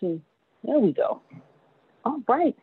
there 0.00 0.78
we 0.78 0.92
go. 0.92 1.20
All 2.04 2.20
right. 2.28 2.56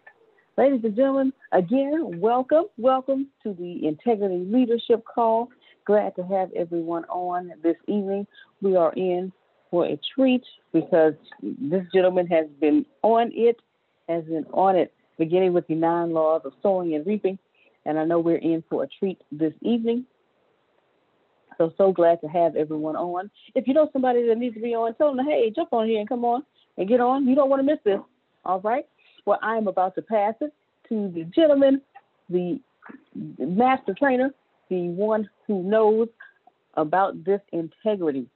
Ladies 0.57 0.81
and 0.83 0.95
gentlemen, 0.95 1.33
again, 1.51 2.19
welcome, 2.19 2.65
welcome 2.77 3.27
to 3.43 3.53
the 3.53 3.85
Integrity 3.85 4.45
Leadership 4.47 5.03
Call. 5.03 5.49
Glad 5.85 6.15
to 6.15 6.23
have 6.23 6.49
everyone 6.55 7.03
on 7.05 7.51
this 7.61 7.75
evening. 7.87 8.25
We 8.61 8.75
are 8.75 8.93
in 8.93 9.33
for 9.69 9.85
a 9.85 9.99
treat 10.15 10.43
because 10.71 11.13
this 11.41 11.83
gentleman 11.93 12.27
has 12.27 12.45
been 12.61 12.85
on 13.03 13.31
it, 13.33 13.57
has 14.07 14.23
been 14.23 14.45
on 14.53 14.77
it, 14.77 14.93
beginning 15.17 15.53
with 15.53 15.67
the 15.67 15.75
nine 15.75 16.11
laws 16.11 16.41
of 16.45 16.53
sowing 16.63 16.95
and 16.95 17.05
reaping. 17.05 17.37
And 17.85 17.99
I 17.99 18.05
know 18.05 18.19
we're 18.19 18.37
in 18.37 18.63
for 18.69 18.83
a 18.83 18.87
treat 18.87 19.19
this 19.31 19.53
evening. 19.61 20.05
So, 21.57 21.73
so 21.77 21.91
glad 21.91 22.21
to 22.21 22.27
have 22.27 22.55
everyone 22.55 22.95
on. 22.95 23.29
If 23.53 23.67
you 23.67 23.73
know 23.73 23.89
somebody 23.93 24.25
that 24.27 24.37
needs 24.37 24.55
to 24.55 24.61
be 24.61 24.73
on, 24.73 24.95
tell 24.95 25.13
them, 25.13 25.25
hey, 25.25 25.51
jump 25.53 25.69
on 25.73 25.87
here 25.87 25.99
and 25.99 26.09
come 26.09 26.25
on 26.25 26.43
and 26.77 26.87
get 26.87 26.99
on. 26.99 27.27
You 27.27 27.35
don't 27.35 27.49
want 27.49 27.59
to 27.61 27.65
miss 27.65 27.79
this. 27.83 27.99
All 28.43 28.59
right. 28.61 28.85
Well, 29.25 29.39
I 29.41 29.57
am 29.57 29.67
about 29.67 29.95
to 29.95 30.01
pass 30.01 30.35
it 30.41 30.53
to 30.89 31.11
the 31.13 31.23
gentleman, 31.23 31.81
the 32.29 32.59
master 33.39 33.95
trainer, 33.97 34.33
the 34.69 34.89
one 34.89 35.29
who 35.47 35.63
knows 35.63 36.09
about 36.75 37.23
this 37.23 37.41
integrity. 37.51 38.27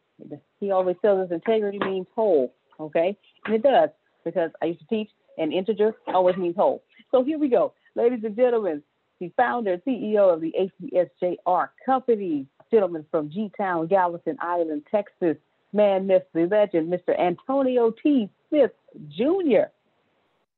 He 0.59 0.71
always 0.71 0.95
tells 1.01 1.25
us 1.25 1.31
integrity 1.31 1.79
means 1.79 2.07
whole, 2.15 2.53
okay? 2.79 3.17
And 3.45 3.55
it 3.55 3.63
does 3.63 3.89
because 4.25 4.51
I 4.61 4.65
used 4.65 4.79
to 4.81 4.85
teach 4.87 5.09
and 5.37 5.53
integer 5.53 5.95
always 6.07 6.35
means 6.35 6.55
whole. 6.55 6.83
So 7.11 7.23
here 7.23 7.37
we 7.37 7.47
go. 7.49 7.73
Ladies 7.95 8.23
and 8.23 8.35
gentlemen, 8.35 8.83
the 9.19 9.31
founder 9.37 9.73
and 9.73 9.83
CEO 9.83 10.33
of 10.33 10.41
the 10.41 10.53
ATSJR 10.81 11.69
Company, 11.85 12.47
gentleman 12.71 13.05
from 13.11 13.29
G 13.29 13.51
Town, 13.57 13.87
Galveston 13.87 14.37
Island, 14.41 14.83
Texas, 14.91 15.37
man, 15.73 16.07
the 16.07 16.23
legend, 16.33 16.91
Mr. 16.91 17.19
Antonio 17.19 17.91
T. 17.91 18.29
Smith 18.49 18.71
Jr. 19.09 19.69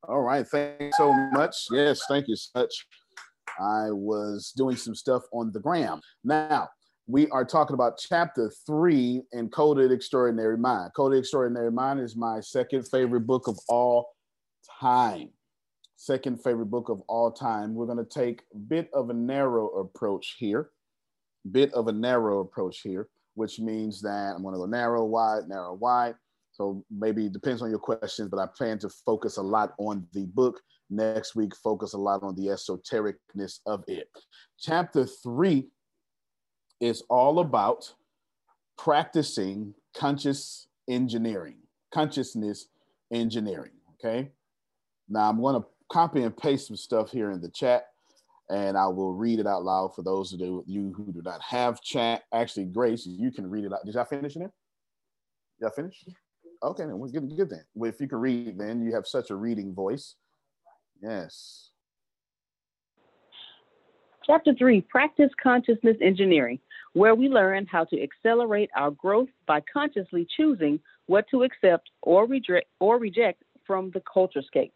All 0.08 0.22
right. 0.22 0.46
Thank 0.46 0.80
you 0.80 0.90
so 0.96 1.12
much. 1.32 1.54
Yes, 1.70 2.02
thank 2.08 2.26
you 2.28 2.36
so 2.36 2.50
much. 2.56 2.74
I 3.60 3.90
was 3.90 4.52
doing 4.56 4.76
some 4.76 4.94
stuff 4.94 5.22
on 5.32 5.52
the 5.52 5.60
gram. 5.60 6.00
Now, 6.24 6.68
we 7.06 7.28
are 7.28 7.44
talking 7.44 7.74
about 7.74 7.98
chapter 7.98 8.50
three 8.66 9.22
in 9.32 9.48
Code 9.50 9.78
of 9.78 9.90
Extraordinary 9.90 10.56
Mind. 10.56 10.92
Code 10.96 11.12
of 11.12 11.18
Extraordinary 11.18 11.70
Mind 11.70 12.00
is 12.00 12.16
my 12.16 12.40
second 12.40 12.88
favorite 12.88 13.26
book 13.26 13.48
of 13.48 13.58
all 13.68 14.08
time. 14.80 15.28
Second 15.96 16.42
favorite 16.42 16.66
book 16.66 16.88
of 16.88 17.02
all 17.08 17.30
time. 17.30 17.74
We're 17.74 17.86
going 17.86 17.98
to 17.98 18.04
take 18.04 18.42
a 18.54 18.58
bit 18.58 18.88
of 18.94 19.10
a 19.10 19.14
narrow 19.14 19.68
approach 19.68 20.36
here. 20.38 20.70
Bit 21.50 21.72
of 21.74 21.88
a 21.88 21.92
narrow 21.92 22.40
approach 22.40 22.80
here, 22.82 23.08
which 23.34 23.58
means 23.58 24.00
that 24.02 24.34
I'm 24.36 24.42
going 24.42 24.54
to 24.54 24.58
go 24.58 24.66
narrow, 24.66 25.04
wide, 25.04 25.48
narrow, 25.48 25.74
wide. 25.74 26.14
So 26.52 26.84
maybe 26.90 27.28
depends 27.28 27.62
on 27.62 27.70
your 27.70 27.78
questions, 27.78 28.28
but 28.28 28.38
I 28.38 28.46
plan 28.46 28.78
to 28.80 28.90
focus 28.90 29.38
a 29.38 29.42
lot 29.42 29.72
on 29.78 30.06
the 30.12 30.26
book. 30.26 30.60
Next 30.90 31.34
week, 31.34 31.56
focus 31.56 31.94
a 31.94 31.98
lot 31.98 32.22
on 32.22 32.34
the 32.36 32.48
esotericness 32.48 33.60
of 33.64 33.82
it. 33.88 34.10
Chapter 34.58 35.06
three 35.06 35.68
is 36.80 37.02
all 37.08 37.38
about 37.38 37.94
practicing 38.76 39.72
conscious 39.96 40.68
engineering, 40.88 41.56
consciousness 41.94 42.66
engineering. 43.10 43.72
Okay. 43.94 44.30
Now 45.08 45.30
I'm 45.30 45.40
going 45.40 45.60
to 45.62 45.66
copy 45.90 46.22
and 46.22 46.36
paste 46.36 46.66
some 46.66 46.76
stuff 46.76 47.10
here 47.10 47.30
in 47.30 47.40
the 47.40 47.50
chat 47.50 47.86
and 48.52 48.76
I 48.76 48.86
will 48.86 49.14
read 49.14 49.40
it 49.40 49.46
out 49.46 49.64
loud 49.64 49.94
for 49.94 50.02
those 50.02 50.32
of 50.34 50.40
you 50.40 50.92
who 50.94 51.10
do 51.10 51.22
not 51.22 51.40
have 51.40 51.80
chat. 51.80 52.24
Actually, 52.34 52.66
Grace, 52.66 53.06
you 53.06 53.30
can 53.30 53.48
read 53.48 53.64
it 53.64 53.72
out. 53.72 53.84
Did 53.86 53.96
I 53.96 54.04
finish 54.04 54.36
it? 54.36 54.50
Y'all 55.58 55.70
finish? 55.70 56.04
Okay, 56.62 56.84
then 56.84 56.98
we're 56.98 57.08
good, 57.08 57.34
good 57.34 57.48
then. 57.48 57.64
Well, 57.74 57.88
if 57.88 57.98
you 57.98 58.08
can 58.08 58.18
read, 58.18 58.58
then 58.58 58.82
you 58.82 58.94
have 58.94 59.06
such 59.06 59.30
a 59.30 59.34
reading 59.34 59.74
voice. 59.74 60.16
Yes. 61.00 61.70
Chapter 64.26 64.54
three 64.54 64.82
Practice 64.82 65.30
Consciousness 65.42 65.96
Engineering, 66.02 66.60
where 66.92 67.14
we 67.14 67.28
learn 67.28 67.66
how 67.66 67.84
to 67.84 68.02
accelerate 68.02 68.70
our 68.76 68.90
growth 68.90 69.30
by 69.46 69.62
consciously 69.72 70.26
choosing 70.36 70.78
what 71.06 71.24
to 71.30 71.42
accept 71.42 71.90
or 72.02 72.28
or 72.80 72.98
reject 72.98 73.42
from 73.66 73.90
the 73.92 74.02
culture 74.12 74.42
scape. 74.46 74.74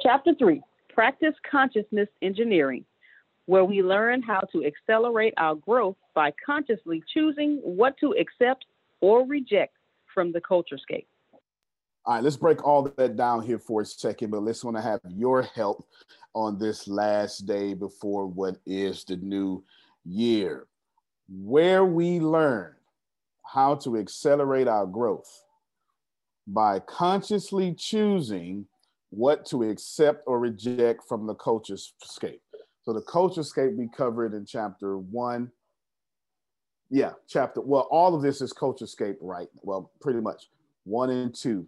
Chapter 0.00 0.32
three 0.38 0.62
Practice 0.94 1.34
Consciousness 1.50 2.08
Engineering, 2.22 2.84
where 3.46 3.64
we 3.64 3.82
learn 3.82 4.22
how 4.22 4.40
to 4.52 4.64
accelerate 4.64 5.34
our 5.36 5.56
growth 5.56 5.96
by 6.14 6.32
consciously 6.44 7.02
choosing 7.12 7.56
what 7.64 7.96
to 7.98 8.12
accept 8.12 8.64
or 9.00 9.26
reject 9.26 9.74
from 10.14 10.30
the 10.30 10.40
culture 10.40 10.78
scape. 10.78 11.08
All 12.04 12.14
right, 12.14 12.22
let's 12.22 12.36
break 12.36 12.64
all 12.64 12.92
that 12.96 13.16
down 13.16 13.42
here 13.42 13.58
for 13.58 13.80
a 13.80 13.84
second, 13.84 14.30
but 14.30 14.42
let's 14.42 14.62
want 14.62 14.76
to 14.76 14.82
have 14.82 15.00
your 15.08 15.42
help 15.42 15.84
on 16.32 16.58
this 16.58 16.86
last 16.86 17.46
day 17.46 17.74
before 17.74 18.26
what 18.26 18.56
is 18.66 19.02
the 19.02 19.16
new 19.16 19.64
year, 20.04 20.68
where 21.28 21.84
we 21.84 22.20
learn 22.20 22.74
how 23.44 23.74
to 23.74 23.96
accelerate 23.96 24.68
our 24.68 24.86
growth 24.86 25.44
by 26.46 26.78
consciously 26.78 27.74
choosing 27.74 28.66
what 29.10 29.46
to 29.46 29.62
accept 29.62 30.22
or 30.26 30.38
reject 30.38 31.02
from 31.08 31.26
the 31.26 31.34
culture 31.34 31.76
scape. 31.76 32.42
So 32.82 32.92
the 32.92 33.02
culture 33.02 33.42
scape 33.42 33.72
we 33.76 33.88
covered 33.94 34.34
in 34.34 34.46
chapter 34.46 34.98
one. 34.98 35.50
Yeah, 36.90 37.12
chapter. 37.28 37.60
Well, 37.60 37.86
all 37.90 38.14
of 38.14 38.22
this 38.22 38.40
is 38.40 38.52
culture 38.52 38.86
scape, 38.86 39.16
right? 39.20 39.48
Well, 39.62 39.90
pretty 40.00 40.20
much 40.20 40.48
one 40.84 41.10
and 41.10 41.34
two. 41.34 41.66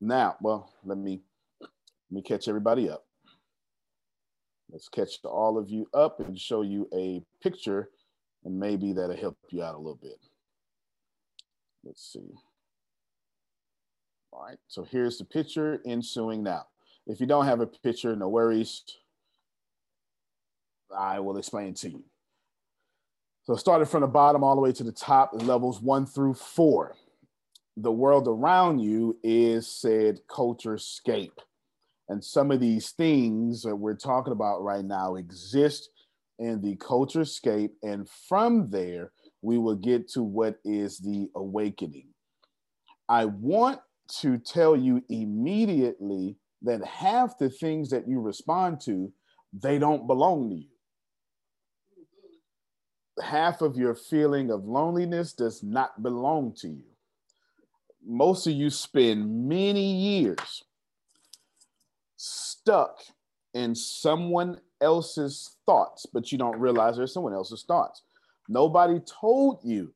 Now, 0.00 0.36
well, 0.40 0.72
let 0.84 0.98
me 0.98 1.20
let 1.60 1.70
me 2.10 2.22
catch 2.22 2.48
everybody 2.48 2.88
up. 2.88 3.04
Let's 4.70 4.88
catch 4.88 5.18
all 5.24 5.58
of 5.58 5.70
you 5.70 5.88
up 5.94 6.20
and 6.20 6.38
show 6.38 6.62
you 6.62 6.88
a 6.92 7.22
picture, 7.42 7.90
and 8.44 8.58
maybe 8.58 8.92
that'll 8.92 9.16
help 9.16 9.38
you 9.50 9.62
out 9.62 9.74
a 9.74 9.78
little 9.78 9.98
bit. 10.00 10.18
Let's 11.84 12.12
see. 12.12 12.34
All 14.32 14.44
right, 14.44 14.58
so 14.68 14.84
here's 14.84 15.18
the 15.18 15.24
picture 15.24 15.80
ensuing 15.86 16.42
now. 16.42 16.66
If 17.06 17.20
you 17.20 17.26
don't 17.26 17.46
have 17.46 17.60
a 17.60 17.66
picture, 17.66 18.14
no 18.14 18.28
worries. 18.28 18.82
I 20.96 21.20
will 21.20 21.38
explain 21.38 21.74
to 21.74 21.88
you. 21.88 22.04
So 23.44 23.56
starting 23.56 23.86
from 23.86 24.02
the 24.02 24.08
bottom 24.08 24.44
all 24.44 24.54
the 24.54 24.60
way 24.60 24.72
to 24.72 24.84
the 24.84 24.92
top, 24.92 25.30
levels 25.32 25.80
one 25.80 26.04
through 26.04 26.34
four. 26.34 26.96
The 27.78 27.92
world 27.92 28.28
around 28.28 28.80
you 28.80 29.18
is 29.22 29.66
said 29.66 30.20
culture 30.28 30.76
scape. 30.76 31.40
And 32.10 32.22
some 32.22 32.50
of 32.50 32.60
these 32.60 32.90
things 32.90 33.62
that 33.62 33.76
we're 33.76 33.94
talking 33.94 34.32
about 34.32 34.62
right 34.62 34.84
now 34.84 35.16
exist 35.16 35.90
in 36.38 36.60
the 36.60 36.76
culture 36.76 37.24
scape. 37.24 37.72
And 37.82 38.08
from 38.28 38.70
there, 38.70 39.12
we 39.40 39.58
will 39.58 39.76
get 39.76 40.08
to 40.10 40.22
what 40.22 40.58
is 40.64 40.98
the 40.98 41.28
awakening. 41.34 42.08
I 43.08 43.26
want 43.26 43.80
to 44.20 44.38
tell 44.38 44.76
you 44.76 45.02
immediately 45.08 46.36
that 46.62 46.84
half 46.84 47.38
the 47.38 47.50
things 47.50 47.90
that 47.90 48.08
you 48.08 48.20
respond 48.20 48.80
to, 48.80 49.12
they 49.52 49.78
don't 49.78 50.06
belong 50.06 50.50
to 50.50 50.56
you 50.56 50.68
half 53.22 53.62
of 53.62 53.76
your 53.76 53.94
feeling 53.94 54.50
of 54.50 54.64
loneliness 54.64 55.32
does 55.32 55.62
not 55.62 56.02
belong 56.02 56.54
to 56.58 56.68
you. 56.68 56.84
Most 58.06 58.46
of 58.46 58.52
you 58.54 58.70
spend 58.70 59.48
many 59.48 59.92
years 59.92 60.64
stuck 62.16 62.98
in 63.54 63.74
someone 63.74 64.60
else's 64.80 65.56
thoughts, 65.66 66.06
but 66.12 66.30
you 66.30 66.38
don't 66.38 66.58
realize 66.58 66.96
there's 66.96 67.12
someone 67.12 67.34
else's 67.34 67.64
thoughts. 67.66 68.02
Nobody 68.48 69.00
told 69.00 69.60
you 69.64 69.92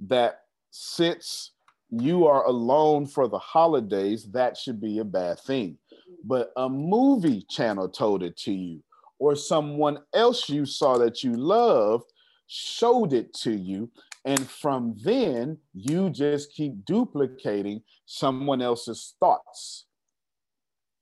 that 0.00 0.42
since 0.70 1.52
you 1.90 2.26
are 2.26 2.44
alone 2.46 3.06
for 3.06 3.28
the 3.28 3.38
holidays, 3.38 4.30
that 4.32 4.56
should 4.56 4.80
be 4.80 4.98
a 4.98 5.04
bad 5.04 5.40
thing. 5.40 5.78
But 6.24 6.52
a 6.56 6.68
movie 6.68 7.44
channel 7.48 7.88
told 7.88 8.22
it 8.22 8.36
to 8.38 8.52
you, 8.52 8.82
or 9.18 9.34
someone 9.34 9.98
else 10.14 10.48
you 10.48 10.66
saw 10.66 10.98
that 10.98 11.22
you 11.22 11.32
loved 11.32 12.12
showed 12.46 13.12
it 13.12 13.32
to 13.34 13.52
you. 13.52 13.90
And 14.24 14.48
from 14.48 14.96
then, 15.02 15.58
you 15.72 16.10
just 16.10 16.52
keep 16.52 16.84
duplicating 16.84 17.82
someone 18.06 18.60
else's 18.60 19.14
thoughts. 19.18 19.86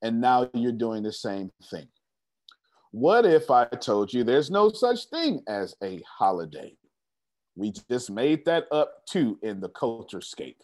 And 0.03 0.21
now 0.21 0.49
you're 0.55 0.73
doing 0.73 1.03
the 1.03 1.13
same 1.13 1.51
thing. 1.71 1.89
What 2.93 3.27
if 3.27 3.51
I 3.51 3.65
told 3.65 4.13
you 4.13 4.25
there's 4.25 4.51
no 4.51 4.71
such 4.71 5.07
thing 5.07 5.43
as 5.49 5.75
a 5.83 6.01
holiday? 6.07 6.77
We 7.57 7.73
just 7.91 8.11
made 8.11 8.45
that 8.45 8.67
up 8.71 9.05
too 9.07 9.39
in 9.43 9.61
the 9.61 9.69
culture 9.71 10.21
scape. 10.21 10.63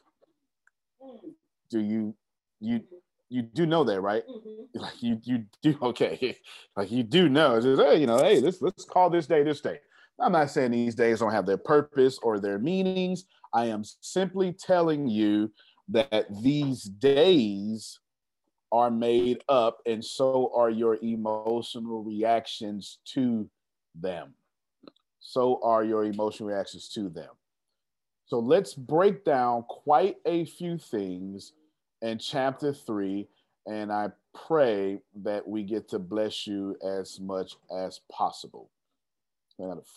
Do 1.71 1.81
you 1.81 2.15
you 2.61 2.81
you 3.29 3.43
do 3.43 3.67
know 3.67 3.85
that, 3.85 4.01
right? 4.01 4.23
Mm-hmm. 4.29 4.51
Like 4.81 5.03
you 5.03 5.21
you 5.23 5.45
do 5.63 5.77
okay. 5.83 6.37
Like 6.77 6.91
you 6.91 7.03
do 7.05 7.29
know. 7.29 7.57
It's 7.57 7.65
just, 7.65 7.81
hey, 7.81 8.01
you 8.01 8.07
know, 8.07 8.19
hey, 8.19 8.41
let's 8.41 8.61
let's 8.61 8.85
call 8.85 9.09
this 9.11 9.27
day 9.27 9.43
this 9.43 9.61
day. 9.61 9.79
I'm 10.21 10.33
not 10.33 10.51
saying 10.51 10.71
these 10.71 10.95
days 10.95 11.21
don't 11.21 11.33
have 11.33 11.47
their 11.47 11.57
purpose 11.57 12.19
or 12.23 12.39
their 12.39 12.59
meanings. 12.59 13.25
I 13.53 13.67
am 13.67 13.83
simply 14.01 14.53
telling 14.53 15.09
you 15.09 15.53
that 15.89 16.27
these 16.43 16.85
days 16.85 18.01
are 18.73 18.91
made 18.91 19.43
up, 19.49 19.79
and 19.87 20.05
so 20.05 20.53
are 20.55 20.71
your 20.71 20.99
emotional 21.03 22.03
reactions 22.03 22.99
to 23.15 23.49
them. 23.95 24.35
So 25.21 25.61
are 25.63 25.85
your 25.85 26.05
emotional 26.05 26.49
reactions 26.49 26.89
to 26.91 27.09
them. 27.09 27.31
So 28.27 28.39
let's 28.39 28.75
break 28.75 29.25
down 29.25 29.65
quite 29.65 30.17
a 30.25 30.45
few 30.47 30.79
things 30.79 31.53
in 32.03 32.19
chapter 32.19 32.73
three, 32.73 33.29
and 33.67 33.93
I 33.93 34.09
pray 34.47 35.01
that 35.23 35.47
we 35.47 35.63
get 35.63 35.89
to 35.91 35.99
bless 35.99 36.47
you 36.47 36.77
as 36.85 37.21
much 37.21 37.57
as 37.77 38.01
possible. 38.11 38.71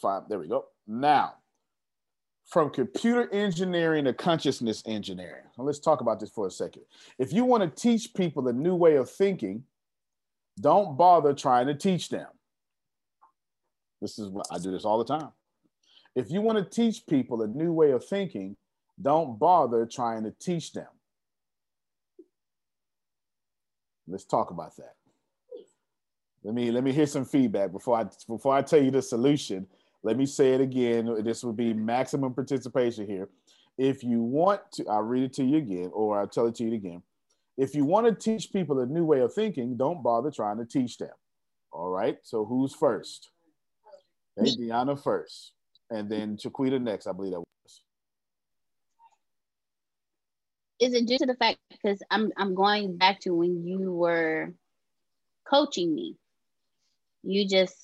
Five, 0.02 0.24
there 0.30 0.40
we 0.40 0.48
go. 0.48 0.66
Now, 0.88 1.36
from 2.48 2.70
computer 2.70 3.30
engineering 3.34 4.06
to 4.06 4.14
consciousness 4.14 4.82
engineering. 4.86 5.44
Now 5.58 5.66
let's 5.66 5.80
talk 5.80 6.02
about 6.02 6.20
this 6.20 6.30
for 6.30 6.48
a 6.48 6.52
second. 6.52 6.84
If 7.20 7.34
you 7.34 7.44
want 7.44 7.64
to 7.64 7.82
teach 7.82 8.14
people 8.14 8.48
a 8.48 8.54
new 8.54 8.76
way 8.76 8.96
of 8.96 9.10
thinking, 9.10 9.64
don't 10.60 10.98
bother 10.98 11.34
trying 11.34 11.68
to 11.68 11.76
teach 11.76 12.10
them. 12.10 12.28
This 14.02 14.18
is 14.18 14.30
what 14.30 14.48
I 14.52 14.60
do 14.60 14.72
this 14.72 14.86
all 14.86 14.98
the 14.98 15.06
time. 15.06 15.32
If 16.18 16.32
you 16.32 16.42
want 16.42 16.58
to 16.58 16.66
teach 16.66 17.06
people 17.06 17.44
a 17.44 17.48
new 17.48 17.72
way 17.72 17.92
of 17.92 18.04
thinking, 18.04 18.58
don't 19.00 19.38
bother 19.38 19.86
trying 19.86 20.24
to 20.24 20.32
teach 20.32 20.74
them. 20.74 20.88
Let's 24.08 24.26
talk 24.26 24.50
about 24.50 24.76
that. 24.78 24.96
Let 26.44 26.56
me 26.56 26.72
let 26.72 26.84
me 26.84 26.92
hear 26.92 27.06
some 27.06 27.24
feedback 27.24 27.72
before 27.72 28.00
I 28.00 28.06
before 28.28 28.56
I 28.56 28.64
tell 28.64 28.82
you 28.82 28.90
the 28.90 29.02
solution. 29.04 29.68
Let 30.02 30.18
me 30.18 30.26
say 30.26 30.54
it 30.54 30.62
again. 30.62 31.24
This 31.24 31.44
will 31.44 31.54
be 31.54 31.72
maximum 31.72 32.34
participation 32.34 33.06
here. 33.06 33.30
If 33.78 34.04
you 34.04 34.24
want 34.24 34.62
to, 34.74 34.88
I'll 34.88 35.04
read 35.04 35.26
it 35.26 35.34
to 35.34 35.44
you 35.44 35.58
again, 35.58 35.92
or 35.94 36.20
I'll 36.20 36.28
tell 36.28 36.48
it 36.48 36.56
to 36.56 36.64
you 36.64 36.74
again. 36.74 37.04
If 37.58 37.76
you 37.76 37.86
want 37.86 38.08
to 38.08 38.14
teach 38.16 38.52
people 38.52 38.80
a 38.80 38.88
new 38.88 39.06
way 39.06 39.20
of 39.20 39.36
thinking, 39.36 39.78
don't 39.78 40.02
bother 40.02 40.32
trying 40.32 40.58
to 40.58 40.66
teach 40.66 40.98
them. 40.98 41.14
All 41.72 41.92
right. 41.92 42.18
So 42.24 42.44
who's 42.44 42.74
first? 42.74 43.30
Hey, 44.36 44.56
Deanna 44.56 45.02
first, 45.02 45.54
and 45.90 46.10
then 46.10 46.38
Chiquita 46.38 46.80
next. 46.80 47.08
I 47.08 47.14
believe 47.14 47.34
that 47.34 47.40
was. 47.40 47.82
Is 50.80 50.94
it 50.94 51.08
due 51.08 51.18
to 51.18 51.26
the 51.26 51.36
fact 51.36 51.58
because 51.72 52.02
I'm 52.10 52.32
I'm 52.38 52.56
going 52.56 52.98
back 52.98 53.22
to 53.22 53.34
when 53.34 53.66
you 53.66 53.94
were 53.94 54.54
coaching 55.48 55.94
me? 55.94 56.18
You 57.24 57.48
just 57.48 57.76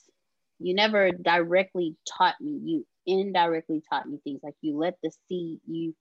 you 0.60 0.74
never 0.74 1.12
directly 1.12 1.96
taught 2.18 2.40
me. 2.40 2.60
You 2.64 2.86
indirectly 3.06 3.82
taught 3.90 4.08
me 4.08 4.20
things 4.24 4.42
like 4.44 4.56
you 4.62 4.78
let 4.78 4.98
the 5.04 5.12
seed 5.28 5.60
you 5.68 5.94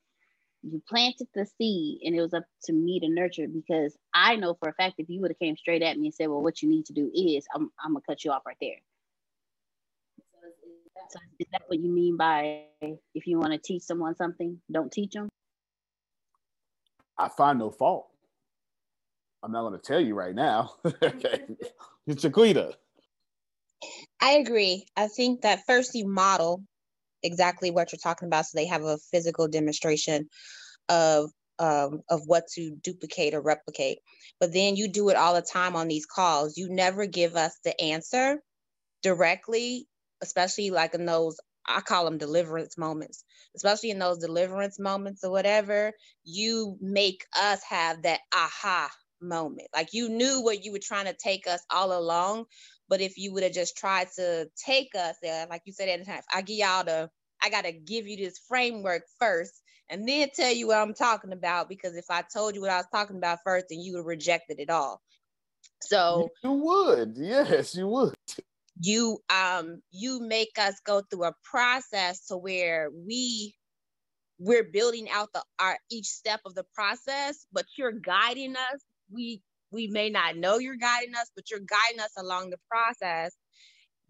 you 0.62 0.80
planted 0.88 1.26
the 1.34 1.46
seed 1.58 2.00
and 2.04 2.14
it 2.14 2.20
was 2.20 2.34
up 2.34 2.44
to 2.64 2.72
me 2.72 3.00
to 3.00 3.08
nurture 3.08 3.48
because 3.48 3.96
I 4.14 4.36
know 4.36 4.54
for 4.54 4.68
a 4.68 4.74
fact 4.74 4.94
if 4.98 5.08
you 5.08 5.20
would 5.20 5.32
have 5.32 5.38
came 5.38 5.56
straight 5.56 5.82
at 5.82 5.98
me 5.98 6.06
and 6.06 6.14
said, 6.14 6.28
well, 6.28 6.42
what 6.42 6.62
you 6.62 6.68
need 6.68 6.86
to 6.86 6.92
do 6.92 7.10
is 7.12 7.46
I'm, 7.54 7.70
I'm 7.84 7.94
gonna 7.94 8.04
cut 8.06 8.24
you 8.24 8.30
off 8.30 8.42
right 8.46 8.56
there. 8.60 8.76
So 11.10 11.18
is 11.38 11.46
that 11.52 11.62
what 11.66 11.80
you 11.80 11.90
mean 11.90 12.16
by 12.16 12.62
if 12.80 13.26
you 13.26 13.38
want 13.38 13.52
to 13.52 13.58
teach 13.58 13.82
someone 13.82 14.16
something, 14.16 14.60
don't 14.70 14.90
teach 14.90 15.12
them? 15.12 15.28
I 17.18 17.28
find 17.28 17.58
no 17.58 17.70
fault. 17.70 18.08
I'm 19.42 19.52
not 19.52 19.62
going 19.62 19.78
to 19.78 19.86
tell 19.86 20.00
you 20.00 20.14
right 20.14 20.34
now. 20.34 20.74
okay. 21.02 21.42
It's 22.06 22.22
Chiquita. 22.22 22.74
I 24.20 24.32
agree. 24.32 24.86
I 24.96 25.08
think 25.08 25.42
that 25.42 25.60
first 25.66 25.94
you 25.94 26.06
model 26.06 26.62
exactly 27.22 27.70
what 27.70 27.92
you're 27.92 27.98
talking 28.02 28.26
about 28.26 28.46
so 28.46 28.56
they 28.56 28.66
have 28.66 28.82
a 28.82 28.98
physical 29.10 29.48
demonstration 29.48 30.28
of 30.88 31.30
um, 31.58 32.00
of 32.10 32.22
what 32.26 32.44
to 32.54 32.76
duplicate 32.82 33.34
or 33.34 33.40
replicate. 33.40 33.98
But 34.40 34.52
then 34.52 34.74
you 34.74 34.88
do 34.88 35.10
it 35.10 35.16
all 35.16 35.34
the 35.34 35.42
time 35.42 35.76
on 35.76 35.86
these 35.86 36.06
calls. 36.06 36.56
You 36.56 36.68
never 36.68 37.06
give 37.06 37.36
us 37.36 37.56
the 37.64 37.78
answer 37.80 38.40
directly 39.02 39.86
especially 40.22 40.70
like 40.70 40.94
in 40.94 41.04
those 41.04 41.38
I 41.66 41.80
call 41.80 42.04
them 42.04 42.18
deliverance 42.18 42.76
moments, 42.76 43.24
especially 43.54 43.90
in 43.90 43.98
those 43.98 44.18
deliverance 44.18 44.78
moments 44.78 45.22
or 45.22 45.30
whatever, 45.30 45.92
you 46.24 46.76
make 46.80 47.24
us 47.40 47.62
have 47.62 48.02
that 48.02 48.20
aha 48.34 48.90
moment. 49.20 49.68
Like 49.74 49.92
you 49.92 50.08
knew 50.08 50.42
what 50.42 50.64
you 50.64 50.72
were 50.72 50.80
trying 50.82 51.06
to 51.06 51.14
take 51.14 51.46
us 51.46 51.62
all 51.70 51.96
along, 51.96 52.46
but 52.88 53.00
if 53.00 53.16
you 53.16 53.32
would 53.32 53.44
have 53.44 53.52
just 53.52 53.76
tried 53.76 54.08
to 54.16 54.48
take 54.56 54.88
us 54.96 55.16
there, 55.22 55.46
like 55.48 55.62
you 55.64 55.72
said 55.72 55.88
at 55.88 56.00
the 56.00 56.04
time, 56.04 56.22
I 56.34 56.42
give 56.42 56.58
y'all 56.58 56.84
the, 56.84 57.10
I 57.42 57.48
gotta 57.48 57.72
give 57.72 58.06
you 58.06 58.16
this 58.16 58.40
framework 58.48 59.04
first 59.20 59.62
and 59.88 60.08
then 60.08 60.30
tell 60.34 60.52
you 60.52 60.66
what 60.68 60.78
I'm 60.78 60.94
talking 60.94 61.32
about 61.32 61.68
because 61.68 61.96
if 61.96 62.06
I 62.10 62.22
told 62.22 62.54
you 62.54 62.60
what 62.60 62.70
I 62.70 62.78
was 62.78 62.86
talking 62.92 63.16
about 63.16 63.38
first, 63.44 63.66
then 63.70 63.80
you 63.80 63.92
would 63.92 64.00
have 64.00 64.06
rejected 64.06 64.58
it 64.58 64.70
all. 64.70 65.00
So 65.80 66.28
you 66.42 66.52
would, 66.52 67.14
yes, 67.16 67.74
you 67.74 67.88
would 67.88 68.14
you 68.82 69.18
um 69.30 69.80
you 69.92 70.20
make 70.20 70.58
us 70.58 70.74
go 70.84 71.02
through 71.10 71.24
a 71.24 71.34
process 71.44 72.26
to 72.26 72.36
where 72.36 72.90
we 73.06 73.54
we're 74.38 74.64
building 74.64 75.08
out 75.10 75.28
the 75.32 75.42
our 75.60 75.78
each 75.90 76.06
step 76.06 76.40
of 76.46 76.54
the 76.54 76.64
process 76.74 77.46
but 77.52 77.64
you're 77.78 77.92
guiding 77.92 78.56
us. 78.56 78.80
We 79.10 79.42
we 79.70 79.86
may 79.86 80.10
not 80.10 80.36
know 80.36 80.58
you're 80.58 80.76
guiding 80.76 81.14
us 81.14 81.30
but 81.36 81.50
you're 81.50 81.60
guiding 81.60 82.00
us 82.00 82.12
along 82.18 82.50
the 82.50 82.58
process. 82.70 83.32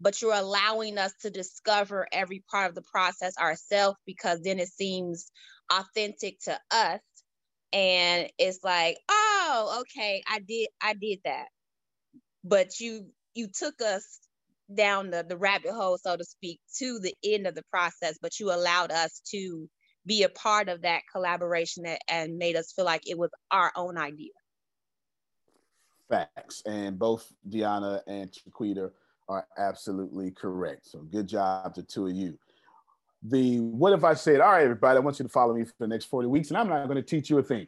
But 0.01 0.21
you're 0.21 0.33
allowing 0.33 0.97
us 0.97 1.13
to 1.21 1.29
discover 1.29 2.07
every 2.11 2.43
part 2.51 2.69
of 2.69 2.75
the 2.75 2.81
process 2.81 3.37
ourselves 3.37 3.97
because 4.05 4.41
then 4.41 4.59
it 4.59 4.67
seems 4.69 5.31
authentic 5.71 6.39
to 6.41 6.59
us. 6.71 6.99
And 7.73 8.29
it's 8.39 8.59
like 8.63 8.97
oh 9.09 9.81
okay 9.81 10.23
i 10.27 10.39
did 10.39 10.69
i 10.81 10.93
did 10.95 11.19
that. 11.25 11.47
But 12.43 12.79
you 12.79 13.11
you 13.35 13.49
took 13.53 13.81
us 13.81 14.19
down 14.75 15.09
the, 15.09 15.25
the 15.27 15.37
rabbit 15.37 15.71
hole, 15.71 15.97
so 15.97 16.15
to 16.15 16.23
speak, 16.23 16.59
to 16.79 16.99
the 16.99 17.13
end 17.23 17.47
of 17.47 17.55
the 17.55 17.63
process, 17.71 18.17
but 18.21 18.39
you 18.39 18.51
allowed 18.51 18.91
us 18.91 19.21
to 19.31 19.69
be 20.05 20.23
a 20.23 20.29
part 20.29 20.69
of 20.69 20.81
that 20.81 21.01
collaboration 21.11 21.85
and 22.09 22.37
made 22.37 22.55
us 22.55 22.73
feel 22.73 22.85
like 22.85 23.07
it 23.07 23.17
was 23.17 23.29
our 23.51 23.71
own 23.75 23.97
idea. 23.97 24.31
Facts. 26.09 26.61
And 26.65 26.99
both 26.99 27.31
Deanna 27.49 28.01
and 28.07 28.31
Chiquita 28.31 28.91
are 29.29 29.47
absolutely 29.57 30.31
correct. 30.31 30.85
So 30.87 30.99
good 30.99 31.27
job 31.27 31.73
to 31.75 31.83
two 31.83 32.07
of 32.07 32.13
you. 32.13 32.37
The 33.23 33.59
what 33.59 33.93
if 33.93 34.03
I 34.03 34.15
said, 34.15 34.41
all 34.41 34.51
right, 34.51 34.63
everybody, 34.63 34.97
I 34.97 34.99
want 34.99 35.17
you 35.19 35.23
to 35.23 35.29
follow 35.29 35.53
me 35.53 35.63
for 35.63 35.73
the 35.79 35.87
next 35.87 36.05
40 36.05 36.27
weeks, 36.27 36.49
and 36.49 36.57
I'm 36.57 36.67
not 36.67 36.85
going 36.87 36.97
to 36.97 37.01
teach 37.01 37.29
you 37.29 37.37
a 37.37 37.43
thing. 37.43 37.67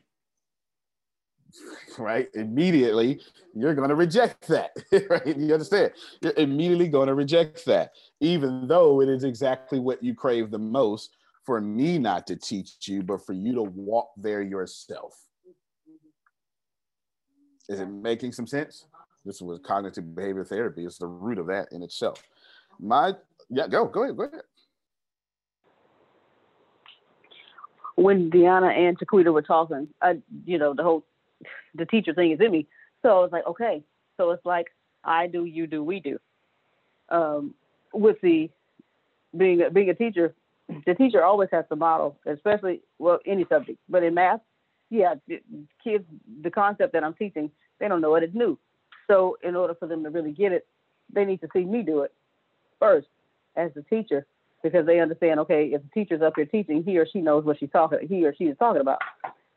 right? 1.98 2.28
Immediately, 2.34 3.22
you're 3.54 3.76
going 3.76 3.90
to 3.90 3.96
reject 3.96 4.48
that, 4.48 4.72
right? 5.10 5.38
You 5.38 5.54
understand? 5.54 5.92
You're 6.22 6.34
immediately 6.38 6.88
going 6.88 7.08
to 7.08 7.16
reject 7.16 7.66
that, 7.66 7.92
even 8.20 8.68
though 8.68 9.02
it 9.02 9.10
is 9.10 9.24
exactly 9.24 9.80
what 9.80 10.04
you 10.04 10.14
crave 10.14 10.52
the 10.52 10.60
most 10.60 11.16
for 11.46 11.62
me 11.62 11.98
not 11.98 12.26
to 12.28 12.36
teach 12.36 12.88
you, 12.88 13.04
but 13.04 13.26
for 13.26 13.34
you 13.34 13.54
to 13.54 13.64
walk 13.64 14.10
there 14.18 14.42
yourself. 14.42 15.16
Is 17.70 17.80
it 17.80 17.88
making 17.88 18.32
some 18.32 18.48
sense? 18.48 18.86
This 19.24 19.42
was 19.42 19.60
cognitive 19.60 20.16
behavior 20.16 20.44
therapy. 20.44 20.86
It's 20.86 20.98
the 20.98 21.08
root 21.08 21.40
of 21.40 21.48
that 21.48 21.70
in 21.72 21.82
itself. 21.82 22.22
My 22.80 23.14
yeah, 23.50 23.68
go 23.68 23.86
go 23.86 24.04
ahead, 24.04 24.18
go 24.18 24.24
ahead. 24.24 24.42
When 27.96 28.30
Deanna 28.30 28.76
and 28.78 29.00
Chiquita 29.00 29.32
were 29.32 29.42
talking, 29.42 29.88
I, 30.02 30.18
you 30.46 30.58
know, 30.58 30.74
the 30.74 30.84
whole 30.84 31.06
the 31.76 31.86
teacher 31.86 32.14
thing 32.14 32.32
is 32.32 32.40
in 32.40 32.52
me. 32.52 32.68
So 33.02 33.24
it's 33.24 33.34
like, 33.34 33.46
okay. 33.48 33.84
So 34.18 34.32
it's 34.32 34.46
like 34.46 34.68
I 35.04 35.28
do, 35.28 35.46
you 35.46 35.68
do, 35.68 35.84
we 35.84 36.00
do. 36.00 36.18
Um, 37.10 37.54
with 37.94 38.18
the 38.22 38.50
being 39.38 39.62
a, 39.62 39.70
being 39.70 39.90
a 39.90 39.94
teacher, 39.94 40.34
the 40.86 40.96
teacher 40.96 41.24
always 41.24 41.50
has 41.52 41.66
to 41.70 41.76
model, 41.76 42.18
especially 42.26 42.82
well 42.98 43.20
any 43.26 43.46
subject. 43.50 43.80
But 43.90 44.04
in 44.04 44.14
math, 44.14 44.42
yeah, 44.90 45.16
kids, 45.84 46.06
the 46.42 46.50
concept 46.50 46.94
that 46.94 47.04
I'm 47.04 47.14
teaching, 47.14 47.52
they 47.80 47.88
don't 47.88 48.02
know 48.02 48.16
it. 48.16 48.24
It's 48.24 48.34
new. 48.34 48.58
So 49.08 49.38
in 49.44 49.56
order 49.56 49.76
for 49.76 49.88
them 49.88 50.04
to 50.04 50.10
really 50.10 50.32
get 50.32 50.52
it, 50.52 50.66
they 51.14 51.26
need 51.26 51.42
to 51.42 51.48
see 51.54 51.64
me 51.64 51.84
do 51.84 52.02
it 52.02 52.14
first 52.80 53.08
as 53.56 53.72
the 53.76 53.84
teacher 53.84 54.26
because 54.64 54.86
they 54.86 55.00
understand. 55.00 55.40
Okay, 55.42 55.68
if 55.74 55.82
the 55.82 55.90
teacher's 55.94 56.22
up 56.22 56.34
here 56.36 56.46
teaching, 56.46 56.84
he 56.84 56.98
or 56.98 57.06
she 57.06 57.22
knows 57.22 57.46
what 57.46 57.60
she's 57.60 57.70
talking. 57.72 58.00
He 58.08 58.26
or 58.26 58.34
she 58.36 58.46
is 58.46 58.58
talking 58.58 58.82
about. 58.82 59.00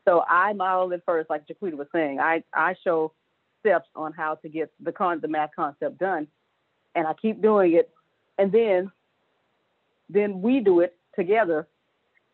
So 0.09 0.23
I 0.27 0.53
model 0.53 0.91
it 0.93 1.03
first, 1.05 1.29
like 1.29 1.45
Jaquita 1.45 1.75
was 1.75 1.87
saying. 1.93 2.19
I, 2.19 2.43
I 2.51 2.73
show 2.83 3.13
steps 3.59 3.87
on 3.95 4.11
how 4.11 4.33
to 4.35 4.49
get 4.49 4.71
the 4.83 4.91
con 4.91 5.19
the 5.21 5.27
math 5.27 5.51
concept 5.55 5.99
done, 5.99 6.25
and 6.95 7.05
I 7.05 7.13
keep 7.13 7.43
doing 7.43 7.73
it, 7.73 7.91
and 8.39 8.51
then 8.51 8.91
then 10.09 10.41
we 10.41 10.61
do 10.61 10.79
it 10.79 10.95
together. 11.15 11.67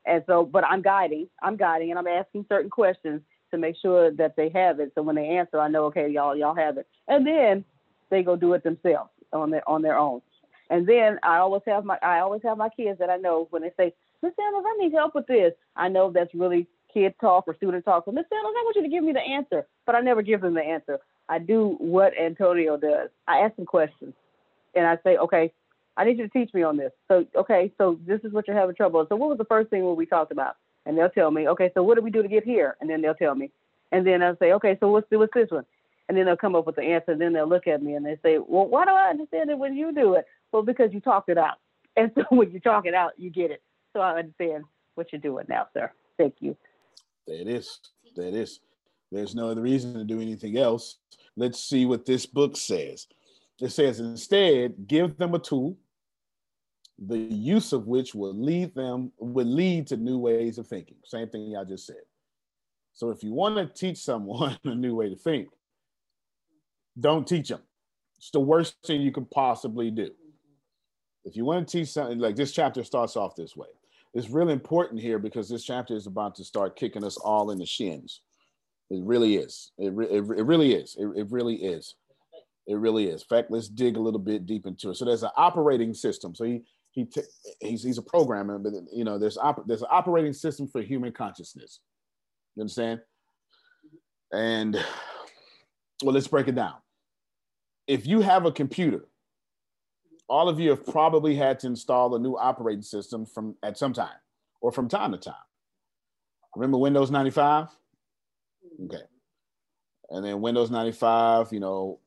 And 0.05 0.23
so, 0.25 0.45
but 0.45 0.63
I'm 0.63 0.81
guiding, 0.81 1.27
I'm 1.43 1.57
guiding, 1.57 1.89
and 1.89 1.99
I'm 1.99 2.07
asking 2.07 2.45
certain 2.47 2.69
questions 2.69 3.21
to 3.51 3.57
make 3.57 3.75
sure 3.81 4.09
that 4.11 4.37
they 4.37 4.47
have 4.49 4.79
it. 4.79 4.93
So 4.95 5.01
when 5.01 5.17
they 5.17 5.27
answer, 5.27 5.59
I 5.59 5.67
know, 5.67 5.85
okay, 5.85 6.07
y'all, 6.07 6.33
y'all 6.33 6.55
have 6.55 6.77
it, 6.77 6.87
and 7.09 7.27
then 7.27 7.65
they 8.09 8.23
go 8.23 8.37
do 8.37 8.53
it 8.53 8.63
themselves 8.63 9.09
on 9.33 9.49
their 9.49 9.67
on 9.67 9.81
their 9.81 9.97
own. 9.97 10.21
And 10.69 10.87
then 10.87 11.19
I 11.23 11.39
always 11.39 11.63
have 11.67 11.83
my 11.83 11.97
I 12.01 12.19
always 12.19 12.41
have 12.43 12.57
my 12.57 12.69
kids 12.69 12.99
that 12.99 13.09
I 13.09 13.17
know 13.17 13.47
when 13.49 13.63
they 13.63 13.73
say, 13.75 13.93
Miss 14.23 14.31
Sanders, 14.37 14.63
I 14.65 14.77
need 14.77 14.93
help 14.93 15.13
with 15.13 15.27
this. 15.27 15.51
I 15.75 15.89
know 15.89 16.09
that's 16.09 16.33
really 16.33 16.69
kid 16.95 17.13
talk 17.19 17.43
or 17.47 17.55
student 17.55 17.83
talk, 17.85 18.05
but 18.05 18.15
Miss 18.15 18.25
Sanders, 18.29 18.53
I 18.57 18.63
want 18.63 18.75
you 18.77 18.83
to 18.83 18.89
give 18.89 19.03
me 19.03 19.13
the 19.13 19.19
answer. 19.19 19.67
But 19.85 19.95
I 19.95 19.99
never 19.99 20.21
give 20.21 20.41
them 20.41 20.53
the 20.53 20.61
answer. 20.61 20.99
I 21.27 21.39
do 21.39 21.75
what 21.79 22.13
Antonio 22.17 22.77
does. 22.77 23.09
I 23.27 23.39
ask 23.39 23.55
them 23.55 23.65
questions, 23.65 24.13
and 24.75 24.87
I 24.87 24.97
say, 25.03 25.17
okay, 25.17 25.51
I 25.97 26.05
need 26.05 26.17
you 26.17 26.27
to 26.27 26.29
teach 26.29 26.53
me 26.53 26.63
on 26.63 26.77
this. 26.77 26.91
So, 27.07 27.25
okay, 27.35 27.71
so 27.77 27.99
this 28.05 28.21
is 28.23 28.31
what 28.31 28.47
you're 28.47 28.57
having 28.57 28.75
trouble. 28.75 29.01
with. 29.01 29.09
So, 29.09 29.15
what 29.15 29.29
was 29.29 29.37
the 29.37 29.45
first 29.45 29.69
thing 29.69 29.95
we 29.95 30.05
talked 30.05 30.31
about? 30.31 30.55
And 30.85 30.97
they'll 30.97 31.09
tell 31.09 31.31
me, 31.31 31.47
okay, 31.49 31.71
so 31.73 31.83
what 31.83 31.95
do 31.95 32.01
we 32.01 32.11
do 32.11 32.21
to 32.21 32.27
get 32.27 32.43
here? 32.43 32.75
And 32.79 32.89
then 32.89 33.01
they'll 33.01 33.15
tell 33.15 33.35
me, 33.35 33.51
and 33.91 34.05
then 34.05 34.21
I'll 34.21 34.37
say, 34.37 34.53
okay, 34.53 34.77
so 34.79 34.89
what's 34.89 35.07
what's 35.09 35.33
this 35.33 35.49
one? 35.49 35.65
And 36.07 36.17
then 36.17 36.25
they'll 36.25 36.37
come 36.37 36.55
up 36.55 36.67
with 36.67 36.75
the 36.75 36.83
answer. 36.83 37.11
And 37.11 37.21
then 37.21 37.33
they'll 37.33 37.49
look 37.49 37.67
at 37.67 37.81
me 37.81 37.95
and 37.95 38.05
they 38.05 38.17
say, 38.21 38.37
well, 38.37 38.67
why 38.67 38.85
do 38.85 38.91
I 38.91 39.09
understand 39.09 39.49
it 39.49 39.57
when 39.57 39.75
you 39.75 39.93
do 39.93 40.13
it? 40.13 40.25
Well, 40.51 40.61
because 40.61 40.93
you 40.93 40.99
talked 40.99 41.29
it 41.29 41.37
out. 41.37 41.55
And 41.97 42.11
so 42.13 42.23
when 42.27 42.51
you 42.51 42.59
talk 42.59 42.85
it 42.85 42.93
out, 42.93 43.13
you 43.15 43.29
get 43.29 43.51
it. 43.51 43.61
So 43.93 44.01
I 44.01 44.19
understand 44.19 44.65
what 44.95 45.13
you're 45.13 45.21
doing 45.21 45.45
now, 45.47 45.67
sir. 45.73 45.89
Thank 46.17 46.35
you. 46.41 46.57
There 47.27 47.39
it 47.39 47.47
is. 47.47 47.79
There 48.15 48.27
it 48.27 48.35
is. 48.35 48.59
There's 49.11 49.35
no 49.35 49.49
other 49.49 49.61
reason 49.61 49.93
to 49.93 50.03
do 50.03 50.21
anything 50.21 50.57
else. 50.57 50.97
Let's 51.35 51.59
see 51.59 51.85
what 51.85 52.05
this 52.05 52.25
book 52.25 52.57
says. 52.57 53.07
It 53.61 53.71
says 53.71 53.99
instead, 53.99 54.87
give 54.87 55.17
them 55.17 55.33
a 55.33 55.39
tool, 55.39 55.77
the 56.97 57.17
use 57.17 57.73
of 57.73 57.87
which 57.87 58.15
will 58.15 58.33
lead 58.33 58.73
them 58.73 59.11
will 59.17 59.45
lead 59.45 59.87
to 59.87 59.97
new 59.97 60.17
ways 60.17 60.57
of 60.57 60.67
thinking. 60.67 60.97
Same 61.05 61.29
thing 61.29 61.55
I 61.57 61.63
just 61.63 61.85
said. 61.85 62.03
So 62.93 63.09
if 63.09 63.23
you 63.23 63.33
want 63.33 63.57
to 63.57 63.65
teach 63.67 63.97
someone 63.97 64.57
a 64.63 64.75
new 64.75 64.95
way 64.95 65.09
to 65.09 65.15
think, 65.15 65.49
don't 66.99 67.27
teach 67.27 67.49
them. 67.49 67.61
It's 68.17 68.31
the 68.31 68.39
worst 68.39 68.75
thing 68.85 69.01
you 69.01 69.11
can 69.11 69.25
possibly 69.25 69.91
do. 69.91 70.09
If 71.25 71.35
you 71.35 71.43
want 71.43 71.67
to 71.67 71.79
teach 71.79 71.89
something 71.89 72.19
like 72.19 72.35
this 72.35 72.51
chapter 72.51 72.83
starts 72.83 73.17
off 73.17 73.35
this 73.35 73.55
way. 73.55 73.67
It's 74.15 74.29
really 74.29 74.53
important 74.53 75.01
here 75.01 75.19
because 75.19 75.49
this 75.49 75.65
chapter 75.65 75.93
is 75.93 76.07
about 76.07 76.35
to 76.35 76.45
start 76.45 76.77
kicking 76.77 77.03
us 77.03 77.17
all 77.17 77.51
in 77.51 77.59
the 77.59 77.65
shins. 77.65 78.21
It 78.89 79.03
really 79.03 79.35
is. 79.35 79.71
It, 79.77 79.91
re- 79.93 80.07
it, 80.07 80.23
it 80.37 80.45
really 80.45 80.73
is. 80.73 80.95
It, 80.97 81.07
it 81.17 81.27
really 81.29 81.55
is. 81.55 81.95
It 82.65 82.75
really 82.75 83.09
is. 83.09 83.23
In 83.23 83.27
fact, 83.27 83.51
let's 83.51 83.67
dig 83.67 83.97
a 83.97 83.99
little 83.99 84.19
bit 84.19 84.45
deep 84.45 84.65
into 84.65 84.89
it. 84.89 84.95
So 84.95 85.03
there's 85.03 85.23
an 85.23 85.31
operating 85.35 85.93
system. 85.93 86.33
So 86.33 86.45
he 86.45 86.63
he 86.91 87.03
t- 87.03 87.21
he's 87.59 87.83
he's 87.83 87.97
a 87.97 88.01
programmer, 88.01 88.57
but 88.57 88.73
you 88.91 89.03
know 89.03 89.19
there's 89.19 89.37
op- 89.37 89.67
there's 89.67 89.81
an 89.81 89.89
operating 89.91 90.33
system 90.33 90.67
for 90.67 90.81
human 90.81 91.11
consciousness. 91.11 91.81
You 92.55 92.61
understand? 92.61 93.01
And 94.31 94.75
well, 96.01 96.13
let's 96.13 96.27
break 96.27 96.47
it 96.47 96.55
down. 96.55 96.75
If 97.85 98.07
you 98.07 98.21
have 98.21 98.45
a 98.45 98.51
computer, 98.51 99.05
all 100.27 100.49
of 100.49 100.59
you 100.59 100.69
have 100.71 100.85
probably 100.85 101.35
had 101.35 101.59
to 101.59 101.67
install 101.67 102.15
a 102.15 102.19
new 102.19 102.35
operating 102.35 102.81
system 102.81 103.25
from 103.25 103.55
at 103.63 103.77
some 103.77 103.93
time 103.93 104.17
or 104.61 104.71
from 104.71 104.87
time 104.87 105.11
to 105.11 105.17
time. 105.17 105.35
Remember 106.55 106.77
Windows 106.77 107.11
95? 107.11 107.67
Okay. 108.85 109.01
And 110.09 110.25
then 110.25 110.41
Windows 110.41 110.71
95, 110.71 111.51
you 111.51 111.59
know, 111.59 111.99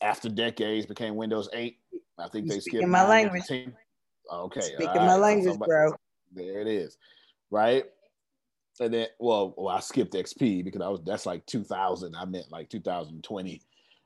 after 0.00 0.28
decades 0.28 0.86
became 0.86 1.16
Windows 1.16 1.48
8. 1.52 1.78
I 2.18 2.28
think 2.28 2.46
You 2.46 2.52
they 2.52 2.60
speaking 2.60 2.80
skipped 2.80 2.90
my 2.90 3.06
language. 3.06 3.44
10. 3.46 3.74
Okay. 4.32 4.60
Speaking 4.60 4.86
all 4.88 5.06
my 5.06 5.16
language, 5.16 5.52
Somebody- 5.52 5.68
bro. 5.70 5.92
There 6.32 6.60
it 6.60 6.66
is. 6.66 6.96
Right. 7.50 7.84
And 8.80 8.92
then, 8.92 9.06
well, 9.20 9.54
well, 9.56 9.68
I 9.76 9.80
skipped 9.80 10.14
XP 10.14 10.64
because 10.64 10.80
I 10.82 10.88
was 10.88 11.00
that's 11.04 11.26
like 11.26 11.46
2000. 11.46 12.14
I 12.16 12.24
meant 12.24 12.50
like 12.50 12.68
2020, 12.70 13.62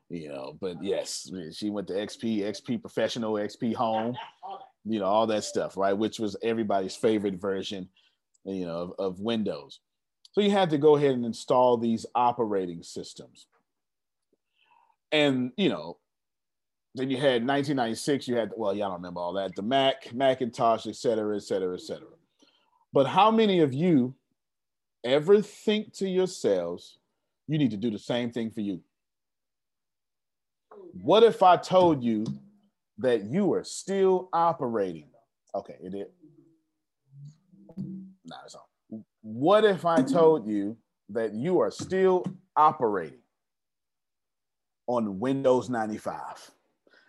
you 0.09 0.29
know. 0.29 0.57
But 0.59 0.83
yes, 0.83 1.31
she 1.53 1.69
went 1.69 1.87
to 1.87 1.93
XP, 1.93 2.39
XP 2.39 2.81
Professional, 2.81 3.33
XP 3.33 3.75
Home, 3.75 4.15
you 4.85 4.99
know, 4.99 5.05
all 5.05 5.27
that 5.27 5.43
stuff, 5.43 5.77
right? 5.77 5.93
Which 5.93 6.19
was 6.19 6.35
everybody's 6.41 6.95
favorite 6.95 7.39
version, 7.39 7.87
you 8.43 8.65
know, 8.65 8.77
of, 8.77 8.93
of 8.99 9.19
Windows. 9.19 9.79
So 10.31 10.41
you 10.41 10.51
had 10.51 10.69
to 10.71 10.77
go 10.77 10.95
ahead 10.95 11.11
and 11.11 11.25
install 11.25 11.77
these 11.77 12.05
operating 12.15 12.83
systems. 12.83 13.47
And 15.11 15.51
you 15.57 15.69
know, 15.69 15.97
then 16.95 17.09
you 17.09 17.17
had 17.17 17.45
1996. 17.45 18.27
You 18.27 18.35
had 18.35 18.51
well, 18.55 18.73
y'all 18.73 18.89
don't 18.89 18.99
remember 18.99 19.21
all 19.21 19.33
that. 19.33 19.55
The 19.55 19.61
Mac, 19.61 20.13
Macintosh, 20.13 20.87
et 20.87 20.95
cetera, 20.95 21.35
et 21.35 21.43
cetera, 21.43 21.73
et 21.73 21.81
cetera. 21.81 22.07
But 22.93 23.07
how 23.07 23.31
many 23.31 23.59
of 23.59 23.73
you 23.73 24.15
ever 25.03 25.41
think 25.41 25.93
to 25.93 26.09
yourselves, 26.09 26.97
you 27.47 27.57
need 27.57 27.71
to 27.71 27.77
do 27.77 27.91
the 27.91 27.99
same 27.99 28.31
thing 28.31 28.51
for 28.51 28.61
you? 28.61 28.81
What 30.93 31.23
if 31.23 31.43
I 31.43 31.57
told 31.57 32.03
you 32.03 32.25
that 32.97 33.25
you 33.25 33.53
are 33.53 33.63
still 33.63 34.29
operating? 34.33 35.09
Okay, 35.55 35.75
it 35.81 35.91
did. 35.91 36.07
No, 37.77 38.35
it's 38.45 38.55
on. 38.55 39.03
What 39.21 39.65
if 39.65 39.85
I 39.85 40.01
told 40.01 40.47
you 40.47 40.77
that 41.09 41.33
you 41.33 41.59
are 41.59 41.71
still 41.71 42.25
operating 42.55 43.19
on 44.87 45.19
Windows 45.19 45.69
95 45.69 46.51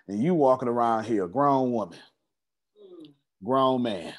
and 0.09 0.23
you 0.23 0.35
walking 0.35 0.69
around 0.69 1.05
here, 1.05 1.25
a 1.25 1.29
grown 1.29 1.73
woman, 1.73 1.99
grown 3.45 3.83
man? 3.83 4.15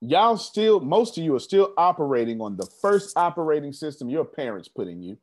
Y'all 0.00 0.36
still, 0.36 0.80
most 0.80 1.16
of 1.16 1.22
you 1.22 1.34
are 1.34 1.40
still 1.40 1.72
operating 1.76 2.40
on 2.40 2.56
the 2.56 2.66
first 2.80 3.16
operating 3.16 3.72
system 3.72 4.10
your 4.10 4.24
parents 4.24 4.66
put 4.66 4.88
in 4.88 5.00
you. 5.00 5.16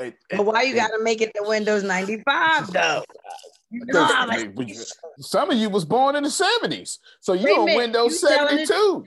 Hey, 0.00 0.14
But 0.30 0.46
why 0.46 0.62
you 0.62 0.74
gotta 0.74 0.98
make 1.02 1.20
it 1.20 1.30
to 1.34 1.42
Windows 1.46 1.82
95 1.82 2.72
though? 2.72 3.04
You 3.70 3.84
know 3.86 4.04
how 4.04 4.28
some 5.18 5.50
of 5.50 5.58
you 5.58 5.68
was 5.68 5.84
born 5.84 6.16
in 6.16 6.24
the 6.24 6.28
70s. 6.30 6.98
So 7.20 7.34
you 7.34 7.54
a 7.54 7.60
on 7.60 7.66
Windows 7.76 8.20
you 8.22 8.28
telling 8.28 8.66
72. 8.66 9.04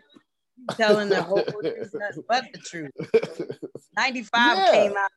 telling 0.77 1.09
the 1.09 1.21
whole 1.23 1.43
truth, 1.43 1.93
but 2.29 2.45
the 2.53 2.59
truth. 2.59 2.91
95 3.97 4.57
Yeah. 4.57 4.71
came 4.71 4.91
out. 4.97 5.09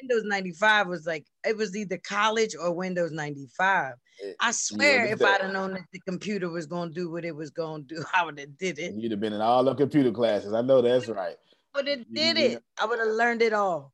Windows 0.00 0.22
95 0.24 0.86
was 0.88 1.06
like 1.06 1.24
it 1.46 1.56
was 1.56 1.76
either 1.76 1.98
college 1.98 2.54
or 2.60 2.72
Windows 2.72 3.10
95. 3.12 3.94
Eh, 4.24 4.32
I 4.40 4.50
swear, 4.50 5.06
if 5.06 5.22
I'd 5.22 5.40
have 5.42 5.52
known 5.52 5.72
that 5.74 5.84
the 5.92 6.00
computer 6.00 6.48
was 6.50 6.66
gonna 6.66 6.90
do 6.92 7.10
what 7.10 7.24
it 7.24 7.34
was 7.34 7.50
gonna 7.50 7.82
do, 7.84 8.04
I 8.14 8.24
would 8.24 8.38
have 8.38 8.56
did 8.58 8.78
it. 8.78 8.94
You'd 8.94 9.12
have 9.12 9.20
been 9.20 9.32
in 9.32 9.40
all 9.40 9.64
the 9.64 9.74
computer 9.74 10.10
classes. 10.12 10.52
I 10.52 10.60
know 10.62 10.82
that's 10.82 11.08
right. 11.08 11.36
Would 11.74 11.88
have 11.88 11.98
You- 12.00 12.04
did 12.14 12.36
it. 12.38 12.62
I 12.80 12.84
would 12.86 12.98
have 12.98 13.08
learned 13.08 13.42
it 13.42 13.52
all. 13.52 13.91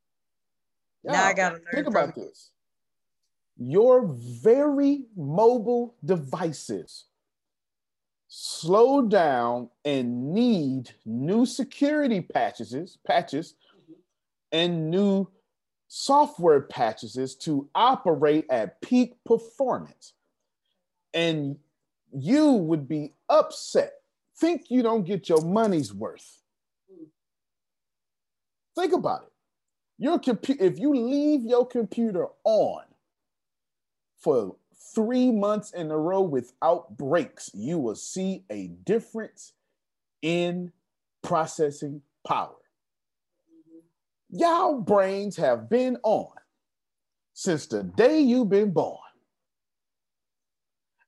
Now 1.04 1.24
I 1.24 1.32
gotta 1.32 1.60
Think 1.72 1.86
from 1.86 1.96
about 1.96 2.14
this. 2.14 2.50
Your 3.56 4.06
very 4.06 5.06
mobile 5.16 5.96
devices 6.04 7.06
slow 8.28 9.02
down 9.02 9.70
and 9.84 10.32
need 10.32 10.90
new 11.04 11.46
security 11.46 12.20
patches, 12.20 12.98
patches, 13.06 13.54
and 14.52 14.90
new 14.90 15.28
software 15.88 16.60
patches 16.60 17.34
to 17.34 17.68
operate 17.74 18.46
at 18.50 18.80
peak 18.80 19.16
performance. 19.24 20.12
And 21.14 21.56
you 22.12 22.52
would 22.52 22.86
be 22.86 23.14
upset. 23.28 23.94
Think 24.36 24.70
you 24.70 24.82
don't 24.82 25.04
get 25.04 25.28
your 25.28 25.40
money's 25.40 25.92
worth. 25.92 26.42
Think 28.76 28.92
about 28.92 29.22
it. 29.22 29.32
Your 29.98 30.18
computer, 30.18 30.64
if 30.64 30.78
you 30.78 30.94
leave 30.94 31.42
your 31.44 31.66
computer 31.66 32.28
on 32.44 32.82
for 34.16 34.56
three 34.94 35.30
months 35.32 35.72
in 35.72 35.90
a 35.90 35.98
row 35.98 36.20
without 36.20 36.96
breaks, 36.96 37.50
you 37.52 37.78
will 37.78 37.96
see 37.96 38.44
a 38.48 38.68
difference 38.68 39.52
in 40.22 40.72
processing 41.22 42.02
power. 42.26 42.54
Y'all 44.30 44.80
brains 44.80 45.36
have 45.36 45.68
been 45.68 45.96
on 46.02 46.30
since 47.32 47.66
the 47.66 47.82
day 47.82 48.20
you've 48.20 48.48
been 48.48 48.72
born. 48.72 48.98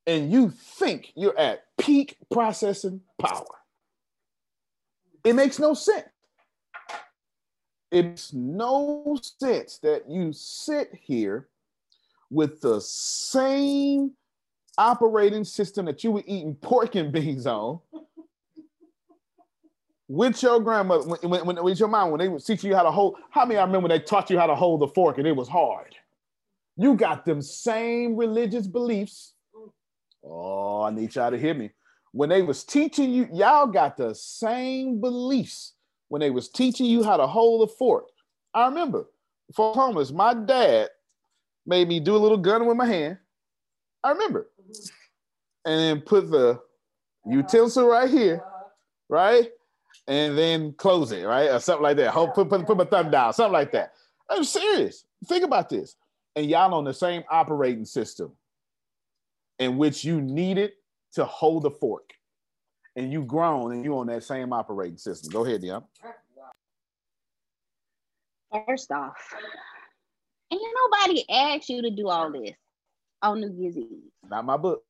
And 0.07 0.33
you 0.33 0.51
think 0.51 1.13
you're 1.15 1.39
at 1.39 1.65
peak 1.79 2.17
processing 2.33 3.03
power. 3.21 3.45
It 5.23 5.35
makes 5.35 5.59
no 5.59 5.75
sense. 5.75 6.09
It 7.91 8.07
makes 8.07 8.33
no 8.33 9.19
sense 9.39 9.79
that 9.79 10.09
you 10.09 10.33
sit 10.33 10.91
here 10.93 11.49
with 12.31 12.61
the 12.61 12.81
same 12.81 14.13
operating 14.79 15.45
system 15.45 15.87
that 15.87 16.05
you 16.05 16.13
were 16.13 16.23
eating 16.27 16.55
pork 16.55 16.95
and 16.95 17.13
beans 17.13 17.47
on 17.47 17.81
with 20.11 20.43
your 20.43 20.59
grandmother, 20.59 21.07
when, 21.07 21.47
when, 21.47 21.63
with 21.63 21.79
your 21.79 21.89
mom, 21.89 22.11
when 22.11 22.19
they 22.19 22.29
would 22.29 22.45
teach 22.45 22.65
you 22.65 22.75
how 22.75 22.83
to 22.83 22.91
hold, 22.91 23.17
how 23.31 23.47
many 23.47 23.59
I 23.61 23.65
remember 23.65 23.89
they 23.89 24.01
taught 24.01 24.29
you 24.29 24.41
how 24.41 24.49
to 24.49 24.57
hold 24.57 24.81
the 24.81 24.89
fork 24.89 25.19
and 25.19 25.27
it 25.27 25.37
was 25.37 25.49
hard? 25.49 25.95
You 26.77 26.97
got 26.97 27.25
them 27.25 27.41
same 27.41 28.17
religious 28.17 28.67
beliefs. 28.67 29.35
Oh, 30.25 30.83
I 30.83 30.91
need 30.91 31.15
y'all 31.15 31.31
to 31.31 31.39
hear 31.39 31.55
me. 31.55 31.71
When 32.11 32.29
they 32.29 32.43
was 32.43 32.65
teaching 32.65 33.13
you, 33.13 33.29
y'all 33.33 33.69
got 33.69 33.97
the 33.97 34.13
same 34.13 35.01
beliefs 35.01 35.75
when 36.11 36.21
they 36.21 36.31
was 36.31 36.49
teaching 36.49 36.87
you 36.87 37.03
how 37.03 37.17
to 37.17 37.27
hold 37.27 37.67
a 37.67 37.73
fork. 37.73 38.09
I 38.53 38.67
remember 38.67 39.07
for 39.55 39.73
homeless, 39.73 40.13
my 40.13 40.35
dad, 40.35 40.89
made 41.67 41.89
me 41.89 42.01
do 42.01 42.17
a 42.17 42.19
little 42.19 42.37
gun 42.37 42.67
with 42.67 42.77
my 42.77 42.87
hand. 42.87 43.17
I 44.03 44.11
remember. 44.11 44.51
And 45.65 45.79
then 45.79 46.01
put 46.01 46.31
the 46.31 46.61
utensil 47.25 47.87
right 47.87 48.11
here, 48.11 48.43
right? 49.09 49.51
And 50.09 50.37
then 50.37 50.73
close 50.73 51.13
it, 51.13 51.25
right? 51.25 51.49
Or 51.49 51.61
something 51.61 51.85
like 51.85 51.97
that. 51.99 52.11
Hold, 52.11 52.35
put, 52.35 52.49
put, 52.49 52.67
put 52.67 52.77
my 52.77 52.85
thumb 52.85 53.11
down, 53.11 53.33
something 53.33 53.53
like 53.53 53.71
that. 53.73 53.93
I'm 54.29 54.45
serious. 54.45 55.05
Think 55.27 55.45
about 55.45 55.69
this. 55.69 55.95
And 56.35 56.47
y'all 56.47 56.75
on 56.75 56.85
the 56.85 56.95
same 56.95 57.23
operating 57.31 57.85
system 57.85 58.33
in 59.59 59.77
which 59.77 60.05
you 60.05 60.21
needed 60.21 60.73
to 61.13 61.25
hold 61.25 61.63
the 61.65 61.71
fork. 61.71 62.11
And 62.97 63.13
you've 63.13 63.29
grown 63.29 63.73
and 63.73 63.85
you 63.85 63.97
on 63.99 64.07
that 64.09 64.25
same 64.25 64.53
operating 64.53 64.99
system. 64.99 65.31
Go 65.33 65.45
ahead, 65.45 65.61
Dion. 65.61 65.85
First 68.67 68.91
off, 68.91 69.15
ain't 70.53 70.63
nobody 70.91 71.25
asked 71.31 71.69
you 71.69 71.83
to 71.83 71.91
do 71.91 72.09
all 72.09 72.33
this 72.33 72.57
on 73.23 73.41
New 73.41 73.55
Year's 73.57 73.77
Eve. 73.77 74.11
Not 74.29 74.45
my 74.45 74.57
book. 74.57 74.83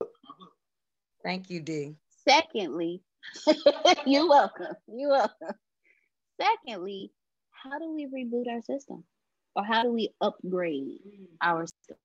Thank 1.23 1.51
you, 1.51 1.61
D. 1.61 1.95
Secondly, 2.27 3.03
you're 4.07 4.29
welcome. 4.29 4.75
You're 4.87 5.11
welcome. 5.11 5.55
Secondly, 6.41 7.13
how 7.51 7.79
do 7.79 7.93
we 7.95 8.07
reboot 8.07 8.49
our 8.51 8.63
system? 8.63 9.05
Or 9.57 9.65
how 9.65 9.83
do 9.83 9.93
we 9.93 10.15
upgrade 10.21 11.01
our 11.43 11.67
system? 11.67 11.97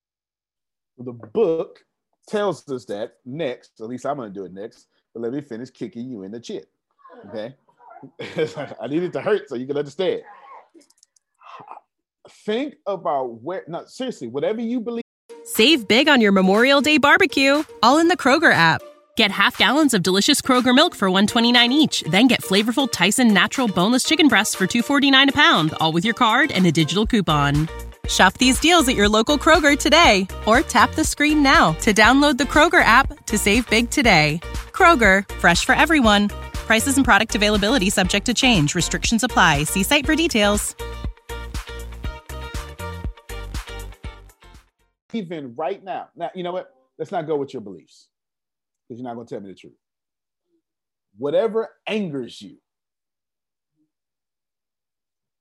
The 0.98 1.14
book 1.14 1.80
tells 2.28 2.68
us 2.70 2.86
that 2.86 3.14
next, 3.26 3.80
at 3.80 3.88
least 3.88 4.06
I'm 4.06 4.18
going 4.18 4.34
to 4.34 4.40
do 4.40 4.46
it 4.46 4.54
next, 4.54 4.88
but 5.16 5.22
let 5.22 5.32
me 5.32 5.40
finish 5.40 5.70
kicking 5.70 6.10
you 6.10 6.24
in 6.24 6.32
the 6.32 6.40
chin. 6.42 6.64
Okay. 7.30 7.56
I 8.82 8.88
need 8.88 9.04
it 9.04 9.14
to 9.14 9.22
hurt 9.22 9.48
so 9.48 9.56
you 9.56 9.66
can 9.66 9.78
understand. 9.78 10.22
Think 12.30 12.76
about 12.86 13.42
where, 13.42 13.64
no, 13.68 13.86
seriously, 13.86 14.28
whatever 14.28 14.60
you 14.60 14.82
believe. 14.82 15.04
Save 15.46 15.88
big 15.88 16.10
on 16.10 16.20
your 16.20 16.34
Memorial 16.34 16.82
Day 16.82 16.98
barbecue, 16.98 17.64
all 17.82 17.98
in 17.98 18.10
the 18.10 18.18
Kroger 18.18 18.52
app. 18.52 18.82
Get 19.16 19.32
half 19.32 19.58
gallons 19.58 19.94
of 19.94 20.04
delicious 20.04 20.42
Kroger 20.42 20.76
milk 20.76 20.94
for 20.94 21.10
129 21.10 21.72
each, 21.72 22.02
then 22.02 22.28
get 22.28 22.42
flavorful 22.42 22.92
Tyson 22.92 23.34
natural 23.34 23.70
boneless 23.70 24.04
chicken 24.04 24.28
breasts 24.28 24.54
for 24.54 24.68
249 24.68 25.30
a 25.30 25.32
pound, 25.32 25.74
all 25.80 25.94
with 25.94 26.04
your 26.04 26.14
card 26.14 26.52
and 26.52 26.66
a 26.66 26.72
digital 26.72 27.08
coupon. 27.08 27.70
Shop 28.08 28.34
these 28.38 28.60
deals 28.60 28.88
at 28.88 28.96
your 28.96 29.10
local 29.10 29.38
Kroger 29.38 29.78
today 29.78 30.28
or 30.46 30.62
tap 30.62 30.94
the 30.96 31.04
screen 31.04 31.42
now 31.42 31.74
to 31.82 31.94
download 31.94 32.38
the 32.38 32.44
Kroger 32.44 32.84
app 32.84 33.26
to 33.26 33.38
save 33.38 33.70
big 33.70 33.90
today. 33.90 34.40
Kroger, 34.72 35.28
fresh 35.36 35.66
for 35.66 35.74
everyone. 35.74 36.30
Prices 36.54 36.98
and 36.98 37.06
product 37.06 37.36
availability 37.36 37.90
subject 37.90 38.26
to 38.28 38.34
change. 38.34 38.76
Restrictions 38.76 39.24
apply. 39.24 39.64
See 39.64 39.84
site 39.84 40.06
for 40.06 40.16
details. 40.16 40.76
Even 45.14 45.56
right 45.56 45.84
now. 45.84 46.10
Now, 46.16 46.30
you 46.36 46.44
know 46.44 46.52
what? 46.52 46.72
Let's 46.98 47.12
not 47.12 47.28
go 47.28 47.38
with 47.38 47.54
your 47.54 47.62
beliefs 47.62 48.10
because 48.88 49.00
you're 49.00 49.08
not 49.08 49.16
going 49.16 49.28
to 49.28 49.36
tell 49.36 49.42
me 49.42 49.50
the 49.50 49.56
truth. 49.56 49.74
Whatever 51.18 51.70
angers 51.88 52.42
you 52.42 52.58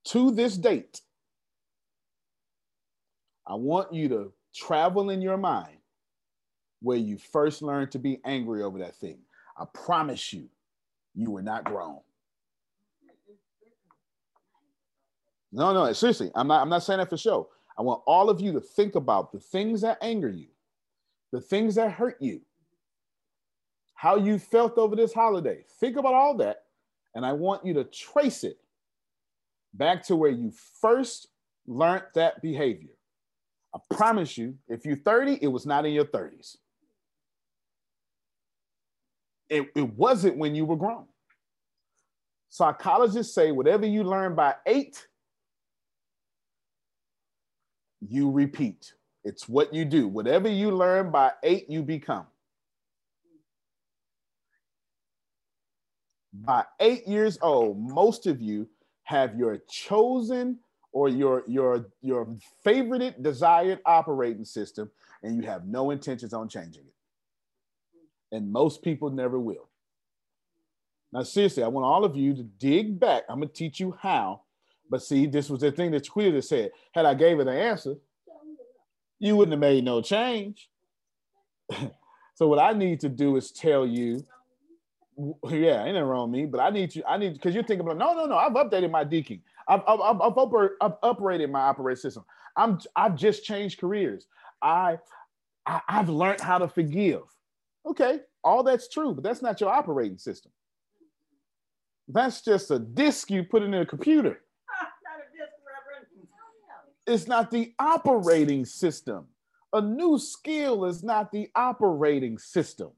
to 0.06 0.30
this 0.30 0.56
date, 0.56 1.00
I 3.46 3.54
want 3.54 3.92
you 3.92 4.08
to 4.08 4.32
travel 4.54 5.10
in 5.10 5.20
your 5.20 5.36
mind 5.36 5.76
where 6.80 6.98
you 6.98 7.18
first 7.18 7.62
learned 7.62 7.90
to 7.92 7.98
be 7.98 8.20
angry 8.24 8.62
over 8.62 8.78
that 8.78 8.96
thing. 8.96 9.18
I 9.58 9.64
promise 9.72 10.32
you, 10.32 10.48
you 11.14 11.30
were 11.30 11.42
not 11.42 11.64
grown. 11.64 12.00
No, 15.52 15.72
no, 15.72 15.92
seriously, 15.92 16.32
I'm 16.34 16.48
not, 16.48 16.62
I'm 16.62 16.68
not 16.68 16.82
saying 16.82 16.98
that 16.98 17.08
for 17.08 17.16
show. 17.16 17.48
I 17.78 17.82
want 17.82 18.02
all 18.06 18.28
of 18.28 18.40
you 18.40 18.52
to 18.52 18.60
think 18.60 18.96
about 18.96 19.32
the 19.32 19.40
things 19.40 19.80
that 19.82 19.98
anger 20.02 20.28
you, 20.28 20.48
the 21.32 21.40
things 21.40 21.76
that 21.76 21.92
hurt 21.92 22.16
you, 22.20 22.40
how 23.94 24.16
you 24.16 24.38
felt 24.38 24.78
over 24.78 24.96
this 24.96 25.12
holiday. 25.12 25.64
Think 25.80 25.96
about 25.96 26.14
all 26.14 26.36
that. 26.38 26.64
And 27.14 27.24
I 27.24 27.33
want 27.33 27.64
you 27.64 27.74
to 27.74 27.85
trace 27.85 28.42
it 28.42 28.59
back 29.72 30.02
to 30.07 30.16
where 30.16 30.30
you 30.30 30.52
first 30.80 31.28
learned 31.66 32.04
that 32.14 32.42
behavior. 32.42 32.93
I 33.74 33.78
promise 33.94 34.38
you, 34.38 34.56
if 34.68 34.87
you're 34.87 34.96
30, 34.96 35.38
it 35.42 35.48
was 35.48 35.66
not 35.66 35.84
in 35.84 35.92
your 35.92 36.04
30s. 36.04 36.56
It, 39.48 39.66
it 39.74 39.94
wasn't 39.94 40.38
when 40.38 40.54
you 40.54 40.64
were 40.64 40.76
grown. 40.76 41.06
Psychologists 42.50 43.34
say 43.34 43.50
whatever 43.50 43.84
you 43.84 44.04
learn 44.04 44.37
by 44.37 44.54
eight, 44.66 45.06
you 48.00 48.30
repeat. 48.30 48.94
It's 49.24 49.48
what 49.48 49.74
you 49.74 49.84
do. 49.84 50.06
Whatever 50.06 50.48
you 50.48 50.70
learn 50.70 51.10
by 51.10 51.32
eight, 51.42 51.68
you 51.68 51.82
become. 51.82 52.26
By 56.32 56.64
eight 56.80 57.08
years 57.08 57.38
old, 57.42 57.78
most 57.78 58.26
of 58.26 58.40
you 58.40 58.68
have 59.04 59.37
your 59.37 59.58
chosen 59.68 60.58
or 60.94 61.09
your 61.09 61.42
your 61.46 61.87
your 62.00 62.28
favorite 62.62 63.22
desired 63.22 63.80
operating 63.85 64.44
system 64.44 64.90
and 65.22 65.37
you 65.37 65.42
have 65.42 65.66
no 65.66 65.90
intentions 65.90 66.33
on 66.33 66.48
changing 66.48 66.85
it. 66.85 68.37
And 68.37 68.50
most 68.50 68.80
people 68.83 69.11
never 69.11 69.38
will. 69.38 69.68
Now 71.12 71.24
seriously 71.24 71.64
i 71.64 71.68
want 71.68 71.85
all 71.85 72.04
of 72.04 72.16
you 72.16 72.35
to 72.35 72.42
dig 72.44 72.98
back. 72.98 73.24
I'm 73.28 73.38
going 73.40 73.48
to 73.48 73.54
teach 73.54 73.80
you 73.80 73.96
how. 74.00 74.42
But 74.88 75.02
see 75.02 75.26
this 75.26 75.50
was 75.50 75.61
the 75.61 75.72
thing 75.72 75.90
that 75.90 76.04
Chiquita 76.04 76.40
said. 76.40 76.70
Had 76.94 77.07
i 77.07 77.14
gave 77.14 77.40
it 77.40 77.48
an 77.48 77.57
answer 77.57 77.96
you 79.18 79.37
wouldn't 79.37 79.52
have 79.52 79.61
made 79.61 79.85
no 79.85 80.00
change. 80.00 80.70
So 82.37 82.48
what 82.48 82.59
i 82.59 82.72
need 82.72 82.98
to 82.98 83.09
do 83.09 83.37
is 83.37 83.52
tell 83.52 83.87
you 83.87 84.26
yeah 85.48 85.85
ain't 85.85 85.94
nothing 85.94 86.02
wrong 86.02 86.33
with 86.33 86.40
me 86.40 86.46
but 86.46 86.59
i 86.59 86.68
need 86.68 86.92
you 86.92 87.04
i 87.09 87.16
need 87.16 87.35
because 87.35 87.54
you're 87.54 87.62
thinking 87.62 87.87
about 87.87 87.96
no 87.96 88.12
no 88.12 88.26
no 88.26 88.37
i've 88.37 88.50
updated 88.52 88.90
my 88.90 89.04
deacon 89.04 89.40
I've, 89.68 89.83
I've, 89.87 90.00
I've, 90.00 90.20
I've, 90.81 91.00
upgraded 91.03 91.50
my 91.50 91.61
operating 91.61 92.00
system. 92.00 92.24
I'm, 92.57 92.79
I've 92.94 93.16
just 93.16 93.44
changed 93.44 93.81
careers. 93.81 94.27
I, 94.62 94.98
I, 95.66 95.81
I've 95.88 96.09
learned 96.09 96.40
how 96.40 96.59
to 96.59 96.68
forgive. 96.68 97.22
Okay, 97.87 98.20
all 98.42 98.62
that's 98.62 98.88
true, 98.88 99.14
but 99.14 99.24
that's 99.24 99.42
not 99.42 99.61
your 99.61 99.70
operating 99.70 100.18
system. 100.18 100.53
That's 102.09 102.42
just 102.42 102.70
a 102.70 102.79
disk 102.79 103.31
you 103.31 103.44
put 103.44 103.62
in 103.62 103.72
a 103.74 103.87
computer. 103.87 104.40
not 104.81 105.18
a 105.18 105.37
disk, 105.37 105.53
Reverend. 105.66 106.29
It's 107.07 107.27
not 107.27 107.50
the 107.50 107.72
operating 107.79 108.64
system. 108.64 109.27
A 109.72 109.81
new 109.81 110.18
skill 110.18 110.85
is 110.85 111.03
not 111.03 111.33
the 111.33 111.50
operating 111.55 112.38
system. 112.38 112.90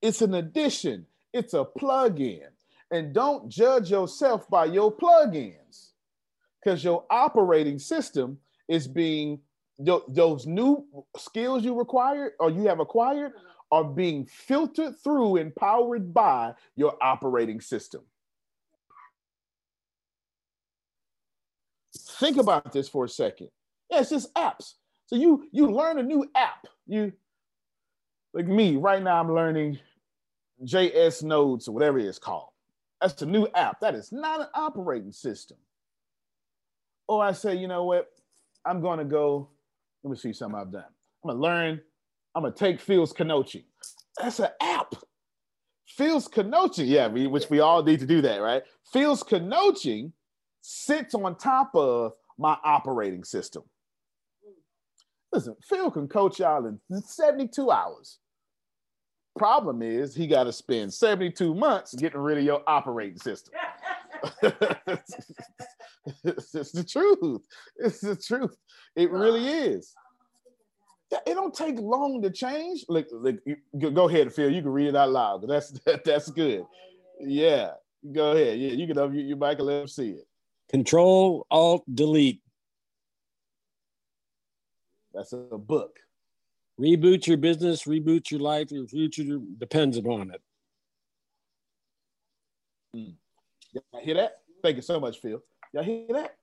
It's 0.00 0.22
an 0.22 0.34
addition, 0.34 1.06
it's 1.32 1.54
a 1.54 1.64
plug 1.64 2.20
in 2.20 2.46
and 2.90 3.12
don't 3.12 3.48
judge 3.48 3.90
yourself 3.90 4.48
by 4.48 4.64
your 4.64 4.94
plugins 4.94 5.90
because 6.62 6.82
your 6.82 7.04
operating 7.10 7.78
system 7.78 8.38
is 8.68 8.88
being 8.88 9.40
those 9.78 10.46
new 10.46 10.84
skills 11.16 11.64
you 11.64 11.78
required 11.78 12.32
or 12.40 12.50
you 12.50 12.62
have 12.62 12.80
acquired 12.80 13.32
are 13.70 13.84
being 13.84 14.26
filtered 14.26 14.94
through 15.02 15.36
and 15.36 15.54
powered 15.54 16.12
by 16.12 16.52
your 16.74 16.96
operating 17.02 17.60
system. 17.60 18.00
Think 21.96 22.38
about 22.38 22.72
this 22.72 22.88
for 22.88 23.04
a 23.04 23.08
second. 23.08 23.48
Yeah, 23.90 24.00
it's 24.00 24.10
just 24.10 24.32
apps. 24.34 24.74
So 25.06 25.16
you 25.16 25.48
you 25.52 25.70
learn 25.70 25.98
a 25.98 26.02
new 26.02 26.28
app. 26.34 26.66
You 26.86 27.12
like 28.34 28.46
me 28.46 28.76
right 28.76 29.02
now. 29.02 29.20
I'm 29.20 29.32
learning 29.32 29.78
JS 30.64 31.22
Nodes 31.22 31.68
or 31.68 31.72
whatever 31.72 31.98
it's 31.98 32.18
called. 32.18 32.50
That's 33.00 33.20
a 33.22 33.26
new 33.26 33.46
app. 33.54 33.80
That 33.80 33.94
is 33.94 34.12
not 34.12 34.40
an 34.40 34.48
operating 34.54 35.12
system. 35.12 35.56
Or 37.06 37.24
I 37.24 37.32
say, 37.32 37.56
you 37.56 37.68
know 37.68 37.84
what? 37.84 38.08
I'm 38.64 38.80
going 38.80 38.98
to 38.98 39.04
go. 39.04 39.48
Let 40.02 40.10
me 40.10 40.16
see 40.16 40.32
something 40.32 40.58
I've 40.58 40.72
done. 40.72 40.84
I'm 41.24 41.30
going 41.30 41.36
to 41.36 41.42
learn. 41.42 41.80
I'm 42.34 42.42
going 42.42 42.52
to 42.52 42.58
take 42.58 42.80
Phil's 42.80 43.12
Kanochi. 43.12 43.64
That's 44.20 44.40
an 44.40 44.50
app. 44.60 44.94
Phil's 45.86 46.28
Kanochi, 46.28 46.86
yeah, 46.86 47.08
we, 47.08 47.26
which 47.26 47.48
we 47.50 47.60
all 47.60 47.82
need 47.82 48.00
to 48.00 48.06
do 48.06 48.20
that, 48.22 48.38
right? 48.38 48.62
Phil's 48.92 49.22
Kanochi 49.22 50.12
sits 50.60 51.14
on 51.14 51.36
top 51.36 51.70
of 51.74 52.12
my 52.38 52.56
operating 52.62 53.24
system. 53.24 53.62
Listen, 55.32 55.56
Phil 55.68 55.90
can 55.90 56.08
coach 56.08 56.38
y'all 56.38 56.66
in 56.66 56.80
72 57.02 57.70
hours. 57.70 58.18
Problem 59.38 59.82
is, 59.82 60.14
he 60.14 60.26
got 60.26 60.44
to 60.44 60.52
spend 60.52 60.92
72 60.92 61.54
months 61.54 61.94
getting 61.94 62.20
rid 62.20 62.38
of 62.38 62.44
your 62.44 62.62
operating 62.66 63.18
system. 63.18 63.54
it's 64.42 65.16
the 66.72 66.84
truth. 66.84 67.46
It's 67.76 68.00
the 68.00 68.16
truth. 68.16 68.56
It 68.96 69.10
really 69.10 69.48
is. 69.48 69.94
It 71.10 71.34
don't 71.34 71.54
take 71.54 71.78
long 71.78 72.20
to 72.22 72.30
change. 72.30 72.84
Like, 72.88 73.08
like 73.12 73.38
go 73.78 74.08
ahead, 74.08 74.32
Phil. 74.32 74.52
You 74.52 74.60
can 74.60 74.72
read 74.72 74.88
it 74.88 74.96
out 74.96 75.10
loud. 75.10 75.48
That's 75.48 75.70
that, 75.86 76.04
that's 76.04 76.30
good. 76.30 76.64
Yeah, 77.20 77.70
go 78.12 78.32
ahead. 78.32 78.58
Yeah, 78.58 78.72
you 78.72 78.86
can 78.86 78.98
open 78.98 79.18
your 79.18 79.36
mic 79.36 79.58
and 79.58 79.66
let 79.66 79.78
them 79.78 79.88
see 79.88 80.10
it. 80.10 80.26
Control 80.68 81.46
Alt 81.50 81.84
Delete. 81.92 82.42
That's 85.14 85.32
a 85.32 85.58
book. 85.58 85.98
Reboot 86.80 87.26
your 87.26 87.36
business, 87.36 87.84
reboot 87.84 88.30
your 88.30 88.40
life, 88.40 88.70
your 88.70 88.86
future 88.86 89.38
depends 89.58 89.96
upon 89.96 90.30
it. 90.30 90.40
Mm. 92.94 93.14
Y'all 93.72 94.02
hear 94.02 94.14
that? 94.14 94.38
Thank 94.62 94.76
you 94.76 94.82
so 94.82 95.00
much, 95.00 95.20
Phil. 95.20 95.42
Y'all 95.72 95.82
hear 95.82 96.06
that? 96.10 96.36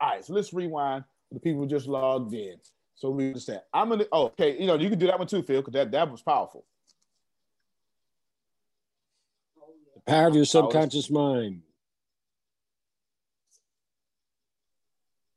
All 0.00 0.10
right, 0.10 0.24
so 0.24 0.34
let's 0.34 0.52
rewind 0.52 1.04
for 1.28 1.34
the 1.34 1.40
people 1.40 1.62
who 1.62 1.66
just 1.66 1.86
logged 1.86 2.34
in. 2.34 2.56
So 2.94 3.10
we 3.10 3.28
understand. 3.28 3.62
I'm 3.72 3.88
gonna 3.88 4.04
oh, 4.12 4.26
okay, 4.26 4.60
you 4.60 4.66
know, 4.66 4.76
you 4.76 4.90
can 4.90 4.98
do 4.98 5.06
that 5.06 5.18
one 5.18 5.26
too, 5.26 5.42
Phil, 5.42 5.60
because 5.60 5.72
that, 5.72 5.90
that 5.92 6.10
was 6.10 6.22
powerful. 6.22 6.64
The 9.94 10.00
power 10.06 10.28
of 10.28 10.36
your 10.36 10.44
subconscious 10.44 11.10
mind. 11.10 11.62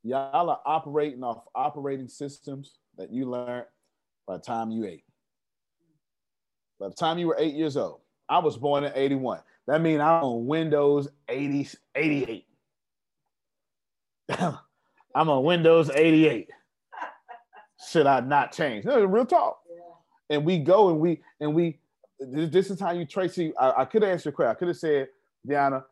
Y'all 0.03 0.49
are 0.49 0.61
operating 0.65 1.23
off 1.23 1.43
operating 1.55 2.07
systems 2.07 2.77
that 2.97 3.11
you 3.11 3.29
learned 3.29 3.65
by 4.27 4.37
the 4.37 4.43
time 4.43 4.71
you 4.71 4.85
eight. 4.85 5.03
By 6.79 6.89
the 6.89 6.95
time 6.95 7.17
you 7.17 7.27
were 7.27 7.37
eight 7.39 7.55
years 7.55 7.77
old, 7.77 8.01
I 8.29 8.39
was 8.39 8.57
born 8.57 8.83
in 8.83 8.91
81. 8.93 9.39
That 9.67 9.81
means 9.81 9.99
I'm 9.99 10.23
on 10.23 10.45
Windows 10.45 11.07
80, 11.27 11.69
88. 11.95 12.45
I'm 14.39 15.29
on 15.29 15.43
Windows 15.43 15.89
88. 15.89 16.49
Should 17.89 18.05
I 18.05 18.19
not 18.19 18.51
change? 18.51 18.85
No, 18.85 19.03
real 19.05 19.25
talk. 19.25 19.59
Yeah. 19.69 20.35
And 20.35 20.45
we 20.45 20.59
go 20.59 20.89
and 20.89 20.99
we 20.99 21.21
and 21.39 21.53
we 21.53 21.79
this 22.19 22.69
is 22.69 22.79
how 22.79 22.91
you 22.91 23.05
Tracy. 23.05 23.53
I, 23.57 23.81
I 23.81 23.85
could 23.85 24.01
have 24.01 24.11
answered 24.11 24.29
your 24.29 24.33
question. 24.33 24.51
I 24.51 24.53
could 24.55 24.67
have 24.69 24.77
said, 24.77 25.07
Diana, 25.45 25.85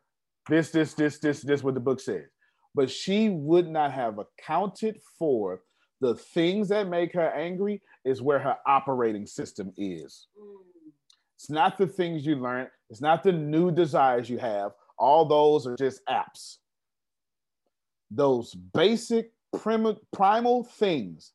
this, 0.50 0.72
this, 0.72 0.94
this, 0.94 1.20
this, 1.20 1.42
this, 1.42 1.64
what 1.64 1.76
the 1.76 1.80
book 1.80 2.00
says. 2.00 2.26
But 2.74 2.90
she 2.90 3.30
would 3.30 3.68
not 3.68 3.92
have 3.92 4.20
accounted 4.20 5.00
for 5.18 5.62
the 6.06 6.16
things 6.16 6.70
that 6.70 6.88
make 6.88 7.14
her 7.14 7.32
angry 7.32 7.82
is 8.04 8.22
where 8.22 8.38
her 8.38 8.58
operating 8.68 9.26
system 9.26 9.74
is. 9.76 10.28
It's 11.36 11.50
not 11.50 11.80
the 11.80 11.88
things 11.88 12.26
you 12.26 12.36
learn, 12.36 12.68
it's 12.90 13.02
not 13.02 13.24
the 13.24 13.32
new 13.32 13.72
desires 13.72 14.30
you 14.30 14.38
have. 14.38 14.74
All 14.98 15.26
those 15.26 15.66
are 15.66 15.76
just 15.76 16.06
apps. 16.06 16.58
Those 18.12 18.54
basic 18.54 19.32
prim- 19.58 19.98
primal 20.14 20.64
things 20.64 21.34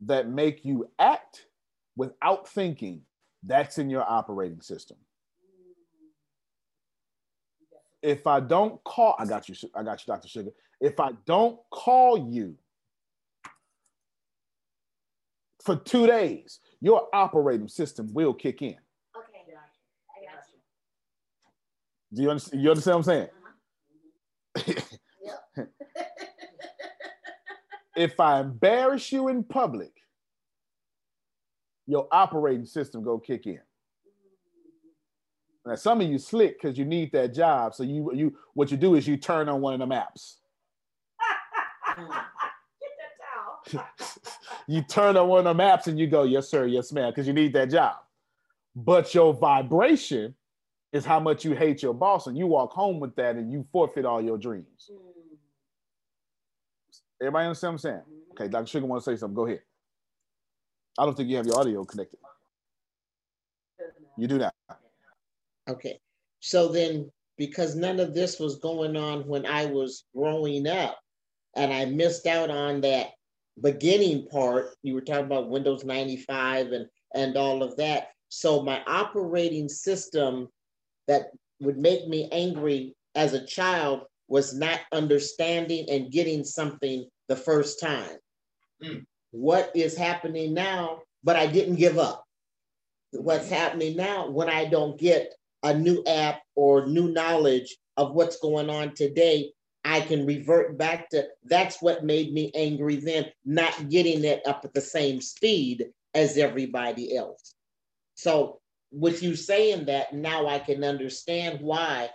that 0.00 0.28
make 0.28 0.64
you 0.64 0.88
act 0.98 1.46
without 1.94 2.48
thinking, 2.48 3.02
that's 3.44 3.78
in 3.78 3.90
your 3.90 4.08
operating 4.08 4.62
system. 4.62 4.96
If 8.02 8.26
I 8.26 8.40
don't 8.40 8.82
call, 8.84 9.16
I 9.18 9.26
got 9.26 9.48
you, 9.48 9.54
I 9.74 9.82
got 9.82 10.00
you, 10.00 10.12
Dr. 10.12 10.28
Sugar. 10.28 10.50
If 10.80 10.98
I 10.98 11.10
don't 11.26 11.58
call 11.70 12.32
you 12.32 12.56
for 15.62 15.76
two 15.76 16.06
days, 16.06 16.60
your 16.80 17.08
operating 17.12 17.68
system 17.68 18.12
will 18.12 18.32
kick 18.32 18.62
in. 18.62 18.76
Okay, 19.16 19.44
gotcha. 19.50 20.38
Do 22.14 22.22
you 22.22 22.30
understand? 22.30 22.62
You 22.62 22.70
understand 22.70 22.94
what 22.94 22.98
I'm 22.98 23.04
saying? 23.04 23.28
Uh-huh. 25.56 25.64
if 27.96 28.18
I 28.20 28.40
embarrass 28.40 29.10
you 29.12 29.28
in 29.28 29.42
public, 29.42 29.92
your 31.86 32.06
operating 32.12 32.66
system 32.66 33.02
go 33.02 33.18
kick 33.18 33.46
in. 33.46 33.60
Now, 35.66 35.74
some 35.74 36.00
of 36.00 36.08
you 36.08 36.18
slick 36.18 36.60
because 36.60 36.78
you 36.78 36.84
need 36.84 37.12
that 37.12 37.34
job. 37.34 37.74
So 37.74 37.82
you 37.82 38.10
you 38.14 38.38
what 38.54 38.70
you 38.70 38.76
do 38.76 38.94
is 38.94 39.06
you 39.06 39.16
turn 39.16 39.48
on 39.48 39.60
one 39.60 39.74
of 39.74 39.80
them 39.80 39.90
apps. 39.90 40.36
you 44.68 44.82
turn 44.82 45.16
on 45.16 45.28
one 45.28 45.38
of 45.38 45.44
the 45.44 45.54
maps 45.54 45.86
and 45.86 45.98
you 45.98 46.06
go, 46.06 46.22
yes, 46.24 46.48
sir, 46.48 46.66
yes, 46.66 46.92
ma'am, 46.92 47.10
because 47.10 47.26
you 47.26 47.32
need 47.32 47.54
that 47.54 47.70
job. 47.70 47.96
But 48.76 49.14
your 49.14 49.32
vibration 49.32 50.34
is 50.92 51.04
how 51.04 51.18
much 51.18 51.44
you 51.44 51.54
hate 51.54 51.82
your 51.82 51.94
boss, 51.94 52.26
and 52.26 52.36
you 52.36 52.46
walk 52.46 52.72
home 52.72 53.00
with 53.00 53.16
that 53.16 53.36
and 53.36 53.50
you 53.50 53.66
forfeit 53.72 54.04
all 54.04 54.22
your 54.22 54.38
dreams. 54.38 54.90
Mm. 54.90 54.98
Everybody 57.20 57.46
understand 57.46 57.70
what 57.70 57.72
I'm 57.72 57.78
saying? 57.78 57.96
Mm-hmm. 57.96 58.42
Okay, 58.42 58.48
Dr. 58.48 58.66
Sugar 58.66 58.86
want 58.86 59.02
to 59.02 59.10
say 59.10 59.16
something. 59.16 59.34
Go 59.34 59.46
ahead. 59.46 59.62
I 60.98 61.04
don't 61.04 61.16
think 61.16 61.28
you 61.28 61.36
have 61.36 61.46
your 61.46 61.58
audio 61.58 61.84
connected. 61.84 62.18
You 64.16 64.26
do 64.26 64.38
not. 64.38 64.54
Okay. 65.68 65.98
So 66.40 66.68
then, 66.68 67.10
because 67.36 67.74
none 67.74 68.00
of 68.00 68.14
this 68.14 68.38
was 68.38 68.58
going 68.58 68.96
on 68.96 69.26
when 69.26 69.46
I 69.46 69.66
was 69.66 70.04
growing 70.14 70.66
up, 70.66 70.98
and 71.56 71.72
I 71.72 71.86
missed 71.86 72.26
out 72.26 72.50
on 72.50 72.80
that 72.82 73.10
beginning 73.62 74.26
part, 74.28 74.74
you 74.82 74.94
were 74.94 75.00
talking 75.00 75.26
about 75.26 75.48
Windows 75.48 75.84
95 75.84 76.72
and, 76.72 76.86
and 77.14 77.36
all 77.36 77.62
of 77.62 77.76
that. 77.76 78.08
So 78.28 78.62
my 78.62 78.82
operating 78.86 79.68
system 79.68 80.48
that 81.06 81.30
would 81.60 81.78
make 81.78 82.06
me 82.06 82.28
angry 82.30 82.94
as 83.14 83.34
a 83.34 83.44
child 83.44 84.02
was 84.28 84.54
not 84.54 84.80
understanding 84.92 85.86
and 85.90 86.12
getting 86.12 86.44
something 86.44 87.06
the 87.28 87.36
first 87.36 87.80
time. 87.80 88.16
Mm. 88.82 89.04
What 89.30 89.72
is 89.74 89.96
happening 89.96 90.54
now? 90.54 91.00
But 91.24 91.36
I 91.36 91.46
didn't 91.46 91.76
give 91.76 91.98
up. 91.98 92.24
What's 93.12 93.50
happening 93.50 93.96
now 93.96 94.30
when 94.30 94.48
I 94.48 94.66
don't 94.66 94.98
get 94.98 95.34
a 95.62 95.74
new 95.74 96.04
app 96.06 96.42
or 96.54 96.86
new 96.86 97.08
knowledge 97.08 97.76
of 97.96 98.14
what's 98.14 98.38
going 98.38 98.70
on 98.70 98.94
today, 98.94 99.52
I 99.88 100.02
can 100.02 100.26
revert 100.26 100.76
back 100.76 101.08
to 101.10 101.26
that's 101.44 101.80
what 101.80 102.04
made 102.04 102.30
me 102.34 102.52
angry 102.54 102.96
then, 102.96 103.24
not 103.46 103.88
getting 103.88 104.22
it 104.22 104.46
up 104.46 104.62
at 104.66 104.74
the 104.74 104.82
same 104.82 105.22
speed 105.22 105.86
as 106.14 106.36
everybody 106.36 107.16
else. 107.16 107.54
So 108.14 108.60
with 108.92 109.22
you 109.22 109.34
saying 109.34 109.86
that, 109.86 110.12
now 110.12 110.46
I 110.46 110.58
can 110.58 110.84
understand 110.84 111.62
why 111.62 112.10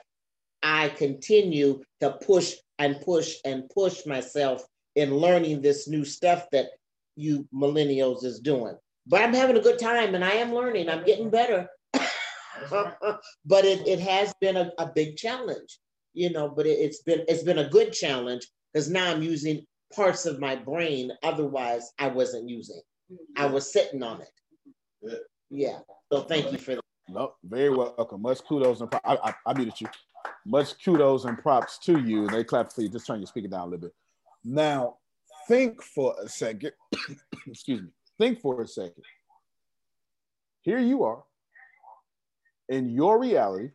I 0.61 0.89
continue 0.89 1.81
to 1.99 2.11
push 2.11 2.53
and 2.77 3.01
push 3.01 3.37
and 3.43 3.67
push 3.71 4.05
myself 4.05 4.63
in 4.95 5.17
learning 5.17 5.61
this 5.61 5.87
new 5.87 6.05
stuff 6.05 6.45
that 6.51 6.67
you 7.15 7.47
millennials 7.51 8.23
is 8.23 8.39
doing. 8.39 8.77
But 9.07 9.23
I'm 9.23 9.33
having 9.33 9.57
a 9.57 9.61
good 9.61 9.79
time 9.79 10.13
and 10.13 10.23
I 10.23 10.33
am 10.33 10.53
learning. 10.53 10.89
I'm 10.89 11.05
getting 11.05 11.31
better. 11.31 11.67
but 12.69 13.65
it, 13.65 13.87
it 13.87 13.99
has 13.99 14.31
been 14.39 14.57
a, 14.57 14.71
a 14.77 14.91
big 14.93 15.17
challenge, 15.17 15.79
you 16.13 16.31
know, 16.31 16.49
but 16.49 16.65
it, 16.65 16.79
it's 16.79 17.01
been 17.01 17.23
it's 17.27 17.43
been 17.43 17.59
a 17.59 17.69
good 17.69 17.93
challenge 17.93 18.47
because 18.71 18.89
now 18.89 19.11
I'm 19.11 19.21
using 19.21 19.65
parts 19.95 20.25
of 20.25 20.39
my 20.39 20.55
brain 20.55 21.11
otherwise 21.23 21.91
I 21.99 22.07
wasn't 22.07 22.49
using. 22.49 22.81
Mm-hmm. 23.11 23.43
I 23.43 23.45
was 23.47 23.71
sitting 23.71 24.03
on 24.03 24.21
it. 24.21 25.19
Yeah. 25.49 25.79
So 26.11 26.21
thank 26.21 26.51
you 26.51 26.57
for 26.57 26.75
that. 26.75 26.81
No, 27.09 27.33
very 27.43 27.69
welcome. 27.69 28.21
Much 28.21 28.43
kudos 28.43 28.81
and 28.81 28.93
I, 29.03 29.17
I, 29.23 29.33
I 29.45 29.53
muted 29.53 29.79
you. 29.81 29.87
Much 30.45 30.83
kudos 30.83 31.25
and 31.25 31.37
props 31.37 31.77
to 31.79 31.99
you. 31.99 32.27
They 32.27 32.43
clap 32.43 32.71
for 32.71 32.81
you. 32.81 32.89
Just 32.89 33.05
turn 33.05 33.19
your 33.19 33.27
speaker 33.27 33.49
down 33.49 33.61
a 33.61 33.65
little 33.65 33.79
bit. 33.79 33.93
Now, 34.43 34.97
think 35.47 35.81
for 35.81 36.15
a 36.21 36.29
second. 36.29 36.71
Excuse 37.47 37.81
me. 37.81 37.89
Think 38.17 38.39
for 38.39 38.61
a 38.61 38.67
second. 38.67 39.03
Here 40.61 40.79
you 40.79 41.03
are 41.03 41.23
in 42.69 42.89
your 42.89 43.19
reality. 43.19 43.69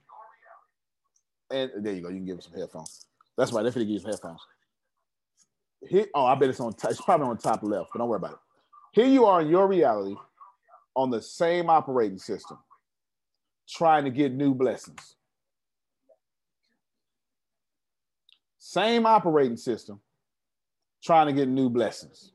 And 1.50 1.70
there 1.78 1.94
you 1.94 2.02
go. 2.02 2.08
You 2.08 2.16
can 2.16 2.26
give 2.26 2.34
him 2.36 2.40
some 2.42 2.52
headphones. 2.58 3.06
That's 3.36 3.52
right. 3.52 3.62
They're 3.62 3.72
going 3.72 3.86
to 3.86 3.92
give 3.92 4.02
you 4.02 4.10
headphones. 4.10 4.40
Here, 5.88 6.06
oh, 6.14 6.26
I 6.26 6.34
bet 6.34 6.50
it's 6.50 6.60
on. 6.60 6.74
It's 6.84 7.00
probably 7.00 7.28
on 7.28 7.38
top 7.38 7.62
left, 7.62 7.90
but 7.92 8.00
don't 8.00 8.08
worry 8.08 8.16
about 8.16 8.32
it. 8.32 8.38
Here 8.92 9.06
you 9.06 9.26
are 9.26 9.40
in 9.40 9.48
your 9.48 9.68
reality 9.68 10.16
on 10.96 11.10
the 11.10 11.22
same 11.22 11.70
operating 11.70 12.18
system, 12.18 12.58
trying 13.68 14.04
to 14.04 14.10
get 14.10 14.32
new 14.32 14.54
blessings. 14.54 15.14
Same 18.58 19.06
operating 19.06 19.56
system, 19.56 20.00
trying 21.02 21.28
to 21.28 21.32
get 21.32 21.48
new 21.48 21.70
blessings. 21.70 22.32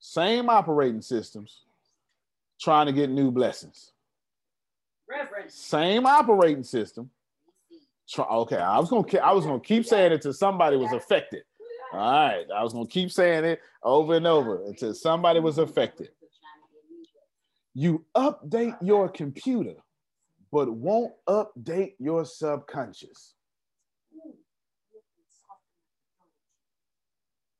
Same 0.00 0.48
operating 0.48 1.02
systems, 1.02 1.62
trying 2.60 2.86
to 2.86 2.92
get 2.92 3.10
new 3.10 3.30
blessings. 3.30 3.92
Reverend. 5.08 5.50
Same 5.50 6.06
operating 6.06 6.64
system. 6.64 7.10
Try, 8.08 8.24
okay, 8.24 8.56
I 8.56 8.78
was 8.78 8.90
gonna 8.90 9.06
I 9.20 9.32
was 9.32 9.46
gonna 9.46 9.60
keep 9.60 9.86
saying 9.86 10.12
it 10.12 10.16
until 10.16 10.32
somebody 10.32 10.76
was 10.76 10.92
affected. 10.92 11.42
All 11.92 11.98
right, 11.98 12.44
I 12.54 12.62
was 12.62 12.72
gonna 12.72 12.86
keep 12.86 13.10
saying 13.10 13.44
it 13.44 13.60
over 13.82 14.16
and 14.16 14.26
over 14.26 14.64
until 14.64 14.94
somebody 14.94 15.40
was 15.40 15.58
affected. 15.58 16.08
You 17.74 18.04
update 18.14 18.76
your 18.82 19.08
computer, 19.08 19.74
but 20.50 20.70
won't 20.70 21.12
update 21.28 21.94
your 21.98 22.24
subconscious. 22.24 23.34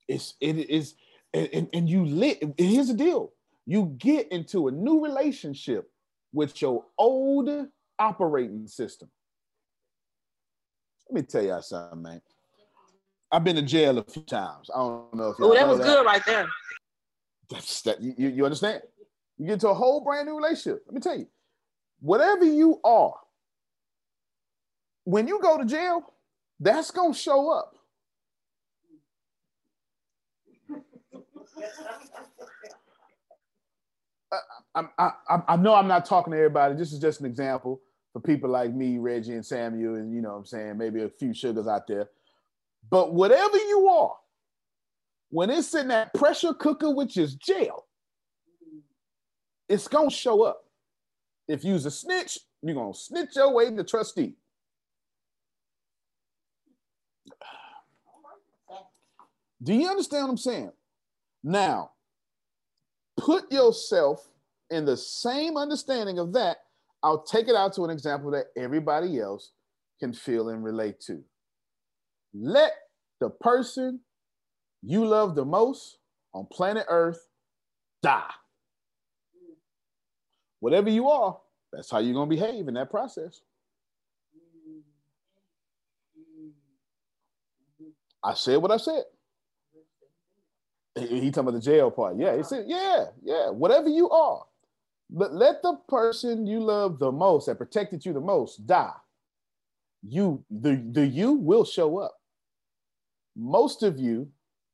It's 0.09 0.35
it 0.41 0.59
is 0.59 0.95
and, 1.33 1.69
and 1.73 1.89
you 1.89 2.05
lit. 2.05 2.43
Here's 2.59 2.89
the 2.89 2.95
deal: 2.95 3.33
you 3.67 3.95
get 3.99 4.31
into 4.33 4.69
a 4.69 4.71
new 4.73 5.03
relationship 5.03 5.91
with 6.33 6.61
your 6.61 6.85
old 6.99 7.49
operating 7.99 8.67
system. 8.67 9.11
Let 11.13 11.25
me 11.25 11.27
tell 11.27 11.43
y'all 11.45 11.61
something, 11.61 12.01
man. 12.01 12.23
I've 13.31 13.45
been 13.45 13.57
to 13.57 13.63
jail 13.63 13.99
a 13.99 14.03
few 14.03 14.23
times. 14.23 14.71
I 14.75 14.79
don't 14.79 15.13
know 15.15 15.29
if 15.29 15.37
Oh, 15.41 15.53
that 15.53 15.69
was 15.69 15.77
that. 15.77 15.85
good 15.85 16.07
right 16.07 16.23
there. 16.25 16.49
That's 17.51 17.83
that 17.83 18.01
you, 18.01 18.15
you 18.17 18.45
understand? 18.47 18.81
You 19.37 19.45
get 19.45 19.53
into 19.55 19.69
a 19.69 19.75
whole 19.75 20.01
brand 20.03 20.27
new 20.27 20.37
relationship. 20.37 20.85
Let 20.87 20.95
me 20.95 21.03
tell 21.03 21.19
you, 21.19 21.29
whatever 22.01 22.47
you 22.47 22.81
are, 22.83 23.13
when 25.05 25.29
you 25.29 25.39
go 25.43 25.59
to 25.59 25.67
jail, 25.67 26.15
that's 26.59 26.91
gonna 26.91 27.13
show 27.13 27.51
up. 27.51 27.75
Uh, 34.33 34.37
I, 34.75 34.85
I, 34.99 35.11
I, 35.29 35.43
I 35.49 35.57
know 35.57 35.75
I'm 35.75 35.89
not 35.89 36.07
talking 36.07 36.31
to 36.33 36.39
everybody. 36.39 36.75
This 36.75 36.91
is 36.91 36.99
just 36.99 37.21
an 37.21 37.27
example 37.27 37.83
for 38.13 38.21
people 38.21 38.51
like 38.51 38.73
me, 38.73 38.99
Reggie, 38.99 39.35
and 39.35 39.45
Samuel, 39.45 39.97
and 39.97 40.13
you 40.13 40.21
know 40.21 40.31
what 40.31 40.39
I'm 40.39 40.47
saying, 40.47 40.79
maybe 40.79 41.03
a 41.03 41.09
few 41.09 41.33
sugars 41.33 41.67
out 41.67 41.87
there. 41.87 42.09
But 42.91 43.15
whatever 43.15 43.57
you 43.57 43.89
are, 43.89 44.17
when 45.31 45.49
it's 45.49 45.75
in 45.75 45.89
that 45.89 46.13
pressure 46.13 46.53
cooker, 46.53 46.91
which 46.95 47.17
is 47.17 47.35
jail, 47.35 47.87
it's 49.69 49.89
gonna 49.89 50.11
show 50.11 50.43
up. 50.43 50.65
If 51.49 51.65
you's 51.65 51.87
a 51.87 51.91
snitch, 51.91 52.39
you're 52.63 52.75
gonna 52.75 52.95
snitch 52.95 53.37
your 53.37 53.53
way 53.53 53.75
to 53.75 53.85
trustee. 53.85 54.35
Do 59.63 59.73
you 59.73 59.89
understand 59.89 60.25
what 60.25 60.31
I'm 60.31 60.37
saying? 60.37 60.73
Now, 61.45 61.93
put 63.17 63.51
yourself 63.53 64.29
in 64.71 64.85
the 64.85 64.97
same 64.97 65.57
understanding 65.57 66.19
of 66.19 66.33
that. 66.33 66.62
I'll 67.03 67.23
take 67.23 67.49
it 67.49 67.57
out 67.57 67.75
to 67.75 67.85
an 67.85 67.91
example 67.91 68.31
that 68.33 68.47
everybody 68.57 69.19
else 69.21 69.53
can 70.01 70.13
feel 70.13 70.49
and 70.49 70.63
relate 70.63 71.01
to. 71.01 71.23
Let 72.35 72.73
the 73.21 73.31
person 73.31 74.01
you 74.83 75.05
love 75.05 75.35
the 75.35 75.45
most 75.45 75.99
on 76.35 76.47
planet 76.51 76.87
Earth 76.89 77.29
die. 78.03 78.31
Whatever 80.61 80.91
you 80.91 81.09
are, 81.09 81.39
that's 81.73 81.91
how 81.91 81.99
you're 81.99 82.15
going 82.15 82.29
to 82.29 82.37
behave 82.37 82.69
in 82.69 82.75
that 82.75 82.91
process. 82.91 83.41
I 88.23 88.35
said 88.35 88.59
what 88.59 88.71
I 88.71 88.77
said. 88.77 89.03
He, 90.95 91.31
talking 91.31 91.49
about 91.49 91.55
the 91.55 91.61
jail 91.61 91.91
part. 91.91 92.17
Yeah, 92.17 92.37
he 92.37 92.43
said, 92.43 92.67
yeah, 92.69 93.07
yeah, 93.23 93.49
whatever 93.49 93.89
you 93.89 94.11
are. 94.11 94.45
But 95.15 95.35
let 95.35 95.61
the 95.63 95.79
person 95.89 96.47
you 96.47 96.61
love 96.61 96.99
the 96.99 97.13
most 97.13 97.47
that 97.47 97.59
protected 97.59 98.05
you 98.05 98.15
the 98.15 98.21
most 98.21 98.67
die. 98.67 98.95
You, 100.09 100.43
the, 100.51 100.83
the 100.91 101.07
you 101.07 101.35
will 101.35 101.67
show 101.67 101.99
up. 101.99 102.17
Most 103.37 103.83
of 103.83 103.99
you, 103.99 104.29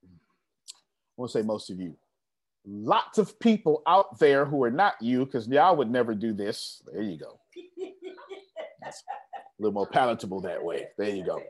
I 0.04 0.06
won't 1.16 1.32
say 1.32 1.42
most 1.42 1.70
of 1.70 1.80
you, 1.80 1.96
lots 2.64 3.18
of 3.18 3.38
people 3.40 3.82
out 3.88 4.20
there 4.20 4.44
who 4.44 4.62
are 4.62 4.70
not 4.70 4.94
you, 5.00 5.24
because 5.24 5.48
y'all 5.48 5.76
would 5.76 5.90
never 5.90 6.14
do 6.14 6.32
this. 6.32 6.82
There 6.86 7.02
you 7.02 7.18
go. 7.18 7.40
That's 8.80 9.02
a 9.02 9.62
little 9.62 9.74
more 9.74 9.88
palatable 9.88 10.40
that 10.42 10.62
way. 10.62 10.86
There 10.96 11.10
you 11.10 11.24
go. 11.24 11.42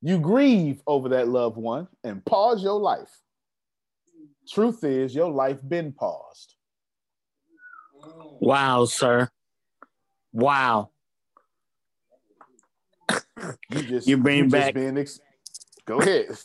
You 0.00 0.18
grieve 0.18 0.80
over 0.86 1.10
that 1.10 1.28
loved 1.28 1.58
one 1.58 1.86
and 2.02 2.24
pause 2.24 2.62
your 2.62 2.80
life. 2.80 3.10
Truth 4.48 4.84
is, 4.84 5.14
your 5.14 5.30
life 5.30 5.58
been 5.68 5.92
paused. 5.92 6.54
Wow, 8.40 8.84
sir. 8.86 9.28
Wow. 10.32 10.90
You 13.70 13.82
just 13.82 14.06
You 14.08 14.16
bring 14.18 14.44
just 14.44 14.52
back- 14.52 14.74
being 14.74 14.98
ex- 14.98 15.20
Go 15.86 15.98
ahead. 16.00 16.36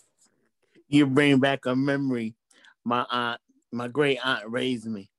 You 0.88 1.06
bring 1.08 1.40
back 1.40 1.66
a 1.66 1.76
memory. 1.76 2.36
My 2.86 3.06
aunt, 3.10 3.42
my 3.72 3.88
great 3.88 4.20
aunt 4.26 4.50
raised 4.50 4.86
me. 4.86 5.10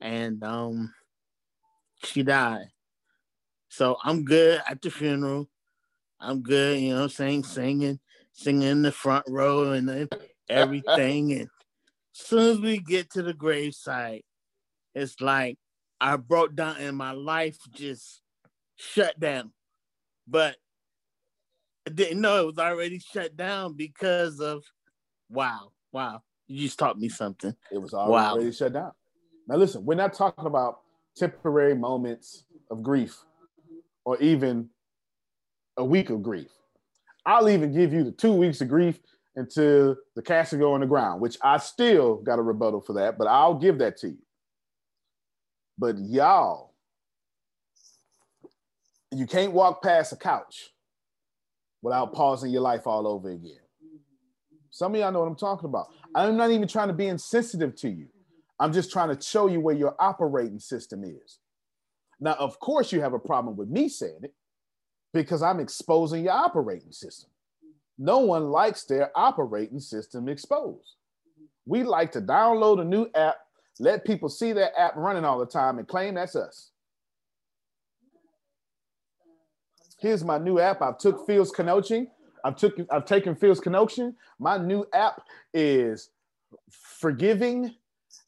And 0.00 0.42
um 0.44 0.92
she 2.04 2.22
died. 2.22 2.66
So 3.68 3.96
I'm 4.02 4.24
good 4.24 4.62
at 4.68 4.82
the 4.82 4.90
funeral. 4.90 5.48
I'm 6.20 6.42
good, 6.42 6.80
you 6.80 6.94
know, 6.94 7.08
saying 7.08 7.44
singing, 7.44 8.00
singing 8.32 8.62
in 8.68 8.82
the 8.82 8.92
front 8.92 9.24
row 9.28 9.72
and 9.72 10.08
everything. 10.48 11.32
and 11.32 11.42
as 11.42 11.48
soon 12.26 12.50
as 12.56 12.58
we 12.60 12.78
get 12.78 13.10
to 13.10 13.22
the 13.22 13.34
gravesite, 13.34 14.22
it's 14.94 15.20
like 15.20 15.58
I 16.00 16.16
broke 16.16 16.54
down 16.54 16.76
and 16.78 16.96
my 16.96 17.12
life 17.12 17.58
just 17.72 18.20
shut 18.76 19.18
down. 19.18 19.52
But 20.28 20.56
I 21.86 21.90
didn't 21.90 22.20
know 22.20 22.42
it 22.42 22.46
was 22.46 22.58
already 22.58 22.98
shut 22.98 23.36
down 23.36 23.74
because 23.74 24.40
of 24.40 24.64
wow, 25.30 25.72
wow. 25.92 26.22
You 26.48 26.62
just 26.62 26.78
taught 26.78 26.98
me 26.98 27.08
something. 27.08 27.54
It 27.72 27.78
was 27.78 27.94
already 27.94 28.46
Wow. 28.46 28.50
shut 28.52 28.72
down. 28.72 28.92
Now 29.48 29.56
listen, 29.56 29.84
we're 29.84 29.94
not 29.94 30.12
talking 30.12 30.46
about 30.46 30.80
temporary 31.16 31.74
moments 31.74 32.44
of 32.70 32.82
grief 32.82 33.24
or 34.04 34.18
even 34.18 34.68
a 35.76 35.84
week 35.84 36.10
of 36.10 36.22
grief. 36.22 36.48
I'll 37.24 37.48
even 37.48 37.72
give 37.72 37.92
you 37.92 38.04
the 38.04 38.12
two 38.12 38.32
weeks 38.32 38.60
of 38.60 38.68
grief 38.68 39.00
until 39.34 39.96
the 40.14 40.22
casket 40.22 40.60
go 40.60 40.72
on 40.72 40.80
the 40.80 40.86
ground, 40.86 41.20
which 41.20 41.36
I 41.42 41.58
still 41.58 42.16
got 42.16 42.38
a 42.38 42.42
rebuttal 42.42 42.80
for 42.80 42.94
that, 42.94 43.18
but 43.18 43.26
I'll 43.26 43.54
give 43.54 43.78
that 43.78 43.96
to 43.98 44.08
you. 44.08 44.18
But 45.78 45.98
y'all, 45.98 46.74
you 49.12 49.26
can't 49.26 49.52
walk 49.52 49.82
past 49.82 50.12
a 50.12 50.16
couch 50.16 50.70
without 51.82 52.12
pausing 52.12 52.50
your 52.50 52.62
life 52.62 52.86
all 52.86 53.06
over 53.06 53.30
again. 53.30 53.60
Some 54.70 54.94
of 54.94 55.00
y'all 55.00 55.12
know 55.12 55.20
what 55.20 55.28
I'm 55.28 55.36
talking 55.36 55.68
about. 55.68 55.88
I'm 56.14 56.36
not 56.36 56.50
even 56.50 56.68
trying 56.68 56.88
to 56.88 56.94
be 56.94 57.06
insensitive 57.06 57.74
to 57.76 57.88
you. 57.88 58.08
I'm 58.58 58.72
just 58.72 58.90
trying 58.90 59.14
to 59.14 59.22
show 59.22 59.46
you 59.46 59.60
where 59.60 59.74
your 59.74 59.94
operating 59.98 60.58
system 60.58 61.04
is. 61.04 61.38
Now, 62.20 62.34
of 62.34 62.58
course, 62.58 62.92
you 62.92 63.00
have 63.00 63.12
a 63.12 63.18
problem 63.18 63.56
with 63.56 63.68
me 63.68 63.88
saying 63.88 64.20
it 64.22 64.34
because 65.12 65.42
I'm 65.42 65.60
exposing 65.60 66.24
your 66.24 66.32
operating 66.32 66.92
system. 66.92 67.30
No 67.98 68.18
one 68.18 68.50
likes 68.50 68.84
their 68.84 69.10
operating 69.14 69.80
system 69.80 70.28
exposed. 70.28 70.96
We 71.66 71.82
like 71.82 72.12
to 72.12 72.20
download 72.20 72.80
a 72.80 72.84
new 72.84 73.08
app, 73.14 73.36
let 73.78 74.04
people 74.04 74.28
see 74.28 74.52
that 74.52 74.72
app 74.78 74.96
running 74.96 75.24
all 75.24 75.38
the 75.38 75.46
time, 75.46 75.78
and 75.78 75.86
claim 75.86 76.14
that's 76.14 76.36
us. 76.36 76.70
Here's 79.98 80.24
my 80.24 80.38
new 80.38 80.58
app. 80.58 80.82
I've 80.82 80.98
took 80.98 81.26
Fields 81.26 81.50
Coaching. 81.50 82.08
I've 82.44 82.56
took 82.56 82.74
I've 82.90 83.06
taken 83.06 83.34
Fields 83.34 83.60
Coaching. 83.60 84.14
My 84.38 84.58
new 84.58 84.86
app 84.92 85.22
is 85.54 86.10
forgiving 86.70 87.74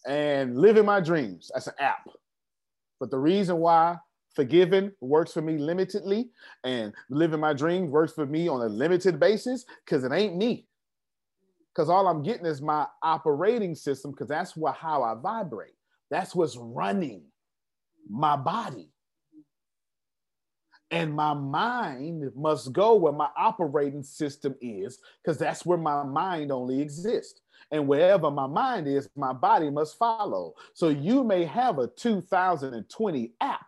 and 0.06 0.56
living 0.56 0.84
my 0.84 1.00
dreams. 1.00 1.50
That's 1.52 1.66
an 1.66 1.74
app. 1.78 2.08
But 3.00 3.10
the 3.10 3.18
reason 3.18 3.58
why 3.58 3.96
forgiving 4.34 4.92
works 5.00 5.32
for 5.32 5.42
me 5.42 5.58
limitedly 5.58 6.28
and 6.64 6.92
living 7.10 7.40
my 7.40 7.52
dreams 7.52 7.90
works 7.90 8.12
for 8.12 8.26
me 8.26 8.48
on 8.48 8.62
a 8.62 8.66
limited 8.66 9.18
basis 9.18 9.64
because 9.84 10.04
it 10.04 10.12
ain't 10.12 10.36
me. 10.36 10.67
Because 11.78 11.90
all 11.90 12.08
I'm 12.08 12.24
getting 12.24 12.44
is 12.44 12.60
my 12.60 12.88
operating 13.04 13.76
system 13.76 14.10
because 14.10 14.26
that's 14.26 14.56
what 14.56 14.74
how 14.74 15.04
I 15.04 15.14
vibrate. 15.14 15.76
That's 16.10 16.34
what's 16.34 16.56
running 16.56 17.22
my 18.10 18.34
body. 18.34 18.90
And 20.90 21.14
my 21.14 21.34
mind 21.34 22.32
must 22.34 22.72
go 22.72 22.96
where 22.96 23.12
my 23.12 23.28
operating 23.36 24.02
system 24.02 24.56
is 24.60 24.98
because 25.22 25.38
that's 25.38 25.64
where 25.64 25.78
my 25.78 26.02
mind 26.02 26.50
only 26.50 26.80
exists. 26.80 27.42
And 27.70 27.86
wherever 27.86 28.28
my 28.28 28.48
mind 28.48 28.88
is, 28.88 29.08
my 29.14 29.32
body 29.32 29.70
must 29.70 29.96
follow. 29.98 30.54
So 30.74 30.88
you 30.88 31.22
may 31.22 31.44
have 31.44 31.78
a 31.78 31.86
2020 31.86 33.34
app, 33.40 33.66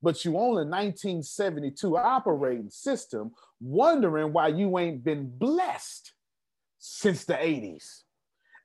but 0.00 0.24
you 0.24 0.36
own 0.36 0.58
a 0.58 0.62
1972 0.62 1.96
operating 1.96 2.70
system, 2.70 3.32
wondering 3.60 4.32
why 4.32 4.46
you 4.46 4.78
ain't 4.78 5.02
been 5.02 5.28
blessed 5.36 6.12
since 6.86 7.24
the 7.24 7.34
80s. 7.34 8.02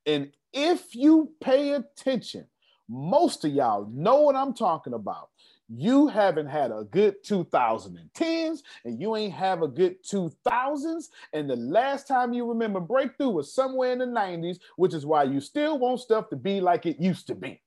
And 0.05 0.31
if 0.53 0.93
you 0.93 1.31
pay 1.41 1.73
attention, 1.73 2.45
most 2.87 3.43
of 3.45 3.51
y'all 3.51 3.89
know 3.91 4.21
what 4.21 4.35
I'm 4.35 4.53
talking 4.53 4.93
about. 4.93 5.29
You 5.67 6.07
haven't 6.07 6.47
had 6.47 6.71
a 6.71 6.83
good 6.83 7.23
2010s 7.23 8.59
and 8.83 9.01
you 9.01 9.15
ain't 9.15 9.33
have 9.33 9.61
a 9.63 9.67
good 9.67 10.03
2000s. 10.03 11.05
And 11.33 11.49
the 11.49 11.55
last 11.55 12.07
time 12.07 12.33
you 12.33 12.47
remember 12.47 12.79
breakthrough 12.79 13.29
was 13.29 13.55
somewhere 13.55 13.93
in 13.93 13.99
the 13.99 14.05
90s, 14.05 14.59
which 14.75 14.93
is 14.93 15.05
why 15.05 15.23
you 15.23 15.39
still 15.39 15.79
want 15.79 16.01
stuff 16.01 16.29
to 16.29 16.35
be 16.35 16.61
like 16.61 16.85
it 16.85 16.99
used 16.99 17.25
to 17.27 17.35
be. 17.35 17.61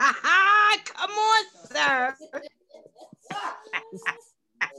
Ha 0.00 0.18
ha! 0.22 0.78
Come 0.84 1.10
on, 1.10 1.44
sir. 1.70 2.16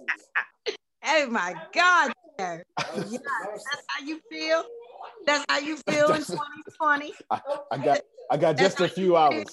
oh 1.06 1.28
my 1.30 1.56
God. 1.72 2.13
Yeah, 2.39 2.60
that's 2.78 3.86
how 3.88 4.06
you 4.06 4.19
feel. 4.30 4.63
That's 5.26 5.46
how 5.50 5.60
you 5.60 5.78
feel 5.89 6.12
in 6.13 6.22
2020. 6.24 7.13
I, 7.30 7.41
I 7.72 7.78
got 7.78 8.00
I 8.32 8.38
got 8.38 8.58
just 8.58 8.80
a 8.82 8.88
few 8.89 9.15
hours. 9.15 9.48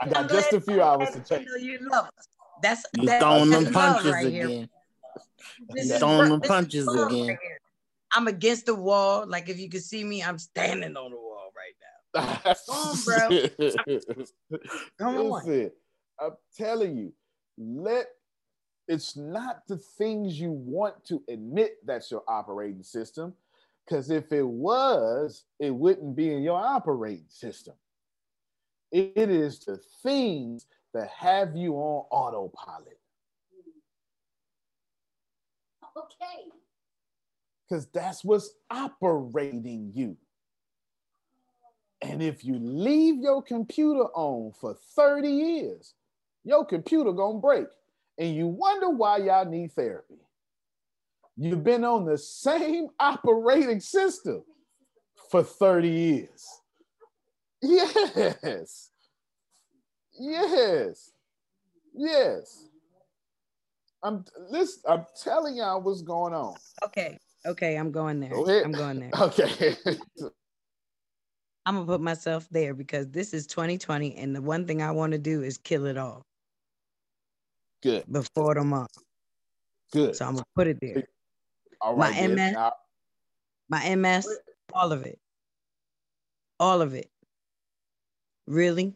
I 0.00 0.06
I'm 0.06 0.10
got 0.10 0.30
just 0.30 0.52
a 0.52 0.60
few 0.60 0.82
hours 0.82 1.10
to 1.10 1.20
check. 1.20 1.46
know 1.46 1.56
you 1.56 1.78
love 1.90 2.06
us. 2.06 2.26
That's 2.62 2.84
You 2.96 3.06
that- 3.06 3.20
throwing 3.20 3.50
them 3.50 3.72
punches 3.72 4.12
right 4.12 4.26
again. 4.26 4.68
This 5.70 5.88
You 5.88 5.98
throwing 5.98 6.30
them 6.30 6.40
punches 6.40 6.88
again. 6.88 7.28
right. 7.28 7.38
I'm 8.14 8.26
against 8.26 8.66
the 8.66 8.74
wall. 8.74 9.26
Like 9.26 9.48
if 9.48 9.58
you 9.58 9.70
can 9.70 9.80
see 9.80 10.02
me, 10.04 10.22
I'm 10.22 10.38
standing 10.38 10.96
on 10.96 11.10
the 11.12 11.16
wall 11.16 11.50
right 11.56 11.74
now. 11.80 12.54
Come 12.66 12.76
on, 12.76 12.98
bro. 13.04 14.58
Come 14.98 15.16
on. 15.16 15.46
Listen, 15.46 15.70
I'm 16.20 16.32
telling 16.56 16.96
you, 16.96 17.12
let 17.58 18.06
it's 18.90 19.16
not 19.16 19.62
the 19.68 19.76
things 19.76 20.40
you 20.40 20.50
want 20.50 21.04
to 21.04 21.22
admit 21.28 21.76
that's 21.86 22.10
your 22.10 22.24
operating 22.26 22.82
system. 22.82 23.32
Because 23.86 24.10
if 24.10 24.32
it 24.32 24.46
was, 24.46 25.44
it 25.60 25.72
wouldn't 25.72 26.16
be 26.16 26.32
in 26.34 26.42
your 26.42 26.58
operating 26.58 27.28
system. 27.28 27.74
It 28.90 29.30
is 29.30 29.60
the 29.60 29.78
things 30.02 30.66
that 30.92 31.08
have 31.16 31.54
you 31.54 31.74
on 31.74 32.04
autopilot. 32.10 32.98
Okay. 35.96 36.50
Because 37.68 37.86
that's 37.94 38.24
what's 38.24 38.50
operating 38.70 39.92
you. 39.94 40.16
And 42.02 42.20
if 42.20 42.44
you 42.44 42.58
leave 42.58 43.18
your 43.22 43.40
computer 43.40 44.06
on 44.14 44.52
for 44.60 44.74
30 44.96 45.28
years, 45.28 45.94
your 46.42 46.64
computer 46.64 47.12
gonna 47.12 47.38
break. 47.38 47.66
And 48.20 48.36
you 48.36 48.46
wonder 48.48 48.90
why 48.90 49.16
y'all 49.16 49.46
need 49.46 49.72
therapy. 49.72 50.18
You've 51.38 51.64
been 51.64 51.84
on 51.84 52.04
the 52.04 52.18
same 52.18 52.88
operating 53.00 53.80
system 53.80 54.44
for 55.30 55.42
30 55.42 55.88
years. 55.88 56.46
Yes. 57.62 58.90
Yes. 60.18 61.12
Yes. 61.94 62.66
I'm 64.02 64.24
listen, 64.50 64.82
I'm 64.86 65.06
telling 65.22 65.56
y'all 65.56 65.80
what's 65.80 66.02
going 66.02 66.34
on. 66.34 66.56
Okay. 66.84 67.18
Okay. 67.46 67.76
I'm 67.76 67.90
going 67.90 68.20
there. 68.20 68.30
Go. 68.30 68.62
I'm 68.62 68.72
going 68.72 69.00
there. 69.00 69.10
Okay. 69.18 69.76
I'm 71.66 71.74
gonna 71.74 71.86
put 71.86 72.00
myself 72.00 72.48
there 72.50 72.74
because 72.74 73.08
this 73.10 73.34
is 73.34 73.46
2020, 73.46 74.16
and 74.16 74.34
the 74.34 74.40
one 74.40 74.66
thing 74.66 74.82
I 74.82 74.90
want 74.90 75.12
to 75.12 75.18
do 75.18 75.42
is 75.42 75.58
kill 75.58 75.84
it 75.86 75.98
all 75.98 76.24
Good. 77.82 78.04
before 78.10 78.54
the 78.54 78.64
month. 78.64 78.90
Good. 79.92 80.14
So 80.16 80.26
I'm 80.26 80.34
gonna 80.34 80.44
put 80.54 80.66
it 80.66 80.78
there. 80.80 81.04
All 81.80 81.96
my 81.96 82.10
MS 82.12 82.52
Now- 82.52 82.72
My 83.68 83.84
MS, 83.84 84.28
all 84.74 84.92
of 84.92 85.04
it, 85.06 85.18
all 86.58 86.82
of 86.82 86.94
it. 86.94 87.10
Really? 88.46 88.94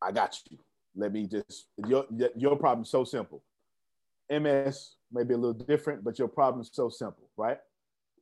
I 0.00 0.10
got 0.12 0.38
you. 0.50 0.58
Let 0.96 1.12
me 1.12 1.26
just 1.26 1.68
your 1.86 2.06
your 2.36 2.56
problem's 2.56 2.90
so 2.90 3.04
simple. 3.04 3.42
MS 4.30 4.96
may 5.12 5.24
be 5.24 5.34
a 5.34 5.36
little 5.36 5.52
different, 5.52 6.02
but 6.02 6.18
your 6.18 6.28
problem's 6.28 6.70
so 6.72 6.88
simple, 6.88 7.28
right? 7.36 7.58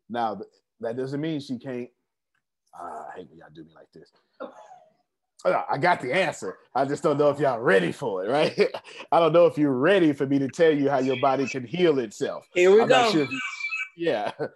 Now 0.08 0.40
that 0.80 0.96
doesn't 0.96 1.20
mean 1.20 1.40
she 1.40 1.58
can't. 1.58 1.88
Uh, 2.78 3.04
I 3.08 3.16
hate 3.16 3.28
when 3.30 3.38
y'all 3.38 3.48
do 3.52 3.64
me 3.64 3.72
like 3.74 3.90
this. 3.92 4.12
Uh, 5.44 5.62
I 5.70 5.78
got 5.78 6.00
the 6.00 6.12
answer. 6.12 6.58
I 6.74 6.84
just 6.84 7.02
don't 7.02 7.18
know 7.18 7.30
if 7.30 7.38
y'all 7.38 7.60
ready 7.60 7.92
for 7.92 8.24
it, 8.24 8.28
right? 8.30 8.58
I 9.12 9.20
don't 9.20 9.32
know 9.32 9.46
if 9.46 9.56
you're 9.56 9.72
ready 9.76 10.12
for 10.12 10.26
me 10.26 10.38
to 10.38 10.48
tell 10.48 10.72
you 10.72 10.90
how 10.90 10.98
your 10.98 11.18
body 11.20 11.46
can 11.48 11.64
heal 11.64 11.98
itself. 11.98 12.46
Here 12.54 12.70
we 12.72 12.82
I'm 12.82 12.88
go. 12.88 13.02
not 13.02 13.12
sure 13.12 13.22
if- 13.22 13.30
yeah, 13.96 14.32
Oh, 14.40 14.46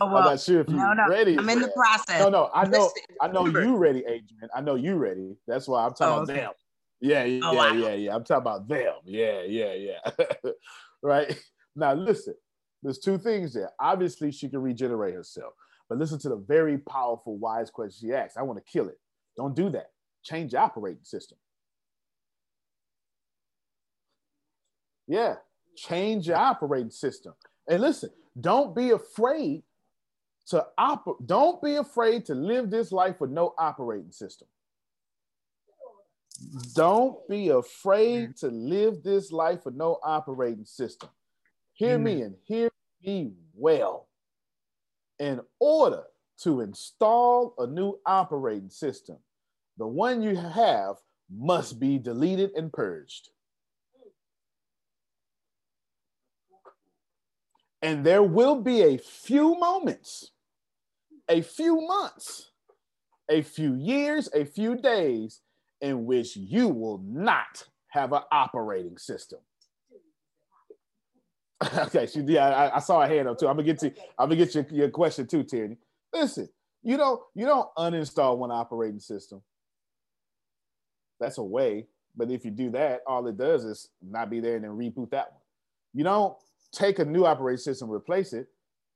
I'm 0.00 0.12
well, 0.12 0.24
not 0.24 0.40
sure 0.40 0.60
if 0.60 0.68
you're 0.68 0.78
no, 0.78 0.92
no, 0.94 1.08
ready. 1.08 1.36
I'm 1.38 1.48
in 1.50 1.60
the 1.60 1.68
process. 1.68 2.20
No, 2.20 2.28
no, 2.30 2.50
I 2.54 2.64
know, 2.66 2.84
Listen, 2.84 3.02
I 3.20 3.28
know 3.28 3.40
remember- 3.44 3.62
you 3.64 3.76
ready, 3.76 3.98
Adrian. 4.00 4.48
I 4.54 4.60
know 4.62 4.74
you 4.76 4.94
ready. 4.96 5.36
That's 5.46 5.68
why 5.68 5.84
I'm 5.84 5.92
talking 5.92 6.06
Oh, 6.06 6.22
about 6.22 6.30
okay. 6.30 6.40
them. 6.40 6.52
Yeah, 7.00 7.24
yeah, 7.24 7.40
Oh, 7.44 7.54
wow. 7.54 7.72
yeah, 7.72 7.92
yeah. 7.94 8.14
I'm 8.14 8.24
talking 8.24 8.42
about 8.42 8.68
them. 8.68 8.94
Yeah, 9.04 9.42
yeah, 9.42 9.72
yeah. 9.74 10.26
right 11.02 11.38
now, 11.76 11.94
listen. 11.94 12.34
There's 12.82 12.98
two 12.98 13.18
things 13.18 13.52
there. 13.52 13.70
Obviously, 13.78 14.32
she 14.32 14.48
can 14.48 14.62
regenerate 14.62 15.14
herself, 15.14 15.52
but 15.88 15.98
listen 15.98 16.18
to 16.20 16.28
the 16.30 16.36
very 16.36 16.78
powerful, 16.78 17.36
wise 17.36 17.70
question 17.70 18.08
she 18.08 18.14
asked. 18.14 18.38
I 18.38 18.42
want 18.42 18.58
to 18.64 18.72
kill 18.72 18.88
it. 18.88 18.98
Don't 19.36 19.54
do 19.54 19.68
that. 19.70 19.88
Change 20.22 20.52
your 20.52 20.62
operating 20.62 21.04
system. 21.04 21.38
Yeah, 25.06 25.36
change 25.76 26.28
your 26.28 26.36
operating 26.36 26.90
system. 26.90 27.34
And 27.68 27.80
listen, 27.80 28.10
don't 28.40 28.74
be 28.76 28.90
afraid 28.90 29.62
to 30.48 30.66
operate. 30.78 31.26
Don't 31.26 31.62
be 31.62 31.76
afraid 31.76 32.26
to 32.26 32.34
live 32.34 32.70
this 32.70 32.92
life 32.92 33.20
with 33.20 33.30
no 33.30 33.54
operating 33.58 34.12
system. 34.12 34.48
Don't 36.74 37.16
be 37.28 37.48
afraid 37.48 38.30
mm. 38.30 38.40
to 38.40 38.48
live 38.48 39.02
this 39.02 39.30
life 39.30 39.64
with 39.64 39.74
no 39.74 39.98
operating 40.02 40.64
system. 40.64 41.10
Hear 41.72 41.98
me 41.98 42.16
mm. 42.16 42.26
and 42.26 42.34
hear 42.44 42.70
me 43.04 43.32
well. 43.54 44.08
In 45.18 45.40
order 45.58 46.04
to 46.42 46.60
install 46.60 47.54
a 47.58 47.66
new 47.66 47.98
operating 48.06 48.70
system, 48.70 49.18
the 49.80 49.86
one 49.86 50.22
you 50.22 50.36
have 50.36 50.96
must 51.34 51.80
be 51.80 51.98
deleted 51.98 52.50
and 52.54 52.70
purged. 52.70 53.30
And 57.80 58.04
there 58.04 58.22
will 58.22 58.60
be 58.60 58.82
a 58.82 58.98
few 58.98 59.58
moments, 59.58 60.32
a 61.30 61.40
few 61.40 61.80
months, 61.80 62.50
a 63.30 63.40
few 63.40 63.74
years, 63.74 64.28
a 64.34 64.44
few 64.44 64.76
days 64.76 65.40
in 65.80 66.04
which 66.04 66.36
you 66.36 66.68
will 66.68 67.02
not 67.02 67.64
have 67.88 68.12
an 68.12 68.20
operating 68.30 68.98
system. 68.98 69.38
okay, 71.78 72.06
she, 72.06 72.20
yeah, 72.20 72.48
I, 72.48 72.76
I 72.76 72.78
saw 72.80 73.00
a 73.00 73.08
hand 73.08 73.28
up 73.28 73.38
too. 73.38 73.48
I'm 73.48 73.56
gonna 73.56 73.64
get 73.64 73.78
to 73.78 73.86
I'm 74.18 74.28
gonna 74.28 74.36
get 74.36 74.54
your, 74.54 74.66
your 74.70 74.90
question 74.90 75.26
too, 75.26 75.42
Tierney. 75.42 75.78
Listen, 76.12 76.50
you 76.82 76.98
don't 76.98 77.20
you 77.34 77.46
don't 77.46 77.68
uninstall 77.78 78.36
one 78.36 78.50
operating 78.50 79.00
system. 79.00 79.40
That's 81.20 81.38
a 81.38 81.42
way, 81.42 81.86
but 82.16 82.30
if 82.30 82.44
you 82.44 82.50
do 82.50 82.70
that, 82.70 83.02
all 83.06 83.26
it 83.26 83.36
does 83.36 83.64
is 83.64 83.88
not 84.02 84.30
be 84.30 84.40
there 84.40 84.56
and 84.56 84.64
then 84.64 84.70
reboot 84.72 85.10
that 85.10 85.32
one. 85.32 85.40
You 85.92 86.04
don't 86.04 86.36
take 86.72 86.98
a 86.98 87.04
new 87.04 87.26
operating 87.26 87.58
system, 87.58 87.90
replace 87.90 88.32
it, 88.32 88.48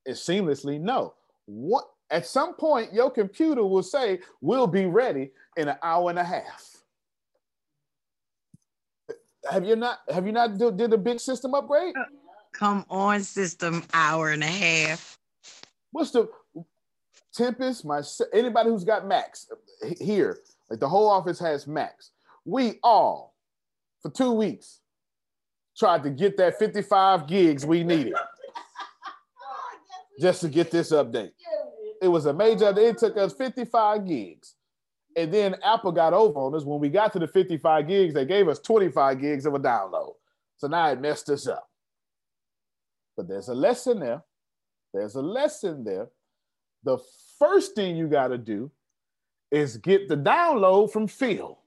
it 0.07 0.13
seamlessly. 0.13 0.81
No, 0.81 1.15
what 1.47 1.85
at 2.11 2.27
some 2.27 2.55
point 2.55 2.93
your 2.93 3.11
computer 3.11 3.65
will 3.65 3.83
say 3.83 4.21
we'll 4.41 4.67
be 4.67 4.87
ready 4.87 5.31
in 5.57 5.69
an 5.69 5.77
hour 5.83 6.11
and 6.11 6.19
a 6.19 6.25
half. 6.25 6.71
Have 9.51 9.65
you 9.65 9.77
not 9.77 9.99
have 10.09 10.27
you 10.27 10.33
not 10.33 10.57
do, 10.57 10.73
did 10.73 10.93
a 10.93 10.99
big 10.99 11.21
system 11.21 11.55
upgrade? 11.55 11.95
Uh, 11.97 12.05
come 12.53 12.85
on, 12.89 13.21
system 13.23 13.85
hour 13.93 14.31
and 14.31 14.43
a 14.43 14.47
half. 14.47 15.19
What's 15.91 16.13
the 16.13 16.29
Tempest? 17.35 17.85
My 17.85 18.01
anybody 18.33 18.71
who's 18.71 18.85
got 18.85 19.07
Macs 19.07 19.51
here, 20.01 20.39
like 20.71 20.81
the 20.81 20.89
whole 20.89 21.11
office 21.11 21.39
has 21.41 21.67
Macs. 21.67 22.13
We 22.45 22.79
all 22.83 23.35
for 24.03 24.11
two 24.11 24.33
weeks 24.33 24.81
tried 25.77 26.03
to 26.05 26.11
get 26.11 26.37
that 26.37 26.59
55 26.59 27.27
gigs 27.27 27.67
we 27.67 27.83
needed 27.83 28.15
just 30.21 30.41
to 30.43 30.49
get 30.49 30.71
this 30.71 30.93
update. 30.93 31.33
It 32.03 32.09
was 32.09 32.27
a 32.27 32.33
major. 32.33 32.73
It 32.79 32.99
took 32.99 33.17
us 33.17 33.33
55 33.33 34.07
gigs. 34.07 34.55
And 35.17 35.33
then 35.33 35.57
Apple 35.65 35.93
got 35.93 36.13
over 36.13 36.39
on 36.39 36.55
us. 36.55 36.65
When 36.65 36.81
we 36.81 36.89
got 36.89 37.13
to 37.15 37.19
the 37.19 37.29
55 37.29 37.89
gigs, 37.89 38.15
they 38.15 38.25
gave 38.25 38.49
us 38.49 38.59
25 38.59 39.21
gigs 39.21 39.47
of 39.47 39.55
a 39.55 39.59
download. 39.59 40.15
So 40.57 40.67
now 40.67 40.89
it 40.91 41.01
messed 41.01 41.29
us 41.31 41.47
up. 41.47 41.69
But 43.17 43.29
there's 43.29 43.49
a 43.49 43.55
lesson 43.55 44.01
there. 44.01 44.23
There's 44.93 45.15
a 45.15 45.23
lesson 45.23 45.85
there. 45.85 46.09
The 46.83 46.99
first 47.39 47.75
thing 47.75 47.97
you 47.97 48.09
got 48.09 48.29
to 48.29 48.39
do 48.39 48.71
is 49.51 49.77
get 49.77 50.09
the 50.09 50.17
download 50.17 50.93
from 50.93 51.07
Phil. 51.07 51.59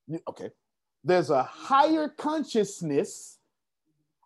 Okay. 0.27 0.49
There's 1.03 1.29
a 1.29 1.43
higher 1.43 2.07
consciousness 2.07 3.39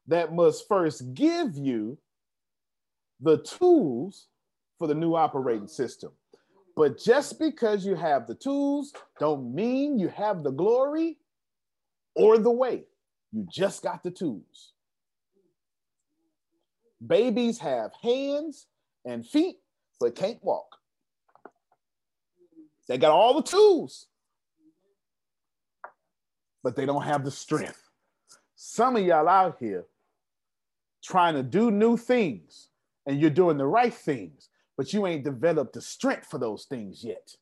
that 0.07 0.33
must 0.33 0.67
first 0.67 1.13
give 1.13 1.55
you 1.55 1.97
the 3.21 3.37
tools 3.37 4.27
for 4.77 4.87
the 4.87 4.93
new 4.93 5.15
operating 5.15 5.67
system. 5.67 6.11
But 6.75 6.99
just 6.99 7.39
because 7.39 7.85
you 7.85 7.95
have 7.95 8.27
the 8.27 8.35
tools 8.35 8.91
don't 9.19 9.55
mean 9.55 9.97
you 9.97 10.09
have 10.09 10.43
the 10.43 10.51
glory 10.51 11.17
or 12.15 12.37
the 12.37 12.51
way. 12.51 12.83
You 13.31 13.47
just 13.49 13.81
got 13.81 14.03
the 14.03 14.11
tools. 14.11 14.73
Babies 17.05 17.59
have 17.59 17.91
hands 18.01 18.67
and 19.05 19.25
feet, 19.25 19.57
but 19.99 20.15
can't 20.15 20.43
walk. 20.43 20.77
They 22.87 22.97
got 22.97 23.11
all 23.11 23.33
the 23.33 23.43
tools, 23.43 24.07
but 26.65 26.75
they 26.75 26.87
don't 26.87 27.03
have 27.03 27.23
the 27.23 27.29
strength. 27.29 27.91
Some 28.55 28.95
of 28.95 29.05
y'all 29.05 29.29
out 29.29 29.57
here 29.59 29.85
trying 31.03 31.35
to 31.35 31.43
do 31.43 31.69
new 31.69 31.95
things 31.95 32.69
and 33.05 33.21
you're 33.21 33.29
doing 33.29 33.59
the 33.59 33.67
right 33.67 33.93
things, 33.93 34.49
but 34.75 34.91
you 34.91 35.05
ain't 35.05 35.23
developed 35.23 35.73
the 35.73 35.81
strength 35.81 36.25
for 36.25 36.39
those 36.39 36.65
things 36.65 37.03
yet. 37.03 37.35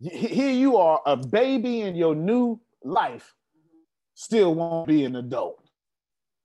Here 0.00 0.52
you 0.52 0.76
are, 0.76 1.02
a 1.04 1.16
baby 1.16 1.80
in 1.80 1.96
your 1.96 2.14
new 2.14 2.60
life, 2.84 3.34
still 4.14 4.54
won't 4.54 4.86
be 4.86 5.04
an 5.04 5.16
adult. 5.16 5.68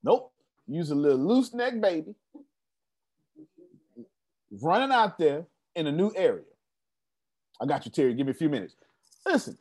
Nope. 0.02 0.32
Use 0.66 0.90
a 0.90 0.96
little 0.96 1.18
loose 1.18 1.54
neck 1.54 1.80
baby 1.80 2.16
running 4.50 4.90
out 4.90 5.16
there 5.16 5.46
in 5.76 5.86
a 5.86 5.92
new 5.92 6.10
area. 6.16 6.42
I 7.60 7.66
got 7.66 7.84
you, 7.84 7.90
Terry. 7.90 8.14
Give 8.14 8.26
me 8.26 8.32
a 8.32 8.34
few 8.34 8.48
minutes. 8.48 8.76
Listen, 9.26 9.58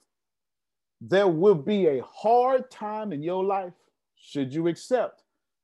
there 1.02 1.28
will 1.28 1.56
be 1.56 1.88
a 1.88 2.04
hard 2.04 2.70
time 2.72 3.12
in 3.12 3.22
your 3.22 3.44
life 3.44 3.74
should 4.20 4.54
you 4.54 4.68
accept 4.68 5.24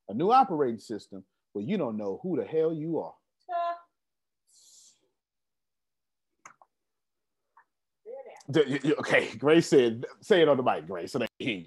a 0.10 0.14
new 0.14 0.32
operating 0.32 0.80
system 0.80 1.24
where 1.54 1.64
you 1.64 1.78
don't 1.78 1.98
know 1.98 2.20
who 2.24 2.38
the 2.38 2.46
hell 2.46 2.74
you 2.74 3.00
are. 3.00 3.14
Okay, 8.56 9.30
Grace 9.38 9.68
said, 9.68 10.06
say 10.22 10.42
it 10.42 10.50
on 10.50 10.58
the 10.58 10.64
mic, 10.64 10.86
Grace, 10.86 11.14
so 11.14 11.20
they 11.20 11.28
hear 11.40 11.64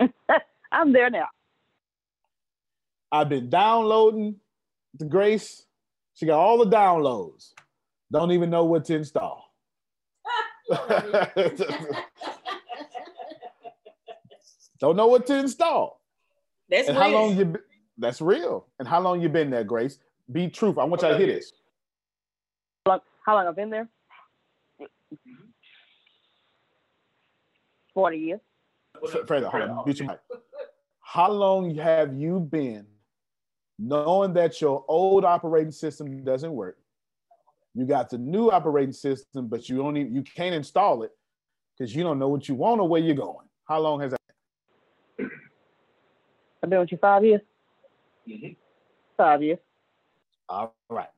you. 0.00 0.12
I'm 0.72 0.92
there 0.92 1.10
now. 1.10 1.28
I've 3.10 3.28
been 3.28 3.50
downloading 3.50 4.36
the 4.98 5.06
Grace. 5.06 5.64
She 6.14 6.26
got 6.26 6.38
all 6.38 6.58
the 6.58 6.70
downloads. 6.70 7.52
Don't 8.12 8.30
even 8.30 8.50
know 8.50 8.64
what 8.64 8.84
to 8.86 8.94
install. 8.94 9.45
Don't 14.78 14.96
know 14.96 15.06
what 15.06 15.26
to 15.26 15.38
install. 15.38 16.00
That's 16.68 16.88
and 16.88 16.96
real. 16.96 17.06
how 17.06 17.12
long 17.12 17.36
you? 17.36 17.44
Be, 17.46 17.60
that's 17.98 18.20
real. 18.20 18.66
And 18.78 18.86
how 18.86 19.00
long 19.00 19.22
you 19.22 19.28
been 19.28 19.50
there, 19.50 19.64
Grace? 19.64 19.98
Be 20.30 20.48
truthful. 20.48 20.82
I 20.82 20.86
want 20.86 21.02
y'all 21.02 21.12
to 21.12 21.18
hear 21.18 21.28
this. 21.28 21.52
How 23.26 23.34
long 23.34 23.46
I've 23.48 23.56
been 23.56 23.70
there? 23.70 23.88
Forty 27.92 28.18
years. 28.18 28.40
Further, 29.26 29.48
hold 29.48 29.62
on. 29.62 29.82
Mute 29.84 29.98
your 29.98 30.08
mic. 30.08 30.20
How 31.00 31.30
long 31.30 31.74
have 31.76 32.14
you 32.14 32.40
been 32.40 32.86
knowing 33.78 34.32
that 34.34 34.60
your 34.60 34.84
old 34.88 35.24
operating 35.24 35.72
system 35.72 36.22
doesn't 36.22 36.52
work? 36.52 36.78
You 37.76 37.84
got 37.84 38.08
the 38.08 38.16
new 38.16 38.50
operating 38.50 38.94
system, 38.94 39.48
but 39.48 39.68
you 39.68 39.76
don't 39.76 39.98
even, 39.98 40.14
you 40.14 40.22
can't 40.22 40.54
install 40.54 41.02
it 41.02 41.10
because 41.76 41.94
you 41.94 42.02
don't 42.02 42.18
know 42.18 42.28
what 42.28 42.48
you 42.48 42.54
want 42.54 42.80
or 42.80 42.88
where 42.88 43.02
you're 43.02 43.14
going. 43.14 43.46
How 43.68 43.80
long 43.80 44.00
has 44.00 44.12
that? 44.12 44.20
I've 46.62 46.70
been 46.70 46.80
with 46.80 46.90
you 46.90 46.98
five 46.98 47.22
years. 47.22 47.42
Mm-hmm. 48.26 48.52
Five 49.18 49.42
years. 49.42 49.58
All 50.48 50.74
right. 50.88 51.10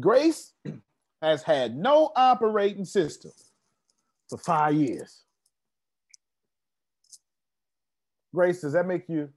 Grace 0.00 0.52
has 1.22 1.44
had 1.44 1.76
no 1.76 2.10
operating 2.16 2.84
system 2.84 3.30
for 4.28 4.38
five 4.38 4.74
years. 4.74 5.22
Grace, 8.34 8.60
does 8.60 8.72
that 8.72 8.86
make 8.86 9.08
you? 9.08 9.28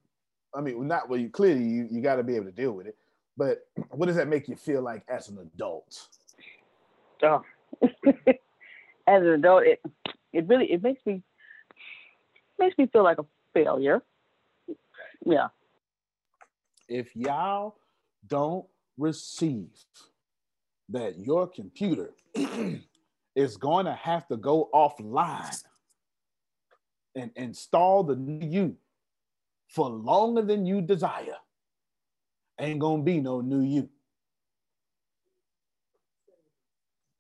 I 0.56 0.62
mean, 0.62 0.88
not 0.88 1.10
well. 1.10 1.20
You 1.20 1.30
clearly 1.30 1.64
you, 1.64 1.88
you 1.92 2.02
got 2.02 2.16
to 2.16 2.24
be 2.24 2.36
able 2.36 2.46
to 2.46 2.52
deal 2.52 2.72
with 2.72 2.88
it. 2.88 2.96
But 3.38 3.60
what 3.92 4.08
does 4.08 4.16
that 4.16 4.28
make 4.28 4.48
you 4.48 4.56
feel 4.56 4.82
like 4.82 5.04
as 5.08 5.30
an 5.30 5.38
adult? 5.38 6.08
Oh. 7.24 7.42
as 9.08 9.22
an 9.24 9.28
adult, 9.28 9.64
it 9.64 9.82
it 10.32 10.48
really 10.48 10.72
it 10.72 10.84
makes 10.84 11.06
me 11.06 11.22
makes 12.60 12.78
me 12.78 12.88
feel 12.88 13.04
like 13.04 13.18
a 13.18 13.26
failure. 13.54 14.02
Yeah. 15.26 15.48
If 16.88 17.16
y'all 17.16 17.76
don't 18.28 18.66
receive 18.98 19.70
that 20.90 21.18
your 21.18 21.48
computer 21.48 22.14
is 23.36 23.58
going 23.58 23.86
to 23.86 23.94
have 23.94 24.28
to 24.28 24.38
go 24.38 24.70
offline 24.74 25.64
and 27.16 27.32
install 27.36 28.04
the 28.04 28.16
new 28.16 28.48
you 28.48 28.76
for 29.70 29.90
longer 29.90 30.42
than 30.42 30.66
you 30.66 30.82
desire, 30.82 31.38
ain't 32.60 32.80
gonna 32.80 33.02
be 33.02 33.20
no 33.20 33.42
new 33.42 33.62
you. 33.62 33.90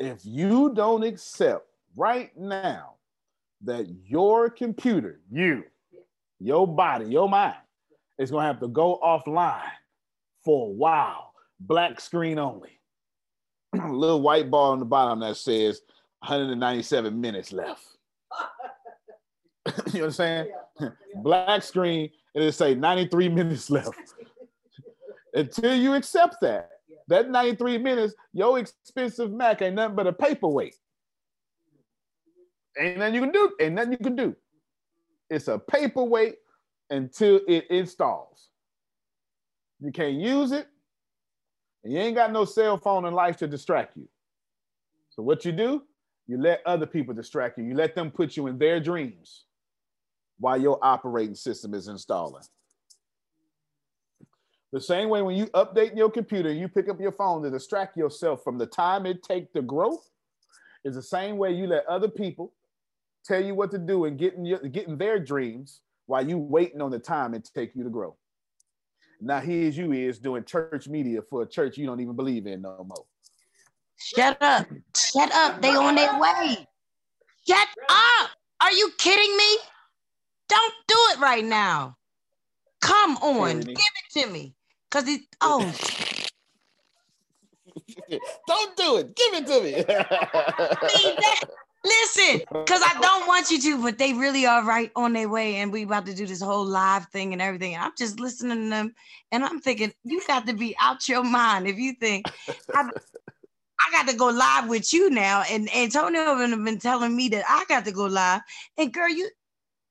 If 0.03 0.25
you 0.25 0.73
don't 0.73 1.03
accept 1.03 1.65
right 1.95 2.29
now 2.37 2.95
that 3.63 3.87
your 4.05 4.49
computer, 4.49 5.21
you, 5.31 5.63
your 6.39 6.67
body, 6.67 7.05
your 7.05 7.29
mind, 7.29 7.55
is 8.17 8.29
gonna 8.29 8.45
have 8.45 8.59
to 8.59 8.67
go 8.67 8.99
offline 9.01 9.61
for 10.43 10.67
a 10.67 10.71
while, 10.71 11.31
black 11.61 12.01
screen 12.01 12.37
only. 12.37 12.81
a 13.73 13.87
little 13.89 14.21
white 14.21 14.51
ball 14.51 14.73
on 14.73 14.79
the 14.79 14.85
bottom 14.85 15.21
that 15.21 15.37
says 15.37 15.79
197 16.19 17.21
minutes 17.21 17.53
left. 17.53 17.85
you 19.65 19.93
know 19.93 19.99
what 19.99 20.03
I'm 20.03 20.11
saying? 20.11 20.51
Black 21.21 21.63
screen, 21.63 22.09
it'll 22.35 22.51
say 22.51 22.75
93 22.75 23.29
minutes 23.29 23.69
left. 23.69 24.15
Until 25.33 25.75
you 25.75 25.93
accept 25.93 26.41
that, 26.41 26.72
that 27.07 27.29
93 27.29 27.77
minutes, 27.77 28.13
your 28.33 28.59
expensive 28.59 29.31
Mac 29.31 29.61
ain't 29.61 29.75
nothing 29.75 29.95
but 29.95 30.07
a 30.07 30.13
paperweight. 30.13 30.75
Ain't 32.79 32.97
nothing 32.97 33.15
you 33.15 33.21
can 33.21 33.31
do. 33.31 33.51
Ain't 33.59 33.75
nothing 33.75 33.91
you 33.91 33.97
can 33.97 34.15
do. 34.15 34.35
It's 35.29 35.47
a 35.47 35.59
paperweight 35.59 36.35
until 36.89 37.39
it 37.47 37.69
installs. 37.69 38.49
You 39.79 39.91
can't 39.91 40.15
use 40.15 40.51
it, 40.51 40.67
and 41.83 41.91
you 41.91 41.99
ain't 41.99 42.15
got 42.15 42.31
no 42.31 42.45
cell 42.45 42.77
phone 42.77 43.05
in 43.05 43.13
life 43.13 43.37
to 43.37 43.47
distract 43.47 43.97
you. 43.97 44.07
So 45.09 45.21
what 45.21 45.45
you 45.45 45.51
do, 45.51 45.83
you 46.27 46.41
let 46.41 46.61
other 46.65 46.85
people 46.85 47.13
distract 47.13 47.57
you. 47.57 47.65
You 47.65 47.75
let 47.75 47.95
them 47.95 48.09
put 48.09 48.37
you 48.37 48.47
in 48.47 48.57
their 48.57 48.79
dreams 48.79 49.45
while 50.39 50.59
your 50.59 50.79
operating 50.81 51.35
system 51.35 51.73
is 51.73 51.87
installing. 51.87 52.43
The 54.73 54.81
same 54.81 55.07
way 55.09 55.21
when 55.21 55.35
you 55.35 55.45
update 55.53 55.95
your 55.95 56.09
computer, 56.09 56.51
you 56.51 56.67
pick 56.67 56.89
up 56.89 56.99
your 56.99 57.11
phone 57.11 57.43
to 57.43 57.51
distract 57.51 57.95
yourself 57.95 58.43
from 58.43 58.57
the 58.57 58.65
time 58.65 59.05
it 59.05 59.21
takes 59.21 59.53
to 59.53 59.61
grow, 59.61 59.99
is 60.83 60.95
the 60.95 61.03
same 61.03 61.37
way 61.37 61.51
you 61.51 61.67
let 61.67 61.85
other 61.85 62.07
people 62.07 62.51
tell 63.23 63.41
you 63.41 63.53
what 63.53 63.69
to 63.69 63.77
do 63.77 64.05
and 64.05 64.17
getting 64.17 64.43
your, 64.43 64.57
getting 64.57 64.97
their 64.97 65.19
dreams 65.19 65.81
while 66.07 66.27
you 66.27 66.39
waiting 66.39 66.81
on 66.81 66.89
the 66.89 66.97
time 66.97 67.35
it 67.35 67.47
take 67.53 67.75
you 67.75 67.83
to 67.83 67.89
grow. 67.91 68.15
Now 69.21 69.41
here's 69.41 69.77
you 69.77 69.91
is 69.93 70.17
doing 70.17 70.43
church 70.43 70.87
media 70.87 71.21
for 71.21 71.43
a 71.43 71.45
church 71.45 71.77
you 71.77 71.85
don't 71.85 71.99
even 71.99 72.15
believe 72.15 72.47
in 72.47 72.63
no 72.63 72.83
more. 72.83 73.05
Shut 73.99 74.41
up. 74.41 74.65
Shut 74.97 75.31
up. 75.33 75.61
They 75.61 75.69
on 75.69 75.93
their 75.93 76.19
way. 76.19 76.67
Shut 77.47 77.67
up. 77.89 78.29
Are 78.59 78.71
you 78.71 78.91
kidding 78.97 79.37
me? 79.37 79.57
Don't 80.49 80.73
do 80.87 80.95
it 81.11 81.19
right 81.19 81.45
now. 81.45 81.95
Come 82.81 83.17
on. 83.17 83.59
Give 83.59 83.77
it 83.77 84.21
to 84.21 84.27
me. 84.31 84.55
Cause 84.93 85.07
it 85.07 85.21
oh 85.41 85.59
don't 88.47 88.77
do 88.77 88.97
it. 88.97 89.15
Give 89.15 89.33
it 89.33 89.47
to 89.47 89.61
me. 89.61 89.81
that- 89.81 91.41
listen, 91.83 92.41
because 92.51 92.83
I 92.85 92.99
don't 93.01 93.27
want 93.27 93.49
you 93.49 93.59
to, 93.59 93.81
but 93.81 93.97
they 93.97 94.13
really 94.13 94.45
are 94.45 94.63
right 94.63 94.91
on 94.95 95.13
their 95.13 95.27
way. 95.27 95.55
And 95.55 95.73
we 95.73 95.81
about 95.81 96.05
to 96.05 96.13
do 96.13 96.27
this 96.27 96.43
whole 96.43 96.63
live 96.63 97.07
thing 97.07 97.33
and 97.33 97.41
everything. 97.41 97.75
I'm 97.75 97.93
just 97.97 98.19
listening 98.19 98.65
to 98.65 98.69
them 98.69 98.93
and 99.31 99.43
I'm 99.43 99.61
thinking, 99.61 99.91
you 100.03 100.21
got 100.27 100.45
to 100.45 100.53
be 100.53 100.75
out 100.79 101.09
your 101.09 101.23
mind 101.23 101.67
if 101.67 101.77
you 101.77 101.93
think 101.93 102.31
I, 102.75 102.83
I 102.83 103.91
got 103.91 104.07
to 104.09 104.15
go 104.15 104.27
live 104.27 104.69
with 104.69 104.93
you 104.93 105.09
now. 105.09 105.41
And 105.49 105.75
Antonio 105.75 106.35
have 106.35 106.63
been 106.63 106.77
telling 106.77 107.15
me 107.15 107.29
that 107.29 107.45
I 107.49 107.65
got 107.67 107.85
to 107.85 107.91
go 107.91 108.05
live. 108.05 108.41
And 108.77 108.93
girl, 108.93 109.09
you 109.09 109.27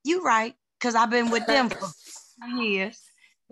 you 0.05 0.23
right, 0.23 0.55
because 0.79 0.95
I've 0.95 1.11
been 1.11 1.31
with 1.31 1.49
them 1.49 1.71
for 1.71 1.89
years. 2.57 3.02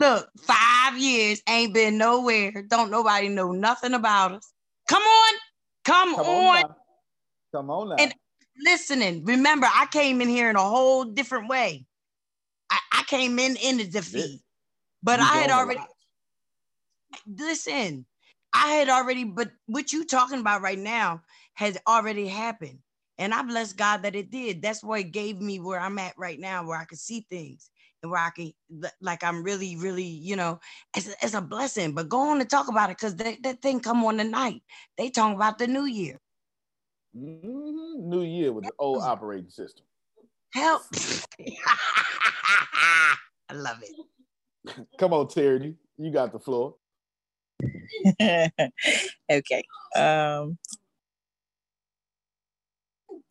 Look, 0.01 0.31
five 0.41 0.99
years 0.99 1.43
ain't 1.49 1.75
been 1.75 1.99
nowhere. 1.99 2.65
Don't 2.69 2.91
nobody 2.91 3.29
know 3.29 3.53
nothing 3.53 3.93
about 3.95 4.33
us. 4.33 4.53
Come 4.89 5.03
on, 5.03 5.35
come, 5.85 6.17
Come 6.17 6.27
on. 6.27 6.57
on. 6.57 6.75
Come 7.55 7.71
on 7.71 7.89
now. 7.91 7.97
And 7.97 8.15
listening. 8.65 9.25
Remember, 9.27 9.69
I 9.71 9.87
came 9.93 10.23
in 10.23 10.29
here 10.29 10.49
in 10.51 10.57
a 10.57 10.61
whole 10.63 11.05
different 11.05 11.49
way. 11.51 11.85
I, 12.71 12.79
I 12.95 13.03
came 13.05 13.39
in 13.39 13.57
in 13.57 13.77
the 13.77 13.87
defeat, 13.87 14.41
but 15.03 15.21
You 15.21 15.27
I 15.27 15.29
had 15.29 15.51
already 15.51 15.81
listen. 17.27 18.07
I 18.55 18.69
had 18.73 18.89
already, 18.89 19.25
but 19.25 19.51
what 19.67 19.93
you 19.93 20.07
talking 20.07 20.41
about 20.41 20.63
right 20.63 20.79
now 20.79 21.23
has 21.55 21.79
already 21.87 22.27
happened, 22.27 22.79
and 23.19 23.35
I 23.35 23.43
bless 23.43 23.75
God 23.75 24.03
that 24.03 24.17
it 24.17 24.31
did. 24.31 24.63
That's 24.63 24.83
what 24.83 25.01
it 25.01 25.13
gave 25.13 25.41
me 25.41 25.61
where 25.61 25.79
I'm 25.79 25.99
at 25.99 26.15
right 26.19 26.41
now, 26.41 26.67
where 26.67 26.79
I 26.79 26.85
can 26.85 26.99
see 26.99 27.27
things 27.31 27.71
where 28.03 28.21
I 28.21 28.31
can 28.31 28.53
like 29.01 29.23
I'm 29.25 29.43
really, 29.43 29.77
really, 29.77 30.05
you 30.05 30.37
know, 30.37 30.61
it's, 30.97 31.09
a- 31.09 31.17
it's 31.23 31.35
a 31.35 31.41
blessing. 31.41 31.93
But 31.95 32.09
go 32.09 32.31
on 32.31 32.41
and 32.41 32.49
talk 32.49 32.69
about 32.69 32.91
it 32.91 32.97
because 32.99 33.17
that, 33.17 33.43
that 33.43 33.63
thing 33.63 33.81
come 33.81 34.05
on 34.05 34.19
tonight. 34.19 34.63
They 34.97 35.11
talking 35.11 35.37
about 35.37 35.59
the 35.59 35.67
new 35.67 35.85
year. 35.85 36.19
Mhm. 37.17 37.97
New 38.05 38.23
year 38.23 38.53
with 38.53 38.65
the 38.65 38.73
old 38.79 39.03
operating 39.03 39.51
system. 39.51 39.85
Help. 40.53 40.83
I 43.49 43.55
love 43.55 43.83
it. 43.83 44.07
Come 44.99 45.13
on, 45.13 45.29
Terry. 45.29 45.77
You 45.99 46.11
got 46.13 46.33
the 46.33 46.39
floor. 46.39 46.77
okay. 49.31 49.63
Um, 49.97 50.59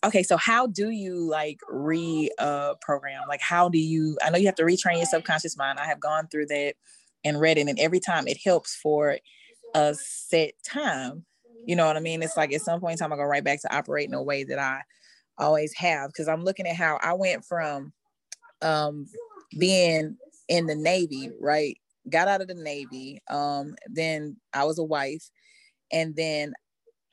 okay 0.03 0.23
so 0.23 0.37
how 0.37 0.67
do 0.67 0.89
you 0.89 1.15
like 1.15 1.59
re 1.69 2.29
uh 2.39 2.73
program 2.81 3.21
like 3.27 3.41
how 3.41 3.67
do 3.69 3.77
you 3.77 4.17
i 4.23 4.29
know 4.29 4.37
you 4.37 4.45
have 4.45 4.55
to 4.55 4.63
retrain 4.63 4.97
your 4.97 5.05
subconscious 5.05 5.57
mind. 5.57 5.79
I 5.79 5.85
have 5.85 5.99
gone 5.99 6.27
through 6.27 6.47
that 6.47 6.75
and 7.23 7.39
read 7.39 7.57
it 7.57 7.67
and 7.67 7.79
every 7.79 7.99
time 7.99 8.27
it 8.27 8.37
helps 8.43 8.75
for 8.75 9.17
a 9.75 9.95
set 9.95 10.53
time 10.63 11.25
you 11.65 11.75
know 11.75 11.85
what 11.85 11.97
i 11.97 11.99
mean? 11.99 12.23
It's 12.23 12.37
like 12.37 12.53
at 12.53 12.61
some 12.61 12.79
point 12.79 12.93
in 12.93 12.97
time 12.97 13.13
i 13.13 13.17
go 13.17 13.23
right 13.23 13.43
back 13.43 13.61
to 13.61 13.75
operating 13.75 14.13
a 14.13 14.23
way 14.23 14.43
that 14.45 14.59
i 14.59 14.81
always 15.37 15.73
have 15.73 16.09
because 16.09 16.27
i'm 16.27 16.43
looking 16.43 16.67
at 16.67 16.75
how 16.75 16.97
i 17.01 17.13
went 17.13 17.45
from 17.45 17.93
um 18.61 19.05
being 19.57 20.17
in 20.47 20.65
the 20.65 20.75
navy 20.75 21.31
right? 21.39 21.77
Got 22.09 22.27
out 22.27 22.41
of 22.41 22.47
the 22.47 22.55
navy 22.55 23.21
um 23.29 23.75
then 23.87 24.37
i 24.53 24.63
was 24.63 24.79
a 24.79 24.83
wife 24.83 25.29
and 25.91 26.15
then 26.15 26.53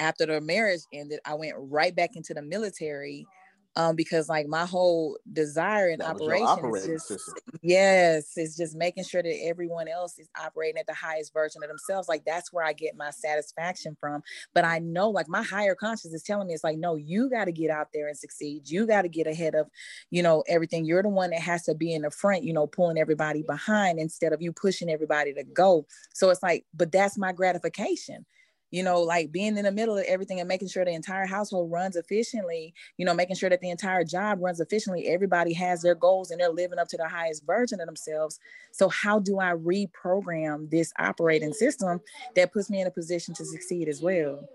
after 0.01 0.26
the 0.26 0.40
marriage 0.40 0.82
ended, 0.92 1.20
I 1.24 1.34
went 1.34 1.55
right 1.57 1.94
back 1.94 2.16
into 2.16 2.34
the 2.34 2.42
military 2.42 3.26
um, 3.76 3.94
because 3.94 4.28
like 4.28 4.47
my 4.47 4.64
whole 4.64 5.18
desire 5.30 5.90
and 5.90 6.03
operation 6.03 6.64
is 6.64 6.86
just 6.86 7.09
system. 7.09 7.34
yes, 7.62 8.32
it's 8.36 8.57
just 8.57 8.74
making 8.74 9.05
sure 9.05 9.22
that 9.22 9.38
everyone 9.44 9.86
else 9.86 10.18
is 10.18 10.30
operating 10.40 10.80
at 10.80 10.86
the 10.86 10.94
highest 10.94 11.34
version 11.34 11.62
of 11.62 11.68
themselves. 11.68 12.09
Like 12.09 12.24
that's 12.24 12.53
where 12.55 12.64
I 12.64 12.72
get 12.72 12.97
my 12.97 13.11
satisfaction 13.11 13.94
from. 14.01 14.22
But 14.55 14.64
I 14.64 14.78
know 14.78 15.11
like 15.11 15.28
my 15.28 15.42
higher 15.42 15.74
conscience 15.74 16.14
is 16.14 16.22
telling 16.22 16.49
me 16.49 16.55
it's 16.55 16.64
like, 16.64 16.78
no, 16.78 16.97
you 16.97 17.28
got 17.28 17.44
to 17.44 17.53
get 17.53 17.70
out 17.70 17.88
there 17.92 18.09
and 18.09 18.16
succeed. 18.16 18.68
You 18.70 18.86
got 18.86 19.03
to 19.03 19.09
get 19.09 19.26
ahead 19.26 19.55
of, 19.55 19.68
you 20.11 20.22
know, 20.22 20.42
everything. 20.49 20.86
You're 20.86 21.03
the 21.03 21.11
one 21.11 21.30
that 21.30 21.40
has 21.40 21.64
to 21.64 21.74
be 21.74 21.92
in 21.92 22.03
the 22.03 22.11
front, 22.11 22.44
you 22.44 22.55
know, 22.55 22.66
pulling 22.66 22.99
everybody 22.99 23.42
behind 23.42 23.99
instead 23.99 24.32
of 24.32 24.40
you 24.40 24.53
pushing 24.53 24.88
everybody 24.88 25.34
to 25.34 25.44
go. 25.44 25.86
So 26.14 26.30
it's 26.30 26.42
like, 26.42 26.64
but 26.72 26.92
that's 26.92 27.18
my 27.18 27.32
gratification 27.32 28.24
you 28.71 28.83
know, 28.83 29.01
like 29.01 29.31
being 29.31 29.57
in 29.57 29.64
the 29.64 29.73
middle 29.73 29.97
of 29.97 30.05
everything 30.07 30.41
and 30.41 30.49
making 30.49 30.69
sure 30.69 30.85
the 30.85 30.93
entire 30.93 31.27
household 31.27 31.71
runs 31.71 31.97
efficiently, 31.97 32.75
you 32.97 33.07
know, 33.07 33.14
making 33.14 33.37
sure 33.37 33.51
that 33.51 33.61
the 33.61 33.71
entire 33.71 34.05
job 34.05 34.39
runs 34.41 34.61
efficiently. 34.61 35.07
Everybody 35.09 35.53
has 35.55 35.83
their 35.83 35.95
goals 35.95 36.31
and 36.31 36.41
they're 36.41 36.51
living 36.51 36.79
up 36.79 36.89
to 36.89 36.97
the 36.97 37.09
highest 37.09 37.47
version 37.47 37.81
of 37.81 37.87
themselves. 37.87 38.39
So, 38.73 38.89
how 38.89 39.19
do 39.19 39.39
I 39.39 39.53
reprogram 39.53 40.69
this 40.71 40.93
operating 40.99 41.53
system 41.53 42.01
that 42.35 42.53
puts 42.53 42.71
me 42.71 42.81
in 42.81 42.87
a 42.87 42.91
position 42.91 43.35
to 43.35 43.45
succeed 43.45 43.89
as 43.89 44.03
well? 44.03 44.49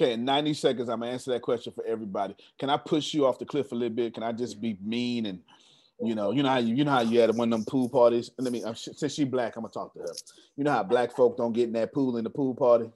Okay, 0.00 0.14
in 0.14 0.24
90 0.24 0.54
seconds, 0.54 0.88
I'm 0.88 1.00
gonna 1.00 1.12
answer 1.12 1.30
that 1.32 1.42
question 1.42 1.74
for 1.74 1.84
everybody. 1.84 2.34
Can 2.58 2.70
I 2.70 2.78
push 2.78 3.12
you 3.12 3.26
off 3.26 3.38
the 3.38 3.44
cliff 3.44 3.72
a 3.72 3.74
little 3.74 3.94
bit? 3.94 4.14
Can 4.14 4.22
I 4.22 4.32
just 4.32 4.60
be 4.60 4.78
mean 4.82 5.26
and 5.26 5.40
you 6.02 6.14
know, 6.14 6.32
you 6.32 6.42
know 6.42 6.48
how 6.48 6.58
you, 6.58 6.74
you 6.74 6.84
know 6.84 6.92
how 6.92 7.00
you 7.00 7.20
had 7.20 7.34
one 7.36 7.52
of 7.52 7.58
them 7.58 7.64
pool 7.64 7.88
parties. 7.88 8.30
Let 8.38 8.52
me, 8.52 8.62
since 8.74 9.12
she 9.12 9.24
black, 9.24 9.56
I'm 9.56 9.62
gonna 9.62 9.72
talk 9.72 9.92
to 9.94 10.00
her. 10.00 10.14
You 10.56 10.64
know 10.64 10.72
how 10.72 10.82
black 10.82 11.14
folk 11.14 11.36
don't 11.36 11.52
get 11.52 11.64
in 11.64 11.72
that 11.74 11.92
pool 11.92 12.16
in 12.16 12.24
the 12.24 12.30
pool 12.30 12.54
party 12.54 12.90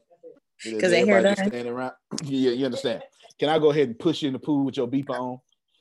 because 0.64 0.90
they 0.90 1.05
hear 1.05 1.22
that 1.22 1.38
standing 1.38 1.68
around. 1.68 1.92
Yeah, 2.24 2.52
you 2.52 2.64
understand. 2.64 3.02
Can 3.38 3.48
I 3.48 3.59
go 3.59 3.70
ahead 3.70 3.88
and 3.88 3.98
push 3.98 4.22
you 4.22 4.28
in 4.28 4.32
the 4.32 4.38
pool 4.38 4.64
with 4.64 4.76
your 4.76 4.86
beeper 4.86 5.11
on? 5.11 5.38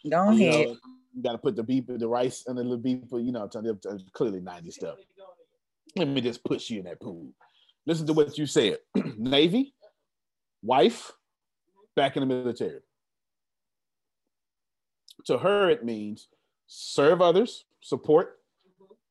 Go 0.09 0.31
you 0.31 0.49
ahead. 0.49 0.67
Know, 0.67 0.77
you 1.15 1.21
got 1.21 1.33
to 1.33 1.37
put 1.37 1.55
the 1.55 1.63
beeper, 1.63 1.97
the 1.97 2.07
rice, 2.07 2.43
and 2.47 2.57
the 2.57 2.63
little 2.63 2.79
beeper. 2.79 3.23
You 3.23 3.31
know, 3.31 3.43
I'm 3.43 3.49
telling 3.49 3.67
you, 3.67 3.79
uh, 3.89 3.97
clearly 4.13 4.39
90 4.41 4.71
stuff. 4.71 4.95
Let 5.95 6.07
me 6.07 6.21
just 6.21 6.43
push 6.43 6.69
you 6.69 6.79
in 6.79 6.85
that 6.85 6.99
pool. 6.99 7.29
Listen 7.85 8.07
to 8.07 8.13
what 8.13 8.37
you 8.37 8.45
said. 8.47 8.77
Navy, 9.17 9.73
wife, 10.63 11.11
back 11.95 12.17
in 12.17 12.21
the 12.21 12.27
military. 12.27 12.79
To 15.25 15.37
her, 15.37 15.69
it 15.69 15.85
means 15.85 16.27
serve 16.75 17.21
others, 17.21 17.65
support, 17.81 18.39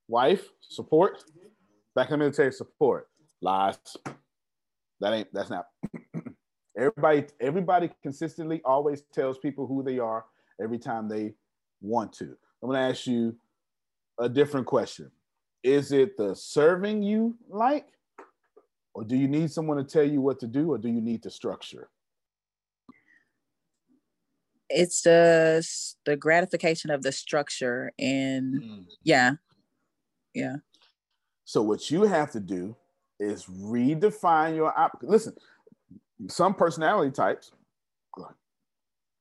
wife, 0.09 0.49
support, 0.61 1.23
back 1.95 2.09
in 2.09 2.15
the 2.15 2.19
military, 2.19 2.53
support. 2.53 3.09
Lies. 3.41 3.79
That 5.01 5.13
ain't 5.13 5.29
that's 5.33 5.51
not 5.51 5.67
everybody, 6.77 7.27
everybody 7.41 7.91
consistently 8.03 8.61
always 8.65 9.03
tells 9.13 9.39
people 9.39 9.67
who 9.67 9.83
they 9.83 9.99
are 9.99 10.25
every 10.61 10.79
time 10.79 11.09
they 11.09 11.35
want 11.81 12.13
to. 12.15 12.37
I'm 12.63 12.71
gonna 12.71 12.89
ask 12.89 13.07
you 13.07 13.37
a 14.19 14.29
different 14.29 14.67
question. 14.67 15.11
Is 15.63 15.93
it 15.93 16.17
the 16.17 16.35
serving 16.35 17.03
you 17.03 17.37
like? 17.49 17.87
Or 18.95 19.05
do 19.05 19.17
you 19.17 19.27
need 19.27 19.51
someone 19.51 19.79
to 19.79 19.85
tell 19.85 20.05
you 20.05 20.21
what 20.21 20.39
to 20.41 20.47
do, 20.47 20.73
or 20.73 20.79
do 20.79 20.89
you 20.89 21.01
need 21.01 21.23
the 21.23 21.31
structure? 21.31 21.89
It's 24.75 25.03
the 25.03 25.67
the 26.05 26.17
gratification 26.17 26.91
of 26.91 27.03
the 27.03 27.13
structure 27.13 27.93
and 27.99 28.63
mm. 28.63 28.87
yeah 29.03 29.33
yeah. 30.35 30.57
So 31.45 31.63
what 31.63 31.91
you 31.91 32.03
have 32.03 32.31
to 32.33 32.41
do 32.41 32.77
is 33.21 33.45
redefine 33.45 34.57
your 34.57 34.77
op- 34.79 34.99
listen 35.03 35.35
some 36.29 36.55
personality 36.55 37.11
types 37.11 37.53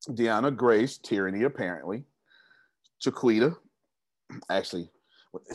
deanna 0.09 0.55
grace 0.55 0.97
Tierney 0.97 1.43
apparently 1.43 2.03
Jaquita 3.03 3.55
actually 4.49 4.89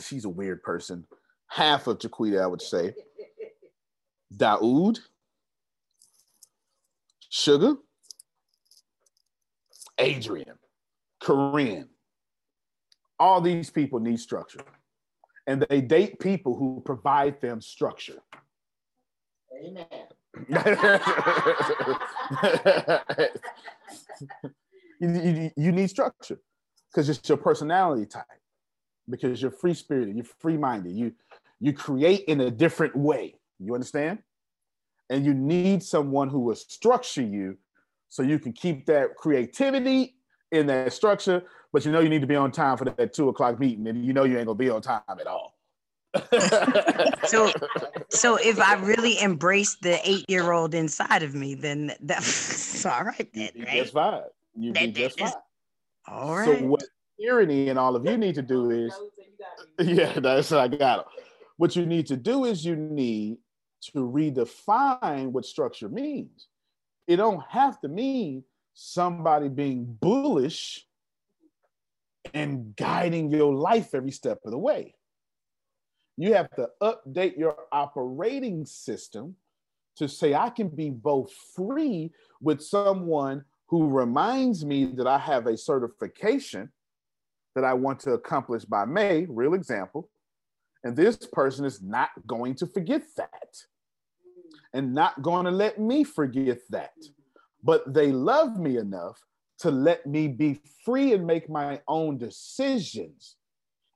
she's 0.01 0.25
a 0.25 0.29
weird 0.29 0.63
person. 0.63 1.05
Half 1.47 1.87
of 1.87 1.99
Jaquita 1.99 2.41
i 2.41 2.47
would 2.47 2.61
say. 2.61 2.93
Daoud 4.35 4.99
sugar 7.29 7.75
Adrian, 9.99 10.57
Corinne, 11.21 11.89
all 13.19 13.41
these 13.41 13.69
people 13.69 13.99
need 13.99 14.19
structure. 14.19 14.61
And 15.47 15.65
they 15.69 15.81
date 15.81 16.19
people 16.19 16.57
who 16.57 16.81
provide 16.85 17.39
them 17.41 17.61
structure. 17.61 18.21
Amen. 19.65 19.85
you, 24.99 25.09
you, 25.09 25.51
you 25.55 25.71
need 25.71 25.89
structure 25.89 26.39
because 26.91 27.09
it's 27.09 27.27
your 27.27 27.37
personality 27.37 28.05
type, 28.05 28.25
because 29.09 29.41
you're 29.41 29.49
free 29.51 29.73
spirited, 29.73 30.15
you're 30.15 30.25
free 30.25 30.57
minded, 30.57 30.91
you, 30.91 31.13
you 31.59 31.73
create 31.73 32.25
in 32.25 32.41
a 32.41 32.51
different 32.51 32.95
way. 32.95 33.39
You 33.59 33.73
understand? 33.73 34.19
And 35.09 35.25
you 35.25 35.33
need 35.33 35.81
someone 35.81 36.29
who 36.29 36.41
will 36.41 36.55
structure 36.55 37.23
you 37.23 37.57
so 38.09 38.23
you 38.23 38.39
can 38.39 38.53
keep 38.53 38.85
that 38.87 39.15
creativity 39.15 40.15
in 40.51 40.67
that 40.67 40.93
structure, 40.93 41.43
but 41.73 41.85
you 41.85 41.91
know 41.91 41.99
you 41.99 42.09
need 42.09 42.21
to 42.21 42.27
be 42.27 42.35
on 42.35 42.51
time 42.51 42.77
for 42.77 42.85
that 42.85 43.13
two 43.13 43.29
o'clock 43.29 43.59
meeting, 43.59 43.87
and 43.87 44.05
you 44.05 44.13
know 44.13 44.23
you 44.23 44.37
ain't 44.37 44.47
gonna 44.47 44.57
be 44.57 44.69
on 44.69 44.81
time 44.81 45.01
at 45.09 45.27
all. 45.27 45.53
so 47.27 47.51
so 48.09 48.37
if 48.37 48.59
I 48.59 48.75
really 48.75 49.19
embrace 49.19 49.75
the 49.81 49.99
eight 50.09 50.25
year 50.29 50.51
old 50.51 50.73
inside 50.73 51.21
of 51.21 51.35
me, 51.35 51.55
then 51.55 51.93
that's 52.01 52.85
all 52.85 53.03
right. 53.03 53.29
Then, 53.33 53.49
right? 53.57 53.67
just 53.67 53.93
fine. 53.93 54.21
You 54.55 54.71
be 54.71 54.91
just 54.91 55.19
fine. 55.19 55.33
All 56.07 56.37
right. 56.37 56.59
So 56.59 56.65
what 56.65 56.83
Tierney 57.19 57.69
and 57.69 57.77
all 57.77 57.95
of 57.95 58.05
you 58.05 58.17
need 58.17 58.35
to 58.35 58.41
do 58.41 58.71
is, 58.71 58.93
yeah, 59.79 60.19
that's 60.19 60.51
what 60.51 60.59
I 60.61 60.67
got 60.69 60.99
it. 60.99 61.05
What 61.57 61.75
you 61.75 61.85
need 61.85 62.07
to 62.07 62.15
do 62.15 62.45
is 62.45 62.63
you 62.65 62.75
need 62.75 63.37
to 63.81 63.99
redefine 63.99 65.31
what 65.31 65.45
structure 65.45 65.89
means 65.89 66.47
it 67.07 67.15
don't 67.15 67.43
have 67.49 67.79
to 67.81 67.87
mean 67.87 68.43
somebody 68.73 69.49
being 69.49 69.85
bullish 69.85 70.85
and 72.33 72.75
guiding 72.75 73.31
your 73.31 73.53
life 73.53 73.95
every 73.95 74.11
step 74.11 74.39
of 74.45 74.51
the 74.51 74.57
way. 74.57 74.93
You 76.17 76.33
have 76.33 76.49
to 76.55 76.69
update 76.81 77.37
your 77.37 77.55
operating 77.71 78.65
system 78.65 79.35
to 79.95 80.07
say, 80.07 80.33
I 80.33 80.49
can 80.49 80.67
be 80.67 80.89
both 80.89 81.31
free 81.55 82.11
with 82.41 82.61
someone 82.61 83.45
who 83.67 83.89
reminds 83.89 84.65
me 84.65 84.85
that 84.85 85.07
I 85.07 85.17
have 85.17 85.47
a 85.47 85.57
certification 85.57 86.71
that 87.55 87.63
I 87.63 87.73
want 87.73 87.99
to 88.01 88.11
accomplish 88.11 88.65
by 88.65 88.85
May, 88.85 89.25
real 89.27 89.53
example. 89.53 90.09
And 90.83 90.95
this 90.95 91.17
person 91.17 91.65
is 91.65 91.81
not 91.81 92.09
going 92.27 92.55
to 92.55 92.67
forget 92.67 93.03
that 93.17 93.57
and 94.73 94.93
not 94.93 95.21
going 95.21 95.45
to 95.45 95.51
let 95.51 95.79
me 95.79 96.03
forget 96.03 96.59
that. 96.69 96.93
But 97.63 97.93
they 97.93 98.11
love 98.11 98.57
me 98.57 98.77
enough 98.77 99.19
to 99.59 99.71
let 99.71 100.05
me 100.05 100.27
be 100.27 100.59
free 100.85 101.13
and 101.13 101.25
make 101.25 101.49
my 101.49 101.81
own 101.87 102.17
decisions, 102.17 103.37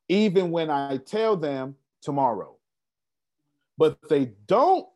even 0.09 0.51
when 0.51 0.69
I 0.69 0.97
tell 0.97 1.37
them 1.37 1.75
tomorrow. 2.01 2.57
But 3.77 3.97
they 4.09 4.33
don't, 4.47 4.87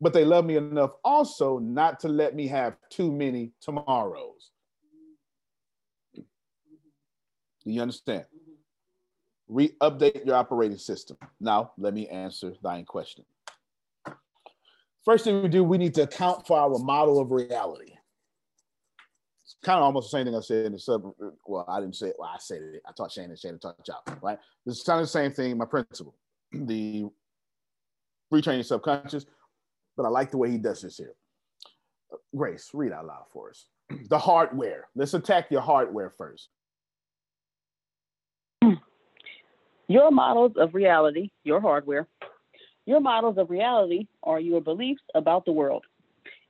but 0.00 0.12
they 0.12 0.24
love 0.24 0.44
me 0.44 0.56
enough 0.56 0.92
also 1.04 1.58
not 1.58 2.00
to 2.00 2.08
let 2.08 2.34
me 2.34 2.46
have 2.48 2.76
too 2.90 3.10
many 3.10 3.52
tomorrows. 3.60 4.50
Do 6.14 6.22
you 7.64 7.82
understand? 7.82 8.24
Re-update 9.48 10.24
your 10.24 10.36
operating 10.36 10.78
system. 10.78 11.16
Now, 11.40 11.72
let 11.76 11.92
me 11.92 12.06
answer 12.08 12.54
thine 12.62 12.84
question. 12.84 13.24
First 15.04 15.24
thing 15.24 15.42
we 15.42 15.48
do, 15.48 15.64
we 15.64 15.78
need 15.78 15.94
to 15.94 16.02
account 16.02 16.46
for 16.46 16.58
our 16.58 16.78
model 16.78 17.20
of 17.20 17.30
reality. 17.30 17.92
It's 19.44 19.56
kind 19.64 19.78
of 19.78 19.84
almost 19.84 20.10
the 20.10 20.18
same 20.18 20.26
thing 20.26 20.36
I 20.36 20.40
said 20.40 20.66
in 20.66 20.72
the 20.72 20.78
sub. 20.78 21.10
Well, 21.46 21.64
I 21.68 21.80
didn't 21.80 21.96
say 21.96 22.08
it. 22.08 22.16
Well, 22.18 22.30
I 22.32 22.38
said 22.38 22.62
it. 22.62 22.82
I 22.86 22.92
taught 22.92 23.10
Shannon, 23.10 23.36
Shannon 23.36 23.58
taught 23.58 23.76
y'all, 23.88 24.02
right? 24.22 24.38
Is 24.66 24.82
kind 24.82 25.00
of 25.00 25.04
the 25.04 25.10
same 25.10 25.32
thing, 25.32 25.56
my 25.56 25.64
principle, 25.64 26.14
the 26.52 27.06
retraining 28.32 28.64
subconscious, 28.64 29.26
but 29.96 30.04
I 30.04 30.08
like 30.08 30.30
the 30.30 30.38
way 30.38 30.50
he 30.50 30.58
does 30.58 30.82
this 30.82 30.98
here. 30.98 31.14
Grace, 32.36 32.70
read 32.74 32.92
out 32.92 33.06
loud 33.06 33.24
for 33.32 33.50
us. 33.50 33.66
The 34.08 34.18
hardware. 34.18 34.86
Let's 34.94 35.14
attack 35.14 35.50
your 35.50 35.62
hardware 35.62 36.10
first. 36.16 36.48
Your 39.88 40.12
models 40.12 40.52
of 40.56 40.74
reality, 40.74 41.30
your 41.42 41.60
hardware, 41.60 42.06
your 42.86 43.00
models 43.00 43.38
of 43.38 43.50
reality 43.50 44.06
are 44.22 44.40
your 44.40 44.60
beliefs 44.60 45.02
about 45.14 45.44
the 45.44 45.52
world. 45.52 45.84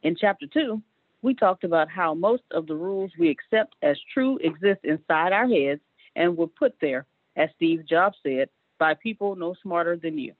In 0.03 0.17
chapter 0.19 0.47
two, 0.47 0.83
we 1.23 1.35
talked 1.35 1.65
about 1.65 1.91
how 1.91 2.15
most 2.15 2.45
of 2.53 2.67
the 2.67 2.75
rules 2.75 3.11
we 3.19 3.29
accept 3.29 3.75
as 3.83 3.99
true 4.13 4.39
exist 4.39 4.81
inside 4.85 5.33
our 5.33 5.47
heads 5.47 5.81
and 6.17 6.37
were 6.37 6.47
put 6.47 6.75
there, 6.81 7.07
as 7.37 7.51
Steve 7.57 7.87
Jobs 7.87 8.17
said, 8.23 8.49
by 8.79 8.95
people 8.95 9.37
no 9.37 9.55
smarter 9.63 9.97
than 9.97 10.19
you. 10.19 10.33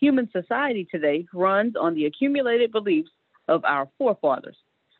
Human 0.00 0.28
society 0.32 0.86
today 0.90 1.26
runs 1.32 1.76
on 1.76 1.94
the 1.94 2.06
accumulated 2.06 2.72
beliefs 2.72 3.10
of 3.48 3.64
our 3.64 3.88
forefathers, 3.96 4.56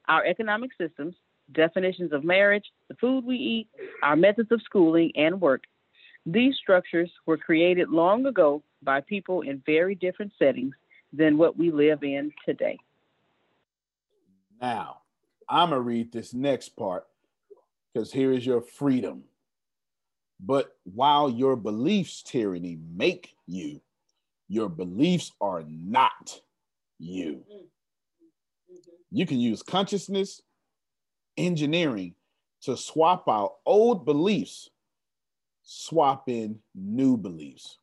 our 0.09 0.25
economic 0.25 0.71
systems, 0.79 1.15
definitions 1.53 2.13
of 2.13 2.25
marriage, 2.25 2.65
the 2.89 2.95
food 2.95 3.25
we 3.25 3.37
eat, 3.37 3.69
our 4.03 4.17
methods 4.17 4.51
of 4.53 4.63
schooling 4.63 5.11
and 5.17 5.41
work, 5.41 5.65
these 6.27 6.57
structures 6.57 7.11
were 7.27 7.37
created 7.37 7.91
long 7.91 8.27
ago 8.27 8.63
by 8.83 9.01
people 9.01 9.43
in 9.43 9.63
very 9.67 9.95
different 9.95 10.33
settings 10.39 10.75
than 11.13 11.39
what 11.39 11.57
we 11.57 11.71
live 11.71 12.03
in 12.03 12.33
today. 12.45 12.79
Now, 14.61 14.99
I'm 15.49 15.71
going 15.71 15.81
to 15.81 15.83
read 15.83 16.13
this 16.13 16.33
next 16.33 16.71
part 16.71 17.07
because 17.93 18.13
here 18.13 18.33
is 18.33 18.47
your 18.47 18.63
freedom. 18.63 19.25
But 20.41 20.77
while 20.85 21.31
your 21.31 21.57
beliefs, 21.57 22.23
Tierney, 22.23 22.79
make 22.95 23.35
you, 23.47 23.81
your 24.49 24.69
beliefs 24.69 25.33
are 25.41 25.65
not 25.69 26.41
you. 26.99 27.45
You 29.11 29.27
can 29.27 29.39
use 29.39 29.63
consciousness 29.63 30.43
engineering 31.37 32.15
to 32.63 32.77
swap 32.77 33.29
out 33.29 33.57
old 33.67 34.05
beliefs 34.05 34.71
swap 35.65 36.29
in 36.29 36.59
new 36.75 37.17
beliefs 37.17 37.79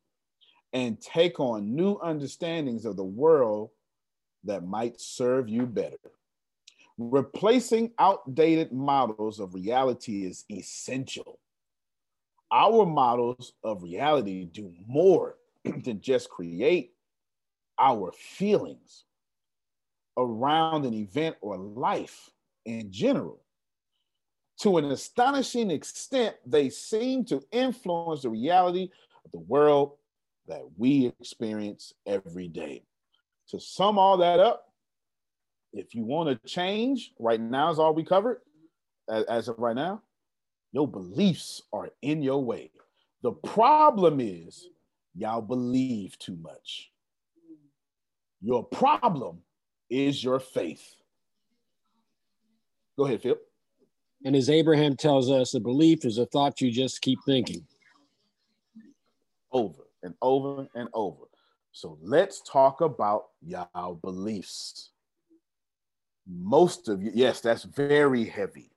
and 0.73 1.01
take 1.01 1.39
on 1.39 1.75
new 1.75 1.97
understandings 2.01 2.85
of 2.85 2.95
the 2.95 3.03
world 3.03 3.71
that 4.43 4.65
might 4.65 5.01
serve 5.01 5.49
you 5.49 5.65
better. 5.65 5.97
Replacing 6.97 7.91
outdated 7.99 8.71
models 8.71 9.39
of 9.39 9.53
reality 9.53 10.25
is 10.25 10.45
essential. 10.51 11.39
Our 12.51 12.85
models 12.85 13.53
of 13.63 13.83
reality 13.83 14.45
do 14.45 14.71
more 14.87 15.35
than 15.63 16.01
just 16.01 16.29
create 16.29 16.93
our 17.79 18.11
feelings 18.11 19.05
around 20.17 20.85
an 20.85 20.93
event 20.93 21.35
or 21.41 21.57
life 21.57 22.29
in 22.65 22.91
general 22.91 23.41
to 24.61 24.77
an 24.77 24.85
astonishing 24.85 25.71
extent, 25.71 26.35
they 26.45 26.69
seem 26.69 27.25
to 27.25 27.41
influence 27.51 28.21
the 28.21 28.29
reality 28.29 28.89
of 29.25 29.31
the 29.31 29.39
world 29.39 29.93
that 30.47 30.61
we 30.77 31.07
experience 31.19 31.93
every 32.05 32.47
day. 32.47 32.83
To 33.49 33.59
sum 33.59 33.97
all 33.97 34.17
that 34.17 34.39
up, 34.39 34.71
if 35.73 35.95
you 35.95 36.03
want 36.03 36.29
to 36.29 36.49
change, 36.49 37.11
right 37.17 37.41
now 37.41 37.71
is 37.71 37.79
all 37.79 37.93
we 37.93 38.03
covered 38.03 38.41
as, 39.09 39.47
of 39.47 39.57
right 39.57 39.75
now, 39.75 40.03
your 40.71 40.87
beliefs 40.87 41.63
are 41.73 41.89
in 42.03 42.21
your 42.21 42.43
way. 42.43 42.71
The 43.23 43.31
problem 43.31 44.19
is 44.19 44.67
y'all 45.15 45.41
believe 45.41 46.19
too 46.19 46.37
much. 46.39 46.91
Your 48.41 48.63
problem 48.63 49.39
is 49.89 50.23
your 50.23 50.39
faith. 50.39 50.95
Go 52.97 53.05
ahead, 53.05 53.21
Phil. 53.21 53.37
And 54.23 54.35
as 54.35 54.49
Abraham 54.49 54.95
tells 54.95 55.31
us, 55.31 55.53
a 55.55 55.59
belief 55.59 56.05
is 56.05 56.17
a 56.17 56.25
thought 56.27 56.61
you 56.61 56.71
just 56.71 57.01
keep 57.01 57.19
thinking. 57.25 57.65
Over 59.51 59.83
and 60.03 60.13
over 60.21 60.67
and 60.75 60.89
over. 60.93 61.25
So 61.71 61.97
let's 62.01 62.41
talk 62.41 62.81
about 62.81 63.25
y'all 63.41 63.95
beliefs. 63.95 64.91
Most 66.27 66.87
of 66.87 67.01
you, 67.01 67.11
yes, 67.13 67.41
that's 67.41 67.63
very 67.63 68.25
heavy. 68.25 68.71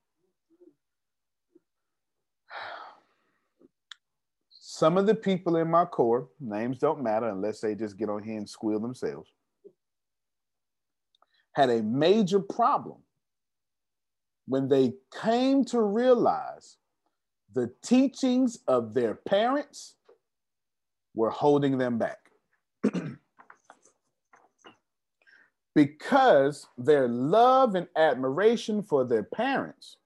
Some 4.51 4.97
of 4.97 5.07
the 5.07 5.15
people 5.15 5.57
in 5.57 5.71
my 5.71 5.85
core, 5.85 6.29
names 6.41 6.79
don't 6.79 7.03
matter 7.03 7.29
unless 7.29 7.61
they 7.61 7.75
just 7.75 7.97
get 7.97 8.09
on 8.09 8.23
here 8.23 8.39
and 8.39 8.49
squeal 8.49 8.81
themselves, 8.81 9.31
had 11.53 11.71
a 11.71 11.83
major 11.83 12.41
problem 12.41 13.04
when 14.47 14.69
they 14.69 14.95
came 15.23 15.65
to 15.65 15.81
realize 15.81 16.77
the 17.55 17.73
teachings 17.83 18.59
of 18.67 18.95
their 18.95 19.15
parents 19.15 19.97
were 21.15 21.31
holding 21.31 21.79
them 21.79 21.99
back. 21.99 22.19
because 25.75 26.67
their 26.79 27.09
love 27.09 27.75
and 27.75 27.89
admiration 27.97 28.83
for 28.83 29.05
their 29.05 29.23
parents, 29.23 29.97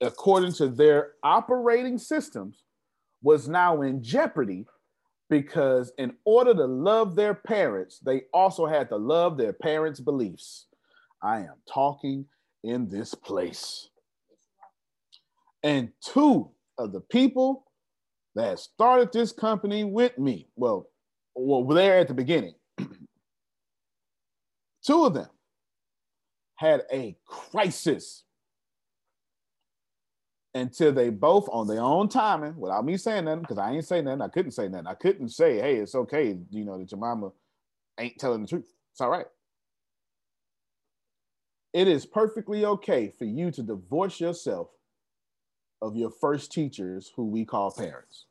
according 0.00 0.52
to 0.52 0.68
their 0.68 1.12
operating 1.22 1.98
systems, 1.98 2.64
was 3.22 3.48
now 3.48 3.82
in 3.82 4.02
jeopardy 4.02 4.66
because 5.28 5.92
in 5.98 6.12
order 6.24 6.52
to 6.52 6.64
love 6.66 7.14
their 7.14 7.34
parents, 7.34 8.00
they 8.00 8.22
also 8.34 8.66
had 8.66 8.88
to 8.88 8.96
love 8.96 9.36
their 9.36 9.52
parents' 9.52 10.00
beliefs. 10.00 10.66
I 11.22 11.40
am 11.40 11.54
talking 11.72 12.26
in 12.62 12.88
this 12.88 13.14
place. 13.14 13.88
And 15.62 15.90
two 16.02 16.50
of 16.78 16.92
the 16.92 17.00
people 17.00 17.64
that 18.34 18.58
started 18.58 19.12
this 19.12 19.32
company 19.32 19.84
with 19.84 20.18
me, 20.18 20.48
well, 20.56 20.88
well, 21.34 21.64
there 21.64 21.98
at 21.98 22.08
the 22.08 22.14
beginning, 22.14 22.54
two 24.84 25.04
of 25.04 25.14
them 25.14 25.28
had 26.56 26.82
a 26.92 27.16
crisis 27.26 28.24
until 30.54 30.92
they 30.92 31.10
both 31.10 31.48
on 31.52 31.66
their 31.66 31.80
own 31.80 32.08
timing, 32.08 32.56
without 32.56 32.84
me 32.84 32.96
saying 32.96 33.24
nothing, 33.24 33.42
because 33.42 33.58
I 33.58 33.72
ain't 33.72 33.86
saying 33.86 34.04
nothing. 34.04 34.22
I 34.22 34.28
couldn't 34.28 34.50
say 34.50 34.68
nothing. 34.68 34.86
I 34.86 34.94
couldn't 34.94 35.28
say, 35.28 35.60
hey, 35.60 35.76
it's 35.76 35.94
okay, 35.94 36.36
you 36.50 36.64
know, 36.64 36.78
that 36.78 36.90
your 36.90 36.98
mama 36.98 37.30
ain't 37.98 38.18
telling 38.18 38.42
the 38.42 38.48
truth. 38.48 38.68
It's 38.92 39.00
all 39.00 39.10
right. 39.10 39.26
It 41.72 41.86
is 41.86 42.04
perfectly 42.04 42.64
okay 42.64 43.12
for 43.16 43.24
you 43.24 43.50
to 43.52 43.62
divorce 43.62 44.20
yourself 44.20 44.68
of 45.80 45.96
your 45.96 46.10
first 46.10 46.52
teachers, 46.52 47.12
who 47.14 47.26
we 47.26 47.44
call 47.44 47.70
parents, 47.70 48.26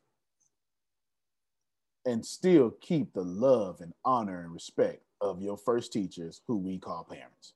and 2.04 2.24
still 2.24 2.70
keep 2.80 3.12
the 3.12 3.24
love 3.24 3.80
and 3.80 3.94
honor 4.04 4.42
and 4.42 4.52
respect 4.52 5.02
of 5.20 5.40
your 5.40 5.56
first 5.56 5.92
teachers, 5.92 6.42
who 6.46 6.58
we 6.58 6.78
call 6.78 7.04
parents. 7.10 7.54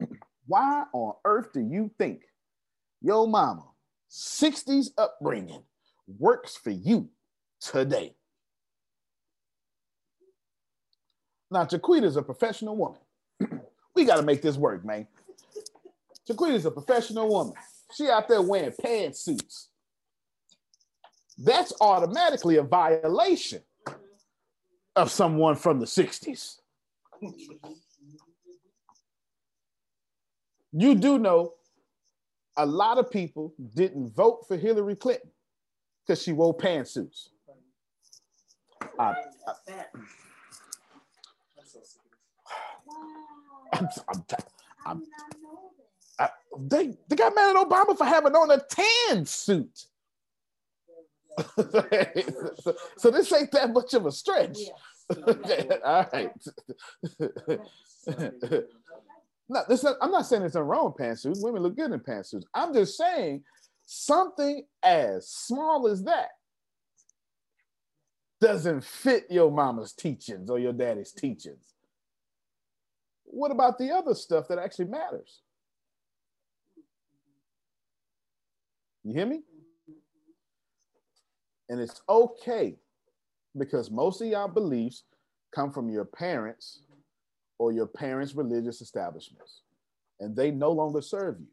Why 0.46 0.84
on 0.92 1.14
earth 1.24 1.52
do 1.52 1.60
you 1.60 1.90
think 1.98 2.22
your 3.00 3.26
mama, 3.26 3.64
60s 4.10 4.88
upbringing, 4.98 5.62
works 6.18 6.56
for 6.56 6.70
you 6.70 7.08
today? 7.60 8.14
Now, 11.50 11.64
Jaquita 11.64 12.04
is 12.04 12.16
a 12.16 12.22
professional 12.22 12.76
woman. 12.76 13.00
We 13.98 14.04
got 14.04 14.18
to 14.18 14.22
make 14.22 14.42
this 14.42 14.56
work, 14.56 14.84
man. 14.84 15.08
Jaquita's 16.24 16.64
a 16.64 16.70
professional 16.70 17.28
woman. 17.28 17.54
She 17.92 18.08
out 18.08 18.28
there 18.28 18.40
wearing 18.40 18.70
pantsuits. 18.70 19.66
That's 21.36 21.72
automatically 21.80 22.58
a 22.58 22.62
violation 22.62 23.60
of 24.94 25.10
someone 25.10 25.56
from 25.56 25.80
the 25.80 25.86
60s. 25.86 26.58
You 30.72 30.94
do 30.94 31.18
know 31.18 31.54
a 32.56 32.66
lot 32.66 32.98
of 32.98 33.10
people 33.10 33.52
didn't 33.74 34.14
vote 34.14 34.44
for 34.46 34.56
Hillary 34.56 34.94
Clinton 34.94 35.32
because 36.06 36.22
she 36.22 36.32
wore 36.32 36.56
pantsuits. 36.56 37.30
I, 38.96 39.14
I, 39.44 39.84
I'm, 43.72 43.88
I'm, 44.08 44.24
I'm, 44.86 45.02
I, 46.18 46.28
they, 46.58 46.94
they 47.08 47.16
got 47.16 47.34
mad 47.34 47.56
at 47.56 47.68
Obama 47.68 47.96
for 47.96 48.04
having 48.04 48.34
on 48.34 48.50
a 48.50 48.58
tan 48.58 49.26
suit. 49.26 49.86
so, 51.56 52.74
so, 52.98 53.10
this 53.10 53.32
ain't 53.32 53.52
that 53.52 53.72
much 53.72 53.94
of 53.94 54.06
a 54.06 54.12
stretch. 54.12 54.58
all 55.84 56.06
right. 56.12 56.32
no, 59.48 59.62
this 59.68 59.84
not, 59.84 59.96
I'm 60.02 60.10
not 60.10 60.26
saying 60.26 60.42
nothing 60.42 60.62
wrong 60.62 60.86
with 60.86 61.06
pantsuits. 61.06 61.42
Women 61.42 61.62
look 61.62 61.76
good 61.76 61.92
in 61.92 62.00
pantsuits. 62.00 62.44
I'm 62.54 62.74
just 62.74 62.96
saying 62.96 63.44
something 63.86 64.64
as 64.82 65.28
small 65.28 65.86
as 65.86 66.02
that 66.04 66.30
doesn't 68.40 68.84
fit 68.84 69.26
your 69.30 69.50
mama's 69.50 69.92
teachings 69.92 70.50
or 70.50 70.58
your 70.58 70.72
daddy's 70.72 71.12
teachings 71.12 71.74
what 73.38 73.52
about 73.52 73.78
the 73.78 73.90
other 73.90 74.14
stuff 74.14 74.48
that 74.48 74.58
actually 74.58 74.86
matters? 74.86 75.42
You 79.04 79.14
hear 79.14 79.26
me? 79.26 79.42
And 81.68 81.80
it's 81.80 82.02
okay 82.08 82.76
because 83.56 83.90
most 83.90 84.20
of 84.20 84.26
y'all 84.26 84.48
beliefs 84.48 85.04
come 85.54 85.72
from 85.72 85.88
your 85.88 86.04
parents 86.04 86.82
or 87.58 87.72
your 87.72 87.86
parents' 87.86 88.34
religious 88.34 88.80
establishments, 88.80 89.62
and 90.20 90.34
they 90.34 90.50
no 90.50 90.72
longer 90.72 91.00
serve 91.00 91.36
you. 91.40 91.46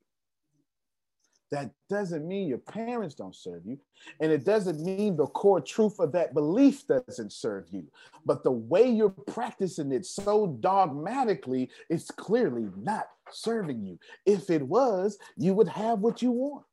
That 1.52 1.72
doesn't 1.90 2.28
mean 2.28 2.48
your 2.48 2.58
parents 2.58 3.16
don't 3.16 3.36
serve 3.36 3.62
you, 3.66 3.78
and 4.20 4.32
it 4.32 4.44
doesn't 4.44 4.84
mean 4.84 5.16
the 5.16 5.28
core 5.28 5.62
truth 5.62 6.00
of 6.00 6.12
that 6.14 6.34
belief 6.34 6.88
doesn't 6.88 7.32
serve 7.32 7.68
you. 7.72 7.86
But 8.26 8.44
the 8.44 8.52
way 8.52 8.90
you're 8.90 9.10
practicing 9.10 9.92
it 9.92 10.06
so 10.06 10.58
dogmatically, 10.60 11.70
it's 11.90 12.10
clearly 12.10 12.68
not 12.76 13.06
serving 13.32 13.84
you. 13.84 14.00
If 14.26 14.50
it 14.50 14.64
was, 14.64 15.18
you 15.38 15.54
would 15.54 15.70
have 15.70 16.00
what 16.00 16.22
you 16.22 16.32
want. 16.32 16.66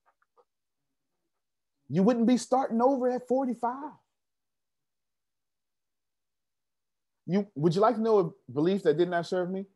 You 1.88 2.02
wouldn't 2.02 2.26
be 2.26 2.38
starting 2.38 2.80
over 2.80 3.10
at 3.10 3.28
45. 3.28 3.74
You 7.26 7.46
would 7.54 7.74
you 7.74 7.80
like 7.82 7.96
to 7.96 8.02
know 8.02 8.18
a 8.18 8.52
belief 8.52 8.82
that 8.84 8.96
did 8.96 9.10
not 9.10 9.26
serve 9.26 9.50
me? 9.50 9.66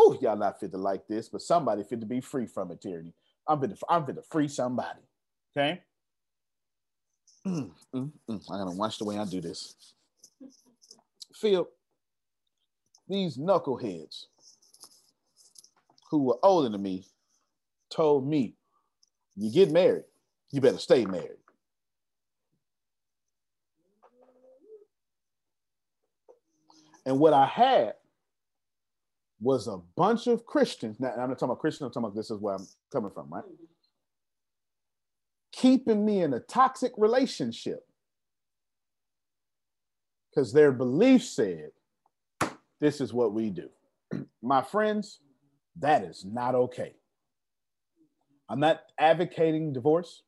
Oh, 0.00 0.16
y'all 0.22 0.36
not 0.36 0.60
fit 0.60 0.70
to 0.70 0.78
like 0.78 1.08
this, 1.08 1.28
but 1.28 1.42
somebody 1.42 1.82
fit 1.82 1.98
to 2.00 2.06
be 2.06 2.20
free 2.20 2.46
from 2.46 2.70
it, 2.70 2.80
Tierney. 2.80 3.12
I'm 3.48 3.60
fit 3.60 3.76
to, 3.76 3.86
I'm 3.88 4.06
fit 4.06 4.14
to 4.14 4.22
free 4.22 4.46
somebody. 4.46 5.00
Okay. 5.56 5.82
Mm, 7.44 7.72
mm, 7.92 8.12
mm. 8.30 8.42
I 8.52 8.58
gotta 8.58 8.76
watch 8.76 8.98
the 8.98 9.04
way 9.04 9.18
I 9.18 9.24
do 9.24 9.40
this. 9.40 9.74
Phil, 11.34 11.68
these 13.08 13.36
knuckleheads 13.38 14.26
who 16.12 16.22
were 16.22 16.38
older 16.44 16.68
than 16.68 16.80
me 16.80 17.04
told 17.90 18.24
me, 18.24 18.54
you 19.34 19.52
get 19.52 19.72
married, 19.72 20.04
you 20.52 20.60
better 20.60 20.78
stay 20.78 21.06
married. 21.06 21.32
And 27.04 27.18
what 27.18 27.32
I 27.32 27.46
had 27.46 27.94
was 29.40 29.68
a 29.68 29.78
bunch 29.96 30.26
of 30.26 30.44
Christians. 30.44 30.98
Now, 30.98 31.12
I'm 31.12 31.28
not 31.28 31.38
talking 31.38 31.50
about 31.50 31.60
Christians, 31.60 31.86
I'm 31.86 31.92
talking 31.92 32.04
about 32.06 32.16
this 32.16 32.30
is 32.30 32.40
where 32.40 32.54
I'm 32.54 32.66
coming 32.92 33.10
from, 33.10 33.28
right? 33.30 33.44
Keeping 35.52 36.04
me 36.04 36.22
in 36.22 36.34
a 36.34 36.40
toxic 36.40 36.92
relationship 36.96 37.86
because 40.30 40.52
their 40.52 40.72
belief 40.72 41.24
said, 41.24 41.70
this 42.80 43.00
is 43.00 43.12
what 43.12 43.32
we 43.32 43.50
do. 43.50 43.68
My 44.42 44.62
friends, 44.62 45.20
that 45.80 46.04
is 46.04 46.24
not 46.24 46.54
okay. 46.54 46.94
I'm 48.48 48.60
not 48.60 48.80
advocating 48.98 49.72
divorce. 49.72 50.22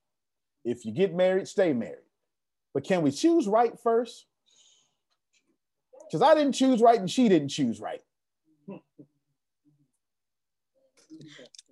If 0.64 0.84
you 0.84 0.92
get 0.92 1.14
married, 1.14 1.48
stay 1.48 1.72
married. 1.72 2.04
But 2.74 2.84
can 2.84 3.02
we 3.02 3.10
choose 3.10 3.46
right 3.46 3.72
first? 3.82 4.26
Because 6.06 6.22
I 6.22 6.34
didn't 6.34 6.52
choose 6.52 6.80
right 6.80 6.98
and 6.98 7.10
she 7.10 7.28
didn't 7.28 7.48
choose 7.48 7.80
right. 7.80 8.02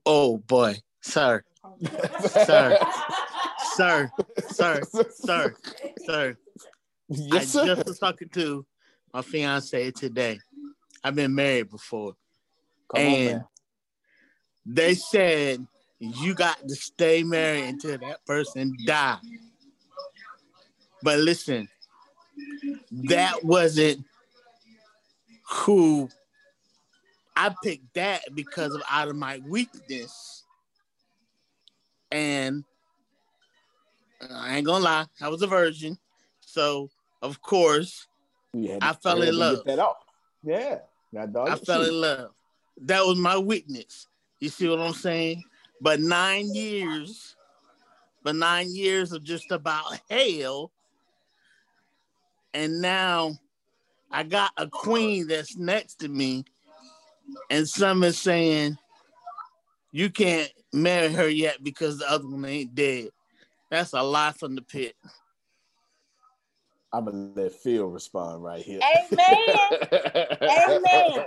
Oh 0.04 0.38
boy, 0.38 0.76
sir, 1.00 1.44
sir, 2.20 2.78
sir, 3.74 4.10
sir, 4.48 4.82
sir, 5.10 5.54
sir. 6.06 6.36
Yes, 7.08 7.48
sir. 7.50 7.62
I 7.62 7.66
just 7.66 7.86
was 7.86 7.98
talking 7.98 8.28
to 8.30 8.64
my 9.12 9.22
fiance 9.22 9.90
today. 9.92 10.38
I've 11.04 11.14
been 11.14 11.34
married 11.34 11.70
before, 11.70 12.14
Come 12.90 13.00
on, 13.00 13.06
and 13.12 13.26
man. 13.26 13.44
they 14.66 14.94
said 14.94 15.66
you 15.98 16.34
got 16.34 16.58
to 16.66 16.74
stay 16.74 17.22
married 17.22 17.64
until 17.64 17.98
that 17.98 18.24
person 18.26 18.74
die. 18.86 19.18
But 21.02 21.18
listen, 21.18 21.68
that 22.90 23.44
wasn't 23.44 24.04
who 25.48 26.08
I 27.38 27.54
picked 27.62 27.94
that 27.94 28.22
because 28.34 28.74
of 28.74 28.82
out 28.90 29.06
of 29.06 29.14
my 29.14 29.40
weakness. 29.46 30.44
And 32.10 32.64
I 34.28 34.56
ain't 34.56 34.66
gonna 34.66 34.84
lie, 34.84 35.06
I 35.20 35.28
was 35.28 35.42
a 35.42 35.46
virgin. 35.46 35.96
So 36.40 36.90
of 37.22 37.40
course 37.40 38.08
had 38.52 38.82
I 38.82 38.92
fell 38.92 39.22
in 39.22 39.36
love. 39.36 39.64
That 39.64 39.78
off. 39.78 39.98
Yeah. 40.42 40.78
I 41.14 41.54
fell 41.56 41.84
in 41.84 42.00
love. 42.00 42.30
That 42.82 43.04
was 43.04 43.16
my 43.16 43.38
weakness. 43.38 44.08
You 44.40 44.48
see 44.48 44.68
what 44.68 44.80
I'm 44.80 44.92
saying? 44.92 45.44
But 45.80 46.00
nine 46.00 46.52
years, 46.52 47.36
but 48.24 48.34
nine 48.34 48.74
years 48.74 49.12
of 49.12 49.22
just 49.22 49.52
about 49.52 50.00
hell. 50.10 50.72
And 52.52 52.80
now 52.80 53.38
I 54.10 54.24
got 54.24 54.50
a 54.56 54.66
queen 54.66 55.28
that's 55.28 55.56
next 55.56 56.00
to 56.00 56.08
me, 56.08 56.44
and 57.50 57.68
some 57.68 58.04
is 58.04 58.18
saying 58.18 58.78
you 59.92 60.10
can't 60.10 60.50
marry 60.72 61.12
her 61.12 61.28
yet 61.28 61.62
because 61.62 61.98
the 61.98 62.10
other 62.10 62.28
one 62.28 62.44
ain't 62.44 62.74
dead. 62.74 63.10
That's 63.70 63.92
a 63.92 64.02
lie 64.02 64.32
from 64.32 64.54
the 64.54 64.62
pit. 64.62 64.94
I'm 66.92 67.04
gonna 67.04 67.30
let 67.34 67.52
Phil 67.52 67.86
respond 67.86 68.42
right 68.42 68.62
here. 68.62 68.80
Amen. 69.12 69.46
Amen. 70.42 71.26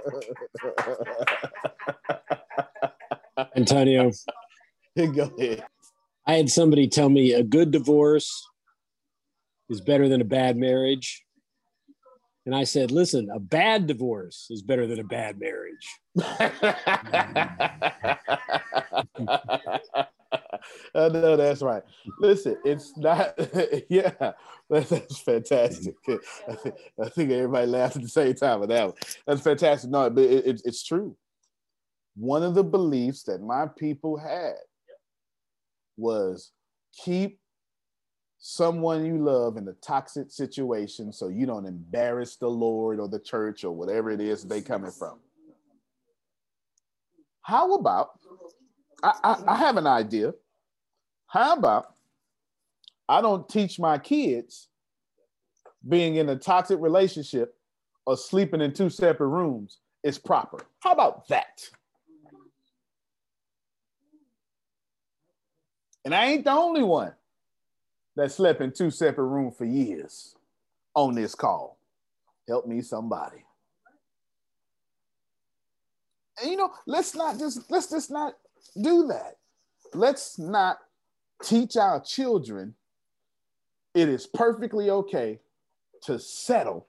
Antonio, 3.55 4.11
Go 4.95 5.31
ahead. 5.37 5.63
I 6.27 6.33
had 6.33 6.49
somebody 6.49 6.87
tell 6.87 7.09
me 7.09 7.33
a 7.33 7.43
good 7.43 7.71
divorce 7.71 8.47
is 9.69 9.81
better 9.81 10.09
than 10.09 10.21
a 10.21 10.25
bad 10.25 10.57
marriage. 10.57 11.23
And 12.45 12.55
I 12.55 12.63
said, 12.63 12.91
listen, 12.91 13.29
a 13.33 13.39
bad 13.39 13.85
divorce 13.85 14.47
is 14.49 14.63
better 14.63 14.87
than 14.87 14.99
a 14.99 15.03
bad 15.03 15.39
marriage. 15.39 15.99
Know 20.95 21.35
that's 21.35 21.61
right. 21.61 21.83
Listen, 22.19 22.57
it's 22.63 22.95
not. 22.97 23.37
yeah, 23.89 24.11
that's, 24.69 24.89
that's 24.89 25.19
fantastic. 25.19 25.95
I 26.07 26.55
think, 26.55 26.75
I 27.03 27.09
think 27.09 27.31
everybody 27.31 27.67
laughed 27.67 27.97
at 27.97 28.01
the 28.01 28.07
same 28.07 28.33
time 28.35 28.59
with 28.59 28.69
that 28.69 28.85
one. 28.85 28.95
That's 29.27 29.41
fantastic. 29.41 29.89
No, 29.89 30.09
but 30.09 30.23
it, 30.23 30.45
it, 30.45 30.61
it's 30.65 30.83
true. 30.83 31.15
One 32.15 32.43
of 32.43 32.55
the 32.55 32.63
beliefs 32.63 33.23
that 33.23 33.41
my 33.41 33.67
people 33.77 34.17
had 34.17 34.55
was 35.97 36.51
keep 37.03 37.39
someone 38.43 39.05
you 39.05 39.19
love 39.19 39.55
in 39.55 39.67
a 39.67 39.73
toxic 39.73 40.31
situation 40.31 41.13
so 41.13 41.27
you 41.27 41.45
don't 41.45 41.67
embarrass 41.67 42.35
the 42.35 42.49
Lord 42.49 42.99
or 42.99 43.07
the 43.07 43.19
church 43.19 43.63
or 43.63 43.71
whatever 43.71 44.09
it 44.09 44.19
is 44.19 44.43
they 44.43 44.61
coming 44.61 44.89
from. 44.89 45.19
How 47.43 47.75
about 47.75 48.19
I, 49.03 49.13
I, 49.23 49.43
I 49.47 49.55
have 49.57 49.77
an 49.77 49.85
idea. 49.85 50.33
How 51.27 51.53
about 51.53 51.93
I 53.07 53.21
don't 53.21 53.47
teach 53.47 53.79
my 53.79 53.99
kids 53.99 54.69
being 55.87 56.15
in 56.15 56.29
a 56.29 56.35
toxic 56.35 56.79
relationship 56.79 57.55
or 58.07 58.17
sleeping 58.17 58.61
in 58.61 58.73
two 58.73 58.89
separate 58.89 59.27
rooms 59.27 59.77
is 60.03 60.17
proper? 60.17 60.65
How 60.79 60.93
about 60.93 61.27
that? 61.27 61.69
And 66.05 66.15
I 66.15 66.25
ain't 66.25 66.43
the 66.43 66.51
only 66.51 66.81
one 66.81 67.13
that 68.15 68.31
slept 68.31 68.61
in 68.61 68.71
two 68.71 68.91
separate 68.91 69.25
rooms 69.25 69.55
for 69.57 69.65
years 69.65 70.35
on 70.93 71.15
this 71.15 71.35
call. 71.35 71.77
Help 72.47 72.67
me, 72.67 72.81
somebody. 72.81 73.45
And 76.41 76.51
you 76.51 76.57
know, 76.57 76.71
let's 76.85 77.15
not 77.15 77.39
just 77.39 77.69
let's 77.69 77.89
just 77.89 78.11
not 78.11 78.33
do 78.81 79.07
that. 79.07 79.37
Let's 79.93 80.39
not 80.39 80.79
teach 81.43 81.77
our 81.77 82.01
children 82.01 82.75
it 83.93 84.07
is 84.07 84.25
perfectly 84.25 84.89
okay 84.89 85.39
to 86.03 86.17
settle 86.17 86.87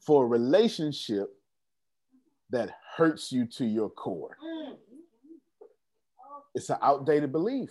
for 0.00 0.24
a 0.24 0.26
relationship 0.26 1.30
that 2.50 2.70
hurts 2.96 3.32
you 3.32 3.46
to 3.46 3.64
your 3.64 3.88
core. 3.88 4.36
It's 6.54 6.68
an 6.68 6.78
outdated 6.82 7.32
belief. 7.32 7.70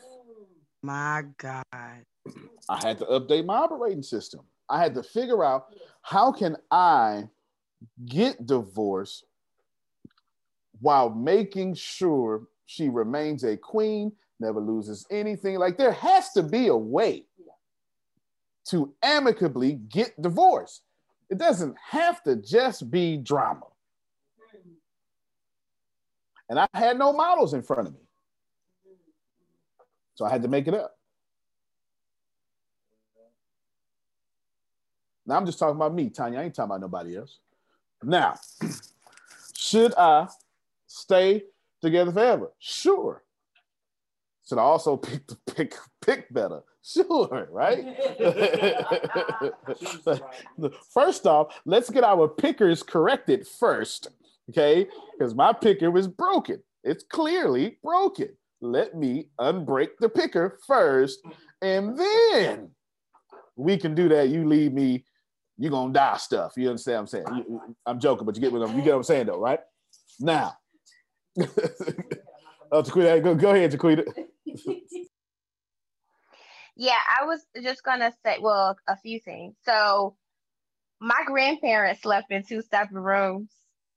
My 0.81 1.23
God. 1.37 1.63
I 1.73 2.79
had 2.81 2.97
to 2.99 3.05
update 3.05 3.45
my 3.45 3.57
operating 3.57 4.03
system. 4.03 4.41
I 4.69 4.81
had 4.81 4.93
to 4.95 5.03
figure 5.03 5.43
out 5.43 5.65
how 6.01 6.31
can 6.31 6.55
I 6.71 7.23
get 8.05 8.45
divorced 8.45 9.25
while 10.79 11.09
making 11.09 11.73
sure 11.73 12.47
she 12.65 12.87
remains 12.87 13.43
a 13.43 13.57
queen, 13.57 14.11
never 14.39 14.61
loses 14.61 15.05
anything. 15.09 15.57
Like 15.57 15.77
there 15.77 15.91
has 15.91 16.31
to 16.33 16.43
be 16.43 16.67
a 16.67 16.77
way 16.77 17.25
to 18.69 18.93
amicably 19.01 19.73
get 19.73 20.19
divorced. 20.21 20.83
It 21.29 21.37
doesn't 21.37 21.75
have 21.89 22.23
to 22.23 22.35
just 22.35 22.89
be 22.89 23.17
drama. 23.17 23.65
And 26.49 26.59
I 26.59 26.67
had 26.73 26.97
no 26.97 27.13
models 27.13 27.53
in 27.53 27.61
front 27.61 27.87
of 27.87 27.93
me. 27.93 27.99
So 30.19 30.25
I 30.25 30.31
had 30.31 30.41
to 30.41 30.49
make 30.49 30.67
it 30.67 30.73
up. 30.73 30.97
Now 35.25 35.37
I'm 35.37 35.45
just 35.45 35.57
talking 35.57 35.77
about 35.77 35.93
me, 35.93 36.09
Tanya. 36.09 36.39
I 36.39 36.43
ain't 36.43 36.53
talking 36.53 36.71
about 36.71 36.81
nobody 36.81 37.15
else. 37.15 37.37
Now, 38.03 38.33
should 39.55 39.93
I 39.95 40.27
stay 40.87 41.43
together 41.81 42.11
forever? 42.11 42.51
Sure. 42.59 43.23
Should 44.45 44.57
I 44.57 44.63
also 44.63 44.97
pick 45.07 45.25
the 45.25 45.37
pick 45.55 45.75
pick 46.01 46.33
better? 46.33 46.63
Sure, 46.83 47.47
right? 47.49 47.85
first 50.93 51.25
off, 51.25 51.61
let's 51.63 51.89
get 51.89 52.03
our 52.03 52.27
pickers 52.27 52.83
corrected 52.83 53.47
first, 53.47 54.09
okay? 54.49 54.85
Because 55.17 55.33
my 55.33 55.53
picker 55.53 55.89
was 55.89 56.09
broken. 56.09 56.61
It's 56.83 57.05
clearly 57.05 57.77
broken. 57.81 58.35
Let 58.61 58.95
me 58.95 59.29
unbreak 59.39 59.89
the 59.99 60.09
picker 60.09 60.59
first, 60.67 61.19
and 61.61 61.97
then 61.97 62.71
we 63.55 63.77
can 63.77 63.95
do 63.95 64.09
that. 64.09 64.29
You 64.29 64.47
leave 64.47 64.73
me, 64.73 65.05
you're 65.57 65.71
gonna 65.71 65.93
die 65.93 66.17
stuff. 66.17 66.53
You 66.57 66.69
understand 66.69 66.95
what 66.95 67.01
I'm 67.01 67.07
saying? 67.07 67.59
I'm 67.85 67.99
joking, 67.99 68.25
but 68.25 68.35
you 68.35 68.41
get 68.41 68.51
what 68.51 68.67
I'm, 68.67 68.77
you 68.77 68.83
get 68.83 68.91
what 68.91 68.97
I'm 68.97 69.03
saying 69.03 69.27
though, 69.27 69.39
right? 69.39 69.59
Now, 70.19 70.53
oh, 71.39 72.83
Jaquita, 72.83 73.23
go, 73.23 73.35
go 73.35 73.51
ahead, 73.51 73.71
Jaquita. 73.71 74.05
Yeah, 76.81 76.95
I 77.19 77.25
was 77.25 77.45
just 77.61 77.83
gonna 77.83 78.13
say, 78.25 78.37
well, 78.39 78.77
a 78.87 78.95
few 78.95 79.19
things. 79.19 79.53
So, 79.65 80.15
my 81.01 81.23
grandparents 81.25 82.03
slept 82.03 82.31
in 82.31 82.45
two 82.45 82.61
separate 82.61 83.01
rooms. 83.01 83.51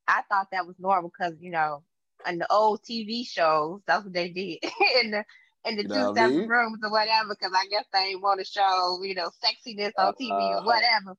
I 0.08 0.22
thought 0.28 0.48
that 0.50 0.66
was 0.66 0.74
normal 0.80 1.08
because 1.16 1.34
you 1.40 1.52
know, 1.52 1.84
in 2.28 2.38
the 2.38 2.52
old 2.52 2.80
TV 2.82 3.26
shows, 3.26 3.80
that's 3.86 4.04
what 4.04 4.12
they 4.12 4.28
did 4.30 4.58
in 5.02 5.10
the 5.12 5.24
in 5.64 5.76
the 5.76 5.82
you 5.82 5.88
two 5.88 6.14
separate 6.14 6.30
mean? 6.30 6.48
rooms 6.48 6.78
or 6.82 6.90
whatever. 6.90 7.30
Because 7.30 7.52
I 7.54 7.66
guess 7.70 7.84
they 7.92 8.14
want 8.16 8.40
to 8.40 8.46
show 8.46 9.00
you 9.02 9.14
know 9.14 9.30
sexiness 9.44 9.92
on 9.98 10.14
TV 10.14 10.30
uh, 10.30 10.34
or 10.34 10.56
uh-huh. 10.56 10.64
whatever. 10.64 11.16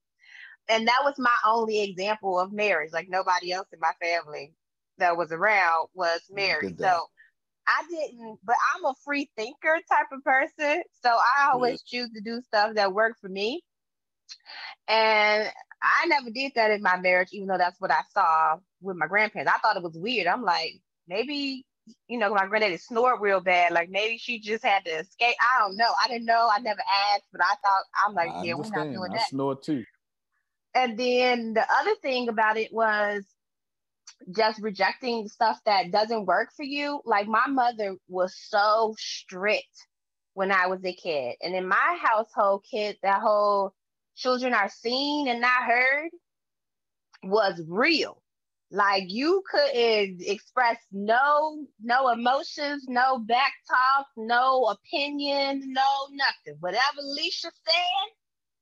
And 0.70 0.88
that 0.88 1.02
was 1.04 1.16
my 1.18 1.36
only 1.46 1.82
example 1.82 2.40
of 2.40 2.54
marriage. 2.54 2.94
Like 2.94 3.10
nobody 3.10 3.52
else 3.52 3.68
in 3.74 3.80
my 3.80 3.92
family 4.02 4.54
that 4.98 5.18
was 5.18 5.32
around 5.32 5.88
was 5.94 6.22
married. 6.32 6.80
So 6.80 7.08
I 7.68 7.84
didn't, 7.90 8.40
but 8.44 8.56
I'm 8.76 8.86
a 8.86 8.94
free 9.06 9.30
thinker 9.38 9.80
type 9.90 10.08
of 10.12 10.24
person. 10.24 10.84
So 11.02 11.10
I 11.10 11.52
always 11.52 11.84
yeah. 11.88 12.00
choose 12.00 12.12
to 12.14 12.22
do 12.22 12.42
stuff 12.42 12.76
that 12.76 12.94
work 12.94 13.16
for 13.22 13.30
me. 13.30 13.64
And 14.88 15.50
I 15.82 16.06
never 16.08 16.30
did 16.30 16.54
that 16.56 16.72
in 16.72 16.82
my 16.82 16.98
marriage, 16.98 17.30
even 17.32 17.48
though 17.48 17.58
that's 17.58 17.80
what 17.80 17.92
I 17.92 18.02
saw 18.14 18.58
with 18.82 18.98
my 18.98 19.08
grandparents. 19.08 19.52
I 19.54 19.60
thought 19.60 19.78
it 19.78 19.84
was 19.84 19.98
weird. 19.98 20.28
I'm 20.28 20.44
like, 20.44 20.74
maybe, 21.08 21.66
you 22.08 22.18
know, 22.18 22.34
my 22.34 22.46
granddaddy 22.48 22.78
snored 22.78 23.22
real 23.22 23.42
bad. 23.42 23.72
Like 23.72 23.90
maybe 23.90 24.18
she 24.18 24.40
just 24.40 24.64
had 24.64 24.86
to 24.86 24.92
escape. 24.92 25.36
I 25.42 25.60
don't 25.60 25.78
know. 25.78 25.92
I 26.04 26.08
didn't 26.08 26.26
know. 26.26 26.50
I 26.52 26.60
never 26.60 26.82
asked, 27.14 27.28
but 27.32 27.42
I 27.42 27.56
thought, 27.62 27.84
I'm 28.06 28.14
like, 28.14 28.30
I 28.30 28.44
yeah, 28.44 28.54
understand. 28.54 28.76
we're 28.76 28.86
not 28.86 29.00
doing 29.00 29.12
I 29.12 29.18
that. 29.18 29.30
snore 29.30 29.60
too. 29.60 29.84
And 30.76 30.98
then 30.98 31.54
the 31.54 31.66
other 31.80 31.96
thing 32.02 32.30
about 32.30 32.58
it 32.58 32.74
was 32.74 33.24
just 34.32 34.62
rejecting 34.62 35.28
stuff 35.28 35.60
that 35.66 35.92
doesn't 35.92 36.26
work 36.26 36.50
for 36.56 36.64
you. 36.64 37.02
Like 37.06 37.28
my 37.28 37.46
mother 37.48 37.96
was 38.08 38.36
so 38.48 38.96
strict 38.98 39.88
when 40.34 40.52
I 40.52 40.68
was 40.68 40.84
a 40.84 40.94
kid. 40.94 41.36
And 41.42 41.54
in 41.54 41.68
my 41.68 42.00
household, 42.02 42.66
kid, 42.70 42.98
that 43.04 43.22
whole 43.22 43.74
children 44.16 44.54
are 44.54 44.70
seen 44.70 45.28
and 45.28 45.42
not 45.42 45.64
heard 45.64 46.10
was 47.24 47.62
real. 47.68 48.23
Like 48.74 49.04
you 49.08 49.44
couldn't 49.52 50.24
express 50.24 50.80
no 50.92 51.68
no 51.84 52.10
emotions, 52.10 52.86
no 52.90 53.20
back 53.20 53.54
talk, 53.70 54.08
no 54.18 54.66
opinion, 54.66 55.62
no 55.74 56.08
nothing. 56.12 56.60
Whatever 56.60 57.02
Leisha 57.04 57.52
said 57.52 58.10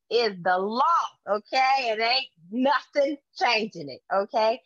is 0.09 0.34
the 0.43 0.57
law, 0.57 0.84
okay? 1.30 1.93
It 1.93 2.01
ain't 2.01 2.28
nothing 2.51 3.18
changing 3.41 3.89
it, 3.89 4.01
okay? 4.14 4.59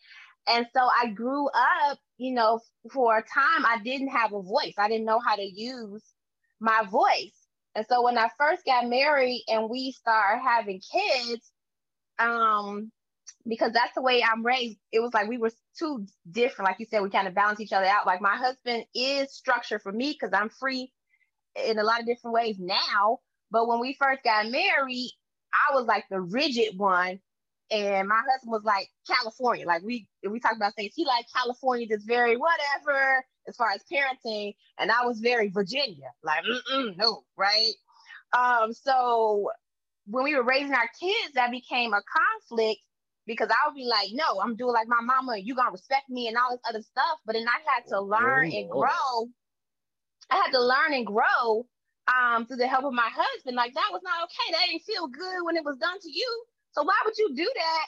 And 0.49 0.65
so 0.75 0.81
I 0.81 1.09
grew 1.11 1.47
up, 1.49 1.99
you 2.17 2.33
know, 2.33 2.59
for 2.91 3.17
a 3.17 3.21
time 3.21 3.67
I 3.67 3.79
didn't 3.83 4.09
have 4.09 4.33
a 4.33 4.41
voice. 4.41 4.73
I 4.79 4.89
didn't 4.89 5.05
know 5.05 5.19
how 5.19 5.35
to 5.35 5.43
use 5.45 6.03
my 6.59 6.83
voice. 6.89 7.37
And 7.75 7.85
so 7.87 8.03
when 8.03 8.17
I 8.17 8.29
first 8.39 8.65
got 8.65 8.89
married 8.89 9.43
and 9.47 9.69
we 9.69 9.91
started 9.91 10.41
having 10.43 10.81
kids, 10.81 11.51
um, 12.19 12.91
because 13.47 13.73
that's 13.73 13.93
the 13.95 14.01
way 14.01 14.23
I'm 14.23 14.45
raised, 14.45 14.77
it 14.91 14.99
was 14.99 15.13
like 15.13 15.27
we 15.27 15.37
were 15.37 15.51
two 15.77 16.05
different. 16.29 16.69
Like 16.69 16.79
you 16.79 16.85
said, 16.89 17.01
we 17.01 17.09
kind 17.09 17.27
of 17.27 17.35
balance 17.35 17.59
each 17.59 17.73
other 17.73 17.85
out. 17.85 18.05
Like 18.05 18.21
my 18.21 18.35
husband 18.35 18.85
is 18.93 19.33
structured 19.33 19.81
for 19.81 19.91
me 19.91 20.11
because 20.11 20.33
I'm 20.33 20.49
free 20.49 20.91
in 21.65 21.79
a 21.79 21.83
lot 21.83 21.99
of 21.99 22.05
different 22.05 22.33
ways 22.33 22.57
now. 22.59 23.19
But 23.51 23.67
when 23.67 23.79
we 23.79 23.97
first 23.99 24.23
got 24.23 24.49
married, 24.49 25.11
I 25.53 25.75
was 25.75 25.85
like 25.85 26.05
the 26.09 26.21
rigid 26.21 26.77
one 26.77 27.19
and 27.71 28.07
my 28.07 28.21
husband 28.31 28.51
was 28.51 28.63
like 28.63 28.89
California. 29.07 29.65
Like 29.65 29.83
we 29.83 30.07
we 30.27 30.39
talked 30.39 30.57
about 30.57 30.75
things. 30.75 30.93
He 30.95 31.05
like 31.05 31.25
California, 31.35 31.87
just 31.87 32.07
very 32.07 32.37
whatever 32.37 33.25
as 33.47 33.55
far 33.55 33.69
as 33.71 33.81
parenting, 33.91 34.55
and 34.79 34.91
I 34.91 35.05
was 35.05 35.19
very 35.19 35.49
Virginia. 35.49 36.11
Like 36.23 36.43
no, 36.97 37.23
right? 37.37 37.73
Um, 38.37 38.73
so 38.73 39.49
when 40.07 40.23
we 40.23 40.35
were 40.35 40.43
raising 40.43 40.73
our 40.73 40.89
kids, 40.99 41.33
that 41.35 41.51
became 41.51 41.93
a 41.93 42.01
conflict 42.49 42.81
because 43.25 43.49
I 43.49 43.67
would 43.67 43.75
be 43.75 43.85
like, 43.85 44.09
no, 44.13 44.39
I'm 44.41 44.55
doing 44.55 44.73
like 44.73 44.87
my 44.87 45.01
mama, 45.01 45.33
and 45.33 45.45
you 45.45 45.55
gonna 45.55 45.71
respect 45.71 46.09
me 46.09 46.27
and 46.27 46.37
all 46.37 46.51
this 46.51 46.61
other 46.67 46.81
stuff. 46.81 47.19
But 47.25 47.33
then 47.33 47.47
I 47.47 47.59
had 47.71 47.87
to 47.89 48.01
learn 48.01 48.51
and 48.51 48.69
grow. 48.69 49.27
I 50.29 50.35
had 50.35 50.51
to 50.51 50.61
learn 50.61 50.93
and 50.93 51.05
grow 51.05 51.65
um, 52.07 52.45
through 52.45 52.57
the 52.57 52.67
help 52.67 52.85
of 52.85 52.93
my 52.93 53.09
husband. 53.11 53.55
Like 53.55 53.73
that 53.73 53.89
was 53.91 54.01
not 54.03 54.23
okay. 54.23 54.51
That 54.51 54.67
didn't 54.69 54.83
feel 54.83 55.07
good 55.07 55.43
when 55.43 55.55
it 55.55 55.65
was 55.65 55.77
done 55.77 55.99
to 55.99 56.11
you. 56.11 56.45
So 56.71 56.83
why 56.83 56.95
would 57.05 57.17
you 57.17 57.33
do 57.35 57.49
that 57.55 57.85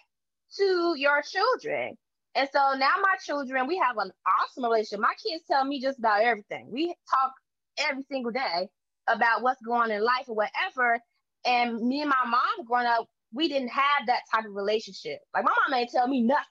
to 0.57 0.95
your 0.97 1.21
children? 1.21 1.97
And 2.35 2.47
so 2.53 2.59
now 2.77 2.93
my 3.01 3.15
children, 3.25 3.67
we 3.67 3.77
have 3.77 3.97
an 3.97 4.11
awesome 4.27 4.63
relationship. 4.63 4.99
My 4.99 5.13
kids 5.25 5.43
tell 5.49 5.65
me 5.65 5.81
just 5.81 5.99
about 5.99 6.21
everything. 6.21 6.69
We 6.71 6.95
talk 7.09 7.31
every 7.79 8.03
single 8.09 8.31
day 8.31 8.69
about 9.07 9.41
what's 9.41 9.61
going 9.61 9.83
on 9.83 9.91
in 9.91 10.03
life 10.03 10.25
or 10.27 10.35
whatever. 10.35 10.99
And 11.45 11.81
me 11.81 12.01
and 12.01 12.09
my 12.09 12.29
mom 12.29 12.65
growing 12.65 12.85
up, 12.85 13.07
we 13.33 13.47
didn't 13.47 13.69
have 13.69 14.07
that 14.07 14.21
type 14.33 14.45
of 14.45 14.55
relationship. 14.55 15.19
Like 15.33 15.45
my 15.45 15.51
mom 15.67 15.79
ain't 15.79 15.91
tell 15.91 16.07
me 16.07 16.21
nothing. 16.21 16.45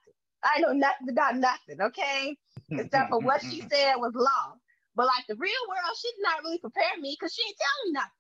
I 0.45 0.61
know 0.61 0.73
nothing 0.73 1.09
about 1.11 1.37
nothing, 1.37 1.81
okay? 1.81 2.37
Except 2.71 3.11
for 3.11 3.21
what 3.21 3.43
she 3.43 3.61
said 3.73 3.97
was 3.97 4.13
law. 4.15 4.55
But 4.95 5.07
like 5.07 5.27
the 5.29 5.37
real 5.37 5.53
world, 5.69 5.97
she 6.01 6.11
did 6.11 6.23
not 6.23 6.43
really 6.43 6.59
prepare 6.59 6.99
me 7.01 7.17
because 7.19 7.35
she 7.35 7.43
ain't 7.47 7.57
tell 7.59 7.87
me 7.87 7.93
nothing. 7.93 8.11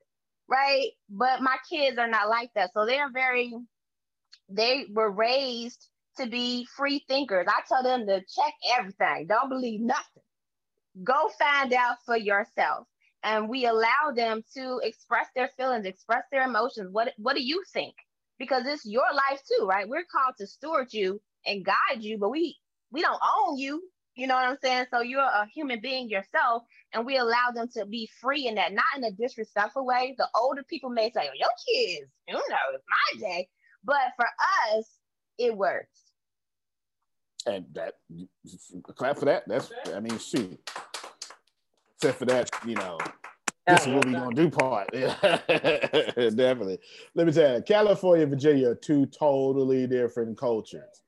Right. 0.48 0.90
But 1.08 1.42
my 1.42 1.56
kids 1.70 1.98
are 1.98 2.08
not 2.08 2.28
like 2.28 2.50
that. 2.54 2.72
So 2.72 2.86
they're 2.86 3.10
very 3.10 3.52
they 4.48 4.86
were 4.92 5.10
raised 5.10 5.88
to 6.18 6.26
be 6.26 6.66
free 6.76 7.04
thinkers. 7.08 7.46
I 7.48 7.60
tell 7.68 7.82
them 7.82 8.06
to 8.06 8.20
check 8.20 8.54
everything. 8.78 9.26
Don't 9.28 9.48
believe 9.48 9.80
nothing. 9.80 10.22
Go 11.02 11.30
find 11.38 11.72
out 11.72 11.96
for 12.06 12.16
yourself. 12.16 12.86
And 13.22 13.48
we 13.48 13.66
allow 13.66 14.12
them 14.14 14.42
to 14.54 14.80
express 14.84 15.26
their 15.34 15.50
feelings, 15.56 15.84
express 15.86 16.24
their 16.30 16.44
emotions. 16.44 16.90
What 16.92 17.12
what 17.18 17.36
do 17.36 17.42
you 17.42 17.62
think? 17.72 17.94
Because 18.38 18.64
it's 18.66 18.84
your 18.84 19.06
life 19.14 19.40
too, 19.46 19.66
right? 19.66 19.88
We're 19.88 20.04
called 20.04 20.34
to 20.38 20.46
steward 20.46 20.92
you 20.92 21.20
and 21.46 21.64
guide 21.64 22.02
you, 22.02 22.18
but 22.18 22.30
we 22.30 22.56
we 22.90 23.02
don't 23.02 23.20
own 23.38 23.56
you. 23.58 23.82
You 24.14 24.26
know 24.26 24.34
what 24.34 24.46
I'm 24.46 24.56
saying? 24.62 24.86
So 24.90 25.02
you're 25.02 25.20
a 25.20 25.46
human 25.54 25.80
being 25.80 26.08
yourself, 26.08 26.62
and 26.94 27.04
we 27.04 27.18
allow 27.18 27.50
them 27.54 27.68
to 27.74 27.84
be 27.84 28.08
free 28.20 28.46
in 28.46 28.54
that, 28.54 28.72
not 28.72 28.84
in 28.96 29.04
a 29.04 29.10
disrespectful 29.10 29.84
way. 29.84 30.14
The 30.16 30.28
older 30.34 30.62
people 30.62 30.90
may 30.90 31.10
say, 31.10 31.28
"Oh, 31.28 31.34
your 31.34 31.50
kids, 31.66 32.10
you 32.26 32.34
know, 32.34 32.40
it's 32.74 32.84
my 32.88 33.20
day," 33.20 33.48
But 33.86 34.12
for 34.16 34.26
us, 34.74 34.98
it 35.38 35.56
works. 35.56 36.00
And 37.46 37.66
that 37.74 37.94
clap 38.96 39.18
for 39.18 39.26
that. 39.26 39.44
That's 39.46 39.70
I 39.94 40.00
mean, 40.00 40.18
shoot. 40.18 40.58
Except 41.94 42.18
for 42.18 42.24
that, 42.26 42.50
you 42.66 42.74
know, 42.74 42.98
this 43.66 43.86
is 43.86 43.88
what 43.88 44.04
we 44.04 44.12
gonna 44.12 44.34
do 44.34 44.50
part. 44.50 44.90
Definitely. 44.92 46.78
Let 47.14 47.26
me 47.26 47.32
tell 47.32 47.56
you, 47.56 47.62
California 47.62 48.22
and 48.22 48.30
Virginia 48.30 48.70
are 48.70 48.74
two 48.74 49.06
totally 49.06 49.86
different 49.86 50.38
cultures. 50.38 51.02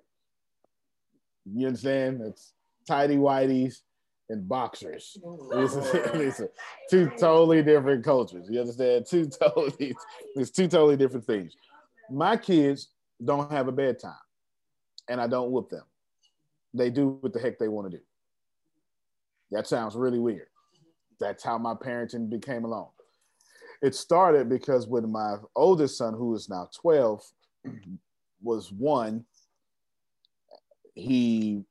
You 1.45 1.69
understand? 1.69 2.21
It's 2.23 2.53
tidy 2.87 3.17
whiteys 3.17 3.81
and 4.29 4.49
boxers. 4.49 5.17
These 5.55 5.77
are, 5.77 6.19
these 6.19 6.41
are 6.41 6.51
two 6.91 7.11
totally 7.19 7.63
different 7.63 8.05
cultures. 8.05 8.47
You 8.51 8.61
understand? 8.61 9.07
Two 9.07 9.27
totally, 9.43 9.95
it's 10.37 10.51
two 10.51 10.69
totally 10.69 10.97
different 10.97 11.27
things 11.27 11.55
my 12.11 12.37
kids 12.37 12.89
don't 13.25 13.51
have 13.51 13.69
a 13.69 13.73
bedtime 13.73 14.13
and 15.09 15.21
I 15.21 15.27
don't 15.27 15.51
whoop 15.51 15.71
them. 15.71 15.85
They 16.75 16.91
do 16.91 17.19
what 17.21 17.33
the 17.33 17.41
heck 17.41 17.59
they 17.59 17.69
want 17.69 17.91
to 17.91 17.97
do. 17.97 18.03
That 19.51 19.67
sounds 19.67 19.97
really 19.97 20.19
weird. 20.19 20.49
That's 21.21 21.43
how 21.43 21.59
my 21.59 21.75
parenting 21.75 22.31
became 22.31 22.65
alone. 22.65 22.89
It 23.83 23.95
started 23.95 24.49
because 24.49 24.87
when 24.87 25.11
my 25.11 25.37
oldest 25.55 25.99
son, 25.99 26.15
who 26.15 26.35
is 26.35 26.49
now 26.49 26.69
12, 26.81 27.23
was 28.43 28.73
one. 28.73 29.25
He 30.95 31.63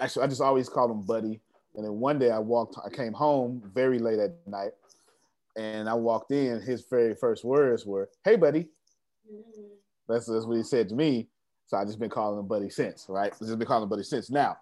actually, 0.00 0.24
I 0.24 0.28
just 0.28 0.40
always 0.40 0.68
called 0.68 0.90
him 0.90 1.02
Buddy. 1.02 1.40
And 1.74 1.84
then 1.84 1.94
one 1.94 2.18
day 2.18 2.30
I 2.30 2.38
walked, 2.38 2.76
I 2.84 2.88
came 2.88 3.12
home 3.12 3.62
very 3.74 3.98
late 3.98 4.20
at 4.20 4.36
night, 4.46 4.72
and 5.56 5.88
I 5.88 5.94
walked 5.94 6.30
in. 6.30 6.60
His 6.60 6.84
very 6.88 7.16
first 7.16 7.44
words 7.44 7.84
were, 7.84 8.08
"Hey, 8.24 8.36
buddy." 8.36 8.68
That's, 10.08 10.26
that's 10.26 10.44
what 10.44 10.56
he 10.56 10.62
said 10.62 10.88
to 10.90 10.94
me. 10.94 11.28
So 11.66 11.78
I 11.78 11.84
just 11.84 11.98
been 11.98 12.10
calling 12.10 12.38
him 12.38 12.46
Buddy 12.46 12.68
since, 12.68 13.06
right? 13.08 13.32
I've 13.32 13.38
just 13.38 13.58
been 13.58 13.66
calling 13.66 13.84
him 13.84 13.88
Buddy 13.88 14.02
since 14.02 14.30
now. 14.30 14.58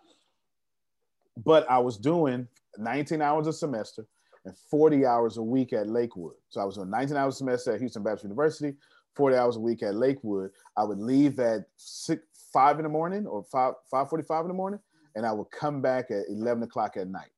But 1.45 1.69
I 1.69 1.79
was 1.79 1.97
doing 1.99 2.47
19 2.79 3.23
hours 3.23 3.47
a 3.47 3.53
semester 3.53 4.07
and 4.45 4.57
40 4.70 5.07
hours 5.07 5.37
a 5.37 5.43
week 5.43 5.73
at 5.73 5.89
Lakewood. 5.89 6.35
So 6.49 6.61
I 6.61 6.64
was 6.64 6.77
doing 6.77 6.91
19 6.91 7.16
hours 7.16 7.35
a 7.35 7.39
semester 7.39 7.73
at 7.73 7.81
Houston 7.81 8.03
Baptist 8.03 8.25
University, 8.25 8.75
40 9.14 9.37
hours 9.37 9.57
a 9.57 9.61
week 9.61 9.83
at 9.83 9.95
Lakewood. 9.95 10.51
I 10.77 10.85
would 10.85 10.99
leave 10.99 11.39
at 11.39 11.66
six, 11.77 12.23
five 12.53 12.79
in 12.79 12.85
the 12.85 12.89
morning 12.89 13.27
or 13.27 13.45
five, 13.45 13.75
5.45 13.93 14.43
in 14.43 14.49
the 14.49 14.55
morning, 14.55 14.81
and 15.14 15.25
I 15.25 15.33
would 15.33 15.51
come 15.51 15.81
back 15.81 16.11
at 16.11 16.25
11 16.29 16.62
o'clock 16.64 16.97
at 16.97 17.09
night. 17.09 17.31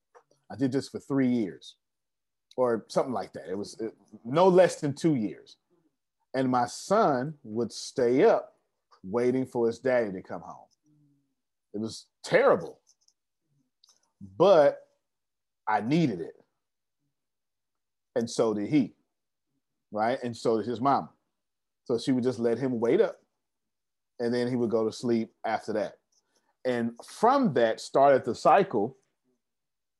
I 0.51 0.57
did 0.57 0.73
this 0.73 0.89
for 0.89 1.01
three 1.01 1.29
years 1.29 1.77
or 2.57 2.85
something 2.89 3.13
like 3.13 3.33
that. 3.33 3.49
It 3.49 3.59
was 3.59 3.79
it, 3.81 3.93
no 4.25 4.49
less 4.49 4.77
than 4.77 4.95
two 4.95 5.17
years. 5.17 5.57
And 6.35 6.51
my 6.51 6.67
son 6.67 7.35
would 7.45 7.73
stay 7.73 8.25
up 8.25 8.55
waiting 9.03 9.47
for 9.47 9.67
his 9.67 9.79
daddy 9.79 10.11
to 10.13 10.23
come 10.23 10.41
home. 10.41 10.67
It 11.75 11.81
was 11.81 12.07
terrible, 12.23 12.79
but 14.37 14.84
I 15.69 15.81
needed 15.81 16.21
it. 16.21 16.35
And 18.17 18.29
so 18.29 18.55
did 18.55 18.69
he, 18.69 18.95
right? 19.91 20.19
And 20.23 20.37
so 20.37 20.59
did 20.59 20.67
his 20.67 20.81
mom. 20.81 21.09
So 21.85 21.99
she 21.99 22.13
would 22.13 22.25
just 22.25 22.39
let 22.39 22.59
him 22.59 22.81
wait 22.81 23.01
up 23.01 23.19
and 24.21 24.33
then 24.33 24.49
he 24.49 24.57
would 24.57 24.71
go 24.71 24.85
to 24.85 24.93
sleep 24.93 25.33
after 25.45 25.73
that. 25.75 25.95
And 26.65 26.93
from 27.05 27.53
that 27.55 27.81
started 27.81 28.25
the 28.25 28.35
cycle 28.35 28.97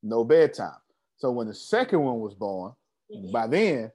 no 0.01 0.23
bedtime. 0.23 0.77
So 1.17 1.31
when 1.31 1.47
the 1.47 1.53
second 1.53 1.99
one 1.99 2.19
was 2.19 2.35
born, 2.35 2.73
mm-hmm. 3.13 3.31
by 3.31 3.47
then 3.47 3.91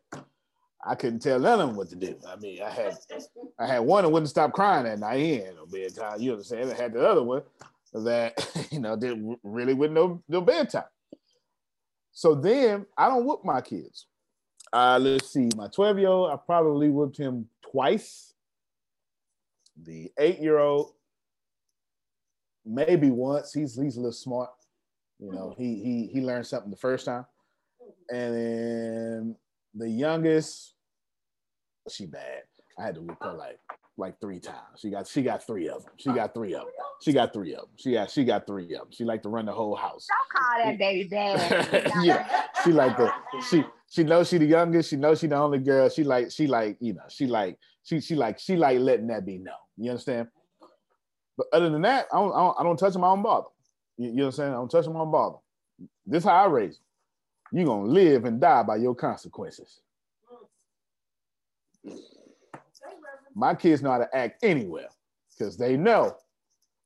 I 0.84 0.94
couldn't 0.94 1.20
tell 1.20 1.38
none 1.38 1.60
of 1.60 1.68
them 1.68 1.76
what 1.76 1.88
to 1.90 1.96
do. 1.96 2.16
I 2.28 2.36
mean, 2.36 2.62
I 2.62 2.70
had 2.70 2.96
I 3.58 3.66
had 3.66 3.80
one 3.80 4.04
that 4.04 4.10
wouldn't 4.10 4.30
stop 4.30 4.52
crying 4.52 4.86
at 4.86 4.98
night. 4.98 5.18
He 5.18 5.32
had 5.34 5.54
no 5.54 5.66
bedtime. 5.66 6.20
You 6.20 6.32
understand? 6.32 6.70
I 6.70 6.74
had 6.74 6.92
the 6.92 7.06
other 7.06 7.22
one 7.22 7.42
that 7.92 8.68
you 8.70 8.80
know 8.80 8.96
did 8.96 9.22
really 9.42 9.74
with 9.74 9.92
no 9.92 10.22
no 10.28 10.40
bedtime. 10.40 10.84
So 12.12 12.34
then 12.34 12.86
I 12.96 13.08
don't 13.08 13.24
whoop 13.24 13.44
my 13.44 13.60
kids. 13.60 14.06
Uh, 14.72 14.98
let's 15.00 15.30
see, 15.30 15.48
my 15.56 15.66
12 15.68 15.98
year 15.98 16.08
old, 16.08 16.30
I 16.30 16.36
probably 16.36 16.88
whooped 16.88 17.16
him 17.16 17.48
twice. 17.70 18.34
The 19.82 20.12
eight 20.18 20.40
year 20.40 20.58
old, 20.58 20.92
maybe 22.64 23.10
once. 23.10 23.52
He's 23.52 23.80
he's 23.80 23.96
a 23.96 24.00
little 24.00 24.12
smart. 24.12 24.50
You 25.18 25.32
know, 25.32 25.54
he 25.56 25.76
he 25.76 26.10
he 26.12 26.20
learned 26.20 26.46
something 26.46 26.70
the 26.70 26.76
first 26.76 27.06
time. 27.06 27.24
And 28.10 28.34
then 28.34 29.36
the 29.74 29.88
youngest, 29.88 30.74
she 31.88 32.06
bad. 32.06 32.42
I 32.78 32.84
had 32.84 32.94
to 32.96 33.00
whip 33.00 33.18
her 33.22 33.32
like 33.32 33.58
like 34.00 34.20
three 34.20 34.40
times. 34.40 34.56
She 34.78 34.90
got 34.90 35.06
she 35.06 35.22
got 35.22 35.46
three 35.46 35.68
of 35.68 35.84
them. 35.84 35.92
She 35.96 36.10
got 36.10 36.34
three 36.34 36.54
of 36.54 36.62
them. 36.62 36.70
She 37.02 37.12
got 37.12 37.32
three 37.32 37.54
of 37.54 37.60
them. 37.60 37.70
She 37.76 37.92
got 37.92 38.10
she 38.10 38.24
got 38.24 38.46
three 38.46 38.64
of 38.74 38.80
them. 38.80 38.88
She 38.90 39.04
like 39.04 39.22
to 39.22 39.28
run 39.28 39.46
the 39.46 39.52
whole 39.52 39.76
house. 39.76 40.06
Don't 40.08 40.42
call 40.42 40.64
that 40.64 40.78
baby 40.78 41.08
bad. 41.08 41.92
yeah, 42.02 42.46
she 42.64 42.72
like 42.72 42.96
the 42.96 43.12
she 43.48 43.64
she 43.88 44.02
knows 44.02 44.28
she 44.28 44.38
the 44.38 44.46
youngest. 44.46 44.90
She 44.90 44.96
knows 44.96 45.20
she 45.20 45.28
the 45.28 45.36
only 45.36 45.58
girl. 45.58 45.88
She 45.88 46.02
like 46.02 46.30
she 46.30 46.46
like 46.46 46.76
you 46.80 46.94
know 46.94 47.02
she 47.08 47.26
like 47.26 47.58
she 47.82 48.00
she 48.00 48.14
like 48.16 48.38
she 48.38 48.56
like 48.56 48.80
letting 48.80 49.06
that 49.08 49.24
be 49.24 49.38
known. 49.38 49.54
You 49.76 49.90
understand? 49.90 50.28
But 51.36 51.46
other 51.52 51.70
than 51.70 51.82
that, 51.82 52.06
I 52.12 52.18
don't 52.18 52.32
I 52.32 52.38
don't, 52.38 52.56
I 52.60 52.62
don't 52.64 52.76
touch 52.76 52.92
them. 52.92 53.04
I 53.04 53.08
don't 53.08 53.22
bother. 53.22 53.48
You, 53.96 54.08
you 54.08 54.16
know 54.16 54.24
what 54.24 54.26
I'm 54.28 54.32
saying? 54.32 54.50
I 54.50 54.54
don't 54.54 54.70
touch 54.70 54.84
them. 54.84 54.96
I 54.96 55.00
don't 55.00 55.12
bother. 55.12 55.36
This 56.06 56.24
how 56.24 56.34
I 56.34 56.46
raise 56.46 56.76
them 56.76 56.84
you're 57.52 57.66
gonna 57.66 57.88
live 57.88 58.24
and 58.24 58.40
die 58.40 58.62
by 58.62 58.76
your 58.76 58.94
consequences. 58.94 59.80
My 63.34 63.54
kids 63.54 63.82
know 63.82 63.90
how 63.90 63.98
to 63.98 64.16
act 64.16 64.42
anywhere 64.42 64.88
because 65.30 65.56
they 65.56 65.76
know 65.76 66.16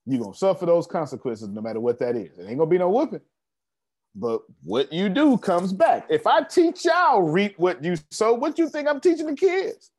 you're 0.06 0.20
gonna 0.20 0.34
suffer 0.34 0.66
those 0.66 0.86
consequences 0.86 1.48
no 1.48 1.60
matter 1.60 1.80
what 1.80 1.98
that 2.00 2.16
is. 2.16 2.38
It 2.38 2.46
ain't 2.48 2.58
gonna 2.58 2.70
be 2.70 2.78
no 2.78 2.90
whooping. 2.90 3.20
But 4.14 4.42
what 4.62 4.92
you 4.92 5.08
do 5.08 5.36
comes 5.38 5.72
back. 5.72 6.06
If 6.08 6.26
I 6.26 6.42
teach 6.42 6.84
y'all 6.84 7.22
reap 7.22 7.58
what 7.58 7.82
you 7.82 7.96
sow, 8.10 8.34
what 8.34 8.58
you 8.58 8.68
think 8.68 8.88
I'm 8.88 9.00
teaching 9.00 9.26
the 9.26 9.34
kids? 9.34 9.90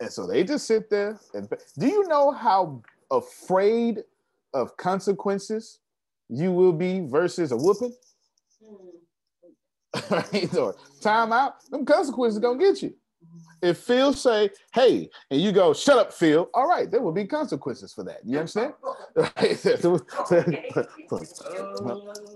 And 0.00 0.10
so 0.10 0.26
they 0.26 0.44
just 0.44 0.66
sit 0.66 0.88
there 0.88 1.18
and 1.34 1.48
do 1.76 1.86
you 1.86 2.06
know 2.08 2.30
how 2.30 2.82
afraid 3.10 4.04
of 4.54 4.76
consequences 4.76 5.80
you 6.28 6.52
will 6.52 6.72
be 6.72 7.00
versus 7.00 7.52
a 7.52 7.56
whooping? 7.56 7.94
Hmm. 8.64 10.10
right? 10.14 10.56
or 10.56 10.76
time 11.00 11.32
out, 11.32 11.68
them 11.70 11.84
consequences 11.84 12.38
gonna 12.38 12.58
get 12.58 12.82
you. 12.82 12.94
If 13.62 13.78
Phil 13.78 14.12
say, 14.12 14.50
hey, 14.72 15.10
and 15.30 15.40
you 15.40 15.52
go, 15.52 15.72
shut 15.74 15.98
up, 15.98 16.12
Phil, 16.12 16.48
all 16.54 16.68
right, 16.68 16.90
there 16.90 17.00
will 17.00 17.12
be 17.12 17.26
consequences 17.26 17.92
for 17.92 18.04
that. 18.04 18.20
You 18.24 18.38
understand? 18.38 18.74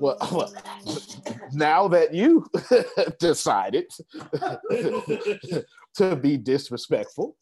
well, 0.01 0.17
well, 0.33 0.53
now 1.53 1.89
that 1.89 2.13
you 2.13 2.47
decided 3.19 3.87
to 5.97 6.17
be 6.17 6.37
disrespectful, 6.37 7.37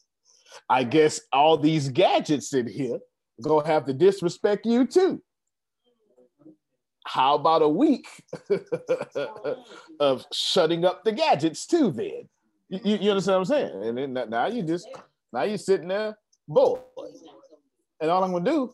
I 0.69 0.85
guess 0.85 1.21
all 1.33 1.57
these 1.57 1.89
gadgets 1.89 2.53
in 2.53 2.69
here 2.69 2.99
gonna 3.41 3.67
have 3.67 3.87
to 3.87 3.95
disrespect 3.95 4.67
you 4.67 4.87
too 4.87 5.23
how 7.07 7.35
about 7.35 7.63
a 7.63 7.69
week 7.69 8.07
of 9.99 10.25
shutting 10.33 10.85
up 10.85 11.03
the 11.05 11.13
gadgets 11.13 11.67
too 11.67 11.91
then 11.91 12.29
you, 12.71 12.97
you 12.97 13.11
understand 13.11 13.39
what 13.39 13.39
i'm 13.41 13.45
saying 13.45 13.85
and 13.85 14.17
then 14.17 14.31
now 14.31 14.47
you 14.47 14.63
just 14.63 14.89
now 15.33 15.43
you're 15.43 15.59
sitting 15.59 15.89
there 15.89 16.17
bored 16.49 16.81
and 18.01 18.11
all 18.11 18.25
i'm 18.25 18.33
gonna 18.33 18.45
do 18.45 18.73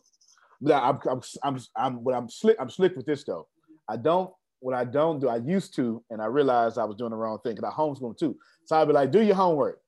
I'm, 0.65 0.99
I'm, 1.09 1.21
I'm, 1.43 1.59
I'm, 1.75 2.03
what 2.03 2.15
I'm 2.15 2.29
slick, 2.29 2.57
I'm 2.59 2.69
slick 2.69 2.95
with 2.95 3.05
this 3.05 3.23
though. 3.23 3.47
I 3.87 3.97
don't, 3.97 4.31
what 4.59 4.75
I 4.75 4.85
don't 4.85 5.19
do, 5.19 5.29
I 5.29 5.37
used 5.37 5.75
to, 5.75 6.03
and 6.09 6.21
I 6.21 6.25
realized 6.25 6.77
I 6.77 6.85
was 6.85 6.95
doing 6.95 7.11
the 7.11 7.17
wrong 7.17 7.39
thing 7.43 7.55
because 7.55 7.71
I 7.71 7.75
homeschool 7.75 8.17
too. 8.17 8.35
So 8.65 8.75
I'd 8.75 8.87
be 8.87 8.93
like, 8.93 9.11
do 9.11 9.21
your 9.21 9.35
homework. 9.35 9.79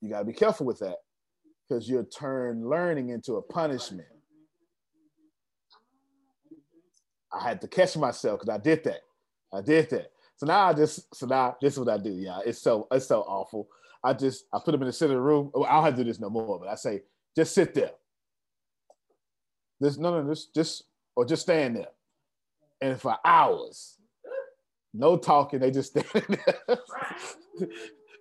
You 0.00 0.10
gotta 0.10 0.24
be 0.24 0.34
careful 0.34 0.66
with 0.66 0.78
that 0.80 0.96
because 1.66 1.88
you'll 1.88 2.04
turn 2.04 2.68
learning 2.68 3.08
into 3.08 3.34
a 3.36 3.42
punishment. 3.42 4.08
I 7.32 7.42
had 7.42 7.60
to 7.62 7.68
catch 7.68 7.96
myself 7.96 8.40
because 8.40 8.54
I 8.54 8.62
did 8.62 8.84
that. 8.84 9.00
I 9.52 9.62
did 9.62 9.90
that. 9.90 10.10
So 10.36 10.46
now 10.46 10.68
I 10.68 10.72
just 10.72 11.14
so 11.14 11.26
now 11.26 11.56
this 11.60 11.74
is 11.74 11.78
what 11.78 11.88
I 11.88 11.98
do. 11.98 12.10
Yeah, 12.10 12.40
it's 12.44 12.60
so 12.60 12.86
it's 12.90 13.06
so 13.06 13.20
awful. 13.22 13.68
I 14.02 14.12
just 14.12 14.44
I 14.52 14.58
put 14.64 14.72
them 14.72 14.82
in 14.82 14.86
the 14.86 14.92
center 14.92 15.12
of 15.12 15.18
the 15.18 15.22
room. 15.22 15.50
Oh, 15.54 15.64
I 15.64 15.74
don't 15.74 15.84
have 15.84 15.96
to 15.96 16.04
do 16.04 16.10
this 16.10 16.20
no 16.20 16.30
more, 16.30 16.58
but 16.58 16.68
I 16.68 16.74
say 16.74 17.02
just 17.36 17.54
sit 17.54 17.74
there. 17.74 17.92
This 19.80 19.96
no 19.96 20.20
no 20.20 20.28
just 20.28 20.54
just 20.54 20.84
or 21.16 21.24
just 21.24 21.42
stand 21.42 21.76
there. 21.76 21.88
And 22.80 23.00
for 23.00 23.16
hours, 23.24 23.98
no 24.92 25.16
talking, 25.16 25.60
they 25.60 25.70
just 25.70 25.90
stand 25.98 26.26
there. 26.28 26.78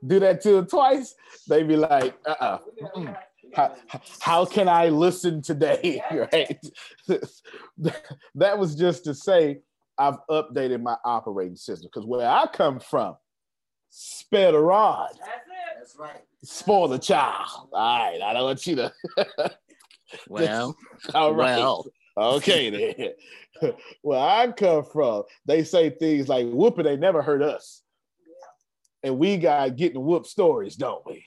do 0.06 0.20
that 0.20 0.42
to 0.42 0.52
them 0.52 0.68
twice, 0.68 1.16
they 1.48 1.64
be 1.64 1.76
like, 1.76 2.16
uh-uh. 2.26 2.60
Mm-mm 2.96 3.16
how, 3.54 3.76
how 4.20 4.46
can 4.46 4.68
I 4.68 4.90
listen 4.90 5.42
today? 5.42 6.02
right? 6.12 6.60
that 8.36 8.58
was 8.58 8.76
just 8.76 9.04
to 9.06 9.14
say 9.14 9.60
I've 9.98 10.18
updated 10.30 10.82
my 10.82 10.98
operating 11.06 11.56
system 11.56 11.90
because 11.94 12.08
where 12.08 12.28
I 12.28 12.48
come 12.48 12.80
from, 12.80 13.16
spare 13.90 14.52
the 14.52 14.60
rod. 14.60 15.10
That's 15.12 15.22
it. 15.22 15.78
That's 15.78 15.96
right. 15.98 16.24
Spoil 16.44 16.88
the 16.88 17.00
child. 17.00 17.70
All 17.72 18.12
right, 18.12 18.22
I 18.22 18.34
don't 18.34 18.44
want 18.44 18.66
you 18.68 18.76
to. 18.78 18.94
well, 20.28 20.76
all 21.14 21.34
right. 21.34 21.58
Well. 21.58 21.86
Okay, 22.16 22.70
then. 23.62 23.74
where 24.02 24.20
I 24.20 24.52
come 24.52 24.86
from, 24.86 25.24
they 25.46 25.64
say 25.64 25.90
things 25.90 26.28
like 26.28 26.48
whooping, 26.48 26.86
they 26.86 26.98
never 26.98 27.22
hurt 27.22 27.42
us. 27.42 27.82
And 29.04 29.18
we 29.18 29.38
got 29.38 29.76
getting 29.76 30.04
whooped 30.04 30.28
stories, 30.28 30.76
don't 30.76 31.06
we? 31.06 31.26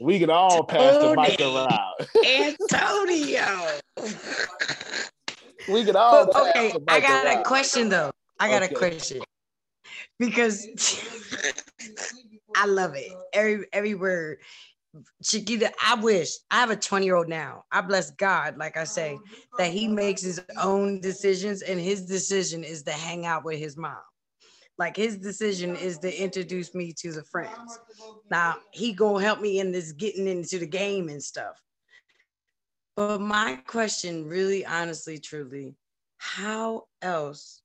We 0.00 0.18
can 0.18 0.30
all 0.30 0.64
pass 0.64 0.96
the 0.96 1.14
mic 1.14 1.40
around. 1.40 1.94
Antonio. 2.26 3.80
We 5.70 5.84
can 5.84 5.96
all. 5.96 6.30
okay, 6.34 6.74
I 6.88 7.00
got 7.00 7.26
a 7.26 7.42
question 7.42 7.88
though. 7.88 8.10
I 8.38 8.48
got 8.48 8.62
okay. 8.62 8.74
a 8.74 8.78
question 8.78 9.22
because 10.18 10.66
I 12.56 12.66
love 12.66 12.94
it. 12.96 13.12
Every 13.32 13.66
every 13.72 13.94
word. 13.94 14.38
Jaquita, 15.22 15.70
I 15.86 15.94
wish 15.94 16.30
I 16.50 16.56
have 16.56 16.70
a 16.70 16.76
20 16.76 17.04
year 17.06 17.14
old 17.14 17.28
now. 17.28 17.64
I 17.70 17.80
bless 17.80 18.10
God, 18.10 18.56
like 18.58 18.76
I 18.76 18.82
say, 18.82 19.18
that 19.56 19.70
he 19.70 19.86
makes 19.86 20.20
his 20.20 20.40
own 20.60 21.00
decisions, 21.00 21.62
and 21.62 21.78
his 21.78 22.06
decision 22.06 22.64
is 22.64 22.82
to 22.84 22.92
hang 22.92 23.24
out 23.24 23.44
with 23.44 23.60
his 23.60 23.76
mom. 23.76 24.02
Like 24.78 24.96
his 24.96 25.16
decision 25.18 25.76
is 25.76 25.98
to 25.98 26.22
introduce 26.22 26.74
me 26.74 26.92
to 27.00 27.12
the 27.12 27.22
friends. 27.22 27.78
Now 28.30 28.56
he 28.72 28.92
gonna 28.92 29.22
help 29.22 29.40
me 29.40 29.60
in 29.60 29.70
this 29.70 29.92
getting 29.92 30.26
into 30.26 30.58
the 30.58 30.66
game 30.66 31.08
and 31.08 31.22
stuff. 31.22 31.60
But 33.00 33.18
my 33.18 33.56
question, 33.66 34.28
really, 34.28 34.66
honestly, 34.66 35.18
truly, 35.18 35.74
how 36.18 36.84
else? 37.00 37.62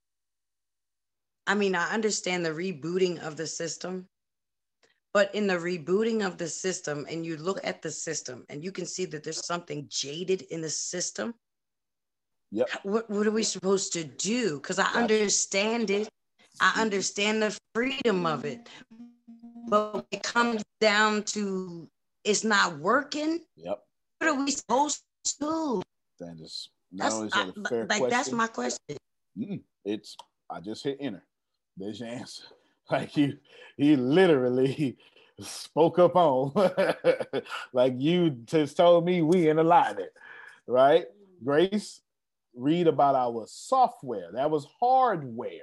I 1.46 1.56
mean, 1.56 1.76
I 1.76 1.94
understand 1.94 2.46
the 2.46 2.52
rebooting 2.52 3.20
of 3.22 3.36
the 3.36 3.46
system, 3.46 4.08
but 5.14 5.36
in 5.36 5.46
the 5.46 5.56
rebooting 5.56 6.26
of 6.26 6.38
the 6.38 6.48
system, 6.48 7.06
and 7.10 7.26
you 7.26 7.36
look 7.36 7.60
at 7.66 7.82
the 7.82 7.92
system 7.92 8.46
and 8.48 8.64
you 8.64 8.72
can 8.72 8.86
see 8.86 9.04
that 9.08 9.26
there's 9.26 9.46
something 9.46 9.88
jaded 9.90 10.44
in 10.44 10.62
the 10.62 10.70
system. 10.70 11.34
Yep. 12.52 12.70
What, 12.84 13.10
what 13.10 13.28
are 13.28 13.32
we 13.32 13.44
supposed 13.44 13.92
to 13.92 14.06
do? 14.06 14.62
Because 14.62 14.80
I 14.80 14.90
understand 14.94 15.90
it, 15.90 16.08
I 16.62 16.82
understand 16.82 17.42
the 17.42 17.60
freedom 17.74 18.26
of 18.26 18.46
it. 18.46 18.70
But 19.68 19.96
when 19.96 20.04
it 20.12 20.24
comes 20.24 20.64
down 20.80 21.24
to 21.24 21.90
it's 22.24 22.46
not 22.46 22.80
working, 22.80 23.42
Yep. 23.58 23.84
what 24.20 24.30
are 24.30 24.42
we 24.42 24.52
supposed 24.52 25.02
to 25.26 25.40
do? 25.40 25.82
That 26.20 26.38
is 26.40 26.70
not 26.92 27.06
That's 27.06 27.16
only 27.16 27.28
is 27.28 27.34
that 27.34 27.50
a 27.50 27.70
fair 27.70 27.88
like 27.88 28.10
that's 28.10 28.32
my 28.32 28.48
question. 28.48 28.98
It's 29.84 30.16
I 30.50 30.60
just 30.62 30.84
hit 30.84 30.98
enter. 31.00 31.24
There's 31.78 32.00
your 32.00 32.10
answer. 32.10 32.44
Like 32.92 33.18
you, 33.18 33.40
he 33.78 33.96
literally 33.96 34.96
spoke 35.40 35.98
up 35.98 36.16
on. 36.16 36.54
like 37.74 37.96
you 37.98 38.30
just 38.46 38.78
told 38.78 39.06
me 39.06 39.24
we 39.24 39.50
in 39.50 39.58
alignment, 39.58 40.12
right? 40.68 41.06
Grace, 41.44 42.02
read 42.56 42.86
about 42.86 43.16
our 43.16 43.46
software. 43.48 44.30
That 44.34 44.52
was 44.52 44.68
hardware, 44.80 45.62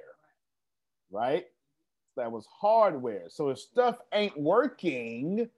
right? 1.12 1.44
That 2.16 2.32
was 2.32 2.44
hardware. 2.50 3.26
So 3.28 3.50
if 3.50 3.60
stuff 3.60 3.98
ain't 4.12 4.36
working, 4.36 5.48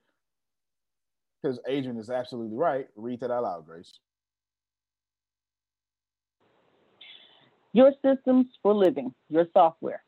because 1.45 1.61
Adrian 1.69 1.99
is 1.99 2.09
absolutely 2.09 2.57
right. 2.57 2.87
Read 2.97 3.21
that 3.21 3.31
out 3.31 3.43
loud, 3.43 3.67
Grace. 3.67 3.99
Your 7.73 7.93
systems 8.05 8.47
for 8.63 8.73
living, 8.73 9.13
your 9.29 9.47
software, 9.53 10.03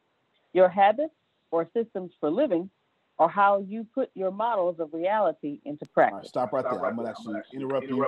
your 0.55 0.69
habits 0.69 1.13
or 1.51 1.69
systems 1.77 2.13
for 2.21 2.31
living 2.31 2.71
are 3.19 3.29
how 3.29 3.65
you 3.69 3.87
put 3.95 4.11
your 4.15 4.31
models 4.31 4.77
of 4.79 4.91
reality 4.93 5.61
into 5.65 5.85
All 5.85 6.05
right, 6.05 6.13
practice. 6.13 6.29
stop 6.29 6.53
right 6.53 6.65
there. 6.65 6.85
I'm 6.85 6.97
gonna 6.97 7.11
actually 7.11 7.41
interrupt 7.53 7.89
you 7.89 8.07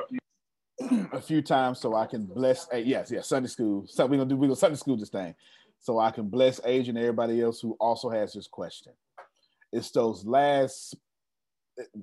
a 1.13 1.21
few 1.21 1.43
times 1.43 1.81
so 1.81 1.95
I 1.95 2.07
can 2.07 2.25
bless. 2.25 2.69
eh, 2.73 2.79
yes, 2.79 3.11
yes, 3.11 3.27
Sunday 3.27 3.49
school. 3.49 3.85
So 3.89 4.07
we're 4.07 4.19
gonna 4.19 4.29
do. 4.29 4.37
We're 4.37 4.47
gonna 4.47 4.57
Sunday 4.57 4.77
school 4.77 4.97
this 4.97 5.09
thing, 5.09 5.35
so 5.81 5.99
I 5.99 6.13
can 6.13 6.29
bless 6.29 6.61
Adrian 6.65 6.97
and 6.97 7.05
everybody 7.05 7.43
else 7.43 7.61
who 7.61 7.77
also 7.81 8.11
has 8.11 8.33
this 8.33 8.47
question. 8.47 8.93
It's 9.73 9.91
those 9.91 10.25
last. 10.25 10.95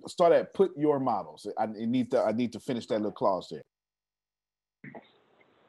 Start 0.08 0.34
at 0.34 0.54
put 0.54 0.72
your 0.78 1.00
models. 1.00 1.48
I 1.58 1.64
I 1.64 1.68
need 1.68 2.12
to. 2.12 2.22
I 2.22 2.32
need 2.32 2.54
to 2.54 2.60
finish 2.60 2.86
that 2.88 2.96
little 2.96 3.12
clause 3.12 3.48
there. 3.52 3.64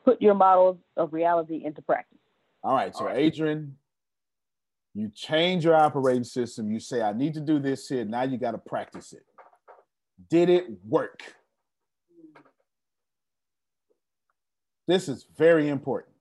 Put 0.04 0.22
your 0.22 0.34
models 0.34 0.78
of 0.96 1.12
reality 1.12 1.62
into 1.64 1.82
practice. 1.82 2.18
All 2.62 2.74
right. 2.74 2.94
So 2.94 3.08
Adrian, 3.08 3.76
you 4.94 5.10
change 5.14 5.64
your 5.64 5.74
operating 5.74 6.24
system. 6.24 6.70
You 6.70 6.80
say, 6.80 7.02
I 7.02 7.12
need 7.12 7.34
to 7.34 7.40
do 7.40 7.58
this 7.58 7.88
here. 7.88 8.04
Now 8.04 8.22
you 8.22 8.38
got 8.38 8.52
to 8.52 8.58
practice 8.58 9.12
it. 9.12 9.24
Did 10.30 10.48
it 10.48 10.66
work? 10.88 11.22
This 14.88 15.08
is 15.08 15.26
very 15.36 15.68
important. 15.68 16.14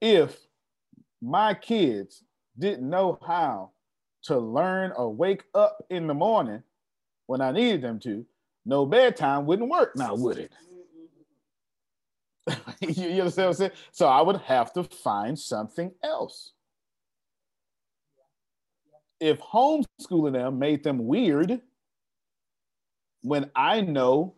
If 0.00 0.36
my 1.22 1.54
kids 1.54 2.24
didn't 2.58 2.88
know 2.88 3.18
how 3.26 3.72
to 4.26 4.38
learn 4.38 4.92
or 4.92 5.12
wake 5.12 5.44
up 5.54 5.84
in 5.90 6.06
the 6.06 6.14
morning 6.14 6.62
when 7.26 7.40
I 7.40 7.52
needed 7.52 7.82
them 7.82 7.98
to, 8.00 8.24
no 8.64 8.86
bedtime 8.86 9.46
wouldn't 9.46 9.70
work 9.70 9.96
now, 9.96 10.14
would 10.14 10.38
it? 10.38 10.52
you, 12.80 13.08
you 13.08 13.20
understand 13.20 13.46
what 13.46 13.50
I'm 13.50 13.54
saying? 13.54 13.70
So 13.92 14.06
I 14.06 14.20
would 14.20 14.36
have 14.38 14.72
to 14.74 14.84
find 14.84 15.38
something 15.38 15.92
else. 16.02 16.52
If 19.18 19.40
homeschooling 19.40 20.32
them 20.32 20.58
made 20.58 20.84
them 20.84 21.06
weird, 21.06 21.60
when 23.22 23.50
I 23.56 23.80
know 23.80 24.34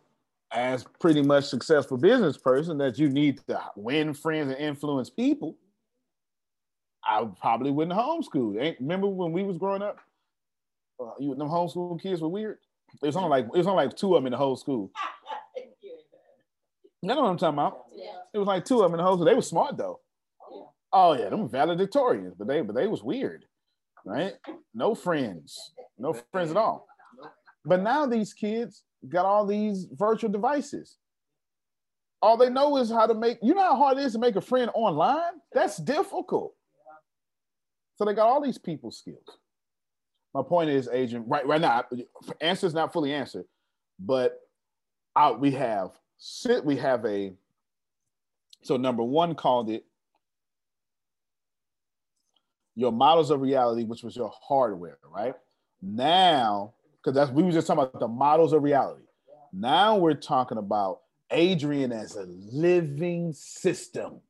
as 0.50 0.84
pretty 0.98 1.22
much 1.22 1.44
successful 1.44 1.98
business 1.98 2.38
person 2.38 2.78
that 2.78 2.98
you 2.98 3.08
need 3.08 3.40
to 3.48 3.60
win 3.76 4.14
friends 4.14 4.52
and 4.52 4.60
influence 4.60 5.10
people, 5.10 5.56
I 7.08 7.26
probably 7.40 7.70
wouldn't 7.70 7.98
homeschool. 7.98 8.60
Ain't 8.62 8.80
remember 8.80 9.06
when 9.06 9.32
we 9.32 9.42
was 9.42 9.56
growing 9.56 9.82
up? 9.82 9.98
Uh, 11.00 11.12
you 11.18 11.34
them 11.34 11.48
homeschool 11.48 12.00
kids 12.00 12.20
were 12.20 12.28
weird. 12.28 12.58
It 13.02 13.06
was 13.06 13.16
only 13.16 13.30
like 13.30 13.46
it 13.46 13.56
was 13.56 13.66
only 13.66 13.86
like 13.86 13.96
two 13.96 14.14
of 14.14 14.20
them 14.20 14.26
in 14.26 14.32
the 14.32 14.38
whole 14.38 14.56
school. 14.56 14.90
You 17.00 17.06
know 17.06 17.20
what 17.20 17.28
I'm 17.28 17.36
talking 17.36 17.54
about? 17.54 17.84
It 18.34 18.38
was 18.38 18.48
like 18.48 18.64
two 18.64 18.82
of 18.82 18.90
them 18.90 18.94
in 18.94 18.98
the 18.98 19.04
whole 19.04 19.14
school. 19.14 19.24
They 19.24 19.34
were 19.34 19.40
smart 19.40 19.76
though. 19.76 20.00
Oh 20.92 21.12
yeah, 21.12 21.28
them 21.28 21.48
valedictorians, 21.48 22.32
but 22.36 22.48
they 22.48 22.60
but 22.60 22.74
they 22.74 22.88
was 22.88 23.04
weird, 23.04 23.44
right? 24.04 24.32
No 24.74 24.96
friends, 24.96 25.74
no 25.96 26.12
friends 26.32 26.50
at 26.50 26.56
all. 26.56 26.88
But 27.64 27.82
now 27.82 28.04
these 28.06 28.32
kids 28.32 28.82
got 29.08 29.26
all 29.26 29.46
these 29.46 29.86
virtual 29.92 30.28
devices. 30.28 30.96
All 32.20 32.36
they 32.36 32.50
know 32.50 32.76
is 32.78 32.90
how 32.90 33.06
to 33.06 33.14
make. 33.14 33.38
You 33.42 33.54
know 33.54 33.62
how 33.62 33.76
hard 33.76 33.98
it 33.98 34.04
is 34.04 34.14
to 34.14 34.18
make 34.18 34.34
a 34.34 34.40
friend 34.40 34.68
online. 34.74 35.34
That's 35.52 35.76
difficult. 35.76 36.54
So 37.98 38.04
they 38.04 38.14
got 38.14 38.28
all 38.28 38.40
these 38.40 38.58
people 38.58 38.92
skills. 38.92 39.26
My 40.32 40.42
point 40.42 40.70
is, 40.70 40.88
Adrian, 40.92 41.24
right 41.26 41.44
right 41.46 41.60
now, 41.60 41.84
answer 42.40 42.66
is 42.66 42.74
not 42.74 42.92
fully 42.92 43.12
answered, 43.12 43.44
but 43.98 44.40
out 45.16 45.40
we 45.40 45.50
have 45.52 45.90
sit 46.18 46.64
we 46.64 46.76
have 46.76 47.04
a 47.04 47.32
so 48.62 48.76
number 48.76 49.02
one 49.02 49.34
called 49.34 49.70
it 49.70 49.84
your 52.76 52.92
models 52.92 53.30
of 53.32 53.40
reality, 53.40 53.82
which 53.82 54.04
was 54.04 54.14
your 54.14 54.32
hardware, 54.40 54.98
right? 55.12 55.34
Now, 55.82 56.74
because 57.02 57.16
that's 57.16 57.30
we 57.32 57.42
were 57.42 57.50
just 57.50 57.66
talking 57.66 57.82
about 57.82 57.98
the 57.98 58.06
models 58.06 58.52
of 58.52 58.62
reality. 58.62 59.02
Now 59.52 59.96
we're 59.96 60.14
talking 60.14 60.58
about 60.58 61.00
Adrian 61.32 61.90
as 61.90 62.14
a 62.14 62.26
living 62.28 63.32
system. 63.32 64.20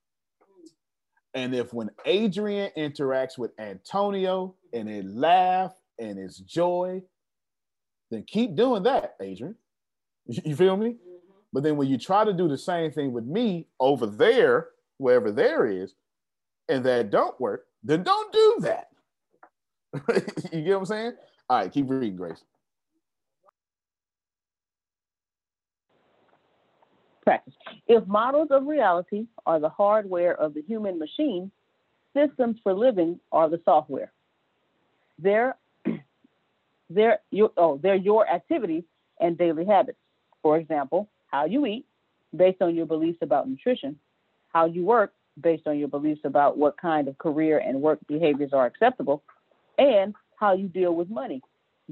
And 1.34 1.54
if 1.54 1.72
when 1.72 1.90
Adrian 2.04 2.70
interacts 2.76 3.38
with 3.38 3.52
Antonio 3.58 4.54
and 4.72 4.88
it 4.88 5.04
laugh 5.06 5.74
and 5.98 6.18
it's 6.18 6.38
joy, 6.38 7.02
then 8.10 8.24
keep 8.26 8.54
doing 8.54 8.82
that, 8.84 9.16
Adrian. 9.20 9.56
You 10.44 10.54
feel 10.54 10.76
me? 10.76 10.88
Mm-hmm. 10.88 11.32
But 11.54 11.62
then 11.62 11.76
when 11.78 11.88
you 11.88 11.96
try 11.96 12.22
to 12.22 12.34
do 12.34 12.48
the 12.48 12.58
same 12.58 12.90
thing 12.92 13.12
with 13.12 13.24
me 13.24 13.66
over 13.80 14.06
there, 14.06 14.68
wherever 14.98 15.32
there 15.32 15.66
is, 15.66 15.94
and 16.68 16.84
that 16.84 17.10
don't 17.10 17.38
work, 17.40 17.64
then 17.82 18.02
don't 18.02 18.32
do 18.32 18.56
that. 18.60 18.88
you 20.52 20.62
get 20.62 20.74
what 20.74 20.80
I'm 20.80 20.84
saying? 20.84 21.12
All 21.48 21.58
right, 21.58 21.72
keep 21.72 21.88
reading, 21.88 22.16
Grace. 22.16 22.44
Practice. 27.28 27.52
If 27.86 28.06
models 28.06 28.48
of 28.50 28.66
reality 28.66 29.26
are 29.44 29.60
the 29.60 29.68
hardware 29.68 30.34
of 30.34 30.54
the 30.54 30.62
human 30.62 30.98
machine, 30.98 31.50
systems 32.16 32.56
for 32.62 32.72
living 32.72 33.20
are 33.30 33.50
the 33.50 33.60
software. 33.66 34.12
They're, 35.18 35.54
they're, 36.88 37.18
your, 37.30 37.50
oh, 37.58 37.78
they're 37.82 37.96
your 37.96 38.26
activities 38.26 38.84
and 39.20 39.36
daily 39.36 39.66
habits. 39.66 39.98
For 40.40 40.56
example, 40.56 41.06
how 41.26 41.44
you 41.44 41.66
eat 41.66 41.84
based 42.34 42.62
on 42.62 42.74
your 42.74 42.86
beliefs 42.86 43.18
about 43.20 43.46
nutrition, 43.46 43.98
how 44.54 44.64
you 44.64 44.82
work 44.82 45.12
based 45.38 45.66
on 45.66 45.78
your 45.78 45.88
beliefs 45.88 46.22
about 46.24 46.56
what 46.56 46.80
kind 46.80 47.08
of 47.08 47.18
career 47.18 47.58
and 47.58 47.82
work 47.82 47.98
behaviors 48.08 48.54
are 48.54 48.64
acceptable, 48.64 49.22
and 49.76 50.14
how 50.40 50.54
you 50.54 50.66
deal 50.66 50.94
with 50.94 51.10
money 51.10 51.42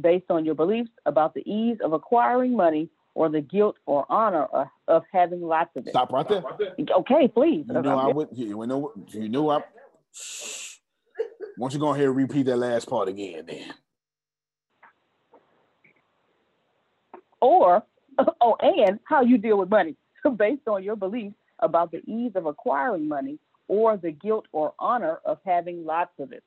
based 0.00 0.30
on 0.30 0.46
your 0.46 0.54
beliefs 0.54 0.88
about 1.04 1.34
the 1.34 1.46
ease 1.46 1.76
of 1.84 1.92
acquiring 1.92 2.56
money 2.56 2.88
or 3.16 3.30
the 3.30 3.40
guilt 3.40 3.78
or 3.86 4.04
honor 4.10 4.44
of, 4.44 4.66
of 4.86 5.02
having 5.10 5.40
lots 5.40 5.74
of 5.74 5.86
it. 5.86 5.90
Stop 5.90 6.12
right 6.12 6.28
there. 6.28 6.44
Okay, 6.98 7.26
please. 7.28 7.64
You 7.66 7.80
know 7.80 7.98
I 7.98 8.12
would. 8.12 8.28
You 8.32 8.66
know. 8.66 8.92
You 9.08 9.30
know 9.30 9.50
I. 9.50 9.62
Why 11.56 11.64
don't 11.64 11.72
you 11.72 11.80
go 11.80 11.94
ahead 11.94 12.04
and 12.04 12.14
repeat 12.14 12.44
that 12.44 12.58
last 12.58 12.86
part 12.86 13.08
again, 13.08 13.46
then? 13.46 13.72
Or, 17.40 17.82
oh, 18.42 18.56
and 18.60 19.00
how 19.04 19.22
you 19.22 19.38
deal 19.38 19.56
with 19.56 19.70
money 19.70 19.96
based 20.36 20.68
on 20.68 20.84
your 20.84 20.96
beliefs 20.96 21.36
about 21.60 21.92
the 21.92 22.02
ease 22.06 22.32
of 22.34 22.44
acquiring 22.44 23.08
money 23.08 23.38
or 23.66 23.96
the 23.96 24.12
guilt 24.12 24.44
or 24.52 24.74
honor 24.78 25.20
of 25.24 25.38
having 25.46 25.86
lots 25.86 26.12
of 26.18 26.32
it. 26.32 26.44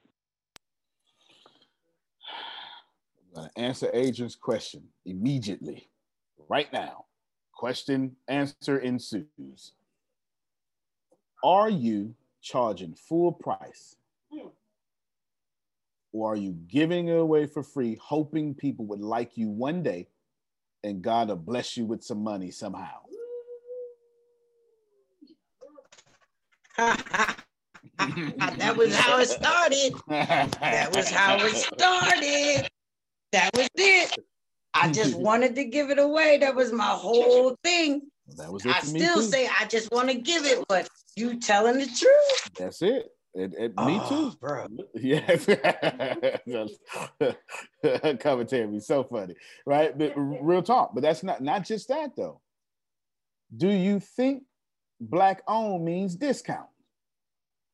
I'm 3.36 3.42
gonna 3.42 3.52
answer 3.56 3.90
Adrian's 3.92 4.36
question 4.36 4.84
immediately, 5.04 5.90
right 6.50 6.72
now. 6.74 7.06
Question 7.54 8.16
answer 8.28 8.80
ensues. 8.80 9.74
Are 11.44 11.70
you 11.70 12.16
charging 12.42 12.94
full 12.94 13.32
price 13.32 13.96
Or 16.12 16.34
are 16.34 16.36
you 16.36 16.54
giving 16.68 17.08
it 17.08 17.18
away 17.18 17.46
for 17.46 17.64
free, 17.64 17.98
hoping 18.02 18.56
people 18.56 18.86
would 18.86 19.02
like 19.02 19.38
you 19.38 19.50
one 19.50 19.84
day 19.84 20.08
and 20.84 21.02
God 21.02 21.30
will 21.30 21.36
bless 21.36 21.78
you 21.78 21.86
with 21.86 22.04
some 22.04 22.24
money 22.24 22.52
somehow? 22.52 23.02
that 28.00 28.74
was 28.78 28.96
how 28.96 29.20
it 29.20 29.28
started. 29.28 29.94
That 30.08 30.96
was 30.96 31.10
how 31.10 31.38
it 31.38 31.56
started. 31.56 32.70
That 33.34 33.50
was 33.54 33.68
it. 33.76 34.16
I 34.74 34.92
just 34.92 35.16
wanted 35.16 35.56
to 35.56 35.66
give 35.66 35.90
it 35.90 36.00
away. 36.00 36.38
That 36.38 36.56
was 36.56 36.72
my 36.72 36.86
whole 36.86 37.56
thing. 37.64 38.04
That 38.38 38.52
was 38.52 38.66
it 38.66 38.76
I 38.76 38.80
still 38.82 39.16
too. 39.16 39.22
say 39.24 39.50
I 39.60 39.66
just 39.66 39.92
want 39.92 40.10
to 40.10 40.16
give 40.16 40.46
it, 40.46 40.64
but 40.70 40.88
you 41.16 41.40
telling 41.40 41.80
the 41.80 41.88
truth. 41.88 42.52
That's 42.58 42.82
it. 42.82 43.10
It, 43.34 43.54
it, 43.58 43.76
me 43.78 44.00
Oh, 44.02 44.32
too. 44.32 44.38
bro. 44.40 44.68
Yes. 44.96 45.46
Commentary 48.20 48.68
be 48.68 48.80
so 48.80 49.04
funny, 49.04 49.36
right? 49.66 49.98
But 49.98 50.14
real 50.16 50.62
talk. 50.64 50.94
But 50.94 51.02
that's 51.02 51.24
not 51.24 51.42
not 51.42 51.64
just 51.64 51.88
that 51.90 52.16
though. 52.16 52.42
Do 53.56 53.70
you 53.70 54.00
think 54.00 54.44
black 55.00 55.42
owned 55.48 55.86
means 55.86 56.16
discount? 56.16 56.68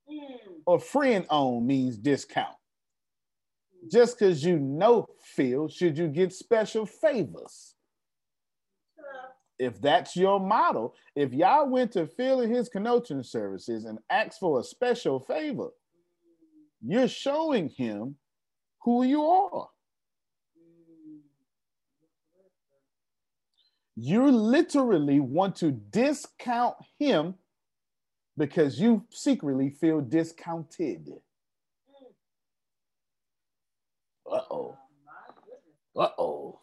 Hmm. 0.10 0.36
Or 0.66 0.80
friend 0.80 1.26
owned 1.30 1.68
means 1.68 1.98
discount? 1.98 2.56
Just 3.92 4.18
because 4.18 4.44
you 4.44 4.58
know 4.60 5.08
Phil, 5.36 5.68
should 5.68 5.98
you 5.98 6.08
get 6.08 6.34
special 6.34 6.86
favors? 6.86 7.76
If 9.58 9.80
that's 9.80 10.16
your 10.16 10.40
model, 10.40 10.96
if 11.16 11.34
y'all 11.34 11.70
went 11.70 11.94
to 11.94 12.08
Phil 12.08 12.42
and 12.42 12.54
his 12.54 12.68
connotation 12.68 13.24
services 13.24 13.86
and 13.86 14.00
asked 14.10 14.40
for 14.40 14.60
a 14.60 14.64
special 14.64 15.20
favor, 15.20 15.70
you're 16.82 17.08
showing 17.08 17.70
him 17.70 18.16
who 18.82 19.04
you 19.04 19.24
are. 19.24 19.70
You 23.96 24.30
literally 24.30 25.22
want 25.22 25.56
to 25.58 25.72
discount 25.72 26.76
him 27.00 27.36
because 28.38 28.80
you 28.80 29.06
secretly 29.10 29.70
feel 29.70 30.02
discounted. 30.02 31.10
Uh 34.30 34.42
oh. 34.52 34.78
Uh 35.96 36.10
oh. 36.18 36.60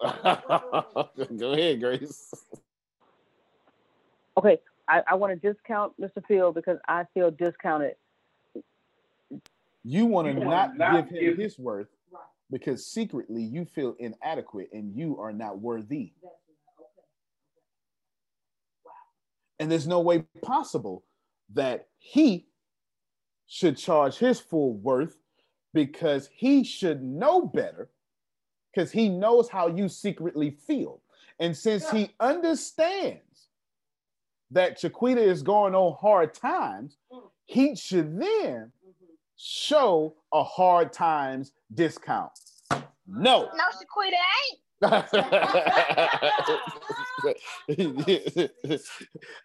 Go 0.02 1.52
ahead, 1.52 1.80
Grace. 1.80 2.32
Okay, 4.38 4.58
I, 4.88 5.02
I 5.08 5.14
want 5.14 5.40
to 5.40 5.52
discount 5.52 5.92
Mr. 6.00 6.24
Field 6.26 6.54
because 6.54 6.78
I 6.86 7.04
feel 7.14 7.30
discounted. 7.30 7.94
You 9.82 10.06
want 10.06 10.28
to 10.28 10.34
not, 10.44 10.76
not 10.76 11.08
give 11.08 11.18
him 11.18 11.24
give- 11.24 11.38
his 11.38 11.58
worth 11.58 11.88
because 12.50 12.86
secretly 12.86 13.42
you 13.42 13.64
feel 13.64 13.96
inadequate 13.98 14.68
and 14.72 14.94
you 14.94 15.18
are 15.18 15.32
not 15.32 15.58
worthy. 15.58 16.12
And 19.58 19.70
there's 19.70 19.86
no 19.86 20.00
way 20.00 20.24
possible 20.42 21.02
that 21.54 21.88
he 21.98 22.46
should 23.46 23.76
charge 23.76 24.16
his 24.18 24.38
full 24.38 24.74
worth 24.74 25.18
because 25.72 26.28
he 26.32 26.62
should 26.62 27.02
know 27.02 27.46
better 27.46 27.88
because 28.76 28.92
he 28.92 29.08
knows 29.08 29.48
how 29.48 29.68
you 29.68 29.88
secretly 29.88 30.50
feel. 30.50 31.00
And 31.40 31.56
since 31.56 31.90
he 31.90 32.10
understands 32.20 33.48
that 34.50 34.78
Jaquita 34.78 35.18
is 35.18 35.42
going 35.42 35.74
on 35.74 35.96
hard 35.98 36.34
times, 36.34 36.98
mm. 37.10 37.22
he 37.46 37.74
should 37.74 38.20
then 38.20 38.70
mm-hmm. 38.86 39.06
show 39.36 40.14
a 40.32 40.44
hard 40.44 40.92
times 40.92 41.52
discount. 41.72 42.32
No. 43.06 43.48
No, 43.54 43.64
Jaquita 43.72 44.18
ain't. 44.44 44.58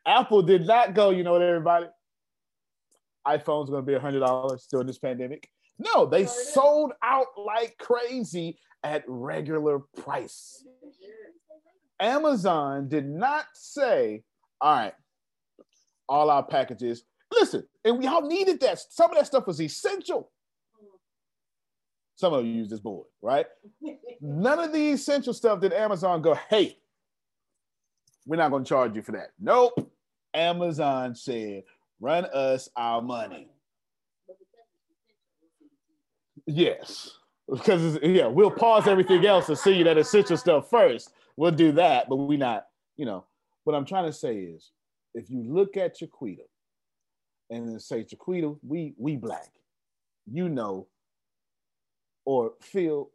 Apple 0.06 0.42
did 0.42 0.68
not 0.68 0.94
go, 0.94 1.12
you 1.12 1.24
know 1.24 1.32
what, 1.32 1.42
everybody? 1.42 1.86
iPhone's 3.26 3.70
gonna 3.70 3.82
be 3.82 3.94
a 3.94 4.00
hundred 4.00 4.20
dollars 4.20 4.68
during 4.70 4.88
this 4.88 4.98
pandemic. 4.98 5.50
No, 5.80 6.06
they 6.06 6.26
sold 6.26 6.92
out 7.02 7.28
like 7.38 7.78
crazy 7.80 8.58
at 8.84 9.04
regular 9.08 9.80
price. 9.80 10.64
Amazon 12.00 12.90
did 12.90 13.06
not 13.06 13.46
say, 13.54 14.24
all 14.60 14.76
right, 14.76 14.94
all 16.10 16.30
our 16.30 16.44
packages. 16.44 17.04
Listen, 17.32 17.64
and 17.86 17.98
we 17.98 18.08
all 18.08 18.28
needed 18.28 18.60
that. 18.62 18.80
Some 18.80 19.12
of 19.12 19.18
that 19.18 19.28
stuff 19.28 19.48
was 19.48 19.62
essential. 19.62 20.32
Some 22.16 22.34
of 22.34 22.46
you 22.46 22.52
use 22.52 22.70
this 22.70 22.80
board, 22.80 23.08
right? 23.22 23.46
None 24.22 24.60
of 24.60 24.74
the 24.74 24.92
essential 24.92 25.34
stuff 25.34 25.62
did 25.62 25.74
Amazon 25.74 26.22
go, 26.22 26.38
hey, 26.50 26.78
we're 28.26 28.36
not 28.36 28.52
going 28.52 28.64
to 28.64 28.70
charge 28.70 28.96
you 28.96 29.02
for 29.02 29.14
that. 29.14 29.32
Nope. 29.40 29.92
Amazon 30.34 31.16
said, 31.16 31.64
run 32.00 32.26
us 32.26 32.70
our 32.76 33.02
money. 33.02 33.48
Yes. 36.46 37.18
Because, 37.50 37.98
yeah, 38.02 38.28
we'll 38.28 38.52
pause 38.52 38.88
everything 38.88 39.26
else 39.26 39.50
and 39.50 39.58
see 39.58 39.84
that 39.84 39.98
essential 39.98 40.38
stuff 40.38 40.70
first. 40.70 41.14
We'll 41.36 41.52
do 41.52 41.72
that, 41.74 42.08
but 42.10 42.16
we 42.16 42.38
not, 42.38 42.68
you 42.98 43.06
know. 43.06 43.26
What 43.64 43.76
I'm 43.76 43.86
trying 43.86 44.06
to 44.06 44.14
say 44.14 44.38
is, 44.38 44.72
if 45.14 45.30
you 45.30 45.44
look 45.44 45.78
at 45.78 46.00
Jaquita 46.00 46.46
and 47.50 47.68
then 47.68 47.80
say, 47.80 48.04
Jaquita, 48.04 48.58
we 48.66 48.94
we 48.98 49.18
black, 49.18 49.52
you 50.26 50.50
know, 50.50 50.88
or 52.26 52.54
feel 52.62 53.10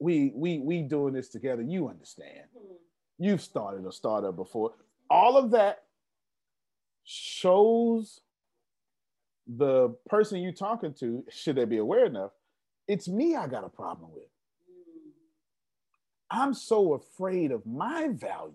we 0.00 0.32
we 0.34 0.58
we 0.58 0.82
doing 0.82 1.14
this 1.14 1.28
together. 1.28 1.62
You 1.62 1.88
understand. 1.88 2.48
Mm-hmm. 2.56 2.74
You've 3.18 3.42
started 3.42 3.86
a 3.86 3.92
startup 3.92 4.36
before. 4.36 4.72
All 5.08 5.36
of 5.36 5.52
that 5.52 5.84
shows 7.04 8.20
the 9.46 9.94
person 10.08 10.40
you're 10.40 10.52
talking 10.52 10.92
to, 10.94 11.24
should 11.30 11.56
they 11.56 11.64
be 11.64 11.78
aware 11.78 12.06
enough, 12.06 12.32
it's 12.88 13.08
me 13.08 13.34
I 13.34 13.46
got 13.46 13.64
a 13.64 13.68
problem 13.68 14.10
with. 14.14 14.28
I'm 16.30 16.54
so 16.54 16.94
afraid 16.94 17.52
of 17.52 17.66
my 17.66 18.08
value 18.08 18.52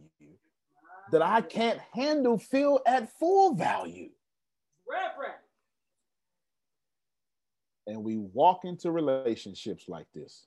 that 1.11 1.21
I 1.21 1.41
can't 1.41 1.79
handle 1.93 2.37
Phil 2.37 2.81
at 2.85 3.11
full 3.17 3.53
value. 3.53 4.09
Reverend. 4.89 5.33
And 7.87 8.03
we 8.03 8.17
walk 8.17 8.63
into 8.63 8.91
relationships 8.91 9.85
like 9.87 10.07
this. 10.13 10.45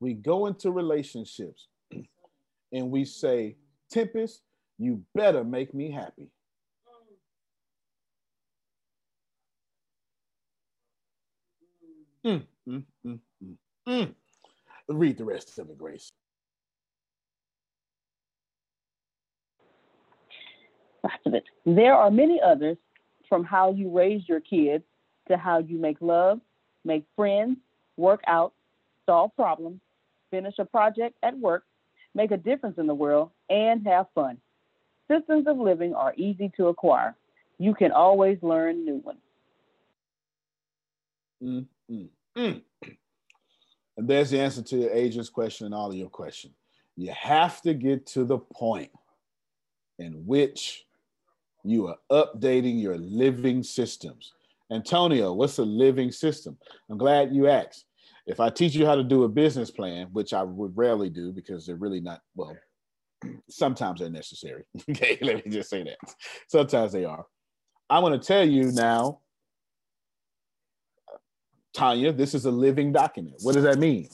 We 0.00 0.14
go 0.14 0.46
into 0.46 0.70
relationships 0.70 1.68
and 2.72 2.90
we 2.90 3.04
say, 3.04 3.56
Tempest, 3.90 4.42
you 4.78 5.02
better 5.14 5.44
make 5.44 5.74
me 5.74 5.90
happy. 5.90 6.30
Mm, 12.24 12.42
mm, 12.68 12.84
mm, 13.06 13.18
mm, 13.44 13.56
mm. 13.88 14.14
Read 14.88 15.18
the 15.18 15.24
rest 15.24 15.58
of 15.58 15.70
it, 15.70 15.78
Grace. 15.78 16.10
Lots 21.02 21.26
of 21.26 21.34
it. 21.34 21.44
There 21.66 21.94
are 21.94 22.10
many 22.10 22.40
others 22.40 22.76
from 23.28 23.44
how 23.44 23.72
you 23.72 23.90
raise 23.90 24.28
your 24.28 24.40
kids 24.40 24.84
to 25.28 25.36
how 25.36 25.58
you 25.58 25.78
make 25.78 25.96
love, 26.00 26.40
make 26.84 27.04
friends, 27.16 27.56
work 27.96 28.20
out, 28.26 28.52
solve 29.06 29.34
problems, 29.36 29.80
finish 30.30 30.54
a 30.58 30.64
project 30.64 31.16
at 31.22 31.38
work, 31.38 31.64
make 32.14 32.30
a 32.30 32.36
difference 32.36 32.78
in 32.78 32.86
the 32.86 32.94
world, 32.94 33.30
and 33.50 33.84
have 33.86 34.06
fun. 34.14 34.38
Systems 35.08 35.46
of 35.46 35.58
living 35.58 35.94
are 35.94 36.14
easy 36.16 36.52
to 36.56 36.68
acquire. 36.68 37.16
You 37.58 37.74
can 37.74 37.92
always 37.92 38.38
learn 38.42 38.84
new 38.84 38.96
ones. 38.96 39.18
Mm, 41.92 42.08
mm. 42.36 42.62
And 43.96 44.08
there's 44.08 44.30
the 44.30 44.40
answer 44.40 44.62
to 44.62 44.76
your 44.76 44.90
agent's 44.90 45.28
question 45.28 45.66
and 45.66 45.74
all 45.74 45.90
of 45.90 45.96
your 45.96 46.08
question. 46.08 46.52
You 46.96 47.12
have 47.12 47.60
to 47.62 47.74
get 47.74 48.06
to 48.08 48.24
the 48.24 48.38
point 48.38 48.90
in 49.98 50.26
which 50.26 50.84
you 51.64 51.88
are 51.88 51.96
updating 52.10 52.80
your 52.80 52.98
living 52.98 53.62
systems. 53.62 54.32
Antonio, 54.70 55.32
what's 55.32 55.58
a 55.58 55.64
living 55.64 56.10
system? 56.10 56.56
I'm 56.90 56.98
glad 56.98 57.34
you 57.34 57.48
asked. 57.48 57.84
If 58.26 58.40
I 58.40 58.50
teach 58.50 58.74
you 58.74 58.86
how 58.86 58.94
to 58.94 59.04
do 59.04 59.24
a 59.24 59.28
business 59.28 59.70
plan, 59.70 60.08
which 60.12 60.32
I 60.32 60.42
would 60.42 60.76
rarely 60.76 61.10
do 61.10 61.32
because 61.32 61.66
they're 61.66 61.76
really 61.76 62.00
not, 62.00 62.20
well, 62.34 62.56
sometimes 63.50 64.00
they're 64.00 64.10
necessary. 64.10 64.64
Okay, 64.90 65.18
let 65.20 65.44
me 65.44 65.52
just 65.52 65.70
say 65.70 65.82
that. 65.82 65.98
Sometimes 66.48 66.92
they 66.92 67.04
are. 67.04 67.26
I'm 67.90 68.02
going 68.02 68.18
to 68.18 68.26
tell 68.26 68.48
you 68.48 68.72
now 68.72 69.21
Tanya, 71.74 72.12
this 72.12 72.34
is 72.34 72.44
a 72.44 72.50
living 72.50 72.92
document. 72.92 73.36
What 73.42 73.54
does 73.54 73.64
that 73.64 73.78
mean? 73.78 74.08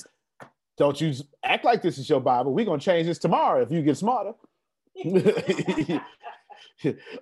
Don't 0.77 1.01
you 1.01 1.13
act 1.45 1.65
like 1.65 1.83
this 1.83 1.99
is 1.99 2.09
your 2.09 2.21
Bible. 2.21 2.55
We're 2.55 2.65
gonna 2.65 2.79
change 2.79 3.07
this 3.07 3.19
tomorrow 3.19 3.63
if 3.63 3.73
you 3.73 3.83
get 3.83 3.97
smarter. 3.97 4.33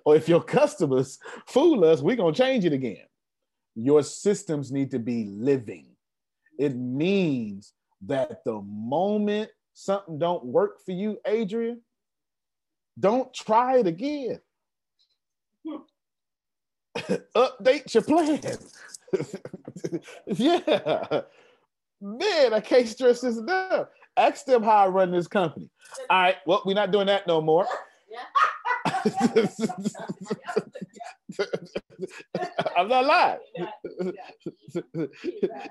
or 0.05 0.15
if 0.15 0.29
your 0.29 0.41
customers 0.43 1.17
fool 1.47 1.83
us, 1.85 2.01
we're 2.01 2.15
gonna 2.15 2.35
change 2.35 2.65
it 2.65 2.73
again. 2.73 3.05
Your 3.75 4.03
systems 4.03 4.71
need 4.71 4.91
to 4.91 4.99
be 4.99 5.25
living. 5.25 5.87
It 6.59 6.75
means 6.75 7.73
that 8.05 8.43
the 8.45 8.61
moment 8.61 9.49
something 9.73 10.19
don't 10.19 10.45
work 10.45 10.83
for 10.85 10.91
you, 10.91 11.19
Adrian, 11.25 11.81
don't 12.99 13.33
try 13.33 13.77
it 13.77 13.87
again. 13.87 14.39
Update 17.35 17.93
your 17.93 18.03
plan. 18.03 18.39
yeah. 20.27 21.21
Man, 21.99 22.53
I 22.53 22.59
can't 22.59 22.87
stress 22.87 23.21
this 23.21 23.37
enough. 23.37 23.87
Ask 24.15 24.45
them 24.45 24.63
how 24.63 24.85
I 24.85 24.87
run 24.87 25.11
this 25.11 25.27
company. 25.27 25.69
All 26.09 26.21
right, 26.21 26.35
well, 26.45 26.61
we're 26.65 26.73
not 26.73 26.91
doing 26.91 27.07
that 27.07 27.27
no 27.27 27.41
more. 27.41 27.67
I'm 32.75 32.87
not 32.87 33.05
lying. 33.05 33.39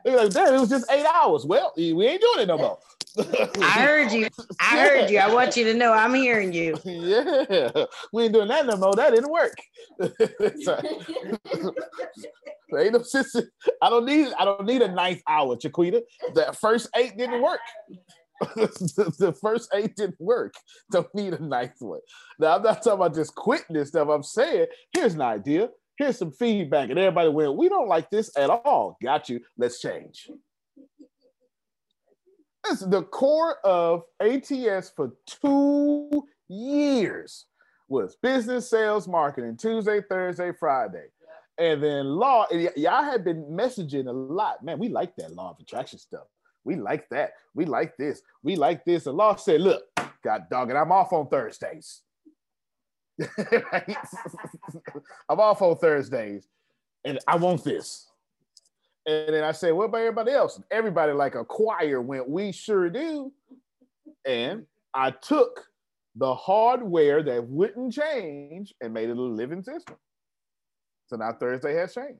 They're 0.04 0.16
like, 0.16 0.30
damn, 0.30 0.54
it 0.54 0.60
was 0.60 0.68
just 0.68 0.90
eight 0.90 1.06
hours. 1.06 1.44
Well, 1.46 1.72
we 1.76 2.06
ain't 2.06 2.20
doing 2.20 2.40
it 2.40 2.48
no 2.48 2.58
more. 2.58 2.78
I 3.62 3.82
heard 3.82 4.12
you. 4.12 4.28
I 4.60 4.78
heard 4.78 5.10
you. 5.10 5.18
I 5.18 5.32
want 5.32 5.56
you 5.56 5.64
to 5.64 5.74
know 5.74 5.92
I'm 5.92 6.14
hearing 6.14 6.52
you. 6.52 6.76
Yeah, 6.84 7.86
we 8.12 8.24
ain't 8.24 8.34
doing 8.34 8.48
that 8.48 8.66
no 8.66 8.76
more. 8.76 8.94
That 8.94 9.14
didn't 9.14 9.30
work. 9.30 9.56
ain't 12.78 12.92
no. 12.92 13.02
I 13.82 13.90
don't 13.90 14.04
need. 14.04 14.32
I 14.38 14.44
don't 14.44 14.66
need 14.66 14.82
a 14.82 14.88
ninth 14.88 15.22
hour, 15.28 15.56
Jaquita. 15.56 16.02
The 16.34 16.54
first 16.60 16.88
eight 16.96 17.16
didn't 17.16 17.42
work. 17.42 17.60
the 18.56 19.36
first 19.40 19.70
eight 19.74 19.96
didn't 19.96 20.20
work. 20.20 20.54
Don't 20.90 21.12
need 21.14 21.34
a 21.34 21.42
ninth 21.42 21.76
one. 21.80 22.00
Now 22.38 22.56
I'm 22.56 22.62
not 22.62 22.82
talking 22.82 22.92
about 22.92 23.14
just 23.14 23.34
quitting 23.34 23.76
this 23.76 23.88
stuff. 23.88 24.08
I'm 24.08 24.22
saying 24.22 24.66
here's 24.92 25.14
an 25.14 25.22
idea. 25.22 25.70
Here's 25.98 26.18
some 26.18 26.32
feedback, 26.32 26.90
and 26.90 26.98
everybody 26.98 27.30
went, 27.30 27.56
"We 27.56 27.68
don't 27.68 27.88
like 27.88 28.10
this 28.10 28.36
at 28.36 28.50
all." 28.50 28.98
Got 29.02 29.30
you. 29.30 29.40
Let's 29.56 29.80
change. 29.80 30.28
This 32.64 32.82
is 32.82 32.88
the 32.88 33.02
core 33.02 33.58
of 33.64 34.02
ATS 34.20 34.90
for 34.94 35.14
two 35.26 36.26
years 36.48 37.46
was 37.88 38.16
business, 38.16 38.68
sales, 38.68 39.06
marketing, 39.06 39.56
Tuesday, 39.56 40.02
Thursday, 40.08 40.52
Friday. 40.58 41.06
And 41.58 41.82
then 41.82 42.06
law, 42.06 42.46
y'all 42.50 43.04
had 43.04 43.24
been 43.24 43.44
messaging 43.44 44.08
a 44.08 44.12
lot. 44.12 44.62
Man, 44.62 44.78
we 44.78 44.88
like 44.88 45.16
that 45.16 45.32
law 45.32 45.52
of 45.52 45.60
attraction 45.60 45.98
stuff. 45.98 46.26
We 46.66 46.74
like 46.74 47.08
that. 47.10 47.34
We 47.54 47.64
like 47.64 47.96
this. 47.96 48.20
We 48.42 48.56
like 48.56 48.84
this. 48.84 49.06
And 49.06 49.16
law 49.16 49.36
said, 49.36 49.60
look, 49.60 49.84
God 50.22 50.46
dog 50.50 50.70
it, 50.70 50.74
I'm 50.74 50.90
off 50.90 51.12
on 51.12 51.28
Thursdays. 51.28 52.02
I'm 55.28 55.40
off 55.40 55.62
on 55.62 55.76
Thursdays. 55.76 56.48
And 57.04 57.20
I 57.28 57.36
want 57.36 57.62
this. 57.62 58.08
And 59.06 59.32
then 59.32 59.44
I 59.44 59.52
said, 59.52 59.74
what 59.74 59.84
about 59.84 59.98
everybody 59.98 60.32
else? 60.32 60.60
everybody 60.72 61.12
like 61.12 61.36
a 61.36 61.44
choir 61.44 62.02
went, 62.02 62.28
we 62.28 62.50
sure 62.50 62.90
do. 62.90 63.32
And 64.24 64.66
I 64.92 65.12
took 65.12 65.66
the 66.16 66.34
hardware 66.34 67.22
that 67.22 67.46
wouldn't 67.46 67.92
change 67.92 68.74
and 68.80 68.92
made 68.92 69.08
it 69.08 69.16
a 69.16 69.22
living 69.22 69.62
system. 69.62 69.94
So 71.06 71.14
now 71.14 71.30
Thursday 71.32 71.74
has 71.74 71.94
changed. 71.94 72.18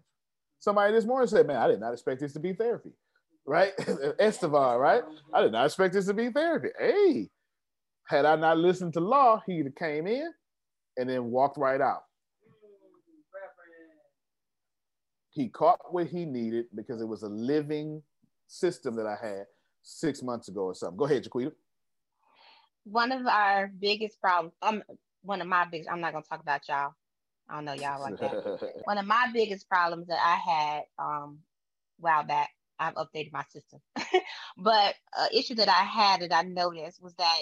Somebody 0.61 0.93
this 0.93 1.05
morning 1.05 1.27
said, 1.27 1.49
man, 1.49 1.57
I 1.57 1.67
did 1.67 1.81
not 1.81 1.93
expect 1.93 2.21
this 2.21 2.33
to 2.35 2.41
be 2.41 2.53
therapy 2.53 2.93
right? 3.47 3.73
Estevan, 4.19 4.79
right? 4.79 5.03
I 5.33 5.43
did 5.43 5.53
not 5.53 5.67
expect 5.67 5.95
this 5.95 6.07
to 6.07 6.15
be 6.15 6.31
therapy. 6.31 6.69
Hey, 6.79 7.29
had 8.09 8.25
I 8.25 8.37
not 8.37 8.59
listened 8.59 8.93
to 8.95 9.01
law, 9.01 9.43
he'd 9.47 9.65
have 9.65 9.75
came 9.75 10.07
in 10.07 10.33
and 10.97 11.09
then 11.09 11.31
walked 11.31 11.59
right 11.59 11.81
out. 11.81 12.03
He 15.31 15.49
caught 15.49 15.81
what 15.91 16.07
he 16.07 16.25
needed 16.25 16.67
because 16.75 17.03
it 17.03 17.09
was 17.09 17.23
a 17.23 17.29
living 17.29 18.03
system 18.47 18.97
that 18.97 19.07
I 19.07 19.17
had 19.21 19.45
six 19.83 20.23
months 20.23 20.49
ago 20.49 20.63
or 20.63 20.75
something. 20.75 20.97
Go 20.97 21.05
ahead, 21.05 21.25
Jaquita. 21.25 21.53
One 22.85 23.13
of 23.13 23.27
our 23.27 23.71
biggest 23.79 24.21
problems, 24.21 24.55
um, 24.63 24.83
one 25.23 25.43
of 25.43 25.47
my 25.47 25.67
biggest, 25.67 25.91
I'm 25.91 26.01
not 26.01 26.13
gonna 26.13 26.25
talk 26.25 26.41
about 26.41 26.63
y'all. 26.69 26.95
I 27.51 27.57
don't 27.57 27.65
know 27.67 27.75
y'all 27.75 28.01
like 28.01 28.19
that. 28.19 28.73
one 28.85 28.99
of 28.99 29.05
my 29.05 29.29
biggest 29.33 29.69
problems 29.69 30.07
that 30.07 30.19
I 30.21 30.37
had 30.37 30.83
um 30.99 31.39
while 31.99 32.25
back 32.25 32.51
I've 32.79 32.95
updated 32.95 33.33
my 33.33 33.45
system. 33.51 33.81
but 34.57 34.95
uh, 35.17 35.27
issue 35.33 35.55
that 35.57 35.69
I 35.69 35.85
had 35.85 36.21
that 36.23 36.35
I 36.35 36.43
noticed 36.43 37.03
was 37.03 37.15
that 37.15 37.41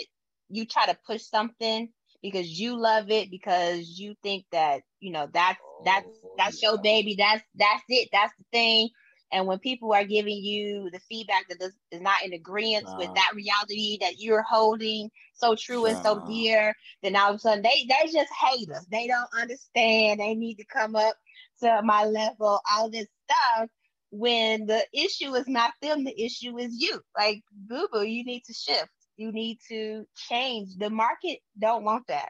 you 0.48 0.66
try 0.66 0.86
to 0.86 0.98
push 1.06 1.22
something 1.22 1.88
because 2.22 2.58
you 2.58 2.78
love 2.80 3.10
it 3.10 3.30
because 3.30 3.98
you 3.98 4.14
think 4.22 4.44
that 4.52 4.82
you 5.00 5.12
know 5.12 5.28
that's 5.32 5.60
that's 5.80 6.06
that's 6.36 6.62
your 6.62 6.78
baby 6.78 7.16
that's 7.18 7.42
that's 7.54 7.84
it 7.88 8.08
that's 8.12 8.32
the 8.38 8.44
thing. 8.52 8.88
And 9.32 9.46
when 9.46 9.58
people 9.58 9.92
are 9.92 10.04
giving 10.04 10.36
you 10.36 10.90
the 10.92 11.00
feedback 11.00 11.48
that 11.48 11.58
that 11.58 11.66
is, 11.66 11.76
is 11.90 12.00
not 12.00 12.22
in 12.24 12.32
agreement 12.32 12.88
with 12.96 13.10
that 13.14 13.32
reality 13.34 13.98
that 14.00 14.18
you're 14.18 14.42
holding 14.42 15.10
so 15.34 15.54
true 15.56 15.86
and 15.86 15.98
so 15.98 16.20
dear 16.20 16.74
then 17.02 17.16
all 17.16 17.30
of 17.30 17.36
a 17.36 17.38
sudden 17.38 17.62
they 17.62 17.86
they 17.88 18.10
just 18.12 18.32
hate 18.42 18.70
us. 18.70 18.86
They 18.90 19.06
don't 19.06 19.28
understand. 19.40 20.20
They 20.20 20.34
need 20.34 20.56
to 20.56 20.64
come 20.66 20.96
up 20.96 21.16
to 21.60 21.82
my 21.84 22.04
level 22.04 22.60
all 22.72 22.90
this 22.90 23.06
stuff 23.24 23.68
when 24.14 24.66
the 24.66 24.84
issue 24.92 25.34
is 25.34 25.48
not 25.48 25.72
them, 25.82 26.04
the 26.04 26.24
issue 26.24 26.56
is 26.58 26.80
you. 26.80 27.00
Like 27.18 27.42
boo 27.52 27.88
boo, 27.92 28.04
you 28.04 28.24
need 28.24 28.44
to 28.44 28.54
shift. 28.54 28.88
You 29.16 29.32
need 29.32 29.58
to 29.68 30.06
change. 30.28 30.76
The 30.78 30.88
market 30.90 31.40
don't 31.58 31.84
want 31.84 32.06
that. 32.06 32.28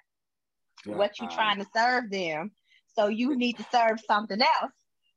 Yeah, 0.86 0.97
what 0.97 1.20
you 1.20 1.28
trying 1.28 1.59
to 1.59 1.66
serve 1.77 2.11
them. 2.11 2.52
So 2.97 3.09
you 3.09 3.36
need 3.36 3.59
to 3.59 3.66
serve 3.70 4.01
something 4.06 4.40
else 4.40 4.73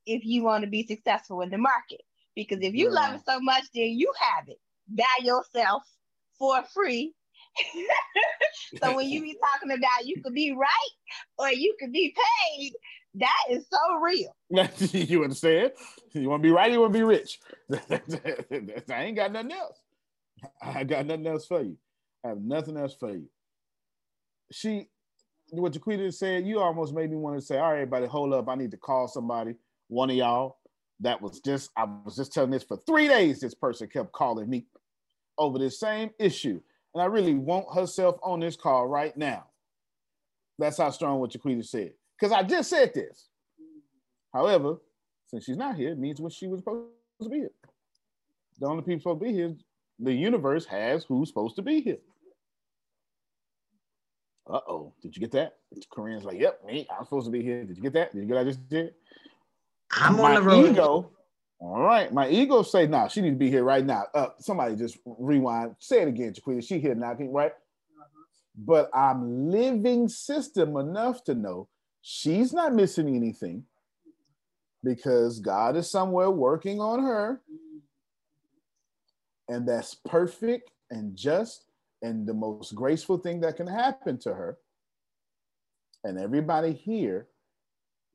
if 0.06 0.26
you 0.26 0.44
want 0.44 0.64
to 0.64 0.70
be 0.70 0.86
successful 0.86 1.42
in 1.42 1.50
the 1.50 1.58
market. 1.58 2.02
Because 2.36 2.60
if 2.62 2.74
you 2.74 2.86
yeah. 2.86 3.00
love 3.02 3.16
it 3.16 3.22
so 3.26 3.40
much, 3.40 3.64
then 3.74 3.92
you 3.92 4.12
have 4.20 4.50
it 4.50 4.60
by 4.90 5.24
yourself 5.24 5.84
for 6.38 6.64
free. 6.74 7.14
so 8.84 8.96
when 8.96 9.10
you 9.10 9.22
be 9.22 9.38
talking 9.54 9.72
about 9.72 10.06
you 10.06 10.22
could 10.22 10.34
be 10.34 10.52
right 10.52 10.94
or 11.38 11.50
you 11.50 11.76
could 11.80 11.92
be 11.92 12.14
paid, 12.14 12.74
that 13.16 13.44
is 13.50 13.66
so 13.72 14.00
real. 14.00 14.36
you 14.92 15.24
understand? 15.24 15.72
You 16.14 16.30
want 16.30 16.44
to 16.44 16.48
be 16.48 16.52
right, 16.52 16.72
you 16.72 16.80
want 16.80 16.94
to 16.94 17.00
be 17.00 17.04
rich. 17.04 17.40
I 17.72 19.04
ain't 19.04 19.16
got 19.16 19.32
nothing 19.32 19.52
else. 19.52 19.82
I 20.62 20.84
got 20.84 21.06
nothing 21.06 21.28
else 21.28 21.46
for 21.48 21.62
you. 21.62 21.78
I 22.24 22.30
have 22.30 22.42
nothing 22.42 22.78
else 22.78 22.96
for 22.96 23.12
you. 23.12 23.28
She, 24.52 24.88
what 25.50 25.74
Jaquita 25.74 26.14
said, 26.14 26.46
you 26.46 26.60
almost 26.60 26.94
made 26.94 27.10
me 27.10 27.18
want 27.18 27.40
to 27.40 27.46
say, 27.46 27.58
all 27.58 27.72
right, 27.72 27.82
everybody, 27.82 28.06
hold 28.06 28.34
up. 28.34 28.48
I 28.48 28.56
need 28.56 28.72
to 28.72 28.78
call 28.78 29.08
somebody, 29.08 29.56
one 29.88 30.10
of 30.10 30.16
y'all. 30.16 30.58
That 31.00 31.22
was 31.22 31.40
just, 31.40 31.70
I 31.78 31.86
was 32.06 32.16
just 32.16 32.34
telling 32.34 32.52
this 32.52 32.64
for 32.64 32.80
three 32.88 33.08
days. 33.08 33.40
This 33.40 33.54
person 33.54 33.88
kept 33.88 34.12
calling 34.12 34.50
me 34.50 34.66
over 35.38 35.60
this 35.60 35.80
same 35.80 36.12
issue. 36.20 36.60
And 36.94 37.02
I 37.02 37.06
really 37.06 37.36
want 37.36 37.74
herself 37.74 38.18
on 38.24 38.40
this 38.40 38.56
call 38.56 38.88
right 38.88 39.16
now. 39.16 39.46
That's 40.58 40.78
how 40.78 40.90
strong 40.90 41.20
what 41.20 41.32
Jaquita 41.32 41.66
said 41.66 41.94
because 42.18 42.32
I 42.32 42.44
just 42.44 42.70
said 42.70 42.94
this. 42.94 43.30
However, 44.34 44.78
since 45.28 45.46
she's 45.46 45.58
not 45.58 45.76
here, 45.76 45.92
it 45.92 46.00
means 46.00 46.20
what 46.20 46.34
she 46.34 46.48
was 46.48 46.60
supposed 46.60 46.88
to 47.22 47.30
be 47.30 47.38
here. 47.38 47.52
The 48.60 48.68
only 48.68 48.84
people 48.84 49.00
supposed 49.00 49.22
to 49.22 49.26
be 49.26 49.34
here, 49.34 49.56
the 50.00 50.14
universe 50.14 50.66
has 50.66 51.04
who's 51.04 51.30
supposed 51.30 51.56
to 51.58 51.62
be 51.62 51.82
here. 51.82 51.98
Uh 54.50 54.62
oh, 54.68 54.94
did 55.02 55.16
you 55.16 55.20
get 55.20 55.32
that? 55.34 55.56
Korean's 55.92 56.24
like, 56.24 56.40
yep, 56.40 56.64
me, 56.66 56.88
I'm 56.90 57.04
supposed 57.04 57.26
to 57.26 57.32
be 57.32 57.44
here. 57.44 57.66
Did 57.66 57.76
you 57.76 57.84
get 57.84 57.94
that? 57.94 58.14
Did 58.14 58.22
you 58.22 58.26
get 58.26 58.36
what 58.36 58.42
I 58.42 58.46
just 58.46 58.68
did? 58.70 58.94
I'm 59.92 60.16
my 60.16 60.24
on 60.24 60.36
the 60.36 60.42
road. 60.42 60.72
Ego, 60.72 61.12
all 61.60 61.82
right, 61.82 62.14
my 62.14 62.30
ego 62.30 62.62
say, 62.62 62.88
nah, 62.88 63.08
she 63.08 63.22
need 63.22 63.32
to 63.32 63.36
be 63.36 63.50
here 63.50 63.64
right 63.64 63.86
now. 63.86 64.06
Uh, 64.14 64.28
somebody 64.40 64.76
just 64.76 64.98
rewind. 65.06 65.76
Say 65.80 66.02
it 66.02 66.08
again, 66.08 66.34
Jaquita. 66.34 66.66
She 66.66 66.80
here 66.80 66.96
now, 66.96 67.14
right? 67.14 67.52
But 68.56 68.90
I'm 68.94 69.52
living 69.52 70.08
system 70.08 70.78
enough 70.78 71.24
to 71.26 71.36
know 71.36 71.68
She's 72.10 72.54
not 72.54 72.74
missing 72.74 73.14
anything 73.14 73.66
because 74.82 75.42
God 75.42 75.76
is 75.76 75.92
somewhere 75.92 76.32
working 76.32 76.80
on 76.80 77.04
her. 77.04 77.42
And 79.50 79.68
that's 79.68 79.94
perfect 79.94 80.72
and 80.90 81.18
just 81.18 81.66
and 82.02 82.26
the 82.26 82.34
most 82.34 82.74
graceful 82.74 83.18
thing 83.18 83.42
that 83.42 83.58
can 83.58 83.68
happen 83.68 84.18
to 84.20 84.34
her. 84.34 84.58
And 86.06 86.18
everybody 86.18 86.72
here 86.72 87.28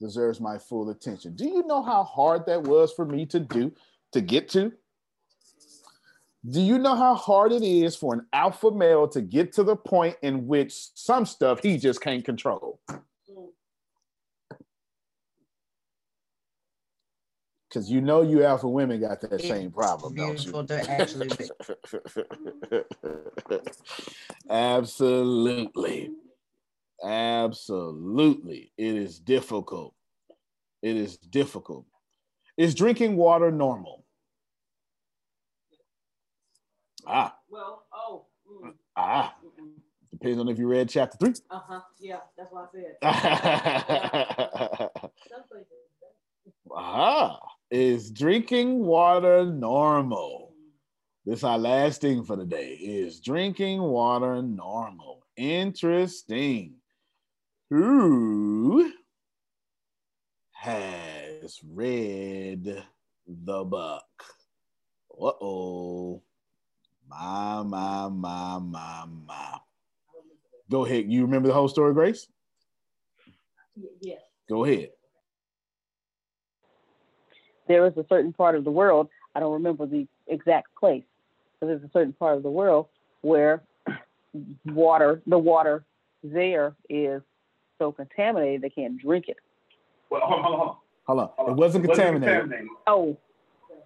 deserves 0.01 0.41
my 0.41 0.57
full 0.57 0.89
attention. 0.89 1.37
Do 1.37 1.45
you 1.45 1.63
know 1.67 1.83
how 1.83 2.03
hard 2.03 2.47
that 2.47 2.63
was 2.63 2.95
for 2.95 3.05
me 3.05 3.27
to 3.27 3.41
do, 3.41 3.73
to 4.13 4.23
get 4.23 4.49
to? 4.53 4.73
Do 6.49 6.63
you 6.63 6.79
know 6.79 6.97
how 6.97 7.15
hard 7.15 7.53
it 7.53 7.63
is 7.63 7.95
for 7.95 8.15
an 8.15 8.25
alpha 8.33 8.71
male 8.71 9.07
to 9.09 9.21
get 9.21 9.53
to 9.53 9.63
the 9.63 9.77
point 9.77 10.17
in 10.23 10.47
which 10.47 10.73
some 10.95 11.27
stuff 11.27 11.63
he 11.63 11.77
just 11.77 12.01
can't 12.01 12.25
control? 12.25 12.81
Because 17.73 17.91
you 17.91 18.03
know 18.03 18.21
you 18.21 18.45
alpha 18.45 18.69
women 18.69 19.01
got 19.01 19.23
that 19.23 19.33
it's 19.33 19.49
same 19.49 19.71
problem, 19.71 20.15
don't 20.15 20.45
you? 20.45 20.67
actually 20.89 21.31
Absolutely. 24.51 26.11
Absolutely. 27.03 28.73
It 28.77 28.95
is 28.95 29.19
difficult. 29.19 29.95
It 30.83 30.97
is 30.97 31.17
difficult. 31.17 31.87
Is 32.59 32.75
drinking 32.75 33.17
water 33.17 33.51
normal? 33.51 34.05
Ah. 37.07 37.35
Well, 37.49 37.85
oh. 37.95 38.27
Mm. 38.63 38.75
Ah. 38.97 39.35
Depends 40.11 40.39
on 40.39 40.49
if 40.49 40.59
you 40.59 40.69
read 40.69 40.91
chapter 40.91 41.17
three. 41.17 41.33
Uh 41.51 41.61
huh. 41.67 41.81
Yeah, 41.99 42.19
that's 42.37 42.53
what 42.53 42.71
I 42.75 44.79
said. 44.83 44.91
ah. 46.77 47.39
Is 47.73 48.11
drinking 48.11 48.85
water 48.85 49.47
normal? 49.47 50.53
This 51.25 51.39
is 51.39 51.45
our 51.45 51.57
last 51.57 52.03
thing 52.03 52.23
for 52.23 52.37
the 52.37 52.45
day. 52.45 52.75
Is 52.75 53.19
drinking 53.19 53.81
water 53.81 54.43
normal? 54.43 55.25
Interesting. 55.39 56.75
Who 57.71 58.93
has 60.51 61.61
read 61.67 62.85
the 63.27 63.65
book? 63.65 64.05
Uh 65.11 65.33
oh. 65.41 66.23
My, 67.09 67.63
my, 67.63 68.09
my, 68.09 68.59
my, 68.59 69.05
my. 69.27 69.59
Go 70.71 70.85
ahead. 70.85 71.11
You 71.11 71.23
remember 71.23 71.49
the 71.49 71.55
whole 71.55 71.69
story, 71.69 71.95
Grace? 71.95 72.27
Yes. 74.03 74.21
Go 74.47 74.67
ahead. 74.67 74.91
There 77.73 77.87
is 77.87 77.97
a 77.97 78.05
certain 78.07 78.35
part 78.35 78.55
of 78.55 78.65
the 78.65 78.71
world, 78.71 79.09
I 79.35 79.41
don't 79.41 79.55
remember 79.55 79.87
the 79.87 80.07
exact 80.27 80.77
place, 80.79 81.05
but 81.59 81.69
there's 81.69 81.83
a 81.83 81.89
certain 81.91 82.13
part 82.13 82.37
of 82.37 82.43
the 82.43 82.51
world 82.51 82.89
where 83.23 83.63
water, 84.67 85.23
the 85.27 85.39
water 85.39 85.83
there 86.23 86.77
is 86.91 87.23
so 87.79 87.91
contaminated 87.91 88.61
they 88.61 88.69
can't 88.69 88.99
drink 88.99 89.29
it. 89.29 89.39
Well, 90.11 90.21
hold 90.23 90.41
on, 90.41 90.45
hold 90.45 90.61
on. 90.61 90.77
Hold 91.07 91.49
on. 91.49 91.49
It 91.49 91.57
wasn't 91.57 91.85
contaminated. 91.87 92.41
contaminated. 92.41 92.69
Oh, 92.87 93.17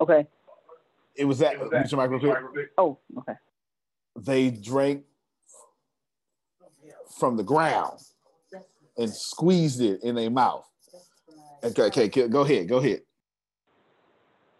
okay. 0.00 0.26
It 1.14 1.24
was 1.24 1.38
that. 1.38 1.56
Mr. 1.56 1.96
Michael, 1.96 2.20
Oh, 2.78 2.98
okay. 3.18 3.34
They 4.16 4.50
drank 4.50 5.04
from 7.20 7.36
the 7.36 7.44
ground 7.44 8.00
and 8.98 9.14
squeezed 9.14 9.80
it 9.80 10.02
in 10.02 10.16
their 10.16 10.28
mouth. 10.28 10.66
Okay, 11.62 11.82
okay, 11.82 12.08
go 12.08 12.40
ahead, 12.40 12.68
go 12.68 12.78
ahead. 12.78 13.02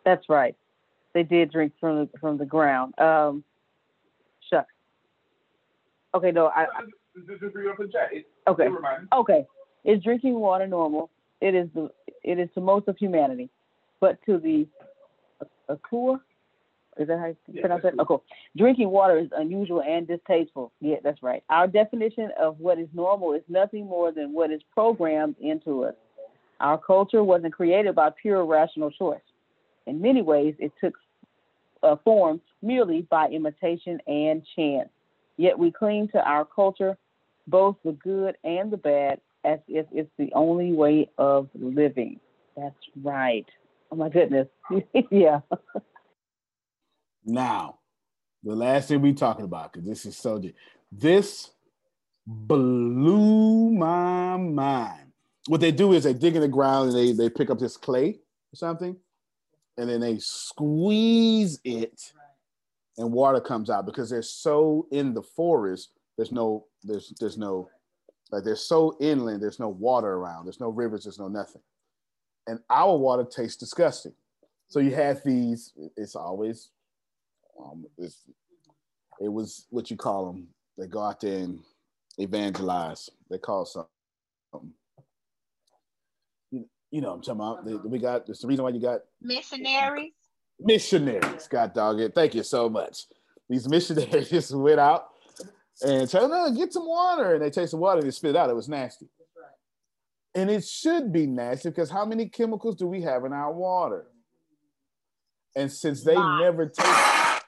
That's 0.06 0.28
right. 0.28 0.54
They 1.12 1.24
did 1.24 1.50
drink 1.50 1.72
from 1.78 1.96
the 1.96 2.18
from 2.18 2.38
the 2.38 2.46
ground. 2.46 2.98
Um, 2.98 3.44
shucks. 4.48 4.72
Okay, 6.14 6.30
no, 6.30 6.46
I. 6.46 6.66
Okay. 8.48 8.68
Okay. 9.12 9.44
Is 9.84 10.02
drinking 10.02 10.34
water 10.34 10.66
normal? 10.66 11.10
It 11.40 11.54
is 11.54 11.68
the 11.74 11.90
it 12.22 12.38
is 12.38 12.48
to 12.54 12.60
most 12.60 12.88
of 12.88 12.96
humanity, 12.96 13.50
but 14.00 14.18
to 14.26 14.38
the 14.38 14.66
Akua, 15.68 16.20
is 16.96 17.08
that 17.08 17.18
how 17.18 17.34
you 17.52 17.60
pronounce 17.60 17.84
it? 17.84 17.94
Oh, 17.98 18.04
cool. 18.04 18.24
Drinking 18.56 18.90
water 18.90 19.18
is 19.18 19.28
unusual 19.36 19.82
and 19.82 20.06
distasteful. 20.06 20.72
Yeah, 20.80 20.96
that's 21.02 21.22
right. 21.22 21.42
Our 21.50 21.66
definition 21.66 22.30
of 22.38 22.60
what 22.60 22.78
is 22.78 22.88
normal 22.94 23.32
is 23.34 23.42
nothing 23.48 23.86
more 23.86 24.12
than 24.12 24.32
what 24.32 24.52
is 24.52 24.60
programmed 24.72 25.36
into 25.40 25.84
us. 25.84 25.94
Our 26.60 26.78
culture 26.78 27.24
wasn't 27.24 27.52
created 27.52 27.94
by 27.94 28.10
pure 28.22 28.44
rational 28.44 28.90
choice. 28.90 29.20
In 29.86 30.00
many 30.00 30.22
ways, 30.22 30.54
it 30.58 30.72
took 30.80 30.94
uh, 31.82 31.96
form 32.04 32.40
merely 32.62 33.02
by 33.02 33.28
imitation 33.28 34.00
and 34.06 34.44
chance. 34.56 34.88
Yet 35.36 35.58
we 35.58 35.70
cling 35.70 36.08
to 36.08 36.28
our 36.28 36.44
culture, 36.44 36.96
both 37.46 37.76
the 37.84 37.92
good 37.92 38.36
and 38.42 38.70
the 38.70 38.76
bad, 38.76 39.20
as 39.44 39.60
if 39.68 39.86
it's 39.92 40.10
the 40.18 40.32
only 40.34 40.72
way 40.72 41.10
of 41.18 41.48
living. 41.54 42.20
That's 42.56 42.74
right. 43.02 43.46
Oh 43.92 43.96
my 43.96 44.08
goodness. 44.08 44.48
yeah. 45.10 45.40
Now, 47.24 47.78
the 48.42 48.54
last 48.54 48.88
thing 48.88 49.02
we 49.02 49.12
talking 49.12 49.44
about, 49.44 49.72
because 49.72 49.86
this 49.86 50.06
is 50.06 50.16
so 50.16 50.38
deep. 50.38 50.56
This 50.90 51.50
blew 52.26 53.70
my 53.70 54.36
mind. 54.36 55.12
What 55.46 55.60
they 55.60 55.70
do 55.70 55.92
is 55.92 56.04
they 56.04 56.14
dig 56.14 56.34
in 56.34 56.40
the 56.42 56.48
ground 56.48 56.90
and 56.90 56.98
they, 56.98 57.12
they 57.12 57.30
pick 57.30 57.50
up 57.50 57.58
this 57.58 57.76
clay 57.76 58.18
or 58.52 58.56
something, 58.56 58.96
and 59.78 59.88
then 59.88 60.00
they 60.00 60.18
squeeze 60.18 61.60
it 61.64 62.12
and 62.98 63.12
water 63.12 63.40
comes 63.40 63.68
out 63.70 63.86
because 63.86 64.08
they're 64.10 64.22
so 64.22 64.86
in 64.90 65.12
the 65.12 65.22
forest, 65.22 65.90
there's 66.16 66.32
no, 66.32 66.64
there's 66.82 67.12
there's 67.20 67.36
no 67.36 67.68
like 68.32 68.42
they're 68.44 68.56
so 68.56 68.96
inland, 69.00 69.42
there's 69.42 69.60
no 69.60 69.68
water 69.68 70.14
around, 70.14 70.46
there's 70.46 70.60
no 70.60 70.70
rivers, 70.70 71.04
there's 71.04 71.18
no 71.18 71.28
nothing. 71.28 71.62
And 72.46 72.60
our 72.70 72.96
water 72.96 73.24
tastes 73.24 73.56
disgusting. 73.56 74.14
So 74.68 74.80
you 74.80 74.94
have 74.94 75.22
these, 75.24 75.72
it's 75.96 76.16
always 76.16 76.70
um, 77.62 77.86
it's, 77.98 78.24
it 79.20 79.28
was 79.28 79.66
what 79.70 79.90
you 79.90 79.96
call 79.96 80.32
them. 80.32 80.48
They 80.76 80.86
go 80.86 81.02
out 81.02 81.20
there 81.20 81.38
and 81.38 81.60
evangelize. 82.18 83.08
They 83.30 83.38
call 83.38 83.64
something. 83.64 84.72
You, 86.90 87.00
know 87.00 87.12
I'm 87.12 87.20
talking 87.20 87.40
about. 87.40 87.64
They, 87.64 87.74
we 87.74 87.98
got. 87.98 88.28
It's 88.28 88.40
the 88.40 88.48
reason 88.48 88.64
why 88.64 88.70
you 88.70 88.80
got 88.80 89.00
missionaries. 89.20 90.12
Missionaries. 90.58 91.48
God 91.48 91.74
dog 91.74 92.00
it. 92.00 92.14
Thank 92.14 92.34
you 92.34 92.42
so 92.42 92.68
much. 92.68 93.06
These 93.48 93.68
missionaries 93.68 94.30
just 94.30 94.54
went 94.54 94.80
out 94.80 95.08
and 95.82 96.08
told 96.08 96.30
them, 96.30 96.56
get 96.56 96.72
some 96.72 96.86
water. 96.86 97.34
And 97.34 97.42
they 97.42 97.50
take 97.50 97.68
some 97.68 97.80
water 97.80 97.98
and 97.98 98.06
they 98.06 98.12
spit 98.12 98.30
it 98.30 98.36
out. 98.36 98.50
It 98.50 98.56
was 98.56 98.68
nasty. 98.68 99.08
And 100.34 100.50
it 100.50 100.64
should 100.64 101.12
be 101.12 101.26
nasty 101.26 101.70
because 101.70 101.90
how 101.90 102.04
many 102.04 102.28
chemicals 102.28 102.76
do 102.76 102.86
we 102.86 103.02
have 103.02 103.24
in 103.24 103.32
our 103.32 103.52
water? 103.52 104.06
And 105.54 105.72
since 105.72 106.04
they 106.04 106.14
never 106.14 106.66
take 106.66 107.42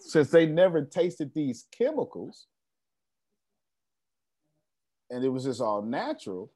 since 0.00 0.30
they 0.30 0.46
never 0.46 0.84
tasted 0.84 1.32
these 1.34 1.66
chemicals 1.76 2.46
and 5.10 5.24
it 5.24 5.28
was 5.28 5.44
just 5.44 5.60
all 5.60 5.82
natural, 5.82 6.50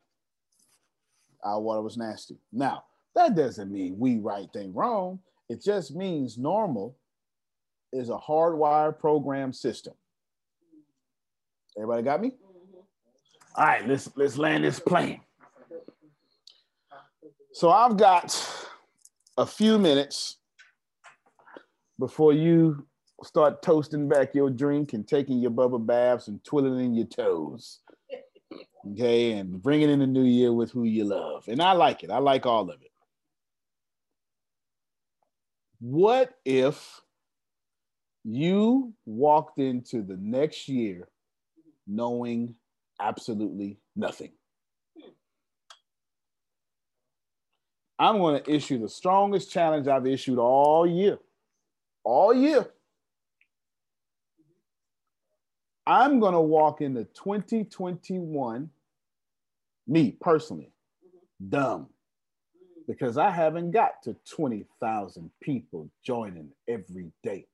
our 1.43 1.61
water 1.61 1.83
was 1.83 1.97
nasty. 1.97 2.37
Now, 2.53 2.85
that 3.15 3.35
doesn't 3.35 3.71
mean 3.71 3.99
we 3.99 4.19
right 4.19 4.49
thing 4.53 4.73
wrong. 4.73 5.19
It 5.49 5.63
just 5.63 5.95
means 5.95 6.39
normal 6.39 6.97
is 7.93 8.09
a 8.09 8.17
hardwired 8.17 8.99
program 8.99 9.53
system. 9.53 9.95
Everybody 11.77 12.03
got 12.03 12.21
me? 12.21 12.33
All 13.55 13.67
right, 13.67 13.87
let's 13.87 14.11
let's 14.17 14.39
land 14.39 14.65
this 14.65 14.81
plane. 14.81 15.21
So 17.53 17.71
I've 17.71 17.99
got 17.99 18.35
a 19.37 19.45
few 19.45 19.79
minutes 19.79 20.39
before 21.99 22.33
you 22.33 22.87
start 23.23 23.63
toasting 23.63 24.09
back 24.09 24.35
your 24.35 24.51
drink 24.51 24.95
and 24.95 25.07
taking 25.07 25.39
your 25.39 25.51
bubble 25.51 25.79
baths 25.79 26.29
and 26.29 26.43
twiddling 26.45 26.95
your 26.95 27.07
toes. 27.07 27.81
Okay, 28.91 29.33
and 29.33 29.63
bringing 29.63 29.91
in 29.91 30.01
the 30.01 30.07
new 30.07 30.25
year 30.25 30.53
with 30.53 30.73
who 30.73 30.85
you 30.85 31.05
love. 31.05 31.47
And 31.47 31.63
I 31.63 31.73
like 31.73 32.03
it. 32.03 32.11
I 32.11 32.19
like 32.19 32.47
all 32.47 32.69
of 32.69 32.83
it. 32.83 32.91
What 35.79 36.35
if 36.45 37.01
you 38.25 38.93
walked 39.05 39.59
into 39.59 40.03
the 40.03 40.17
next 40.17 40.69
year 40.69 41.09
knowing 41.87 42.57
absolutely 43.01 43.79
nothing? 43.95 44.33
I'm 47.99 48.19
going 48.19 48.43
to 48.43 48.51
issue 48.51 48.81
the 48.81 48.89
strongest 48.89 49.53
challenge 49.53 49.87
I've 49.87 50.07
issued 50.07 50.39
all 50.39 50.87
year. 50.87 51.19
All 52.03 52.35
year. 52.35 52.67
I'm 55.93 56.21
going 56.21 56.33
to 56.33 56.41
walk 56.41 56.81
into 56.81 57.05
2021, 57.05 58.71
me 59.87 60.17
personally, 60.23 60.73
dumb, 61.51 61.89
because 62.89 63.19
I 63.19 63.29
haven't 63.29 63.73
got 63.73 64.03
to 64.05 64.17
20,000 64.35 65.31
people 65.43 65.91
joining 66.03 66.49
every 66.67 67.13
day. 67.23 67.47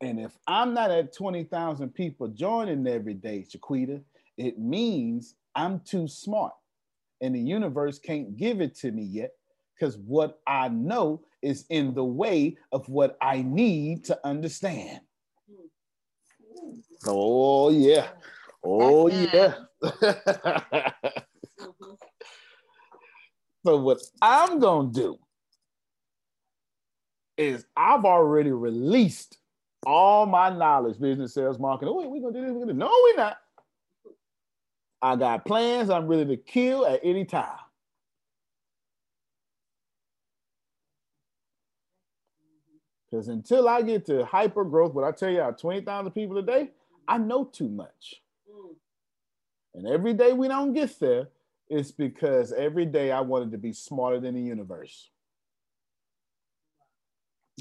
And 0.00 0.18
if 0.18 0.32
I'm 0.48 0.74
not 0.74 0.90
at 0.90 1.14
20,000 1.14 1.94
people 1.94 2.26
joining 2.26 2.84
every 2.88 3.14
day, 3.14 3.46
Jaquita, 3.48 4.02
it 4.36 4.58
means 4.58 5.36
I'm 5.54 5.78
too 5.78 6.08
smart 6.08 6.54
and 7.20 7.36
the 7.36 7.40
universe 7.40 8.00
can't 8.00 8.36
give 8.36 8.60
it 8.60 8.74
to 8.78 8.90
me 8.90 9.04
yet 9.04 9.30
because 9.78 9.96
what 9.96 10.40
I 10.44 10.70
know 10.70 11.22
is 11.40 11.66
in 11.70 11.94
the 11.94 12.04
way 12.04 12.56
of 12.72 12.88
what 12.88 13.16
I 13.22 13.42
need 13.42 14.06
to 14.06 14.18
understand. 14.26 15.02
Oh 17.06 17.70
yeah. 17.70 18.08
Oh 18.62 19.08
yeah. 19.08 19.54
so 23.64 23.76
what 23.76 23.98
I'm 24.20 24.58
gonna 24.58 24.90
do 24.92 25.16
is 27.36 27.64
I've 27.76 28.04
already 28.04 28.50
released 28.50 29.38
all 29.86 30.26
my 30.26 30.50
knowledge, 30.50 30.98
business, 31.00 31.34
sales, 31.34 31.58
marketing. 31.58 31.94
Oh, 31.94 31.98
wait, 31.98 32.10
we're 32.10 32.20
gonna 32.20 32.32
do 32.32 32.44
this. 32.44 32.52
We're 32.52 32.60
gonna 32.60 32.72
do. 32.72 32.78
No, 32.78 32.92
we're 33.04 33.16
not. 33.16 33.38
I 35.00 35.14
got 35.16 35.44
plans 35.44 35.90
I'm 35.90 36.08
ready 36.08 36.24
to 36.26 36.36
kill 36.36 36.84
at 36.84 37.00
any 37.04 37.24
time. 37.24 37.58
Because 43.10 43.28
until 43.28 43.68
I 43.68 43.82
get 43.82 44.06
to 44.06 44.24
hyper 44.24 44.64
growth, 44.64 44.92
what 44.92 45.04
I 45.04 45.12
tell 45.12 45.30
you, 45.30 45.54
20,000 45.58 46.10
people 46.12 46.36
a 46.38 46.42
day, 46.42 46.70
I 47.06 47.18
know 47.18 47.44
too 47.44 47.68
much. 47.68 48.22
And 49.74 49.86
every 49.86 50.12
day 50.12 50.32
we 50.32 50.48
don't 50.48 50.72
get 50.72 50.98
there, 50.98 51.28
it's 51.68 51.90
because 51.90 52.52
every 52.52 52.86
day 52.86 53.12
I 53.12 53.20
wanted 53.20 53.52
to 53.52 53.58
be 53.58 53.72
smarter 53.72 54.20
than 54.20 54.34
the 54.34 54.40
universe. 54.40 55.10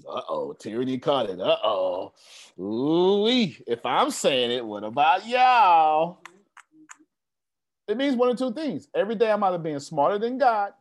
Uh 0.08 0.22
oh, 0.30 0.54
Tierney 0.54 1.00
caught 1.00 1.30
it. 1.30 1.40
Uh 1.40 1.58
oh. 1.64 2.14
Ooh, 2.60 3.28
if 3.28 3.86
I'm 3.86 4.12
saying 4.12 4.52
it, 4.52 4.66
what 4.66 4.84
about 4.84 5.28
y'all? 5.28 6.20
It 7.88 7.98
means 7.98 8.16
one 8.16 8.30
of 8.30 8.38
two 8.38 8.54
things. 8.54 8.88
Every 8.94 9.16
day 9.16 9.32
I'm 9.32 9.44
either 9.44 9.58
being 9.58 9.80
smarter 9.80 10.20
than 10.20 10.38
God, 10.38 10.74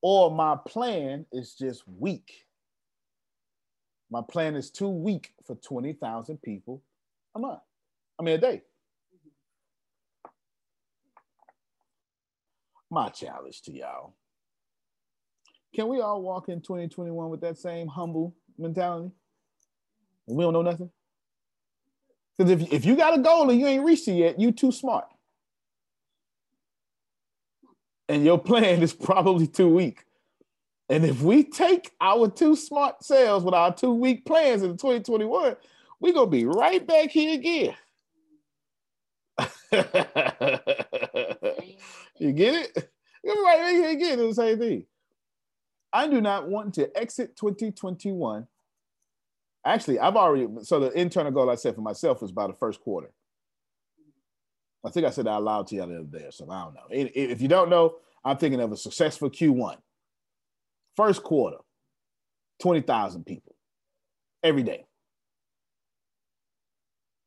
or 0.00 0.30
my 0.30 0.56
plan 0.66 1.26
is 1.32 1.54
just 1.54 1.82
weak. 1.86 2.45
My 4.10 4.22
plan 4.22 4.54
is 4.54 4.70
too 4.70 4.88
weak 4.88 5.32
for 5.46 5.56
20,000 5.56 6.40
people 6.42 6.82
a 7.34 7.38
month. 7.38 7.60
I 8.18 8.22
mean, 8.22 8.36
a 8.36 8.38
day. 8.38 8.62
My 12.90 13.08
challenge 13.08 13.62
to 13.62 13.72
y'all. 13.72 14.14
Can 15.74 15.88
we 15.88 16.00
all 16.00 16.22
walk 16.22 16.48
in 16.48 16.60
2021 16.60 17.28
with 17.28 17.40
that 17.42 17.58
same 17.58 17.88
humble 17.88 18.34
mentality? 18.56 19.10
We 20.26 20.42
don't 20.42 20.52
know 20.52 20.62
nothing. 20.62 20.90
Because 22.36 22.50
if, 22.50 22.72
if 22.72 22.84
you 22.84 22.96
got 22.96 23.18
a 23.18 23.22
goal 23.22 23.50
and 23.50 23.60
you 23.60 23.66
ain't 23.66 23.84
reached 23.84 24.08
it 24.08 24.14
yet, 24.14 24.40
you 24.40 24.52
too 24.52 24.72
smart. 24.72 25.06
And 28.08 28.24
your 28.24 28.38
plan 28.42 28.82
is 28.82 28.92
probably 28.92 29.46
too 29.46 29.68
weak. 29.68 30.05
And 30.88 31.04
if 31.04 31.20
we 31.20 31.42
take 31.42 31.90
our 32.00 32.28
two 32.28 32.54
smart 32.54 33.02
sales 33.02 33.42
with 33.42 33.54
our 33.54 33.74
two 33.74 33.92
weak 33.92 34.24
plans 34.24 34.62
in 34.62 34.76
2021, 34.76 35.56
we're 36.00 36.12
gonna 36.12 36.30
be 36.30 36.44
right 36.44 36.86
back 36.86 37.10
here 37.10 37.34
again. 37.34 37.74
you 42.18 42.32
get 42.32 42.54
it? 42.54 42.90
You're 43.24 43.42
right 43.42 43.58
back 43.58 43.72
here 43.72 43.90
again, 43.90 44.18
the 44.18 44.32
same 44.34 44.58
thing. 44.58 44.86
I 45.92 46.06
do 46.06 46.20
not 46.20 46.48
want 46.48 46.74
to 46.74 46.96
exit 46.96 47.36
2021. 47.36 48.46
Actually, 49.64 49.98
I've 49.98 50.14
already 50.14 50.46
so 50.62 50.78
the 50.78 50.90
internal 50.92 51.32
goal 51.32 51.50
I 51.50 51.56
set 51.56 51.74
for 51.74 51.80
myself 51.80 52.22
was 52.22 52.30
by 52.30 52.46
the 52.46 52.52
first 52.52 52.80
quarter. 52.80 53.10
I 54.84 54.90
think 54.90 55.04
I 55.04 55.10
said 55.10 55.26
out 55.26 55.42
loud 55.42 55.66
to 55.68 55.74
you 55.74 55.80
the 55.80 55.96
other 55.96 56.04
day, 56.04 56.26
so 56.30 56.48
I 56.48 56.64
don't 56.64 56.74
know. 56.74 56.82
If 56.90 57.42
you 57.42 57.48
don't 57.48 57.68
know, 57.68 57.96
I'm 58.24 58.36
thinking 58.36 58.60
of 58.60 58.70
a 58.70 58.76
successful 58.76 59.28
Q1. 59.28 59.78
First 60.96 61.22
quarter, 61.22 61.58
20,000 62.62 63.24
people 63.24 63.54
every 64.42 64.62
day. 64.62 64.86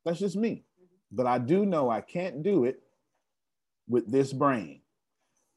That's 0.04 0.18
just 0.18 0.36
me. 0.36 0.64
But 1.12 1.26
I 1.26 1.38
do 1.38 1.66
know 1.66 1.90
I 1.90 2.00
can't 2.00 2.42
do 2.42 2.64
it 2.64 2.80
with 3.88 4.10
this 4.10 4.32
brain. 4.32 4.80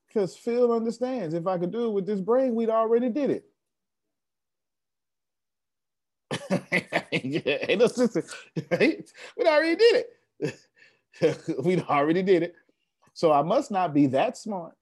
Because 0.08 0.36
Phil 0.36 0.72
understands 0.72 1.34
if 1.34 1.48
I 1.48 1.58
could 1.58 1.72
do 1.72 1.88
it 1.88 1.94
with 1.94 2.06
this 2.06 2.22
brain, 2.22 2.54
we'd 2.54 2.70
already 2.70 3.10
did 3.10 3.30
it. 3.32 3.46
hey, 7.12 7.76
no, 7.80 7.88
sister, 7.88 8.24
we 8.56 9.46
already 9.46 9.76
did 9.76 10.06
it. 10.42 10.58
We'd 11.64 11.84
already 11.84 12.24
did 12.24 12.44
it. 12.44 12.56
So 13.14 13.32
I 13.32 13.44
must 13.44 13.72
not 13.72 13.94
be 13.94 14.08
that 14.08 14.38
smart. 14.38 14.74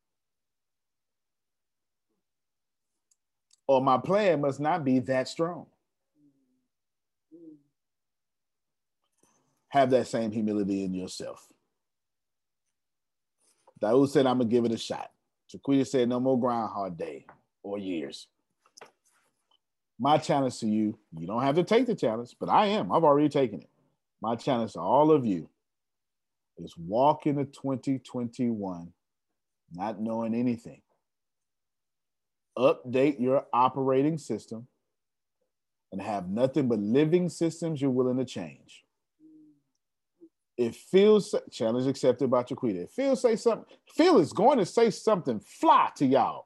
Or 3.71 3.81
my 3.81 3.97
plan 3.97 4.41
must 4.41 4.59
not 4.59 4.83
be 4.83 4.99
that 4.99 5.29
strong. 5.29 5.65
Have 9.69 9.89
that 9.91 10.07
same 10.07 10.31
humility 10.31 10.83
in 10.83 10.93
yourself. 10.93 11.47
Daoud 13.81 14.09
said, 14.09 14.27
I'm 14.27 14.39
gonna 14.39 14.49
give 14.49 14.65
it 14.65 14.73
a 14.73 14.77
shot. 14.77 15.09
Jaquita 15.49 15.87
said, 15.87 16.09
no 16.09 16.19
more 16.19 16.37
groundhog 16.37 16.97
day 16.97 17.25
or 17.63 17.77
years. 17.77 18.27
My 19.97 20.17
challenge 20.17 20.59
to 20.59 20.67
you, 20.67 20.97
you 21.17 21.25
don't 21.25 21.43
have 21.43 21.55
to 21.55 21.63
take 21.63 21.87
the 21.87 21.95
challenge, 21.95 22.35
but 22.41 22.49
I 22.49 22.67
am. 22.67 22.91
I've 22.91 23.05
already 23.05 23.29
taken 23.29 23.61
it. 23.61 23.69
My 24.21 24.35
challenge 24.35 24.73
to 24.73 24.81
all 24.81 25.11
of 25.11 25.25
you 25.25 25.47
is 26.57 26.75
walk 26.77 27.25
into 27.25 27.45
2021 27.45 28.91
not 29.73 30.01
knowing 30.01 30.35
anything 30.35 30.81
update 32.57 33.19
your 33.19 33.45
operating 33.53 34.17
system 34.17 34.67
and 35.91 36.01
have 36.01 36.29
nothing 36.29 36.67
but 36.67 36.79
living 36.79 37.29
systems 37.29 37.81
you're 37.81 37.91
willing 37.91 38.17
to 38.17 38.25
change. 38.25 38.83
If 40.57 40.75
feels 40.75 41.33
challenge 41.51 41.87
accepted 41.87 42.29
by 42.29 42.43
Jaquita. 42.43 42.83
If 42.83 42.91
Phil 42.91 43.15
say 43.15 43.35
something, 43.35 43.65
Phil 43.95 44.19
is 44.19 44.31
going 44.31 44.59
to 44.59 44.65
say 44.65 44.89
something 44.89 45.39
fly 45.39 45.89
to 45.95 46.05
y'all 46.05 46.45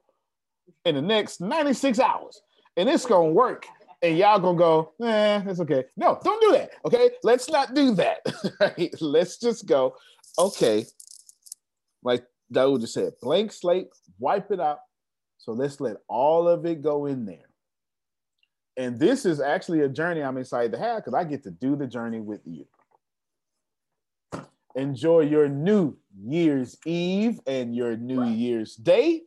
in 0.85 0.95
the 0.95 1.01
next 1.01 1.41
96 1.41 1.99
hours, 1.99 2.41
and 2.77 2.89
it's 2.89 3.05
gonna 3.05 3.31
work. 3.31 3.67
And 4.01 4.17
y'all 4.17 4.39
gonna 4.39 4.57
go, 4.57 4.93
eh, 5.01 5.39
that's 5.39 5.59
okay. 5.61 5.85
No, 5.97 6.19
don't 6.23 6.41
do 6.41 6.51
that. 6.51 6.71
Okay, 6.85 7.09
let's 7.23 7.49
not 7.49 7.73
do 7.73 7.95
that. 7.95 8.19
let's 9.01 9.37
just 9.37 9.65
go, 9.65 9.95
okay. 10.37 10.85
Like 12.03 12.23
Daoud 12.53 12.81
just 12.81 12.93
said, 12.93 13.13
blank 13.21 13.51
slate, 13.51 13.87
wipe 14.19 14.51
it 14.51 14.59
out, 14.59 14.79
so 15.45 15.51
let's 15.51 15.79
let 15.79 15.97
all 16.07 16.47
of 16.47 16.65
it 16.65 16.81
go 16.81 17.05
in 17.05 17.23
there. 17.23 17.51
And 18.77 18.99
this 18.99 19.27
is 19.27 19.39
actually 19.39 19.81
a 19.81 19.87
journey 19.87 20.23
I'm 20.23 20.39
excited 20.39 20.71
to 20.71 20.79
have 20.79 20.97
because 20.97 21.13
I 21.13 21.23
get 21.23 21.43
to 21.43 21.51
do 21.51 21.75
the 21.75 21.85
journey 21.85 22.19
with 22.19 22.41
you. 22.45 22.65
Enjoy 24.73 25.19
your 25.19 25.47
New 25.47 25.97
Year's 26.19 26.79
Eve 26.83 27.39
and 27.45 27.75
your 27.75 27.95
New 27.95 28.25
Year's 28.25 28.75
Day. 28.75 29.21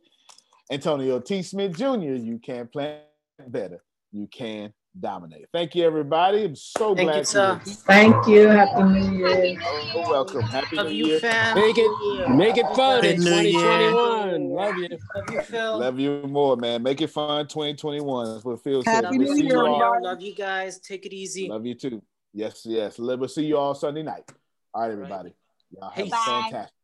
Antonio 0.69 1.21
T. 1.21 1.41
Smith 1.41 1.77
Jr., 1.77 2.15
you 2.15 2.37
can 2.37 2.67
plan 2.67 2.99
better. 3.47 3.81
You 4.11 4.27
can 4.27 4.73
dominate. 4.99 5.47
Thank 5.53 5.75
you, 5.75 5.85
everybody. 5.85 6.45
I'm 6.45 6.55
so 6.55 6.95
Thank 6.95 7.09
glad 7.09 7.17
you, 7.19 7.23
sir. 7.25 7.61
Thank 7.65 8.27
you. 8.27 8.47
Happy 8.47 8.83
New 8.83 9.17
Year. 9.17 9.57
You're 9.93 10.09
welcome. 10.09 10.41
Happy 10.41 10.75
Love 10.75 10.87
New 10.87 10.93
you, 10.93 11.05
Year. 11.07 11.19
fam. 11.19 11.55
Make 11.55 11.77
it, 11.77 12.29
make 12.35 12.57
it 12.57 12.65
fun 12.75 13.05
in 13.05 13.21
Happy 13.21 13.29
New 13.29 13.49
Year. 13.49 13.91
2021. 13.91 14.49
Love 14.49 14.77
you. 14.77 14.89
Love 15.15 15.31
you, 15.31 15.41
Phil. 15.41 15.79
Love 15.79 15.99
you 15.99 16.21
more, 16.27 16.57
man. 16.57 16.83
Make 16.83 17.01
it 17.01 17.09
fun 17.09 17.47
2021. 17.47 18.33
That's 18.33 18.45
what 18.45 18.63
Phil 18.63 18.83
said. 18.83 19.03
Love 19.03 19.15
We'll 19.15 19.27
you, 19.27 19.35
see 19.35 19.47
you 19.47 19.59
all. 19.59 20.03
Love 20.03 20.21
you 20.21 20.35
guys. 20.35 20.79
Take 20.79 21.05
it 21.05 21.13
easy. 21.13 21.49
Love 21.49 21.65
you 21.65 21.75
too. 21.75 22.01
Yes, 22.33 22.65
yes. 22.65 22.99
We'll 22.99 23.27
see 23.27 23.45
you 23.45 23.57
all 23.57 23.75
Sunday 23.75 24.03
night. 24.03 24.29
All 24.73 24.83
right, 24.83 24.91
everybody. 24.91 25.33
Y'all 25.71 25.89
have 25.89 26.05
a 26.05 26.09
fantastic. 26.09 26.78